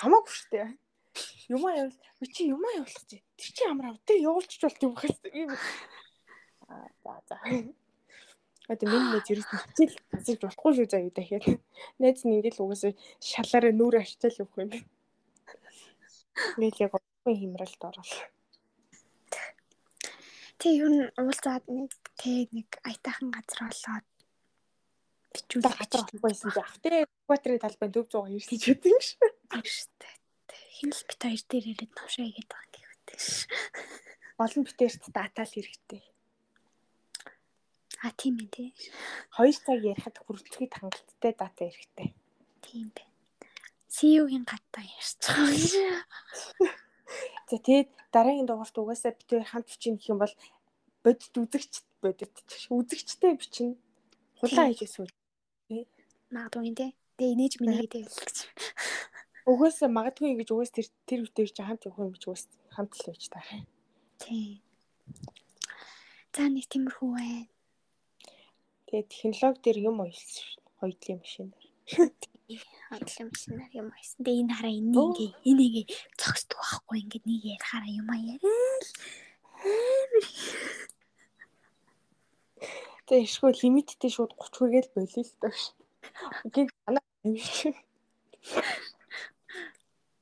Хамаагүй 0.00 0.40
дээ. 0.52 0.68
Юмаа 1.48 1.72
явал 1.72 1.96
би 2.20 2.26
чи 2.28 2.48
юмаа 2.52 2.72
явуулах 2.76 3.04
чи. 3.08 3.22
Тэр 3.36 3.50
чи 3.56 3.64
амар 3.64 3.86
ав. 3.94 3.98
Тэг 4.04 4.20
явуулчих 4.20 4.60
болт 4.60 4.82
юм. 5.32 5.50
Аа 6.68 6.88
за 7.04 7.14
за. 7.28 7.36
Одоо 8.70 8.86
минь 8.90 9.06
нэг 9.14 9.22
нь 9.22 9.22
хичээл 9.22 9.94
засаж 10.12 10.38
болохгүй 10.42 10.72
шүү 10.74 10.86
юу 11.06 11.12
дахиад. 11.14 11.44
Найз 12.02 12.20
нь 12.26 12.34
ингээл 12.38 12.62
угаасаа 12.62 12.92
шалаараа 13.22 13.72
нүрэ 13.74 13.98
арчаал 14.02 14.40
явах 14.42 14.58
юм. 14.62 14.70
Ингээл 16.58 16.84
яг 16.86 16.92
Ой 17.26 17.34
хямралд 17.34 17.82
орол. 17.82 18.12
Тэг 20.62 20.72
юу 20.78 20.90
н 20.94 21.10
уулзаад 21.18 21.66
нэг 21.66 21.90
тэг 22.14 22.54
нэг 22.54 22.70
аятайхан 22.86 23.34
газар 23.34 23.66
болоод 23.66 24.06
бичүүлэх 25.34 25.74
газар 25.74 26.06
байсан 26.22 26.54
заах. 26.54 26.78
Тэг 26.78 27.10
Экваторын 27.26 27.58
талбай 27.58 27.90
400 27.90 28.30
ирсэн 28.38 28.58
ч 28.62 28.64
гэдэг 28.70 28.90
юм 28.94 29.02
шүү 29.02 29.90
дээ. 29.98 30.14
Хин 30.78 30.90
л 30.94 31.02
бит 31.10 31.18
хоёр 31.18 31.42
дээр 31.50 31.66
ирээд 31.66 31.92
тавшаа 31.98 32.26
игээд 32.30 32.46
байгаа 32.46 32.70
гэхүүтэй 32.78 33.18
ш. 33.18 33.50
Олон 34.38 34.62
битэрт 34.62 35.02
датал 35.10 35.50
хэрэгтэй. 35.50 36.02
А 38.06 38.14
тийм 38.14 38.38
ээ 38.38 38.50
тий. 38.54 38.70
2 39.34 39.50
цаг 39.66 39.82
ярихад 39.82 40.22
хүрэлцэхэд 40.22 40.72
хангалттай 40.78 41.32
дата 41.34 41.66
хэрэгтэй. 41.66 42.14
Тийм 42.62 42.94
байна. 42.94 43.10
CEO-гийн 43.90 44.46
гадаа 44.46 44.84
ярьж 44.86 45.18
байгаа. 45.26 46.06
За 47.50 47.56
тэгээд 47.58 47.90
дараагийн 48.14 48.46
дугаарт 48.46 48.78
угаасаа 48.78 49.10
хоёр 49.26 49.42
хамт 49.42 49.66
бичнэ 49.66 49.98
гэх 49.98 50.10
юм 50.14 50.22
бол 50.22 50.34
бодит 51.02 51.34
үзэгч 51.34 51.72
бодит 51.98 52.34
үзэгчтэй 52.70 53.34
бичнэ. 53.34 53.74
Хулаа 54.38 54.70
хийж 54.70 54.86
эсвэл. 54.86 55.10
Магадгүй 56.30 56.74
тий. 56.78 56.92
Тэгээ 57.18 57.34
инээж 57.34 57.54
миний 57.58 57.90
гэдэг 57.90 58.06
гэж. 58.06 58.36
Угаасаа 59.50 59.90
магадгүй 59.90 60.38
гэж 60.38 60.48
угаас 60.54 60.70
тэр 60.70 60.86
тэр 61.10 61.26
үтээр 61.26 61.50
чи 61.50 61.62
хамт 61.66 61.90
явах 61.90 62.06
юм 62.06 62.14
гэж 62.14 62.22
угаас 62.30 62.46
хамт 62.70 62.94
л 62.94 63.06
байж 63.10 63.22
та. 63.34 63.42
Тий. 64.22 64.62
За 66.30 66.46
нэг 66.46 66.70
тиймэрхүү 66.70 67.10
байна. 67.10 67.55
Тэгээ 68.86 69.10
технологи 69.10 69.62
дээр 69.62 69.78
юм 69.90 69.96
хоёдлын 70.78 71.18
машин. 71.18 71.48
Хотлон 72.88 73.30
шинээр 73.34 73.72
юм 73.82 73.88
байсан. 73.90 74.18
Тэгээ 74.22 74.42
энэ 74.46 74.54
хараа 74.54 74.74
энэ 74.78 74.94
ингээ 74.94 75.30
энэ 75.50 75.62
ингээ 75.66 75.86
цогсдог 76.14 76.58
байхгүй 76.62 76.98
ингээ 77.02 77.22
нэг 77.26 77.42
ярихаараа 77.50 77.90
юм 77.90 78.08
аа 78.14 78.20
яриа. 78.22 78.54
Тэгээ 83.06 83.26
ишгүй 83.26 83.52
лимиттэй 83.58 84.10
шууд 84.14 84.32
30 84.38 84.54
хүгээл 84.62 84.94
болиё 84.94 85.22
л 85.26 85.34
даа. 85.42 85.54
Гин 86.54 86.68
ана. 86.86 87.00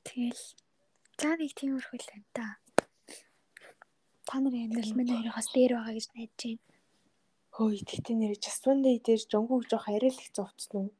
Тэгэл 0.09 0.43
за 1.21 1.29
нэг 1.37 1.51
тиймэрхүү 1.53 1.97
л 2.01 2.09
байна 2.09 2.29
та. 2.33 2.45
Та 4.25 4.35
нарын 4.41 4.65
амьдрал 4.65 4.97
минь 4.97 5.13
хоёроос 5.13 5.47
дээр 5.53 5.77
байгаа 5.77 5.93
гэж 5.93 6.07
найдаж 6.17 6.41
байна. 6.41 6.74
Хөөе, 7.55 7.87
тэгтээ 7.87 8.15
нэр 8.19 8.35
one 8.67 8.81
day 8.83 8.97
дээр 8.99 9.21
жонгог 9.31 9.63
жоох 9.71 9.87
арай 9.87 10.11
л 10.11 10.19
их 10.19 10.27
зовцсон 10.35 10.91
уу? 10.91 10.93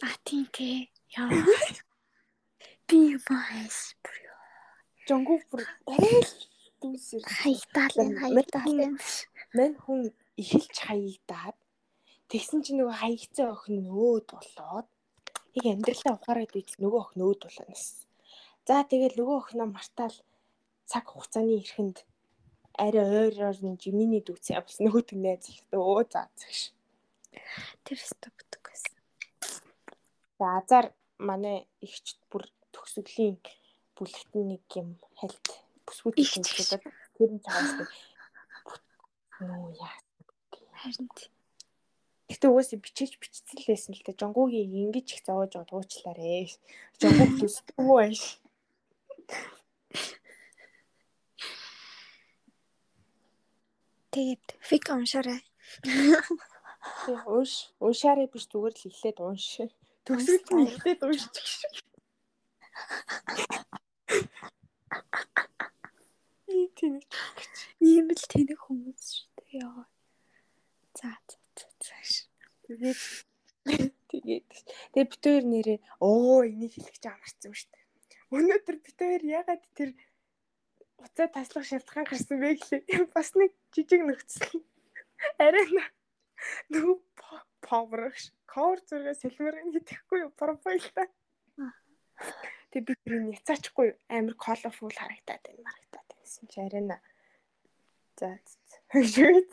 А 0.00 0.16
тийм 0.24 0.48
тий. 0.48 0.88
Яа. 1.12 1.28
Би 2.88 3.20
бас 3.28 3.92
жонгов 5.04 5.44
бүр 5.52 5.60
арай 5.84 6.24
л 6.24 6.32
дүүсэр 6.80 7.20
хаягдаал 7.28 7.96
юм 8.00 8.16
хаягдаал 8.16 8.76
юм. 8.80 8.94
Мэн 9.52 9.72
хүн 9.84 10.00
эхэлж 10.40 10.76
хаягдаад 10.88 11.56
тэгсэн 12.32 12.64
чинь 12.64 12.80
нөгөө 12.80 12.96
хаягцсан 13.04 13.52
охин 13.52 13.84
нь 13.84 13.92
өөд 13.92 14.26
болоод 14.32 14.88
яг 15.60 15.66
амьдралаа 15.68 16.16
ухаарад 16.16 16.56
идэл 16.56 16.80
нөгөө 16.80 17.00
охин 17.04 17.20
өөд 17.28 17.40
болоноос. 17.44 17.84
За 18.64 18.80
тэгэл 18.88 19.20
нөгөө 19.20 19.36
охиноо 19.36 19.68
мартаал 19.68 20.16
цаг 20.88 21.04
хугацааны 21.12 21.60
эрхэнд 21.60 22.08
арай 22.78 23.06
ойроор 23.22 23.58
нь 23.62 23.80
жиминий 23.82 24.22
дүүцээ 24.24 24.60
бас 24.64 24.78
нөгөөт 24.82 25.14
нь 25.14 25.22
найз 25.24 25.46
өө 25.72 26.02
за 26.12 26.26
загш. 26.38 26.60
Тэр 27.84 27.98
бүтэг 28.36 28.62
байсан. 28.66 28.96
За 30.38 30.46
азар 30.58 30.86
манай 31.18 31.66
ихч 31.86 32.18
бүр 32.30 32.44
төгсгөлийн 32.74 33.38
бүлэгтэн 33.96 34.44
нэг 34.50 34.64
юм 34.74 34.98
хальт 35.18 35.46
бүсгүүд 35.86 36.16
хэлээд 36.18 36.82
тэр 37.16 37.30
нь 37.34 37.42
цааш 37.44 37.68
нөө 39.46 39.74
яа. 39.78 39.94
Харин. 40.84 41.08
Гэтэ 42.28 42.46
угаасаа 42.48 42.78
бичиж 42.80 43.12
бичсэн 43.20 43.56
л 43.60 43.68
байсан 43.68 43.92
л 43.94 44.04
та. 44.04 44.12
Жонгогийн 44.18 44.90
ингэж 44.90 45.06
их 45.14 45.22
зовоож 45.26 45.52
байгаа 45.54 45.78
уучлаарэ. 45.78 46.50
Жонгог 47.00 47.30
төсдөө 47.40 47.84
байш. 47.84 48.22
Тэгээд 54.14 54.46
фик 54.62 54.86
уншаарай. 54.94 55.42
Тэг 55.82 57.26
унш 57.26 57.74
уншаарай 57.82 58.30
биш 58.30 58.46
зүгээр 58.46 58.74
л 58.78 58.86
ихлээд 58.86 59.18
унш. 59.18 59.46
Төгсгөл 60.06 60.54
нь 60.54 60.70
ихлээд 60.70 61.00
уншчих 61.02 61.46
шиг. 61.50 61.74
Ий 66.46 66.70
тийм 66.78 67.02
Ийм 67.82 68.06
л 68.14 68.24
тэнэг 68.32 68.60
хүмүүс 68.64 69.02
шүү 69.18 69.28
дээ. 69.34 69.66
Яа. 69.66 69.82
За 70.94 71.10
за 71.26 71.36
за 71.58 71.66
зааш. 71.82 72.12
Тэгээд 72.64 73.00
тэгээд 74.14 74.48
тэгээд 74.94 75.12
хоёр 75.20 75.44
нэрээ 75.50 75.78
оо 75.98 76.46
энийг 76.46 76.72
хэлэх 76.78 76.94
гэж 76.94 77.04
амарсан 77.10 77.52
шүү 77.52 77.70
дээ. 77.74 77.84
Өнөөдөр 78.36 78.76
хоёр 78.94 79.22
ягаад 79.26 79.62
тэр 79.76 79.90
уцаа 81.04 81.28
таслах 81.28 81.64
шалтгаан 81.68 82.08
гарсан 82.08 82.40
бэ 82.40 82.56
гэхлээр 82.56 83.06
бас 83.14 83.28
нэг 83.36 83.52
жижиг 83.74 84.00
нөхцөл. 84.04 84.64
Арай 85.38 85.66
нөө 86.72 86.98
површ 87.64 88.32
кор 88.48 88.78
зургаа 88.88 89.16
сэлмэр 89.16 89.56
гэдэхгүй 89.74 90.18
юу 90.24 90.32
профайлта. 90.40 91.08
Тэгээд 92.70 92.86
би 92.88 92.94
тэрийг 93.04 93.36
яцаачгүй 93.38 93.88
амар 94.08 94.36
колорфул 94.40 94.92
харагдаад 94.92 95.42
байна 95.44 95.66
марагдаад 95.68 96.08
байсан 96.18 96.44
чи 96.50 96.58
арай 96.60 96.84
За 98.18 98.30
шүүд. 99.14 99.52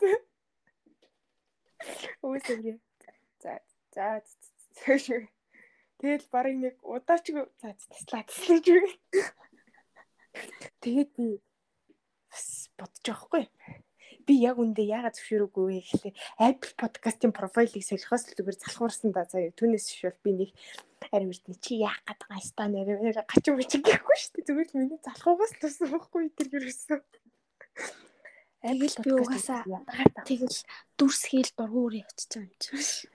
Үгүй 2.22 2.40
За 3.42 3.52
за 3.94 4.22
шүүд. 5.04 5.26
Тэгэл 5.98 6.26
барыг 6.34 6.56
нэг 6.58 6.74
удаачгүй 6.82 7.46
за 7.62 7.74
таслаа 7.90 8.22
таслаж 8.26 8.64
үгүй. 8.70 8.94
Тэгээд 10.82 11.10
би 11.14 11.38
бодож 12.74 13.02
байгаа 13.06 13.22
хгүй. 13.22 13.44
Би 14.26 14.34
яг 14.38 14.58
үндэ 14.58 14.82
яагаад 14.82 15.14
зөвшөөрөөгүй 15.18 15.64
вэ 15.66 15.78
гэхлээр 15.82 16.16
Apple 16.42 16.74
Podcast-ийн 16.78 17.34
профайлыг 17.34 17.82
солихоос 17.86 18.26
л 18.30 18.36
зүгээр 18.38 18.58
залхуурсан 18.58 19.10
да 19.14 19.22
заяа. 19.26 19.54
Түүнээс 19.54 19.86
шүүл 19.94 20.18
би 20.26 20.30
нэг 20.34 20.50
ари 21.10 21.26
үрдний 21.30 21.58
чи 21.58 21.82
яах 21.82 22.02
гээд 22.06 22.20
байгаа 22.26 22.42
ста 22.42 22.66
нэр 22.66 23.18
гачин 23.26 23.58
бичих 23.58 23.82
гэхгүй 23.82 24.16
шүү 24.18 24.32
дээ. 24.34 24.46
Зүгээр 24.46 24.68
л 24.70 24.78
миний 24.78 25.00
залхуугаас 25.02 25.54
тусан 25.58 25.86
байхгүй 25.90 26.30
тэр 26.34 26.48
юусэн. 26.50 27.02
Тэгэл 28.62 28.98
би 29.02 29.10
угаасаа 29.10 29.62
тэгэл 30.22 30.58
дүрс 30.94 31.22
хийл 31.30 31.50
дургуур 31.58 31.94
явчихсан 31.98 32.46
юм 32.46 32.54
чинь. 32.62 33.10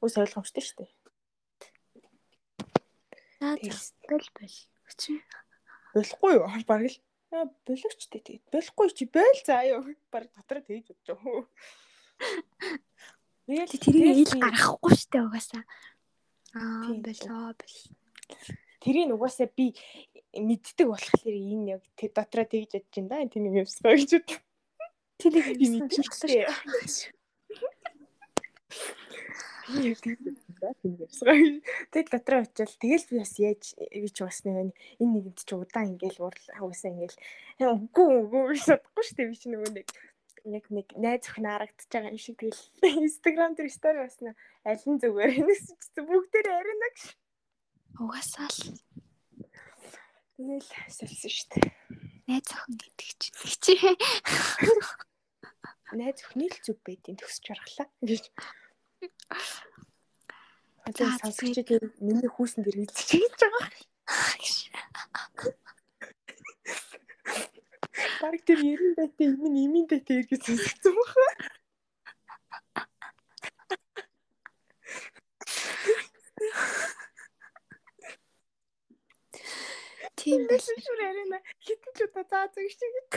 Ус 0.00 0.14
ойлгомжтой 0.16 0.64
шүү 0.64 0.76
дээ. 0.84 0.92
За 3.40 3.56
тэгэл 3.60 4.32
бол. 4.36 4.56
Чи 4.96 5.20
Болохгүй 5.94 6.38
юу? 6.38 6.46
Бараг 6.66 6.90
л 6.90 6.98
Аа, 7.30 7.46
боловч 7.62 8.10
дээ 8.10 8.26
тэгээд 8.26 8.50
болохгүй 8.50 8.90
чи 8.90 9.06
бойл 9.06 9.38
заа 9.46 9.62
юу. 9.62 9.86
Бараг 10.10 10.34
дотроо 10.34 10.66
тэгж 10.66 10.90
бодож 10.90 11.14
байгаа. 11.14 11.46
Тэгэл 13.46 13.78
тэрийг 13.78 14.26
ил 14.26 14.34
гаргахгүй 14.42 14.98
штэ 14.98 15.22
угаасаа. 15.22 15.62
Аа 16.58 16.90
болоо 16.98 17.54
бол. 17.54 17.78
Тэрийг 18.82 19.14
угаасаа 19.14 19.46
би 19.46 19.78
мэддэг 20.34 20.90
болохоор 20.90 21.38
энэ 21.38 21.78
яг 21.78 21.86
тэр 21.94 22.10
дотроо 22.18 22.50
тэгж 22.50 22.74
бодож 22.74 22.98
байна 22.98 23.14
да. 23.14 23.30
Тэнийг 23.30 23.62
юмсгаа 23.62 23.94
гэж 23.94 24.10
бод. 24.18 24.42
Тэрийг 25.22 25.54
Би 25.54 25.70
юм 25.70 25.86
мэдчихлээ. 25.86 26.50
Би 29.70 29.94
яг 29.94 30.02
тэгж 30.02 30.49
бодсон 30.60 30.60
да. 30.60 30.76
Тэнийг 30.84 31.00
юмсгаа. 31.08 31.34
Тэгэл 31.90 33.08
би 33.10 33.18
бас 33.18 33.34
яаж 33.40 33.64
би 33.74 34.08
ч 34.12 34.18
бас 34.20 34.38
нэг 34.44 34.76
энэ 35.00 35.12
нэгэнд 35.16 35.38
чи 35.40 35.54
удаан 35.56 35.96
ингээл 35.96 36.22
угаасаа 36.28 36.92
ингээл 36.92 37.18
үгүй 37.60 38.08
үгүй 38.28 38.42
гэж 38.54 38.64
бодохгүй 38.68 39.04
шүү 39.08 39.16
дээ. 39.16 39.30
Би 39.32 39.36
чи 39.40 39.48
нөгөө 39.48 39.70
нэг 39.74 39.88
яг 40.44 40.66
нэг 40.72 40.86
найз 40.96 41.24
охин 41.28 41.48
харагдаж 41.48 41.88
байгаа 41.88 42.12
юм 42.12 42.20
шиг 42.20 42.36
тэгэл 42.40 42.60
Instagram 43.04 43.52
дээр 43.56 43.68
стори 43.68 43.98
басна 44.04 44.32
аль 44.64 44.84
нь 44.88 45.00
зүгээр 45.00 45.44
нэгсэн 45.44 45.76
чи 45.80 46.00
бүгдээр 46.00 46.48
арина 46.48 46.88
гэж. 46.92 47.00
Угаасаа 48.00 48.48
л 48.48 48.60
Тэгэл 50.40 50.64
сольсон 50.88 51.28
шүү 51.28 51.48
дээ. 51.52 51.68
найз 52.24 52.48
охин 52.48 52.74
гэдэг 52.80 53.08
чинь. 53.20 53.36
Тэг 53.36 53.52
чи 53.60 53.74
найз 55.92 56.18
өхний 56.24 56.48
л 56.48 56.58
зүг 56.64 56.78
байдیں۔ 56.86 57.18
төгсөж 57.20 57.44
барахлаа 57.50 57.88
гэж. 58.00 58.24
За, 60.86 60.90
Одоо 60.90 61.08
сонсогчдод 61.20 61.94
миний 62.00 62.30
хүүсэн 62.30 62.64
дээр 62.64 62.76
хэлчих 62.80 63.20
гэж 63.20 63.34
байгаа. 63.42 63.68
Бараг 68.20 68.42
тэр 68.44 68.58
90 68.60 68.96
дайтай 68.98 69.26
юм 69.32 69.44
нь 69.52 69.60
имийн 69.64 69.86
дайтай 69.88 70.16
эргэж 70.20 70.42
сонсогдсон 70.44 70.94
байна. 70.96 71.60
тийм 80.20 80.46
байл. 80.48 80.60
Шүр 80.60 81.00
арина 81.08 81.38
хитэн 81.64 81.92
ч 81.96 81.98
удаа 82.06 82.24
заа 82.30 82.46
зэг 82.54 82.68
шиг. 82.76 83.12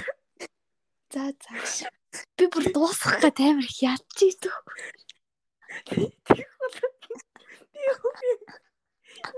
За 1.14 1.24
за. 1.44 1.90
Би 2.38 2.46
бүр 2.52 2.66
дуусгах 2.76 3.20
гад 3.24 3.38
амар 3.40 3.68
их 3.68 3.78
ядч 3.84 4.18
идэх. 4.30 4.56
Тэгэх 5.88 6.52
бол 6.62 6.93
юу 7.90 8.12
юм. 8.32 8.42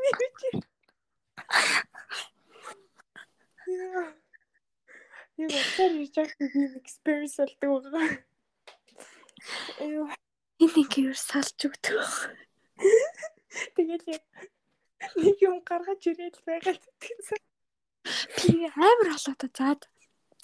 Би 0.01 0.27
чи. 0.39 0.49
Яг 5.35 5.65
тэр 5.75 5.91
нэг 5.99 6.73
experience 6.79 7.37
болдог 7.59 7.91
байгаа. 7.91 8.15
Энэ 10.63 10.73
нэг 10.79 10.91
юу 11.01 11.13
салж 11.13 11.59
өгдөг. 11.67 11.99
тэгэл 13.75 14.05
яг 14.15 14.23
нэг 15.19 15.37
юм 15.43 15.59
гаргаж 15.67 16.01
ирээд 16.07 16.39
байгаад 16.47 16.83
тэгсэн. 17.03 17.41
Би 18.37 18.69
амар 18.71 19.11
болоод 19.11 19.43
заад 19.51 19.81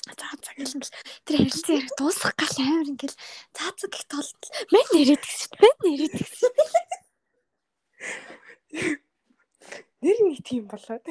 за 0.08 0.28
за 0.44 0.52
гэлэн 0.58 0.82
тэр 1.26 1.36
харилцан 1.38 1.76
яриг 1.78 1.94
дуусгах 1.98 2.36
гал 2.36 2.58
амар 2.60 2.88
ингээл 2.92 3.18
за 3.56 3.66
за 3.78 3.88
гэх 3.88 4.06
тол 4.10 4.30
мен 4.74 4.88
нэрэд 4.92 5.24
гэсэн 5.24 5.52
мен 5.62 5.76
нэрэд 5.86 6.14
гэсэн 6.18 6.52
Нэр 10.02 10.18
нэг 10.26 10.40
тийм 10.48 10.66
болоод. 10.72 11.06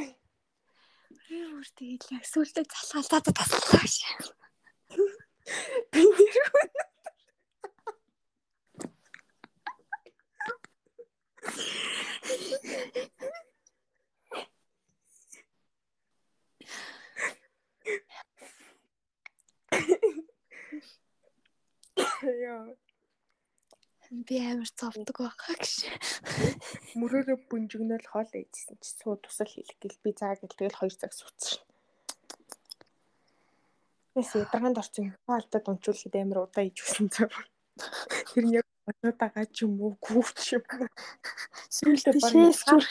би 1.30 1.46
бүр 1.54 1.66
тэгэл 1.78 2.14
яг 2.18 2.24
сүултээ 2.26 2.66
залхаал 2.66 3.06
за 3.06 3.18
за 3.22 3.32
таслаа 3.38 3.86
ш. 3.86 4.02
Би 5.92 6.02
нэр 6.02 6.36
Яа, 22.20 22.76
би 24.10 24.42
амар 24.42 24.66
зовдөг 24.74 25.22
байхаа 25.22 25.54
гэж. 25.54 25.86
мөрөөрөө 26.98 27.38
бүнжигнэл 27.46 28.10
хоол 28.10 28.26
ээжсэн 28.26 28.76
чи 28.82 28.90
суу 28.98 29.14
тусал 29.22 29.46
хийх 29.46 29.70
гэл 29.78 30.02
би 30.02 30.10
заа 30.18 30.34
гэл 30.34 30.50
тэгэл 30.50 30.74
2 30.82 30.98
цаг 30.98 31.14
сууцсан. 31.14 31.62
Эс 34.18 34.34
ядаргаанд 34.34 34.82
орсон 34.82 35.14
хаалтад 35.30 35.70
унчуулахад 35.70 36.14
амар 36.18 36.42
удаа 36.42 36.66
иж 36.66 36.82
өгсөн 36.82 37.06
цаа. 37.14 37.30
Тэр 38.34 38.44
нь 38.50 38.58
яг 38.58 38.66
бодоодаа 38.82 39.46
ч 39.46 39.62
юм 39.62 39.78
уу 39.78 39.94
гүүч 40.02 40.58
юм. 40.58 40.66
Сүүлдээ 41.70 42.50
зүрх. 42.58 42.90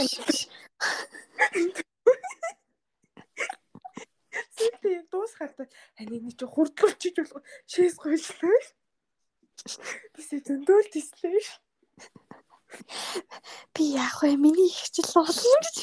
Сүүлдээ 4.56 4.96
яг 5.04 5.06
дуусахад 5.12 5.68
ани 6.00 6.16
нэг 6.24 6.40
чи 6.40 6.46
хурдлуулчих 6.48 7.16
болох 7.20 7.44
шээс 7.68 8.00
гойллоо. 8.00 8.78
Бисээ 10.15 10.40
зөндөөл 10.45 10.88
тислээ. 10.94 11.44
Би 13.73 13.84
яах 13.98 14.23
вэ? 14.23 14.38
Миний 14.38 14.69
их 14.69 14.90
чил 14.94 15.10
болно 15.15 15.57
гэж. 15.64 15.77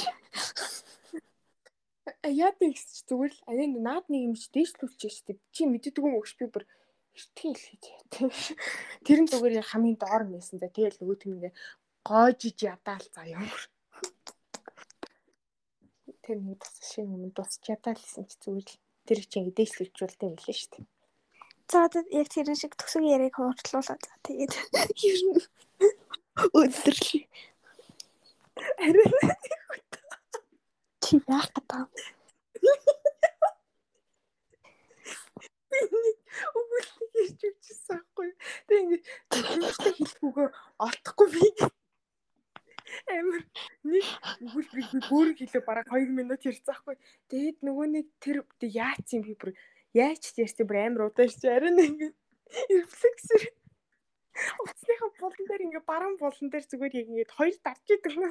Яад 2.27 2.57
нэг 2.63 2.75
ч 2.79 3.05
зүгээр 3.11 3.33
л 3.35 3.43
аяа 3.51 3.67
наад 3.69 4.07
нэг 4.09 4.23
юм 4.31 4.35
чи 4.39 4.49
дээшлүүлчих 4.55 5.13
штеп. 5.13 5.39
Чи 5.53 5.67
мэддэг 5.67 5.99
юм 6.01 6.17
өгш 6.17 6.39
би 6.39 6.47
бүр 6.49 6.65
эртхэн 7.17 7.53
хэлхийж 7.53 7.85
яа. 7.91 8.31
Тэр 9.05 9.19
нь 9.23 9.31
зүгээр 9.31 9.61
хамгийн 9.61 9.99
доор 9.99 10.25
нээсэн. 10.31 10.63
За 10.63 10.71
тэгэл 10.71 10.99
нөгөөт 11.03 11.27
юм 11.27 11.35
ингээ 11.43 11.55
гоожиж 12.07 12.57
ядаал 12.63 13.07
заяа. 13.13 13.45
Тэр 16.25 16.39
нэг 16.43 16.63
тус 16.63 16.77
шиг 16.87 17.07
юм 17.07 17.31
дуусч 17.35 17.63
ядаал 17.67 17.99
гэсэн 17.99 18.25
чи 18.31 18.37
зүгээр 18.43 18.67
л 18.71 18.79
тэр 19.07 19.19
чи 19.27 19.37
ингээ 19.43 19.59
дээшлүүлчихүүлтэй 19.59 20.29
байлаа 20.31 20.57
штеп. 20.57 20.87
За 21.73 21.89
яг 21.91 22.29
тэр 22.31 22.55
шиг 22.55 22.79
төсөг 22.79 23.03
яриаг 23.03 23.35
хууртлуулаад 23.37 24.03
за 24.03 24.15
тэгээд 24.27 24.53
ер 25.11 25.21
нь 25.27 25.41
өдөрлөө. 26.55 27.23
Арай 28.87 29.09
Чи 31.03 31.19
яах 31.27 31.51
гэдэг 31.55 31.87
өгүүлбэг 36.57 37.15
ярьж 37.23 37.43
өгчсэн 37.51 37.97
аахгүй. 37.97 38.29
Тэг 38.67 38.79
ингээд 38.81 39.05
төгсөлтөй 39.31 39.93
хэлэхгүйгээр 39.97 40.51
олдохгүй 40.87 41.29
би. 41.35 41.47
Амар 43.11 43.43
нэг 43.87 44.07
өгүүлбэг 44.45 44.87
би 44.93 44.99
бүр 45.11 45.29
хэлээ 45.39 45.63
бараг 45.67 45.87
2 45.91 46.11
минут 46.11 46.47
ярьсан 46.47 46.75
аахгүй. 46.75 46.97
Тэгээд 47.31 47.59
нөгөө 47.67 47.87
нэг 47.93 48.07
тэр 48.23 48.37
яац 48.63 49.07
юм 49.15 49.23
би 49.27 49.35
бүр 49.35 49.55
яаж 49.97 50.23
ч 50.33 50.37
ярьсан 50.45 50.67
бүр 50.69 50.79
амар 50.85 51.09
удаач 51.09 51.41
арай 51.45 51.73
нэг 51.73 52.13
рефлексэр 52.71 53.43
Уцсныхаа 54.37 55.11
болон 55.21 55.45
дээр 55.49 55.65
ингээ 55.67 55.85
баруун 55.89 56.17
болон 56.21 56.47
дээр 56.53 56.65
зүгээр 56.69 56.95
яг 57.01 57.09
ингээ 57.09 57.37
хоёр 57.37 57.57
дарж 57.65 57.87
идэг 57.89 58.13
юм. 58.21 58.29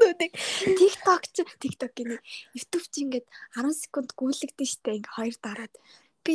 Нүдэг 0.00 0.32
TikTok 0.80 1.22
ч 1.34 1.36
TikTok 1.60 1.92
гинэ. 1.92 2.16
YouTube 2.56 2.86
ч 2.88 2.94
ингээд 3.04 3.26
10 3.60 3.76
секунд 3.82 4.10
гүйлэгдэн 4.16 4.68
штэ 4.72 4.96
ингээ 4.96 5.16
хоёр 5.16 5.36
дараад 5.44 5.74
би 6.24 6.34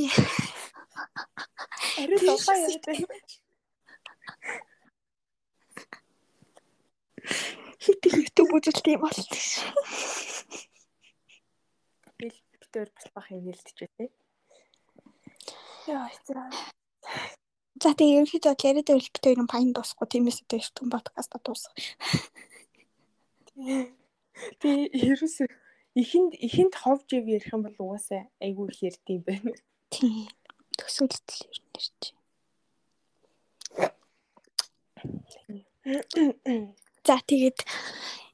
дулаан 2.21 2.59
яриад 2.69 2.85
байна. 2.85 3.05
хитэ 7.81 8.07
YouTube 8.13 8.51
үзэлт 8.53 8.85
юм 8.93 9.01
болт 9.01 9.33
ш. 9.33 9.65
Би 12.17 12.29
битээр 12.61 12.89
бас 12.93 13.07
бах 13.15 13.27
юм 13.33 13.49
нэлтэж 13.49 13.77
байна. 13.97 14.13
Яа, 15.87 16.11
за. 16.27 16.51
За 17.79 17.93
тэгээ 17.95 18.19
ерөнхийдөө 18.19 18.53
яриад 18.59 18.87
байвал 18.91 19.07
бид 19.07 19.23
хоёрын 19.23 19.47
паян 19.47 19.71
дуусахгүй 19.71 20.07
тиймээс 20.11 20.43
одоо 20.43 20.59
их 20.59 20.69
том 20.75 20.91
подкаста 20.91 21.39
дуусах. 21.39 21.71
Би 24.59 24.69
ерөөсөө 24.91 25.47
ихэнд 26.01 26.31
ихэнд 26.47 26.73
ховж 26.81 27.07
ив 27.15 27.25
ярих 27.31 27.53
юм 27.55 27.61
бол 27.63 27.77
угаасаа 27.79 28.27
айгүй 28.43 28.67
их 28.67 28.79
ярьдсан 28.83 29.19
байна. 29.23 29.53
Тийм. 29.93 30.27
Төсөөлт 30.75 31.27
л 31.31 31.41
ер 31.47 31.57
нь 31.63 31.71
ярьж. 31.79 32.01
За 37.07 37.15
тэгээд 37.29 37.59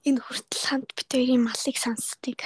энэ 0.09 0.23
хүртэл 0.25 0.63
хамт 0.67 0.89
бид 0.97 1.09
хоёрын 1.13 1.45
малыг 1.45 1.77
сонсдгийг. 1.77 2.41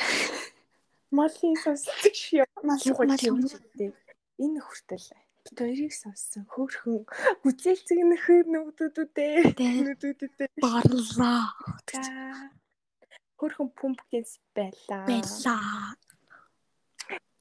Малын 1.15 1.55
сонсдог 1.63 2.13
шив. 2.13 2.43
Мал 2.67 2.81
Мал 2.83 3.23
юм 3.23 3.39
дээ. 3.79 3.95
Энэ 4.37 4.59
хүртэл 4.61 5.07
бид 5.43 5.57
хоёрыг 5.57 5.93
сонссон 5.95 6.43
хөөхөн 6.51 7.03
гүзээлцэг 7.41 7.99
нөхөр 8.05 8.45
нүдүүдүүдээ 8.53 9.35
нүдүүдүүдээ 9.57 10.49
барлаа. 10.61 11.55
Хөөхөн 13.37 13.69
пумпкинс 13.77 14.37
байлаа. 14.53 15.05
Байлаа. 15.09 15.95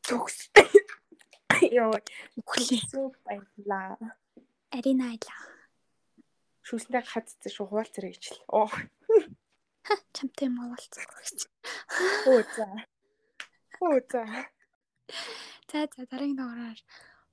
Төгстэй. 0.06 0.70
Йоо, 1.76 1.92
Үхлээ. 2.40 2.82
сүү 2.88 3.06
байлаа. 3.26 3.96
Аринайла. 4.72 5.36
Шүүсэндээ 6.66 7.04
хацсан 7.10 7.50
шүү 7.50 7.66
хуваал 7.70 7.90
зэрэг 7.90 8.14
ичл. 8.16 8.38
Оо, 8.52 8.68
Чамтай 10.12 10.48
муулцсан. 10.50 11.06
оо 12.26 12.42
за. 12.54 12.66
Оо 13.80 13.98
за. 14.10 14.22
За 15.72 15.80
за 15.96 16.06
дараагийн 16.10 16.38
дугаараар 16.38 16.78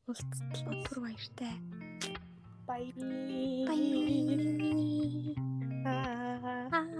уулзтлаа 0.10 0.76
түр 0.86 0.98
баяртай. 1.06 1.54
Bye. 2.68 2.90
Bye. 3.68 5.36
Аа. 5.86 6.93